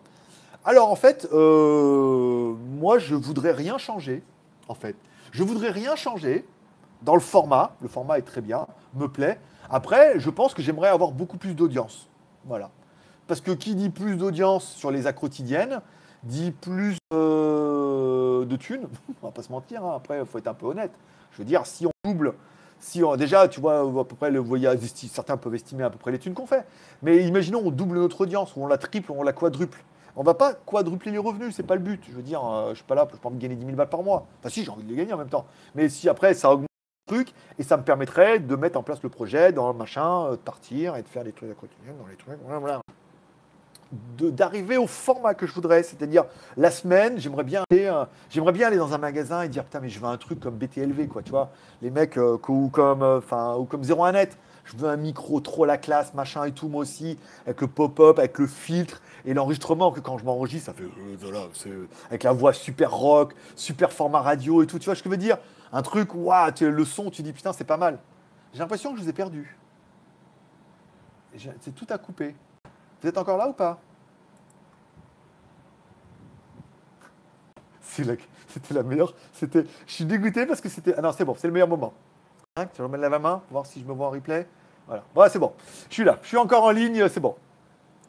[0.64, 4.22] Alors en fait, euh, moi je voudrais rien changer.
[4.68, 4.96] En fait,
[5.32, 6.46] je voudrais rien changer
[7.04, 7.72] dans le format.
[7.80, 9.38] Le format est très bien, me plaît.
[9.70, 12.08] Après, je pense que j'aimerais avoir beaucoup plus d'audience.
[12.44, 12.70] Voilà.
[13.26, 15.80] Parce que qui dit plus d'audience sur les quotidiennes
[16.24, 16.96] dit plus.
[17.12, 17.84] Euh,
[18.44, 18.86] de thunes,
[19.22, 19.94] on va pas se mentir, hein.
[19.96, 20.92] après il faut être un peu honnête.
[21.32, 22.34] Je veux dire, si on double,
[22.78, 25.98] si on, déjà, tu vois, à peu près, le voyage, certains peuvent estimer à peu
[25.98, 26.64] près les thunes qu'on fait,
[27.02, 29.82] mais imaginons on double notre audience, ou on la triple, ou on la quadruple.
[30.16, 32.00] On va pas quadrupler les revenus, c'est pas le but.
[32.08, 34.02] Je veux dire, euh, je suis pas là, je pas gagner 10 000 balles par
[34.02, 34.26] mois.
[34.38, 35.44] Enfin si, j'ai envie de les gagner en même temps.
[35.74, 36.68] Mais si après, ça augmente
[37.06, 40.30] truc, et ça me permettrait de mettre en place le projet, dans le machin, euh,
[40.32, 42.80] de partir et de faire des trucs à dans les trucs, voilà, voilà.
[44.18, 46.24] D'arriver au format que je voudrais, c'est-à-dire
[46.56, 49.88] la semaine, j'aimerais bien, aller, euh, bien aller dans un magasin et dire putain mais
[49.88, 51.50] je veux un truc comme BTLV quoi, tu vois,
[51.82, 54.30] les mecs euh, ou comme enfin ou comme 01net,
[54.64, 58.18] je veux un micro trop la classe machin et tout moi aussi avec le pop-up,
[58.18, 60.88] avec le filtre et l'enregistrement que quand je m'enregistre ça fait
[61.20, 61.46] voilà,
[62.08, 65.14] avec la voix super rock, super format radio et tout, tu vois ce que je
[65.14, 65.36] veux dire,
[65.74, 67.98] un truc waouh, le son tu dis putain c'est pas mal.
[68.54, 69.58] J'ai l'impression que je vous ai perdu.
[71.60, 72.34] C'est tout à couper.
[73.02, 73.78] Vous êtes encore là ou pas?
[77.82, 79.12] C'était la meilleure.
[79.32, 79.64] C'était.
[79.86, 80.94] Je suis dégoûté parce que c'était.
[80.96, 81.92] Ah non, c'est bon, c'est le meilleur moment.
[82.56, 84.46] Hein, je remets la main, voir si je me vois en replay.
[84.86, 85.02] Voilà.
[85.14, 85.52] Voilà, c'est bon.
[85.88, 86.18] Je suis là.
[86.22, 87.34] Je suis encore en ligne, c'est bon.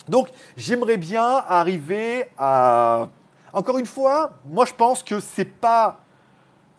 [0.08, 3.10] Donc, j'aimerais bien arriver à.
[3.54, 6.05] Encore une fois, moi, je pense que c'est pas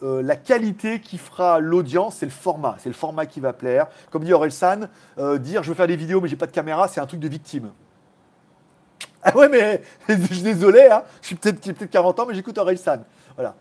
[0.03, 2.77] euh, la qualité qui fera l'audience, c'est le format.
[2.79, 3.87] C'est le format qui va plaire.
[4.11, 6.89] Comme dit Orelsan, euh, dire je veux faire des vidéos mais j'ai pas de caméra,
[6.89, 7.71] c'est un truc de victime.
[9.23, 12.59] Ah ouais, mais je suis désolé, hein, je suis peut-être peut 40 ans, mais j'écoute
[12.59, 13.05] Orelsan.
[13.35, 13.55] Voilà.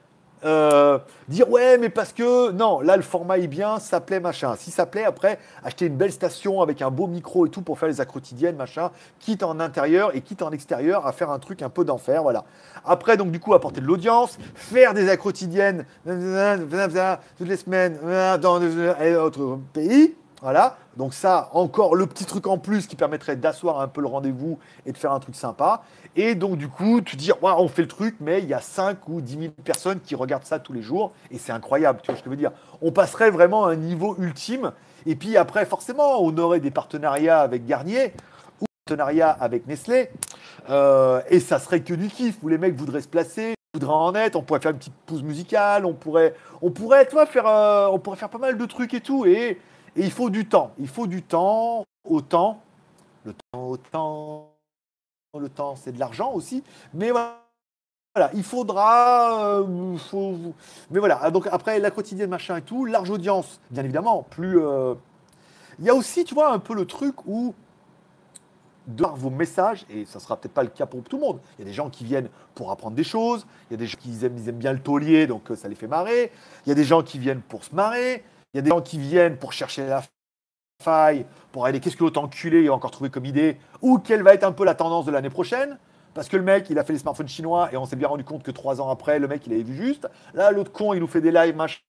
[0.46, 4.56] Euh, dire ouais, mais parce que non, là le format est bien, ça plaît, machin.
[4.58, 7.80] Si ça plaît, après, acheter une belle station avec un beau micro et tout pour
[7.80, 11.64] faire les quotidiennes, machin, quitte en intérieur et quitte en extérieur à faire un truc
[11.64, 12.44] un peu d'enfer, voilà.
[12.86, 17.98] Après, donc du coup, apporter de l'audience, faire des quotidiennes toutes les semaines
[18.40, 20.78] dans d'autres pays, voilà.
[20.96, 24.60] Donc ça, encore le petit truc en plus qui permettrait d'asseoir un peu le rendez-vous
[24.86, 25.82] et de faire un truc sympa.
[26.16, 29.08] Et donc du coup, tu dis, on fait le truc, mais il y a 5
[29.10, 31.14] ou 10 000 personnes qui regardent ça tous les jours.
[31.32, 32.52] Et c'est incroyable, tu vois ce que je veux dire.
[32.82, 34.72] On passerait vraiment à un niveau ultime.
[35.06, 38.14] Et puis après, forcément, on aurait des partenariats avec Garnier
[38.62, 40.10] ou partenariats avec Nestlé.
[40.70, 44.16] Euh, et ça serait que du kiff, où les mecs voudraient se placer, voudraient en
[44.16, 47.88] être, on pourrait faire une petite pause musicale, on pourrait, on pourrait, toi, faire, euh,
[47.92, 49.26] on pourrait faire pas mal de trucs et tout.
[49.26, 49.60] Et
[49.96, 50.74] et il faut du temps.
[50.78, 52.62] Il faut du temps, autant.
[53.24, 54.55] Le temps, autant.
[55.40, 56.64] Le temps, c'est de l'argent aussi.
[56.94, 57.42] Mais voilà,
[58.34, 59.60] il faudra.
[59.60, 59.98] Euh,
[60.92, 64.26] mais voilà, donc après la quotidienne, machin et tout, large audience, bien évidemment.
[64.30, 64.60] Plus.
[64.62, 64.96] Euh,
[65.80, 67.54] il y a aussi, tu vois, un peu le truc où
[68.88, 71.40] de par vos messages, et ça sera peut-être pas le cas pour tout le monde.
[71.58, 73.88] Il y a des gens qui viennent pour apprendre des choses, il y a des
[73.88, 76.32] gens qui aiment, ils aiment bien le taulier, donc euh, ça les fait marrer.
[76.66, 78.82] Il y a des gens qui viennent pour se marrer, il y a des gens
[78.82, 80.04] qui viennent pour chercher la
[80.86, 84.34] faille, pour aller qu'est-ce que l'autre enculé a encore trouvé comme idée, ou quelle va
[84.34, 85.78] être un peu la tendance de l'année prochaine.
[86.14, 88.24] Parce que le mec, il a fait les smartphones chinois et on s'est bien rendu
[88.24, 90.08] compte que trois ans après, le mec, il avait vu juste.
[90.34, 91.80] Là, l'autre con, il nous fait des lives, machin.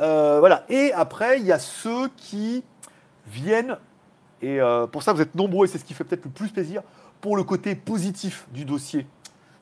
[0.00, 0.64] Euh, voilà.
[0.68, 2.62] Et après, il y a ceux qui
[3.26, 3.78] viennent,
[4.42, 6.48] et euh, pour ça, vous êtes nombreux, et c'est ce qui fait peut-être le plus
[6.48, 6.82] plaisir,
[7.20, 9.06] pour le côté positif du dossier.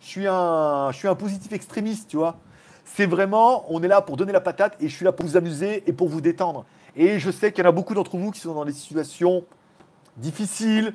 [0.00, 2.36] Je suis un, je suis un positif extrémiste, tu vois.
[2.84, 5.36] C'est vraiment, on est là pour donner la patate et je suis là pour vous
[5.36, 6.64] amuser et pour vous détendre.
[7.00, 9.44] Et je sais qu'il y en a beaucoup d'entre vous qui sont dans des situations
[10.16, 10.94] difficiles,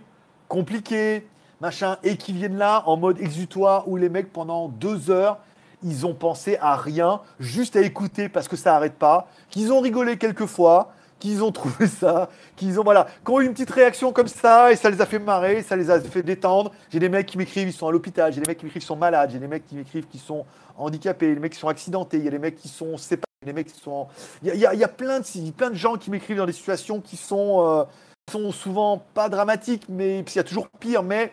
[0.49, 1.25] compliquées,
[1.61, 5.39] machin, et qui viennent là en mode exutoire où les mecs pendant deux heures,
[5.81, 9.80] ils ont pensé à rien, juste à écouter parce que ça n'arrête pas, qu'ils ont
[9.80, 10.91] rigolé quelques fois,
[11.23, 14.75] qu'ils ont trouvé ça, qu'ils ont voilà, ont eu une petite réaction comme ça et
[14.75, 16.73] ça les a fait marrer, ça les a fait détendre.
[16.91, 18.85] J'ai des mecs qui m'écrivent, ils sont à l'hôpital, j'ai des mecs qui m'écrivent, ils
[18.85, 20.45] sont malades, j'ai des mecs qui m'écrivent, qui sont
[20.77, 23.53] handicapés, des mecs qui sont accidentés, il y a des mecs qui sont séparés, des
[23.53, 24.07] mecs qui sont,
[24.43, 27.61] il y a, plein de plein de gens qui m'écrivent dans des situations qui sont
[27.65, 27.83] euh,
[28.29, 31.31] sont souvent pas dramatiques, mais il y a toujours pire, mais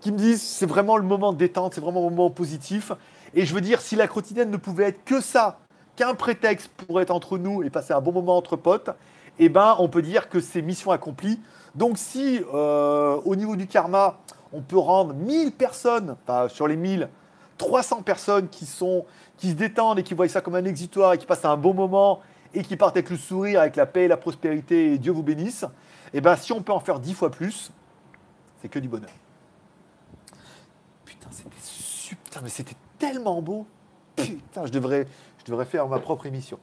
[0.00, 2.92] qui me disent c'est vraiment le moment de détente, c'est vraiment un moment positif.
[3.34, 5.58] Et je veux dire, si la quotidienne ne pouvait être que ça,
[5.96, 8.90] qu'un prétexte pour être entre nous et passer un bon moment entre potes,
[9.38, 11.40] eh ben, on peut dire que c'est mission accomplie.
[11.74, 14.18] Donc si euh, au niveau du karma,
[14.52, 17.08] on peut rendre 1000 personnes, enfin, sur les 1000,
[17.58, 19.04] 300 personnes qui, sont,
[19.36, 21.74] qui se détendent et qui voient ça comme un exitoire et qui passent un bon
[21.74, 22.20] moment
[22.54, 25.24] et qui partent avec le sourire, avec la paix et la prospérité et Dieu vous
[25.24, 25.64] bénisse,
[26.12, 27.72] eh ben, si on peut en faire 10 fois plus,
[28.62, 29.10] c'est que du bonheur.
[31.04, 33.66] Putain, c'était super, mais c'était tellement beau.
[34.16, 35.08] Putain, je devrais,
[35.38, 36.58] je devrais faire ma propre émission.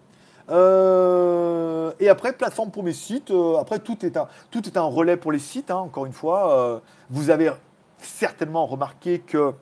[0.50, 3.32] Euh, et après, plateforme pour mes sites.
[3.32, 6.14] Euh, après, tout est, un, tout est un relais pour les sites, hein, encore une
[6.14, 6.58] fois.
[6.58, 7.52] Euh, vous avez
[7.98, 9.54] certainement remarqué que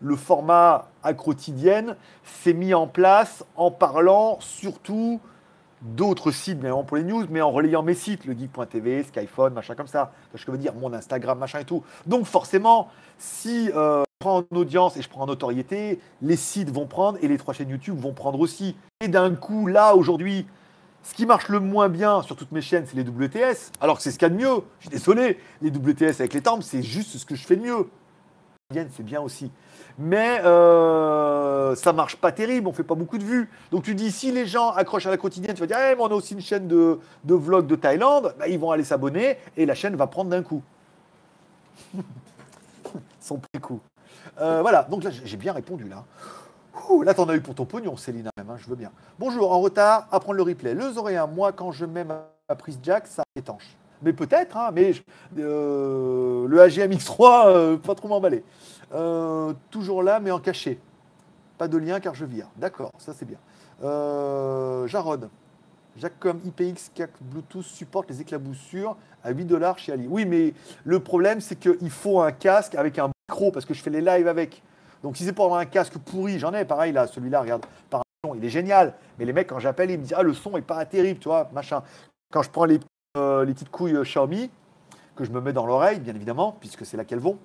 [0.00, 5.20] le format à quotidienne s'est mis en place en parlant surtout
[5.80, 9.74] d'autres sites, mais pour les news, mais en relayant mes sites, le geek.tv, Skyphone, machin
[9.74, 10.12] comme ça.
[10.34, 11.82] Je veux dire, mon Instagram, machin et tout.
[12.06, 13.70] Donc forcément, si
[14.18, 17.54] prends en audience et je prends en notoriété, les sites vont prendre et les trois
[17.54, 18.76] chaînes YouTube vont prendre aussi.
[19.00, 20.46] Et d'un coup, là, aujourd'hui,
[21.02, 23.72] ce qui marche le moins bien sur toutes mes chaînes, c'est les WTS.
[23.80, 24.62] Alors que c'est ce qu'il y a de mieux.
[24.80, 27.62] Je suis désolé, les WTS avec les tempes, c'est juste ce que je fais de
[27.62, 27.88] mieux.
[28.72, 29.50] C'est bien aussi
[29.98, 33.48] mais euh, ça marche pas terrible, on fait pas beaucoup de vues.
[33.70, 36.02] Donc tu dis, si les gens accrochent à la quotidienne, tu vas dire, hey, mais
[36.02, 39.36] on a aussi une chaîne de, de vlog de Thaïlande, bah, ils vont aller s'abonner
[39.56, 40.62] et la chaîne va prendre d'un coup.
[43.20, 43.80] Son prix coup.
[44.40, 46.04] Euh, voilà, donc là j'ai bien répondu là.
[47.02, 48.90] là t'en as eu pour ton pognon, Céline, même, hein, je veux bien.
[49.18, 50.74] Bonjour, en retard, à prendre le replay.
[50.74, 52.26] Le Zoréen, moi quand je mets ma,
[52.56, 53.76] prise jack, ça étanche.
[54.02, 54.92] Mais peut-être, hein, mais
[55.38, 58.44] euh, le AGM X3, pas trop m'emballer.
[58.94, 60.78] Euh, toujours là, mais en cachet.
[61.58, 62.48] Pas de lien car je vire.
[62.56, 63.38] D'accord, ça c'est bien.
[63.82, 65.28] Euh, Jarod.
[65.96, 70.06] Jacom IPX 4 Bluetooth supporte les éclaboussures à 8 dollars chez Ali.
[70.08, 70.52] Oui, mais
[70.84, 74.00] le problème, c'est qu'il faut un casque avec un micro parce que je fais les
[74.00, 74.62] lives avec.
[75.02, 78.02] Donc, si c'est pour avoir un casque pourri, j'en ai pareil là, celui-là, regarde, par
[78.34, 78.94] il est génial.
[79.18, 81.28] Mais les mecs, quand j'appelle, ils me disent Ah, le son est pas terrible, tu
[81.28, 81.82] vois, machin.
[82.32, 82.80] Quand je prends les,
[83.18, 84.50] euh, les petites couilles Xiaomi,
[85.14, 87.38] que je me mets dans l'oreille, bien évidemment, puisque c'est là qu'elles vont,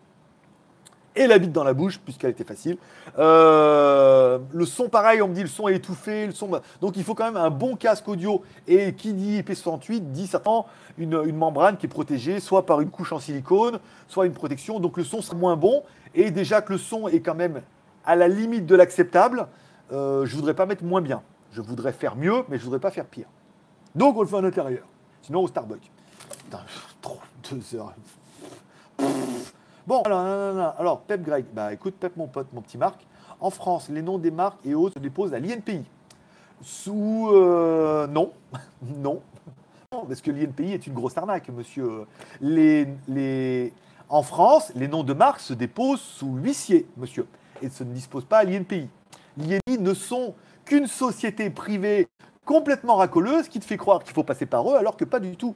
[1.15, 2.77] et la bite dans la bouche, puisqu'elle était facile.
[3.17, 6.27] Euh, le son, pareil, on me dit le son est étouffé.
[6.27, 6.49] Le son...
[6.81, 8.43] Donc il faut quand même un bon casque audio.
[8.67, 10.67] Et qui dit IP68 dit certainement
[10.97, 14.79] une, membrane qui est protégée, soit par une couche en silicone, soit une protection.
[14.79, 15.83] Donc le son sera moins bon.
[16.15, 17.61] Et déjà que le son est quand même
[18.05, 19.47] à la limite de l'acceptable,
[19.91, 21.21] euh, je ne voudrais pas mettre moins bien.
[21.51, 23.27] Je voudrais faire mieux, mais je ne voudrais pas faire pire.
[23.95, 24.85] Donc on le fait en intérieur.
[25.21, 25.91] Sinon au Starbucks.
[27.01, 27.19] Trop,
[27.51, 27.93] deux heures.
[29.87, 33.05] Bon, alors, alors, Pep Greg, bah écoute, Pep, mon pote, mon petit Marc,
[33.39, 35.83] en France, les noms des marques et autres se déposent à l'INPI.
[36.61, 37.29] Sous.
[37.31, 38.31] Euh, non,
[38.97, 39.21] non.
[39.89, 42.05] Parce que l'INPI est une grosse arnaque, monsieur.
[44.09, 47.27] En France, les noms de marques se déposent sous huissier, monsieur,
[47.61, 48.87] et se ne disposent pas à l'INPI.
[49.37, 50.35] L'INPI ne sont
[50.65, 52.07] qu'une société privée
[52.45, 55.35] complètement racoleuse qui te fait croire qu'il faut passer par eux, alors que pas du
[55.37, 55.55] tout.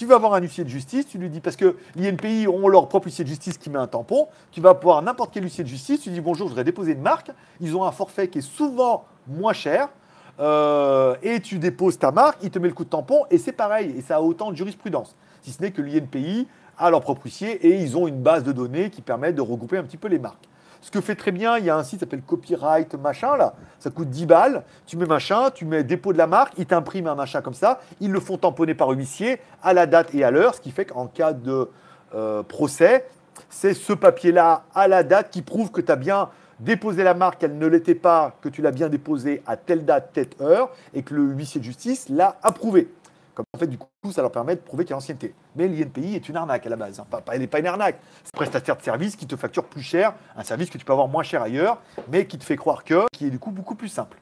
[0.00, 2.88] Tu vas avoir un huissier de justice, tu lui dis, parce que l'INPI ont leur
[2.88, 5.68] propre huissier de justice qui met un tampon, tu vas pouvoir n'importe quel huissier de
[5.68, 8.40] justice, tu dis bonjour, je voudrais déposer une marque, ils ont un forfait qui est
[8.40, 9.90] souvent moins cher,
[10.38, 13.52] euh, et tu déposes ta marque, il te met le coup de tampon, et c'est
[13.52, 16.48] pareil, et ça a autant de jurisprudence, si ce n'est que l'INPI
[16.78, 19.76] a leur propre huissier, et ils ont une base de données qui permet de regrouper
[19.76, 20.48] un petit peu les marques.
[20.82, 23.54] Ce que fait très bien, il y a un site qui s'appelle Copyright machin là,
[23.78, 27.08] ça coûte 10 balles, tu mets machin, tu mets dépôt de la marque, ils t'impriment
[27.08, 30.30] un machin comme ça, ils le font tamponner par huissier à la date et à
[30.30, 31.68] l'heure, ce qui fait qu'en cas de
[32.14, 33.06] euh, procès,
[33.50, 36.30] c'est ce papier-là à la date qui prouve que tu as bien
[36.60, 40.10] déposé la marque, elle ne l'était pas, que tu l'as bien déposée à telle date,
[40.12, 42.88] telle heure, et que le huissier de justice l'a approuvé.
[43.34, 45.34] Comme en fait, du coup, ça leur permet de prouver qu'il y a ancienneté.
[45.56, 47.02] Mais l'INPI est une arnaque à la base.
[47.32, 48.00] Elle n'est pas une arnaque.
[48.24, 50.92] C'est un prestataire de service qui te facture plus cher, un service que tu peux
[50.92, 51.78] avoir moins cher ailleurs,
[52.10, 54.18] mais qui te fait croire que, qui est du coup beaucoup plus simple.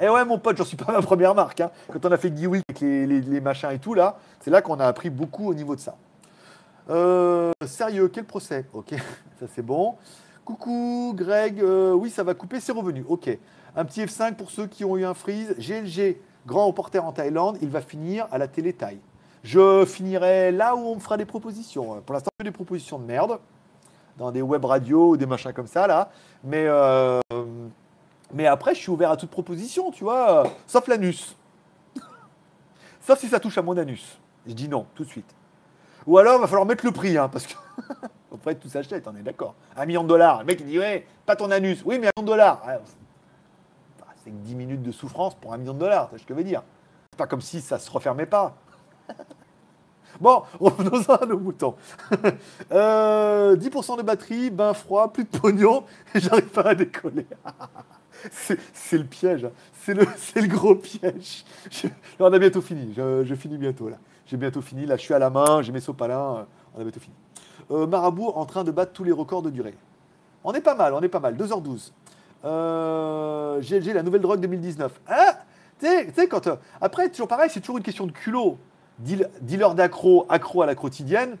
[0.00, 1.60] Et eh ouais, mon pote, j'en suis pas ma première marque.
[1.60, 1.70] Hein.
[1.92, 4.80] Quand on a fait Geewick avec les, les, machins et tout, là, c'est là qu'on
[4.80, 5.96] a appris beaucoup au niveau de ça.
[6.90, 8.64] Euh, sérieux, quel procès?
[8.72, 8.94] Ok,
[9.40, 9.96] ça c'est bon.
[10.44, 13.04] Coucou Greg, euh, oui, ça va couper, c'est revenu.
[13.06, 13.30] Ok.
[13.76, 15.54] Un petit F5 pour ceux qui ont eu un freeze.
[15.58, 16.16] GLG,
[16.46, 18.98] grand reporter en Thaïlande, il va finir à la télé Thaï.
[19.44, 22.00] Je finirai là où on me fera des propositions.
[22.02, 23.38] Pour l'instant, des propositions de merde,
[24.16, 26.10] dans des web radios ou des machins comme ça, là.
[26.44, 27.20] Mais, euh,
[28.46, 31.36] après, je suis ouvert à toute proposition, tu vois, sauf l'anus.
[33.00, 34.18] sauf si ça touche à mon anus.
[34.46, 35.34] Je dis non, tout de suite.
[36.06, 37.54] Ou alors, il va falloir mettre le prix, hein, parce que
[38.34, 39.54] après, tout s'achète, on est d'accord.
[39.76, 40.40] Un million de dollars.
[40.40, 41.82] Le mec, il dit, ouais, pas ton anus.
[41.84, 42.62] Oui, mais un million de dollars.
[44.24, 46.44] C'est 10 minutes de souffrance pour un million de dollars, c'est ce que je veux
[46.44, 46.62] dire.
[47.10, 48.56] C'est pas comme si ça se refermait pas.
[50.20, 51.74] Bon, revenons-en à nos moutons.
[52.12, 52.36] 10%
[52.72, 55.84] euh, de batterie, bain froid, plus de pognon,
[56.14, 57.26] j'arrive pas à décoller.
[58.30, 59.50] c'est le piège, hein.
[59.72, 61.44] c'est le, le, gros piège.
[62.20, 63.96] on a bientôt fini, je, finis bientôt là.
[64.26, 66.44] J'ai bientôt fini, là je suis à la main, j'ai mes sopalins, euh,
[66.74, 67.14] on a bientôt fini.
[67.70, 69.74] Euh, Marabout en train de battre tous les records de durée.
[70.44, 71.92] On est pas mal, on est pas mal, 2h12.
[72.44, 75.00] Euh, GLG, la nouvelle drogue 2019.
[75.08, 75.38] Ah
[75.80, 76.46] Tu sais, quand.
[76.46, 78.58] Euh, après, toujours pareil, c'est toujours une question de culot.
[78.98, 81.36] dealer d'accro, accro à la quotidienne.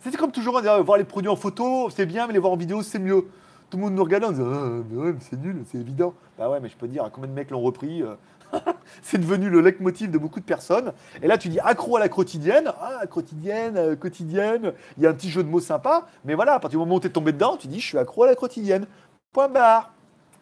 [0.00, 2.82] C'est comme toujours, voir les produits en photo, c'est bien, mais les voir en vidéo,
[2.82, 3.26] c'est mieux.
[3.70, 6.14] Tout le monde nous regarde en disant ah, c'est nul, c'est évident.
[6.38, 8.02] Bah ouais, mais je peux dire combien de mecs l'ont repris.
[8.02, 8.14] Euh,
[9.02, 10.92] c'est devenu le leitmotiv de beaucoup de personnes.
[11.20, 12.72] Et là, tu dis accro à la quotidienne.
[12.80, 14.72] Ah, quotidienne, quotidienne.
[14.96, 16.06] Il y a un petit jeu de mots sympa.
[16.24, 17.98] Mais voilà, à partir du moment où tu es tombé dedans, tu dis je suis
[17.98, 18.86] accro à la quotidienne.
[19.32, 19.95] Point barre.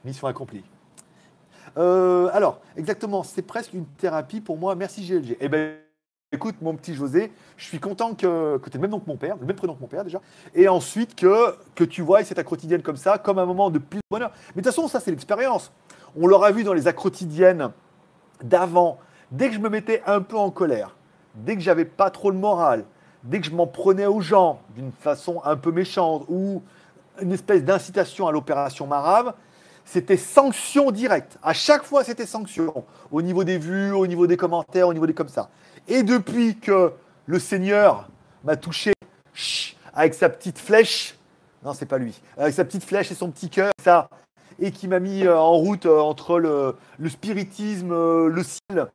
[0.05, 0.65] Mission accomplie.
[1.77, 4.75] Euh, alors, exactement, c'est presque une thérapie pour moi.
[4.75, 5.37] Merci GLG.
[5.41, 5.77] Eh ben,
[6.31, 9.17] écoute, mon petit José, je suis content que, que tu aies même nom que mon
[9.17, 10.21] père, le même prénom que mon père déjà,
[10.55, 13.99] et ensuite que, que tu vois c'est ta comme ça, comme un moment de plus
[13.99, 14.31] de bonheur.
[14.55, 15.73] Mais de toute façon, ça, c'est l'expérience.
[16.17, 17.71] On l'aura vu dans les quotidiennes
[18.43, 18.99] d'avant.
[19.31, 20.97] Dès que je me mettais un peu en colère,
[21.35, 22.85] dès que j'avais pas trop le moral,
[23.25, 26.63] dès que je m'en prenais aux gens d'une façon un peu méchante ou
[27.21, 29.35] une espèce d'incitation à l'opération Marave,
[29.85, 31.39] c'était sanction directe.
[31.43, 32.85] À chaque fois, c'était sanction.
[33.13, 35.51] Au niveau des vues, au niveau des commentaires, au niveau des comme ça.
[35.89, 36.93] Et depuis que
[37.27, 38.09] le Seigneur
[38.43, 38.93] m'a touché
[39.93, 41.17] avec sa petite flèche,
[41.65, 44.09] non, c'est pas lui, avec sa petite flèche et son petit cœur, ça,
[44.61, 46.77] et qui m'a mis euh, en route euh, entre le,
[47.09, 48.87] spiritisme, euh, le ciel,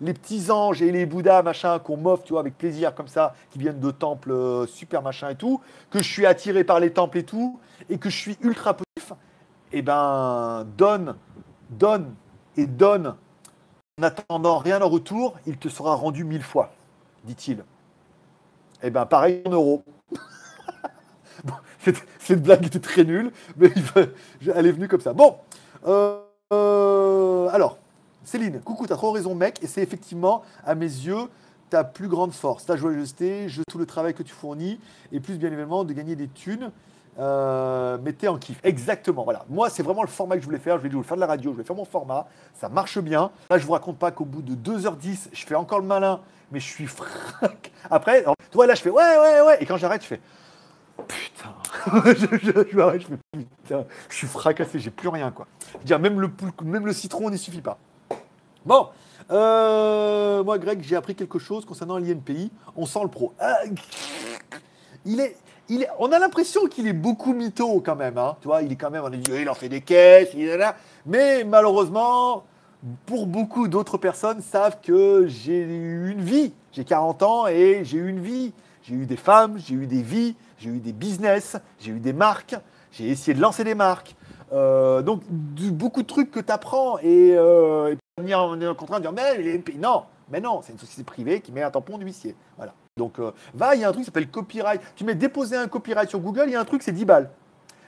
[0.00, 3.34] les petits anges et les bouddhas, machin, qu'on m'offre, tu vois, avec plaisir comme ça,
[3.50, 5.60] qui viennent de temples super machin et tout,
[5.90, 9.12] que je suis attiré par les temples et tout, et que je suis ultra positif,
[9.72, 11.16] eh ben, donne,
[11.70, 12.14] donne
[12.56, 13.14] et donne
[13.98, 16.72] en attendant rien en retour, il te sera rendu mille fois,
[17.24, 17.64] dit-il.
[18.82, 19.84] Eh ben, pareil en euros.
[22.18, 23.70] cette, blague était très nulle, mais
[24.54, 25.12] elle est venue comme ça.
[25.12, 25.36] Bon,
[25.86, 26.18] euh,
[26.52, 27.78] euh, alors,
[28.24, 31.28] Céline, coucou, t'as trop raison, mec, et c'est effectivement, à mes yeux,
[31.70, 34.78] ta plus grande force, ta joyeuseté, je, tout le travail que tu fournis,
[35.10, 36.70] et plus bien évidemment de gagner des thunes.
[37.18, 38.58] Euh, mettez en kiff.
[38.64, 39.44] Exactement, voilà.
[39.48, 40.78] Moi, c'est vraiment le format que je voulais faire.
[40.78, 42.26] Je vais faire de la radio, je vais faire mon format.
[42.54, 43.30] Ça marche bien.
[43.50, 46.20] Là, je vous raconte pas qu'au bout de 2h10, je fais encore le malin,
[46.50, 47.72] mais je suis frac.
[47.90, 49.62] Après, tu vois, là, je fais ouais, ouais, ouais.
[49.62, 50.20] Et quand j'arrête, je fais
[51.06, 51.54] putain.
[52.14, 53.84] je, je, m'arrête, je fais putain.
[54.08, 55.46] Je suis fracassé, j'ai plus rien, quoi.
[55.84, 56.30] Dire, même le,
[56.64, 57.78] même le citron n'y suffit pas.
[58.64, 58.88] Bon.
[59.30, 62.50] Euh, moi, Greg, j'ai appris quelque chose concernant l'INPI.
[62.76, 63.32] On sent le pro.
[63.38, 63.58] Ah,
[65.04, 65.36] il est,
[65.98, 68.18] on a l'impression qu'il est beaucoup mytho quand même.
[68.18, 68.36] Hein.
[68.40, 70.56] Tu vois, il est quand même, on dit, il en fait des caisses, il est
[70.56, 70.76] là.
[71.06, 72.44] Mais malheureusement,
[73.06, 76.52] pour beaucoup d'autres personnes, savent que j'ai eu une vie.
[76.72, 78.52] J'ai 40 ans et j'ai eu une vie.
[78.82, 82.12] J'ai eu des femmes, j'ai eu des vies, j'ai eu des business, j'ai eu des
[82.12, 82.56] marques,
[82.90, 84.16] j'ai essayé de lancer des marques.
[84.52, 88.98] Euh, donc, beaucoup de trucs que tu apprends et, euh, et on est en train
[88.98, 92.34] de dire, mais non, mais non, c'est une société privée qui met un tampon d'huissier.
[92.56, 92.74] Voilà.
[92.98, 94.78] Donc, euh, va, il y a un truc qui s'appelle copyright.
[94.96, 97.30] Tu mets déposer un copyright sur Google, il y a un truc, c'est 10 balles.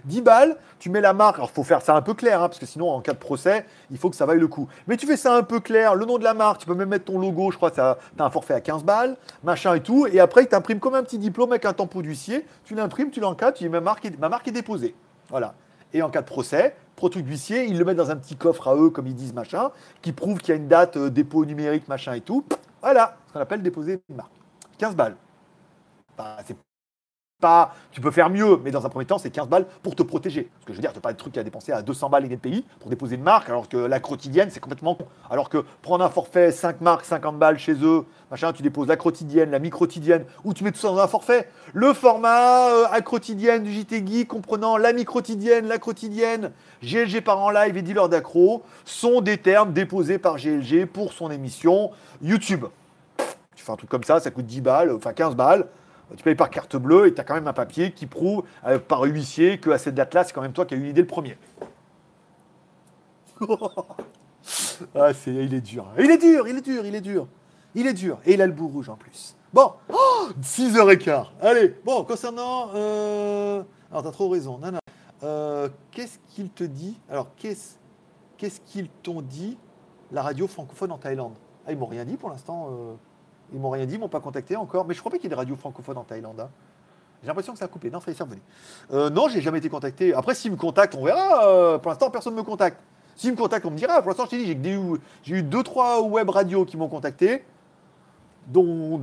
[0.06, 1.36] 10 balles, tu mets la marque.
[1.36, 3.18] Alors, il faut faire ça un peu clair, hein, parce que sinon, en cas de
[3.18, 4.66] procès, il faut que ça vaille le coup.
[4.86, 6.88] Mais tu fais ça un peu clair, le nom de la marque, tu peux même
[6.88, 9.80] mettre ton logo, je crois que tu as un forfait à 15 balles, machin et
[9.80, 10.06] tout.
[10.06, 12.46] Et après, il t'imprime comme un petit diplôme avec un tampon d'huissier.
[12.64, 14.94] Tu l'imprimes, tu l'encadres, tu dis ma marque, est, ma marque est déposée.
[15.28, 15.52] Voilà.
[15.92, 18.68] Et en cas de procès, pro truc d'huissier, ils le mettent dans un petit coffre
[18.68, 19.70] à eux, comme ils disent, machin,
[20.00, 22.42] qui prouve qu'il y a une date, euh, dépôt numérique, machin et tout.
[22.80, 24.33] Voilà, ce qu'on appelle déposer une marque.
[24.84, 25.16] 15 balles.
[26.18, 26.58] Bah, c'est
[27.40, 30.02] pas, tu peux faire mieux, mais dans un premier temps, c'est 15 balles pour te
[30.02, 30.42] protéger.
[30.42, 32.66] Parce que je veux dire, tu pas de truc à dépenser à 200 balles pays
[32.80, 35.06] pour déposer une marque, alors que la quotidienne, c'est complètement con.
[35.30, 38.96] Alors que prendre un forfait, 5 marques, 50 balles chez eux, machin, tu déposes la
[38.96, 41.48] quotidienne, la mi-quotidienne, ou tu mets tout ça dans un forfait.
[41.72, 46.52] Le format euh, à quotidienne du JT comprenant la mi-quotidienne, la quotidienne,
[46.82, 51.30] GLG par en live et dealer d'accro, sont des termes déposés par GLG pour son
[51.30, 51.90] émission
[52.20, 52.66] YouTube.
[53.68, 55.68] Un truc comme ça, ça coûte 10 balles, enfin 15 balles
[56.16, 58.78] tu payes par carte bleue et tu as quand même un papier qui prouve euh,
[58.78, 61.06] par huissier que à cette date-là, c'est quand même toi qui as eu l'idée le
[61.06, 61.38] premier.
[64.94, 65.86] ah, il est dur.
[65.98, 67.26] Il est dur, il est dur, il est dur.
[67.74, 68.18] Il est dur.
[68.24, 69.36] Et il a le bout rouge en plus.
[69.52, 69.72] Bon,
[70.40, 71.26] 6h15.
[71.40, 72.70] Allez, bon, concernant.
[72.74, 73.62] Euh...
[73.90, 74.58] Alors, t'as trop raison.
[74.58, 74.78] Nana.
[75.22, 77.76] Euh, qu'est-ce qu'il te dit Alors, qu'est-ce
[78.36, 79.56] qu'est-ce qu'ils t'ont dit,
[80.12, 81.34] la radio francophone en Thaïlande?
[81.66, 82.98] Ah, ils m'ont rien dit pour l'instant.
[83.52, 84.86] Ils m'ont rien dit, ils m'ont pas contacté encore.
[84.86, 86.40] Mais je crois pas qu'il y ait des radios francophones en Thaïlande.
[86.40, 86.48] Hein.
[87.22, 87.90] J'ai l'impression que ça a coupé.
[87.90, 88.42] Non, ça y est, revenu.
[88.92, 90.12] Euh, non, j'ai jamais été contacté.
[90.12, 91.46] Après, s'ils me contactent, on verra.
[91.48, 92.78] Euh, pour l'instant, personne ne me contacte.
[93.16, 94.00] S'ils me contactent, on me dira.
[94.02, 97.44] Pour l'instant, je t'ai dit, j'ai, eu deux, trois web radios qui m'ont contacté,
[98.48, 99.00] dont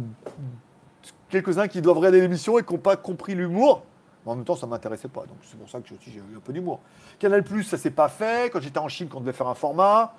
[1.30, 3.84] quelques-uns qui doivent regarder l'émission et qui n'ont pas compris l'humour.
[4.24, 5.22] En même temps, ça ne m'intéressait pas.
[5.22, 6.80] Donc, c'est pour ça que j'ai eu un peu d'humour.
[7.18, 8.52] Canal Plus, ça s'est pas fait.
[8.52, 10.14] Quand j'étais en Chine, quand on devait faire un format.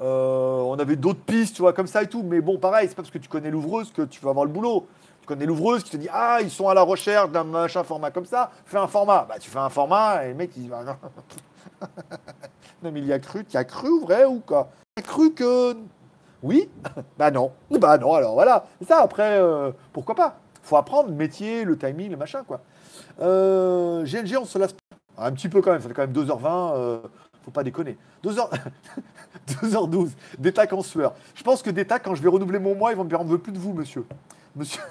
[0.00, 2.22] Euh, on avait d'autres pistes, tu vois, comme ça et tout.
[2.22, 4.52] Mais bon, pareil, c'est pas parce que tu connais l'ouvreuse que tu vas avoir le
[4.52, 4.86] boulot.
[5.20, 8.10] Tu connais l'ouvreuse qui te dit Ah, ils sont à la recherche d'un machin format
[8.10, 9.26] comme ça, fais un format.
[9.28, 10.96] Bah, tu fais un format et le mec, il dit non.
[12.82, 14.70] non, mais il y a cru, tu as cru vrai ou quoi?
[14.96, 15.76] Tu as cru que.
[16.42, 16.68] Oui?
[17.18, 17.52] Bah non.
[17.70, 18.66] Bah non, alors voilà.
[18.86, 20.36] Ça, après, euh, pourquoi pas?
[20.62, 22.60] Faut apprendre le métier, le timing, le machin, quoi.
[23.20, 24.74] Euh, GLG, on se lasse
[25.16, 27.00] un petit peu quand même, ça fait quand même 2h20
[27.46, 27.96] faut pas déconner.
[28.24, 28.50] 2h...
[29.62, 31.14] 2h12, Détac en sueur.
[31.36, 33.24] Je pense que Détac, quand je vais renouveler mon mois, ils vont me dire on
[33.24, 34.04] veut plus de vous, monsieur.
[34.56, 34.82] Monsieur.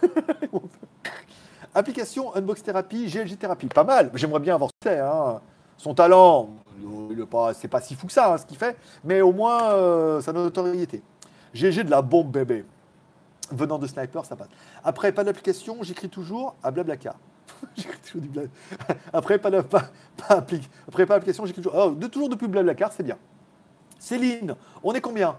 [1.76, 3.68] Application Unbox Therapy, GLG Therapy.
[3.68, 4.10] Pas mal.
[4.14, 5.41] J'aimerais bien avoir hein.
[5.77, 6.49] son talent.
[7.56, 10.32] C'est pas si fou que ça, hein, ce qu'il fait, mais au moins euh, sa
[10.32, 11.02] notoriété.
[11.53, 12.64] GLG de la bombe bébé.
[13.52, 14.48] Venant de sniper, ça passe.
[14.84, 17.15] Après, pas d'application, j'écris toujours à Blablacar.
[18.05, 18.49] toujours du blabla.
[19.13, 19.89] Après, pas, pas,
[20.29, 21.79] Après, pas d'application, j'écris toujours.
[21.87, 23.17] Oh, de, toujours depuis Blablacar, c'est bien.
[23.99, 25.37] Céline, on est combien?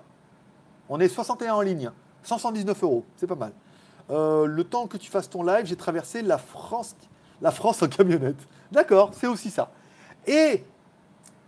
[0.89, 1.90] On est 61 en ligne.
[2.23, 3.53] 179 euros, c'est pas mal.
[4.11, 6.97] Euh, le temps que tu fasses ton live, j'ai traversé la France,
[7.40, 8.36] la France en camionnette.
[8.73, 9.70] D'accord, c'est aussi ça.
[10.27, 10.65] Et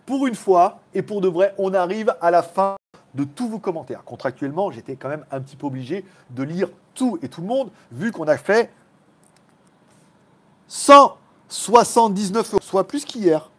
[0.07, 2.77] pour une fois, et pour de vrai, on arrive à la fin
[3.15, 4.05] de tous vos commentaires.
[4.05, 7.71] Contractuellement, j'étais quand même un petit peu obligé de lire tout et tout le monde,
[7.93, 8.71] vu qu'on a fait
[10.69, 13.51] 179 euros, soit plus qu'hier.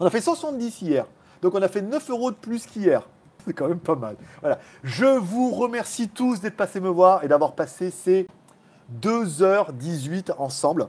[0.00, 1.06] On a fait 170 hier.
[1.40, 3.08] Donc on a fait 9 euros de plus qu'hier.
[3.46, 4.16] C'est quand même pas mal.
[4.40, 4.58] Voilà.
[4.82, 8.26] Je vous remercie tous d'être passés me voir et d'avoir passé ces
[9.00, 10.88] 2h18 ensemble.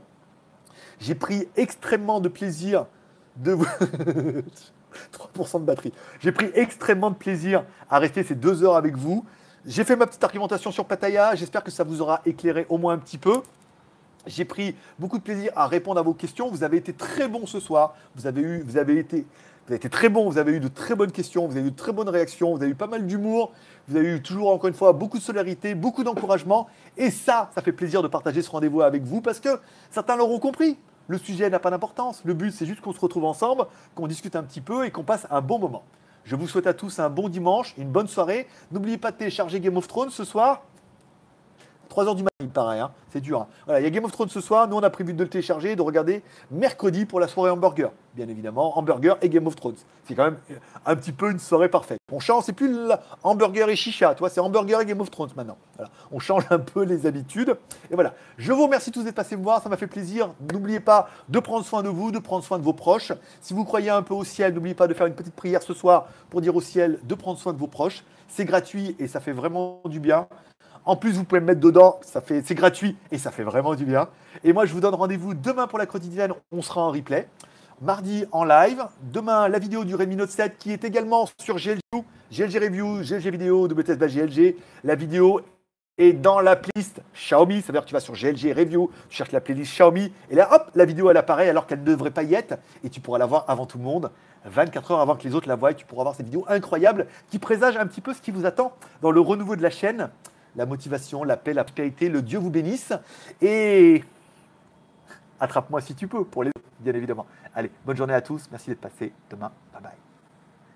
[0.98, 2.86] J'ai pris extrêmement de plaisir
[3.36, 3.66] de vous.
[5.36, 5.92] 3% de batterie.
[6.18, 9.24] J'ai pris extrêmement de plaisir à rester ces deux heures avec vous.
[9.64, 11.34] J'ai fait ma petite argumentation sur Pattaya.
[11.36, 13.42] J'espère que ça vous aura éclairé au moins un petit peu.
[14.26, 16.50] J'ai pris beaucoup de plaisir à répondre à vos questions.
[16.50, 17.94] Vous avez été très bons ce soir.
[18.16, 19.20] Vous avez, eu, vous avez, été,
[19.66, 20.28] vous avez été très bons.
[20.28, 21.46] Vous avez eu de très bonnes questions.
[21.46, 22.54] Vous avez eu de très bonnes réactions.
[22.54, 23.52] Vous avez eu pas mal d'humour.
[23.88, 26.68] Vous avez eu toujours, encore une fois, beaucoup de solidarité, beaucoup d'encouragement.
[26.96, 29.58] Et ça, ça fait plaisir de partager ce rendez-vous avec vous parce que
[29.90, 30.76] certains l'auront compris.
[31.08, 32.20] Le sujet n'a pas d'importance.
[32.24, 35.02] Le but, c'est juste qu'on se retrouve ensemble, qu'on discute un petit peu et qu'on
[35.02, 35.82] passe un bon moment.
[36.24, 38.46] Je vous souhaite à tous un bon dimanche, une bonne soirée.
[38.70, 40.62] N'oubliez pas de télécharger Game of Thrones ce soir.
[41.90, 42.90] 3h du matin, il paraît, hein.
[43.12, 43.40] c'est dur.
[43.40, 43.46] Hein.
[43.66, 45.28] Voilà, il y a Game of Thrones ce soir, nous on a prévu de le
[45.28, 47.90] télécharger et de regarder mercredi pour la soirée hamburger.
[48.14, 49.76] Bien évidemment, hamburger et Game of Thrones.
[50.04, 50.38] C'est quand même
[50.86, 51.98] un petit peu une soirée parfaite.
[52.10, 52.76] On change, c'est plus
[53.22, 55.58] hamburger et chicha, toi, c'est hamburger et Game of Thrones maintenant.
[56.12, 57.56] On change un peu les habitudes.
[57.90, 60.30] Et voilà, je vous remercie tous d'être passés me voir, ça m'a fait plaisir.
[60.52, 63.12] N'oubliez pas de prendre soin de vous, de prendre soin de vos proches.
[63.40, 65.74] Si vous croyez un peu au ciel, n'oubliez pas de faire une petite prière ce
[65.74, 68.04] soir pour dire au ciel de prendre soin de vos proches.
[68.28, 70.28] C'est gratuit et ça fait vraiment du bien.
[70.86, 73.74] En plus, vous pouvez me mettre dedans, ça fait, c'est gratuit et ça fait vraiment
[73.74, 74.08] du bien.
[74.44, 77.28] Et moi, je vous donne rendez-vous demain pour la quotidienne, on sera en replay.
[77.82, 78.84] Mardi en live.
[79.02, 81.80] Demain, la vidéo du Redmi Note 7 qui est également sur GLG,
[82.30, 84.56] GLG Review, GLG Vidéo, WTS GLG.
[84.84, 85.40] La vidéo
[85.96, 87.62] est dans la playlist Xiaomi.
[87.62, 90.34] Ça veut dire que tu vas sur GLG Review, tu cherches la playlist Xiaomi et
[90.34, 93.00] là, hop, la vidéo elle apparaît alors qu'elle ne devrait pas y être et tu
[93.00, 94.10] pourras la voir avant tout le monde.
[94.44, 97.38] 24 heures avant que les autres la voient, tu pourras voir cette vidéo incroyable qui
[97.38, 100.10] présage un petit peu ce qui vous attend dans le renouveau de la chaîne
[100.56, 102.92] la motivation, la paix, la prospérité, le Dieu vous bénisse.
[103.40, 104.04] Et
[105.38, 107.26] attrape-moi si tu peux, pour les bien évidemment.
[107.54, 108.48] Allez, bonne journée à tous.
[108.50, 109.12] Merci d'être passé.
[109.30, 110.09] Demain, bye bye.